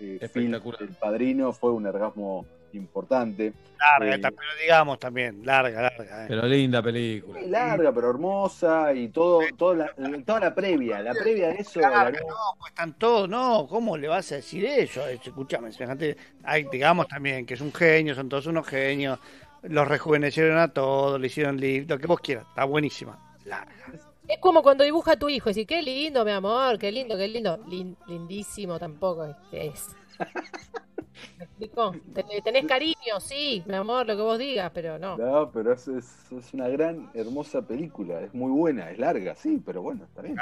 [0.00, 0.82] eh, film Espectacular.
[0.82, 3.52] El Padrino fue un ergasmo importante.
[3.78, 6.24] Larga, Eh, pero digamos también, larga, larga.
[6.24, 6.26] eh.
[6.28, 7.40] Pero linda película.
[7.42, 9.92] larga pero hermosa y todo, todo la-
[10.24, 12.26] toda la previa, la previa de eso, Larga, no,
[12.58, 15.06] pues están todos, no, ¿cómo le vas a decir eso?
[15.08, 19.18] Escúchame, semejante, ay, digamos también que es un genio, son todos unos genios,
[19.62, 23.18] los rejuvenecieron a todos, le hicieron li- lo que vos quieras, está buenísima.
[23.46, 23.74] Larga.
[24.30, 27.16] Es como cuando dibuja a tu hijo, y decís, qué lindo, mi amor, qué lindo,
[27.16, 27.58] qué lindo.
[27.66, 29.36] Lin- lindísimo tampoco es.
[29.50, 29.88] es.
[31.38, 31.94] ¿Me explico?
[32.14, 35.16] Ten- Tenés cariño, sí, mi amor, lo que vos digas, pero no.
[35.16, 38.20] No, pero es, es, es una gran, hermosa película.
[38.20, 40.36] Es muy buena, es larga, sí, pero bueno, está bien.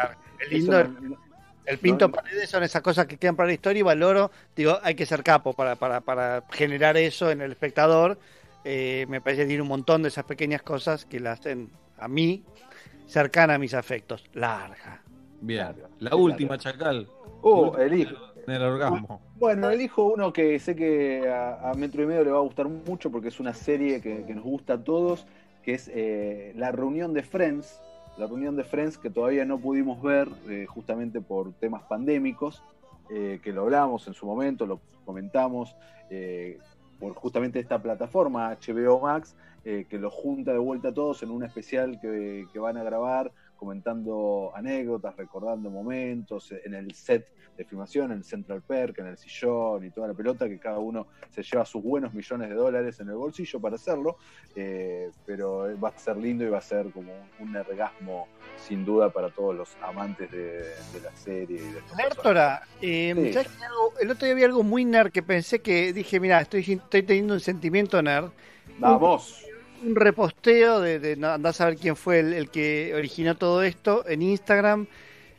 [0.51, 1.17] Lindo, Eso el, no-
[1.65, 4.79] el Pinto no- Paredes son esas cosas que quedan para la historia y valoro, digo,
[4.83, 8.19] hay que ser capo para, para, para generar eso en el espectador.
[8.65, 12.07] Eh, me parece que tiene un montón de esas pequeñas cosas que la hacen a
[12.07, 12.45] mí
[13.09, 14.25] cercana a mis afectos.
[14.35, 15.03] Larga.
[15.41, 15.75] Bien.
[15.99, 17.09] La última, Chacal.
[17.43, 18.17] Oh, elijo.
[18.47, 19.21] En el orgasmo.
[19.37, 22.69] Bueno, elijo uno que sé que a, a Metro y Medio le va a gustar
[22.69, 25.27] mucho porque es una serie que, que nos gusta a todos,
[25.63, 27.81] que es eh, La Reunión de Friends.
[28.17, 32.63] La Reunión de Friends que todavía no pudimos ver eh, justamente por temas pandémicos,
[33.11, 35.77] eh, que lo hablamos en su momento, lo comentamos,
[36.11, 36.59] eh,
[36.99, 39.37] por justamente esta plataforma HBO Max,
[39.71, 42.83] eh, que los junta de vuelta a todos en un especial que, que van a
[42.83, 49.09] grabar comentando anécdotas, recordando momentos en el set de filmación, en el Central Perk, en
[49.09, 52.55] el sillón y toda la pelota, que cada uno se lleva sus buenos millones de
[52.55, 54.17] dólares en el bolsillo para hacerlo,
[54.57, 59.11] eh, pero va a ser lindo y va a ser como un orgasmo sin duda
[59.11, 61.81] para todos los amantes de, de la serie y de
[62.81, 63.35] eh,
[64.01, 67.35] el otro día vi algo muy nerd que pensé que dije, mira, estoy, estoy teniendo
[67.35, 68.31] un sentimiento nerd.
[68.79, 69.48] Vamos.
[69.83, 73.63] Un, reposteo de, de no, andá a saber quién fue el, el que originó todo
[73.63, 74.87] esto en Instagram.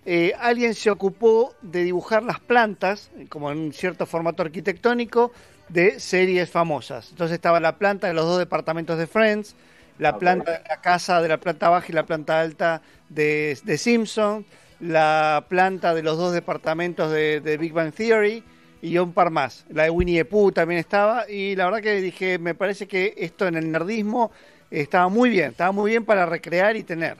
[0.05, 5.31] Eh, alguien se ocupó de dibujar las plantas, como en un cierto formato arquitectónico,
[5.67, 7.09] de series famosas.
[7.11, 9.55] Entonces estaba la planta de los dos departamentos de Friends,
[9.99, 13.77] la planta de la casa de la planta baja y la planta alta de, de
[13.77, 14.45] Simpson,
[14.79, 18.43] la planta de los dos departamentos de, de Big Bang Theory
[18.81, 19.65] y un par más.
[19.69, 23.13] La de Winnie the Pooh también estaba y la verdad que dije, me parece que
[23.17, 24.31] esto en el nerdismo
[24.71, 27.17] estaba muy bien, estaba muy bien para recrear y tener.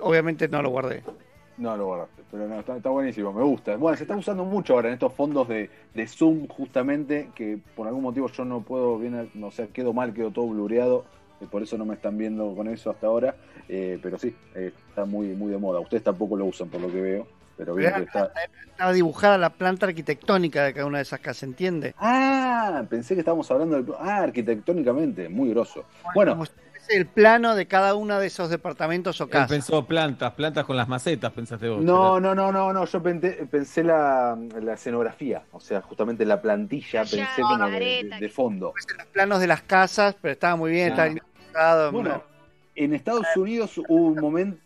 [0.00, 1.02] Obviamente no lo guardé.
[1.58, 3.76] No lo guardaste, pero no, está, buenísimo, me gusta.
[3.76, 7.86] Bueno, se está usando mucho ahora en estos fondos de, de Zoom, justamente, que por
[7.86, 11.04] algún motivo yo no puedo bien, no sé, quedo mal, quedo todo blureado,
[11.40, 13.36] y por eso no me están viendo con eso hasta ahora,
[13.68, 15.78] eh, pero sí, eh, está muy, muy de moda.
[15.80, 18.32] Ustedes tampoco lo usan por lo que veo, pero bien que está.
[18.70, 21.94] Estaba dibujada la planta arquitectónica de cada una de esas casas, ¿entiende?
[21.98, 23.94] Ah, pensé que estábamos hablando del.
[23.98, 25.84] Ah, arquitectónicamente, muy grosso.
[26.14, 26.52] Bueno, fuese
[26.96, 29.48] el plano de cada uno de esos departamentos o Él casas.
[29.50, 31.82] pensó plantas, plantas con las macetas, pensaste vos.
[31.82, 36.40] No, no, no, no, no, yo pensé, pensé la, la escenografía, o sea, justamente la
[36.42, 37.78] plantilla, pensé como de,
[38.10, 38.74] de- de fondo.
[38.98, 41.06] Los planos de las casas, pero estaba muy bien, Ah.
[41.46, 42.22] estaba Bueno,
[42.74, 44.58] en Estados Unidos hubo un momento,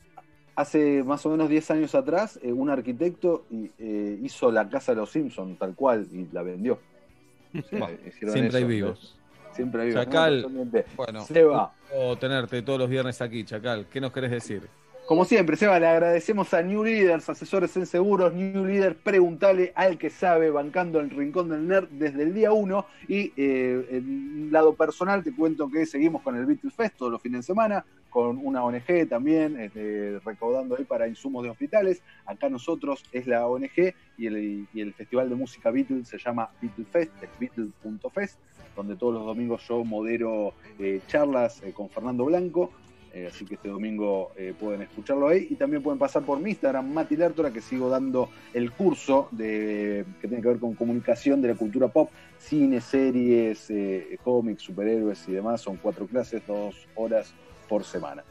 [0.57, 4.93] hace más o menos 10 años atrás, eh, un arquitecto y, eh, hizo la casa
[4.93, 6.81] de los Simpsons tal cual y la vendió.
[7.73, 9.17] Bah, hicieron siempre hay vivos.
[9.53, 10.05] Siempre hay vivos.
[10.05, 13.87] Chacal, No, bueno, Seba, o tenerte todos los viernes aquí, Chacal.
[13.91, 14.69] ¿Qué nos querés decir?
[15.07, 18.35] Como siempre, Seba, le agradecemos a New Leaders, asesores en seguros.
[18.35, 22.87] New Leader, preguntale al que sabe, bancando el rincón del nerd desde el día uno.
[23.07, 27.23] Y eh, en lado personal, te cuento que seguimos con el Beatles Fest todos los
[27.23, 32.03] fines de semana, con una ONG también, este, recaudando ahí para insumos de hospitales.
[32.25, 36.51] Acá nosotros es la ONG y el, y el Festival de Música Beatles se llama
[36.61, 38.41] Beatles Fest, es beatles.fest,
[38.75, 42.73] donde todos los domingos yo modero eh, charlas eh, con Fernando Blanco
[43.17, 46.51] Eh, así que este domingo eh, pueden escucharlo ahí y también pueden pasar por mi
[46.51, 51.41] Instagram, Mati Lertora, que sigo dando el curso de, que tiene que ver con comunicación
[51.41, 55.63] de la cultura pop, cine, series, eh, cómics, superhéroes y demás.
[55.63, 57.33] Son cuatro clases, dos horas
[57.71, 58.23] por semana.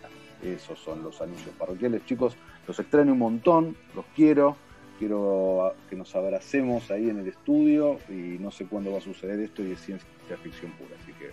[0.43, 2.35] Esos son los anuncios parroquiales, chicos.
[2.67, 4.55] Los extraño un montón, los quiero.
[4.99, 9.39] Quiero que nos abracemos ahí en el estudio y no sé cuándo va a suceder
[9.39, 10.07] esto y es ciencia
[10.43, 10.91] ficción pura.
[11.01, 11.31] Así que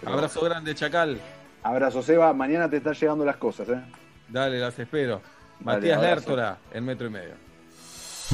[0.00, 1.20] pero- Abrazo grande, Chacal.
[1.66, 2.32] Abrazo, Seba.
[2.32, 3.80] Mañana te están llegando las cosas, ¿eh?
[4.28, 5.20] Dale, las espero.
[5.58, 6.00] Dale, Matías.
[6.00, 7.34] Lertora, en metro y medio.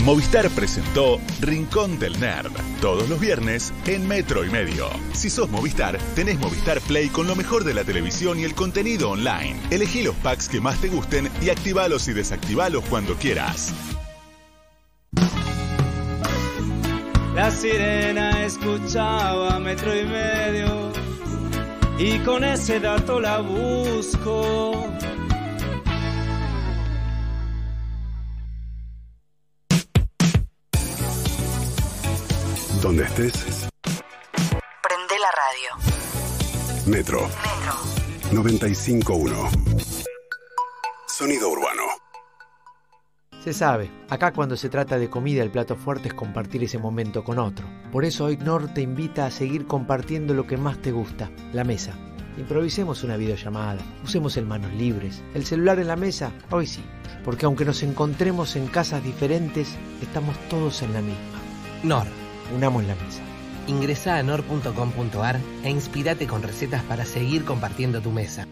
[0.05, 4.87] Movistar presentó Rincón del Nerd, todos los viernes en Metro y Medio.
[5.13, 9.11] Si sos Movistar, tenés Movistar Play con lo mejor de la televisión y el contenido
[9.11, 9.57] online.
[9.71, 13.75] Elegí los packs que más te gusten y activalos y desactivalos cuando quieras.
[17.35, 21.02] La sirena escuchaba metro y medio
[21.99, 24.73] y con ese dato la busco.
[32.83, 33.69] Donde estés,
[34.83, 35.71] Prende la radio.
[36.87, 37.21] Metro.
[37.21, 37.75] Metro.
[38.33, 39.51] 95.1.
[41.07, 42.02] Sonido urbano.
[43.43, 47.25] Se sabe, acá cuando se trata de comida el plato fuerte es compartir ese momento
[47.25, 47.67] con otro.
[47.91, 51.65] Por eso hoy Nor te invita a seguir compartiendo lo que más te gusta, la
[51.65, 51.93] mesa.
[52.39, 56.85] Improvisemos una videollamada, usemos el manos libres, el celular en la mesa, hoy sí,
[57.25, 61.41] porque aunque nos encontremos en casas diferentes, estamos todos en la misma.
[61.83, 62.07] Nor.
[62.55, 63.23] Unamos la mesa.
[63.67, 68.47] Ingresa a nor.com.ar e inspirate con recetas para seguir compartiendo tu mesa.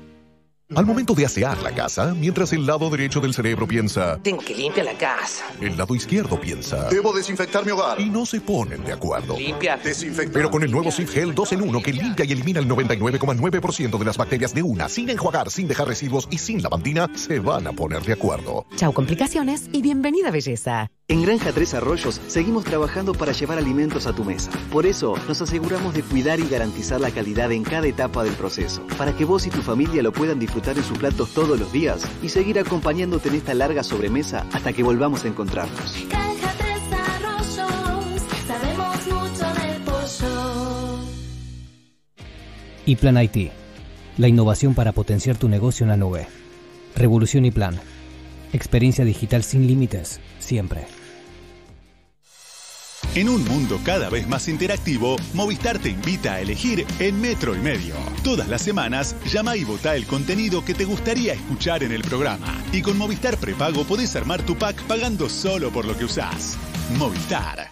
[0.76, 4.55] Al momento de asear la casa, mientras el lado derecho del cerebro piensa, Tengo que
[4.55, 5.44] limpiar la casa.
[5.60, 6.89] el lado izquierdo piensa.
[6.89, 8.00] Debo desinfectar mi hogar.
[8.00, 9.36] Y no se ponen de acuerdo.
[9.36, 9.76] Limpia.
[9.78, 10.32] Desinfectar.
[10.32, 13.99] Pero con el nuevo Sif Gel 2 en 1 que limpia y elimina el 99,9%
[13.99, 17.66] de las bacterias de una, sin enjuagar, sin dejar residuos y sin lavandina, se van
[17.66, 18.65] a poner de acuerdo.
[18.76, 20.92] Chau complicaciones y bienvenida belleza.
[21.08, 24.52] En Granja Tres Arroyos seguimos trabajando para llevar alimentos a tu mesa.
[24.70, 28.86] Por eso nos aseguramos de cuidar y garantizar la calidad en cada etapa del proceso,
[28.97, 32.06] para que vos y tu familia lo puedan disfrutar en sus platos todos los días
[32.22, 36.06] y seguir acompañándote en esta larga sobremesa hasta que volvamos a encontrarnos.
[36.08, 40.98] Granja Tres Arroyos, sabemos mucho del pollo.
[42.84, 43.52] Y Plan IT,
[44.18, 46.26] la innovación para potenciar tu negocio en la nube.
[46.94, 47.80] Revolución y Plan,
[48.52, 50.86] experiencia digital sin límites, siempre.
[53.16, 57.58] En un mundo cada vez más interactivo, Movistar te invita a elegir en Metro y
[57.58, 57.97] Medio.
[58.22, 62.62] Todas las semanas, llama y vota el contenido que te gustaría escuchar en el programa.
[62.72, 66.56] Y con Movistar Prepago podés armar tu pack pagando solo por lo que usás.
[66.98, 67.69] Movistar.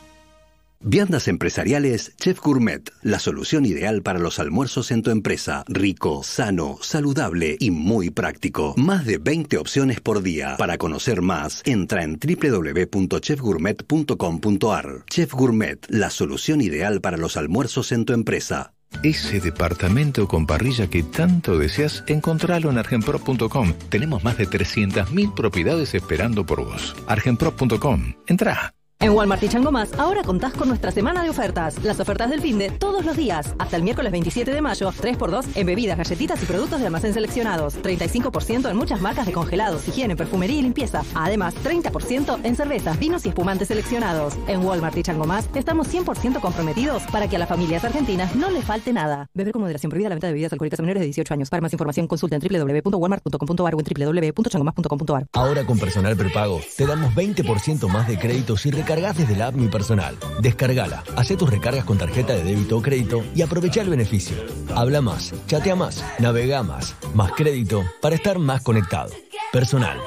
[0.81, 5.65] Viandas empresariales Chef Gourmet, la solución ideal para los almuerzos en tu empresa.
[5.67, 8.75] Rico, sano, saludable y muy práctico.
[8.77, 10.57] Más de 20 opciones por día.
[10.57, 15.05] Para conocer más, entra en www.chefgourmet.com.ar.
[15.11, 18.73] Chef Gourmet, la solución ideal para los almuerzos en tu empresa.
[19.03, 23.75] Ese departamento con parrilla que tanto deseas, encontralo en argenprop.com.
[23.91, 26.97] Tenemos más de 300.000 propiedades esperando por vos.
[27.07, 28.15] argenprop.com.
[28.27, 28.73] Entra.
[29.01, 31.85] En Walmart y Chango Más, ahora contás con nuestra semana de ofertas.
[31.85, 33.55] Las ofertas del fin de todos los días.
[33.57, 37.81] Hasta el miércoles 27 de mayo, 3x2 en bebidas, galletitas y productos de almacén seleccionados.
[37.81, 41.05] 35% en muchas marcas de congelados, higiene, perfumería y limpieza.
[41.15, 44.35] Además, 30% en cervezas, vinos y espumantes seleccionados.
[44.49, 48.51] En Walmart y Chango Más, estamos 100% comprometidos para que a las familias argentinas no
[48.51, 49.29] le falte nada.
[49.33, 51.51] Beber con moderación prohibida la venta de bebidas alcohólicas a menores de 18 años.
[51.51, 55.27] Para más información, consulta en www.walmart.com.ar o en www.changomás.com.ar.
[55.35, 59.55] Ahora con personal prepago te damos 20% más de crédito si recargas desde la app
[59.55, 60.17] Mi Personal.
[60.41, 64.35] Descargala, hace tus recargas con tarjeta de débito o crédito y aprovecha el beneficio.
[64.75, 69.11] Habla más, chatea más, navega más, más crédito para estar más conectado.
[69.53, 69.99] Personal.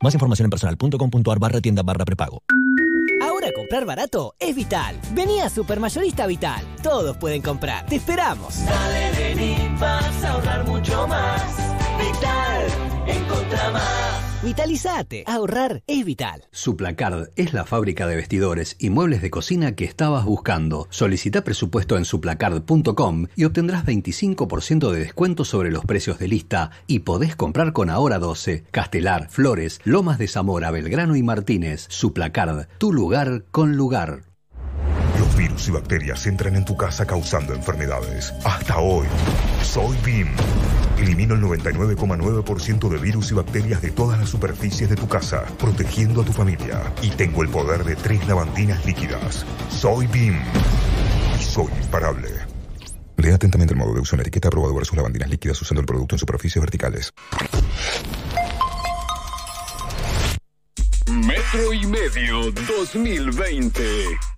[0.00, 2.42] Más información en personal.com.ar barra tienda barra prepago.
[3.22, 4.98] Ahora comprar barato es vital.
[5.12, 6.64] Vení a Supermayorista Vital.
[6.82, 7.86] Todos pueden comprar.
[7.86, 8.64] Te esperamos.
[8.66, 11.42] Dale, vení, vas a ahorrar mucho más.
[11.96, 12.66] Vital,
[13.06, 14.29] encontra más.
[14.42, 15.24] Vitalizate.
[15.26, 16.46] Ahorrar es vital.
[16.50, 20.86] Suplacard es la fábrica de vestidores y muebles de cocina que estabas buscando.
[20.88, 27.00] Solicita presupuesto en suplacard.com y obtendrás 25% de descuento sobre los precios de lista y
[27.00, 31.84] podés comprar con Ahora 12, Castelar, Flores, Lomas de Zamora, Belgrano y Martínez.
[31.90, 34.29] Suplacard, tu lugar con lugar.
[35.60, 38.32] Virus y bacterias entran en tu casa causando enfermedades.
[38.44, 39.06] Hasta hoy,
[39.62, 40.28] soy BIM.
[40.98, 46.22] Elimino el 99,9% de virus y bacterias de todas las superficies de tu casa, protegiendo
[46.22, 46.80] a tu familia.
[47.02, 49.44] Y tengo el poder de tres lavandinas líquidas.
[49.68, 50.36] Soy BIM.
[51.38, 52.30] Y soy imparable.
[53.18, 55.86] Lea atentamente el modo de uso en la etiqueta aprobado versus lavandinas líquidas usando el
[55.86, 57.12] producto en superficies verticales.
[61.06, 64.29] Metro y medio 2020.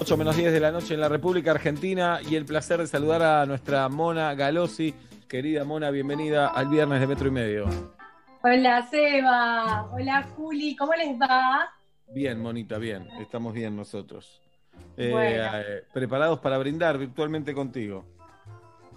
[0.00, 3.22] 8 menos 10 de la noche en la República Argentina y el placer de saludar
[3.22, 4.94] a nuestra Mona Galosi.
[5.28, 7.66] Querida Mona, bienvenida al viernes de Metro y Medio.
[8.42, 11.68] Hola Seba, hola Juli, ¿cómo les va?
[12.14, 13.08] Bien, Monita, bien.
[13.20, 14.40] Estamos bien nosotros.
[14.96, 15.58] Eh, Bueno.
[15.58, 18.04] eh, preparados para brindar virtualmente contigo.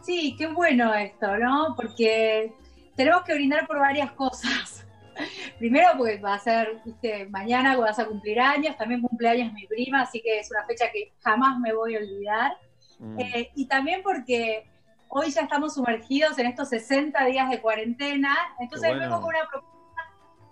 [0.01, 1.73] Sí, qué bueno esto, ¿no?
[1.75, 2.53] Porque
[2.99, 4.85] tenemos que brindar por varias cosas.
[5.57, 10.01] Primero, porque va a ser, viste, mañana vas a cumplir años, también cumpleaños mi prima,
[10.01, 12.57] así que es una fecha que jamás me voy a olvidar.
[12.99, 13.19] Mm.
[13.21, 14.69] Eh, y también porque
[15.07, 19.05] hoy ya estamos sumergidos en estos 60 días de cuarentena, entonces bueno.
[19.05, 20.01] vengo con una propuesta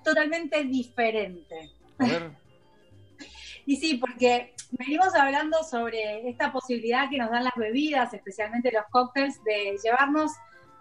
[0.05, 1.73] totalmente diferente.
[1.99, 2.31] A ver,
[3.65, 8.85] Y sí, porque venimos hablando sobre esta posibilidad que nos dan las bebidas, especialmente los
[8.89, 10.31] cócteles, de llevarnos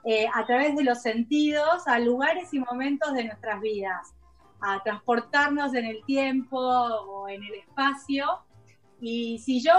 [0.09, 4.15] eh, a través de los sentidos a lugares y momentos de nuestras vidas,
[4.61, 8.25] a transportarnos en el tiempo o en el espacio.
[9.01, 9.75] Y si yo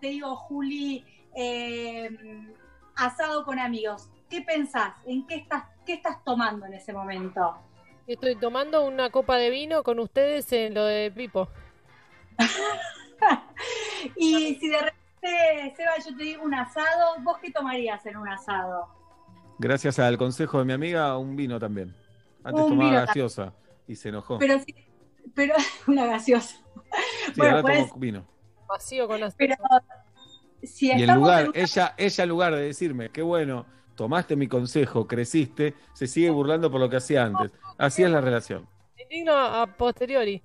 [0.00, 1.04] te digo, Juli,
[1.36, 2.10] eh,
[2.96, 4.94] asado con amigos, ¿qué pensás?
[5.06, 7.56] ¿En qué estás, qué estás tomando en ese momento?
[8.08, 11.48] Estoy tomando una copa de vino con ustedes en lo de Pipo.
[14.16, 18.28] Y si de repente, Seba, yo te digo un asado, ¿vos qué tomarías en un
[18.28, 18.97] asado?
[19.58, 21.94] Gracias al consejo de mi amiga, un vino también.
[22.44, 23.52] Antes Un tomaba gaseosa
[23.86, 24.38] y se enojó.
[24.38, 24.74] Pero, sí-
[25.34, 25.54] pero
[25.86, 26.56] una gaseosa.
[26.56, 28.26] Sí, bueno, ahora pues, tomo vino.
[28.68, 29.54] Vacío con las pero
[30.62, 34.48] si Y en lugar, en ella, ella en lugar de decirme, qué bueno, tomaste mi
[34.48, 37.52] consejo, creciste, se sigue burlando por lo que hacía antes.
[37.76, 38.66] Así es la relación.
[39.00, 40.42] indigno a posteriori.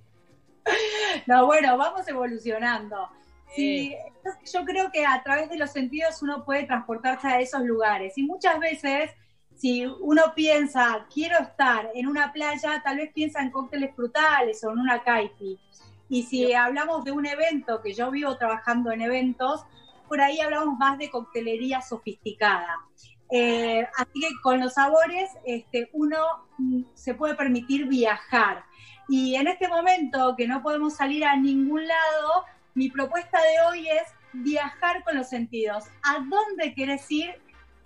[1.28, 3.08] No, bueno, vamos evolucionando.
[3.56, 3.96] Sí,
[4.54, 8.18] yo creo que a través de los sentidos uno puede transportarse a esos lugares.
[8.18, 9.12] Y muchas veces,
[9.56, 14.72] si uno piensa, quiero estar en una playa, tal vez piensa en cócteles frutales o
[14.72, 15.60] en una caipi.
[16.10, 19.66] Y si hablamos de un evento, que yo vivo trabajando en eventos,
[20.08, 22.78] por ahí hablamos más de coctelería sofisticada.
[23.32, 26.18] Eh, así que con los sabores este, uno
[26.60, 28.64] mm, se puede permitir viajar.
[29.10, 33.88] Y en este momento que no podemos salir a ningún lado, mi propuesta de hoy
[33.88, 35.86] es viajar con los sentidos.
[36.04, 37.36] ¿A dónde querés ir?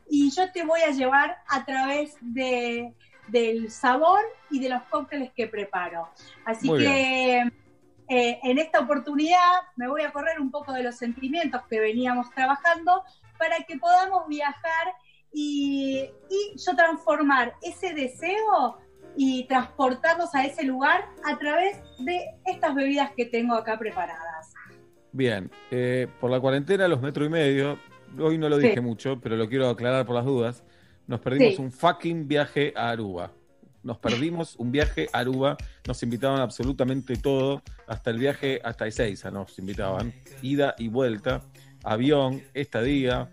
[0.09, 2.93] Y yo te voy a llevar a través de,
[3.27, 6.09] del sabor y de los cócteles que preparo.
[6.45, 7.39] Así Muy que
[8.09, 12.31] eh, en esta oportunidad me voy a correr un poco de los sentimientos que veníamos
[12.31, 13.03] trabajando
[13.37, 14.93] para que podamos viajar
[15.33, 18.79] y, y yo transformar ese deseo
[19.17, 24.36] y transportarnos a ese lugar a través de estas bebidas que tengo acá preparadas.
[25.11, 27.79] Bien, eh, por la cuarentena, los metro y medio,
[28.19, 28.67] hoy no lo Sí.
[28.67, 30.63] dije mucho, pero lo quiero aclarar por las dudas,
[31.07, 31.61] nos perdimos Sí.
[31.61, 33.31] un fucking viaje a Aruba.
[33.83, 35.55] Nos perdimos un viaje a Aruba,
[35.87, 41.41] nos invitaban absolutamente todo, hasta el viaje hasta Ezeiza nos invitaban, ida y vuelta,
[41.83, 43.29] avión, estadía,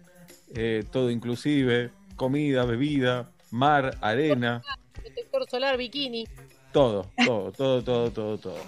[0.54, 4.62] eh, todo inclusive, comida, bebida, mar, arena,
[4.92, 6.24] Protector solar, bikini.
[6.72, 8.58] todo, todo, todo, todo, todo, todo.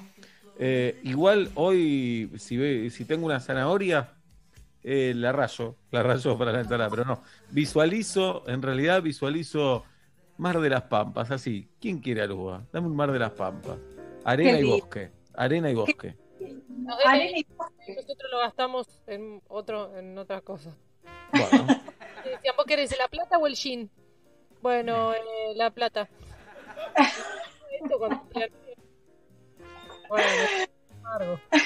[0.59, 4.15] Eh, igual hoy, si, ve, si tengo una zanahoria,
[4.83, 7.23] eh, la rayo, la rayo para la entrada, pero no.
[7.51, 9.85] Visualizo, en realidad visualizo
[10.39, 11.69] Mar de las Pampas, así.
[11.81, 12.65] ¿Quién quiere Aruba?
[12.73, 13.79] Dame un Mar de las Pampas.
[14.25, 15.11] Arena y bosque.
[15.35, 16.17] Arena y bosque.
[16.69, 17.47] No, Arena eh,
[17.97, 20.75] nosotros lo gastamos en otro, en otras cosas.
[21.33, 21.67] Bueno,
[22.57, 23.91] ¿vos querés la plata o el gin?
[24.63, 25.19] Bueno, eh,
[25.55, 26.09] la plata.
[27.83, 28.21] Esto con-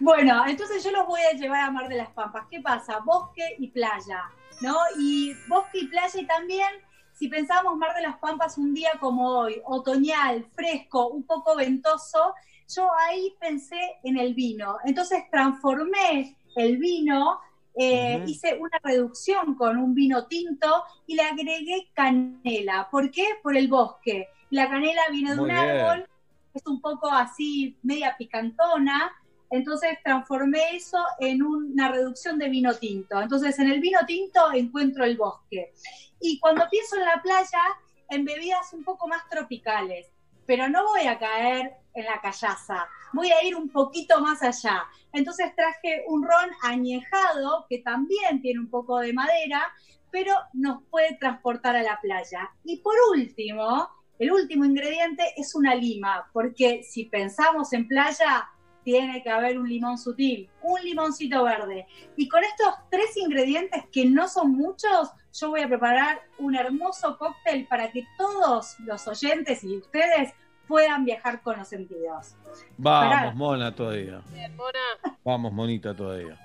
[0.00, 2.46] Bueno, entonces yo los voy a llevar a Mar de las Pampas.
[2.50, 2.98] ¿Qué pasa?
[3.00, 4.22] Bosque y playa,
[4.60, 4.76] ¿no?
[4.98, 6.68] Y bosque y playa y también,
[7.12, 12.34] si pensamos Mar de las Pampas un día como hoy, otoñal, fresco, un poco ventoso,
[12.74, 14.76] yo ahí pensé en el vino.
[14.84, 17.40] Entonces transformé el vino,
[17.74, 22.88] eh, hice una reducción con un vino tinto y le agregué canela.
[22.90, 23.24] ¿Por qué?
[23.42, 24.28] Por el bosque.
[24.50, 25.68] La canela viene de Muy un bien.
[25.68, 26.08] árbol,
[26.56, 29.12] es un poco así, media picantona,
[29.50, 33.20] entonces transformé eso en una reducción de vino tinto.
[33.20, 35.72] Entonces en el vino tinto encuentro el bosque.
[36.20, 37.60] Y cuando pienso en la playa,
[38.08, 40.06] en bebidas un poco más tropicales,
[40.46, 44.84] pero no voy a caer en la callaza, voy a ir un poquito más allá.
[45.12, 49.72] Entonces traje un ron añejado que también tiene un poco de madera,
[50.10, 52.50] pero nos puede transportar a la playa.
[52.64, 53.88] Y por último,
[54.18, 58.48] el último ingrediente es una lima, porque si pensamos en playa,
[58.82, 61.86] tiene que haber un limón sutil, un limoncito verde.
[62.16, 67.18] Y con estos tres ingredientes, que no son muchos, yo voy a preparar un hermoso
[67.18, 70.32] cóctel para que todos los oyentes y ustedes
[70.68, 72.36] puedan viajar con los sentidos.
[72.78, 73.32] Vamos, Pará.
[73.32, 74.20] mona todavía.
[74.32, 75.16] Bien, Mona.
[75.24, 76.38] Vamos, monita todavía.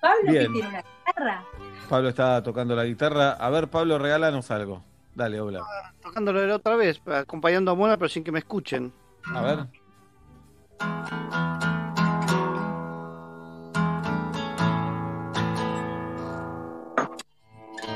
[0.00, 1.44] Pablo, que tiene una guitarra.
[1.88, 3.32] Pablo está tocando la guitarra.
[3.32, 4.82] A ver, Pablo, regálanos algo.
[5.14, 5.62] Dale, hola.
[6.00, 8.92] Tocándolo de la otra vez, acompañando a Mona, pero sin que me escuchen.
[9.34, 9.66] A ver.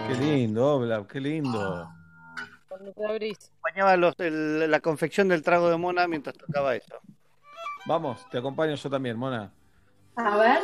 [0.09, 1.89] Qué lindo, Obla, qué lindo.
[2.69, 3.39] Cuando te abrís.
[3.51, 6.99] Acompañaba los- el- la confección del trago de Mona mientras tocaba eso.
[7.87, 9.53] Vamos, te acompaño yo también, Mona.
[10.17, 10.61] A ver.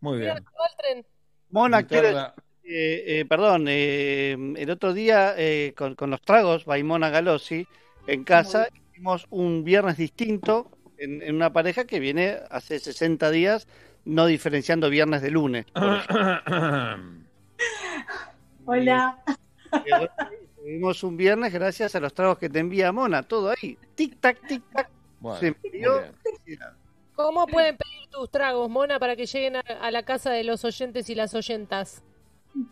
[0.00, 0.44] Muy bien.
[0.78, 1.06] Tren.
[1.50, 2.34] Mona, quiero, Guitarra.
[2.64, 7.66] Eh, eh, perdón, eh, el otro día eh, con, con los tragos, Baimona Galossi,
[8.06, 13.66] en casa, hicimos un viernes distinto en, en una pareja que viene hace 60 días,
[14.04, 15.66] no diferenciando viernes de lunes.
[18.66, 19.22] Hola.
[20.56, 23.78] Tuvimos un viernes gracias a los tragos que te envía Mona, todo ahí.
[23.94, 24.88] Tic tac, tic tac.
[25.20, 25.90] Bueno, Se bien.
[27.14, 30.64] ¿Cómo pueden pedir tus tragos, Mona, para que lleguen a, a la casa de los
[30.64, 32.02] oyentes y las oyentas?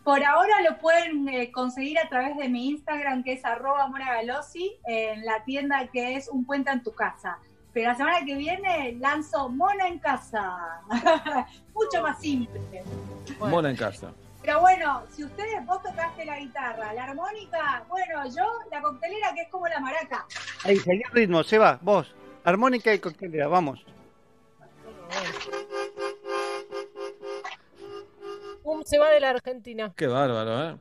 [0.03, 4.75] Por ahora lo pueden eh, conseguir a través de mi Instagram, que es arroba monagalossi,
[4.85, 7.39] en la tienda que es Un Puente en tu Casa.
[7.73, 10.81] Pero la semana que viene lanzo Mona en Casa.
[11.73, 12.83] Mucho más simple.
[13.39, 14.11] Mona en casa.
[14.41, 19.41] Pero bueno, si ustedes, vos tocaste la guitarra, la armónica, bueno, yo la coctelera que
[19.41, 20.25] es como la maraca.
[20.63, 22.13] Ahí, seguí el ritmo, se va, vos.
[22.43, 23.85] Armónica y coctelera, vamos.
[28.85, 29.91] Se va de la Argentina.
[29.95, 30.75] Qué bárbaro, ¿eh?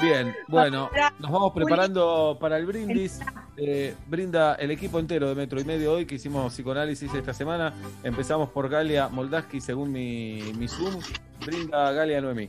[0.00, 3.20] Bien, bueno, nos vamos preparando para el brindis.
[3.56, 7.74] Eh, brinda el equipo entero de Metro y Medio hoy que hicimos psicoanálisis esta semana.
[8.04, 11.00] Empezamos por Galia Moldaski, según mi, mi Zoom.
[11.44, 12.48] Brinda Galia Noemí.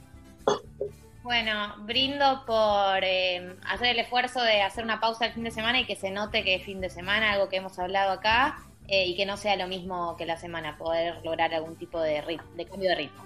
[1.23, 5.79] Bueno, brindo por eh, hacer el esfuerzo de hacer una pausa el fin de semana
[5.79, 9.05] y que se note que es fin de semana, algo que hemos hablado acá, eh,
[9.07, 12.43] y que no sea lo mismo que la semana, poder lograr algún tipo de, rit-
[12.55, 13.23] de cambio de ritmo.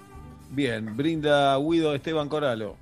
[0.54, 2.76] Bien, brinda Guido Esteban Coralo.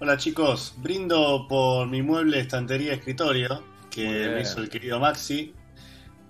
[0.00, 5.54] Hola chicos, brindo por mi mueble estantería escritorio que me hizo el querido Maxi,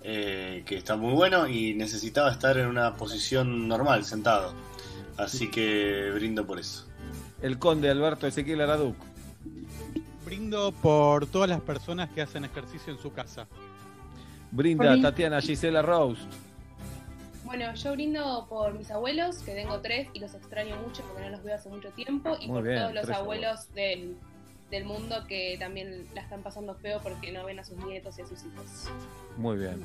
[0.03, 4.53] eh, que está muy bueno y necesitaba estar en una posición normal, sentado.
[5.17, 6.85] Así que brindo por eso.
[7.41, 8.97] El conde Alberto Ezequiel Araduc.
[10.27, 13.47] Brindo por todas las personas que hacen ejercicio en su casa.
[14.51, 15.01] Brinda.
[15.01, 16.31] Tatiana Gisela Roast.
[17.47, 21.31] Bueno, yo brindo por mis abuelos, que tengo tres y los extraño mucho porque no
[21.31, 24.17] los veo hace mucho tiempo, y Muy por bien, todos los abuelos del,
[24.71, 28.23] del mundo que también la están pasando feo porque no ven a sus nietos y
[28.23, 28.91] a sus hijos.
[29.37, 29.81] Muy bien.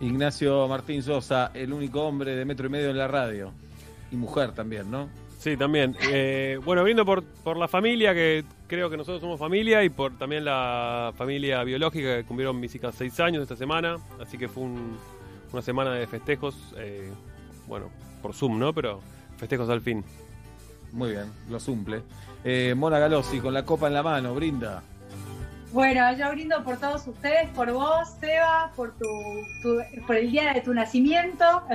[0.00, 3.52] Ignacio Martín Sosa, el único hombre de Metro y Medio en la radio.
[4.12, 5.08] Y mujer también, ¿no?
[5.38, 5.96] Sí, también.
[6.12, 10.16] Eh, bueno, brindo por, por la familia, que creo que nosotros somos familia, y por
[10.18, 14.64] también la familia biológica, que cumplieron mis hijas seis años esta semana, así que fue
[14.64, 14.98] un-
[15.52, 17.10] una semana de festejos, eh,
[17.66, 17.90] bueno,
[18.22, 18.72] por Zoom, ¿no?
[18.72, 19.00] Pero
[19.36, 20.04] festejos al fin.
[20.92, 22.02] Muy bien, lo cumple.
[22.44, 24.82] Eh, Mona Galossi, con la copa en la mano, brinda.
[25.72, 29.04] Bueno, yo brindo por todos ustedes, por vos, Seba, por tu,
[29.62, 31.44] tu- por el día de tu nacimiento.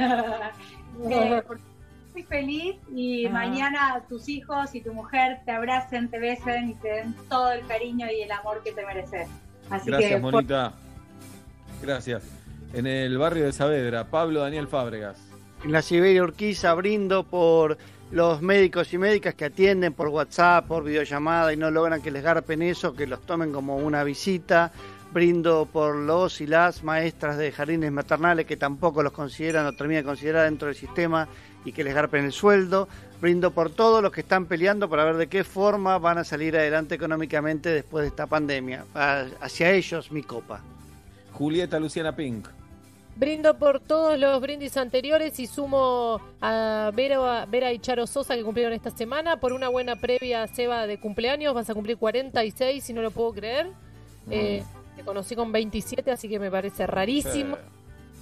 [1.09, 1.41] Eh,
[2.13, 3.31] muy feliz y Ah.
[3.31, 7.65] mañana tus hijos y tu mujer te abracen, te besen y te den todo el
[7.65, 9.27] cariño y el amor que te mereces.
[9.71, 10.73] Así Gracias, que por- Monita.
[11.81, 12.21] Gracias.
[12.73, 15.17] En el barrio de Saavedra, Pablo Daniel Fábregas.
[15.63, 17.77] En la Siberia Urquiza brindo por
[18.11, 22.23] los médicos y médicas que atienden por WhatsApp, por videollamada y no logran que les
[22.23, 24.71] garpen eso, que los tomen como una visita.
[25.13, 30.01] Brindo por los y las maestras de jardines maternales que tampoco los consideran o terminan
[30.03, 31.27] de considerar dentro del sistema
[31.63, 32.87] y que les garpen el sueldo.
[33.21, 36.57] Brindo por todos los que están peleando para ver de qué forma van a salir
[36.57, 38.85] adelante económicamente después de esta pandemia.
[38.95, 40.61] A- Hacia ellos mi copa.
[41.31, 42.47] Julieta Luciana Pink.
[43.15, 48.43] Brindo por todos los brindis anteriores y sumo a Vera, Vera y Charo Sosa que
[48.43, 51.53] cumplieron esta semana por una buena previa Seba de cumpleaños.
[51.53, 53.67] Vas a cumplir 46, si no lo puedo creer.
[54.31, 54.63] Eh,
[54.95, 57.57] te conocí con 27, así que me parece rarísimo.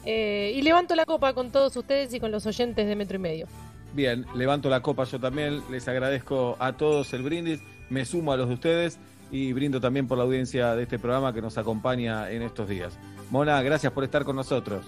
[0.06, 3.20] Eh, y levanto la copa con todos ustedes y con los oyentes de Metro y
[3.20, 3.48] Medio.
[3.94, 5.62] Bien, levanto la copa yo también.
[5.70, 7.62] Les agradezco a todos el brindis.
[7.90, 9.00] Me sumo a los de ustedes
[9.32, 12.98] y brindo también por la audiencia de este programa que nos acompaña en estos días.
[13.30, 14.86] Mona, gracias por estar con nosotros.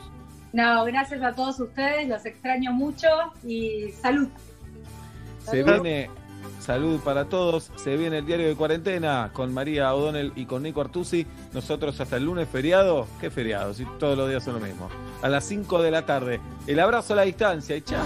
[0.52, 3.08] No, gracias a todos ustedes, los extraño mucho
[3.44, 4.28] y salud.
[5.40, 6.10] Se viene
[6.60, 7.72] Salud para todos.
[7.76, 11.28] Se viene el diario de cuarentena con María O'Donnell y con Nico Artusi.
[11.54, 13.08] Nosotros hasta el lunes feriado.
[13.20, 13.74] ¿Qué feriado?
[13.74, 14.90] Si todos los días son lo mismo.
[15.22, 16.40] A las 5 de la tarde.
[16.68, 18.02] El abrazo a la distancia y chao.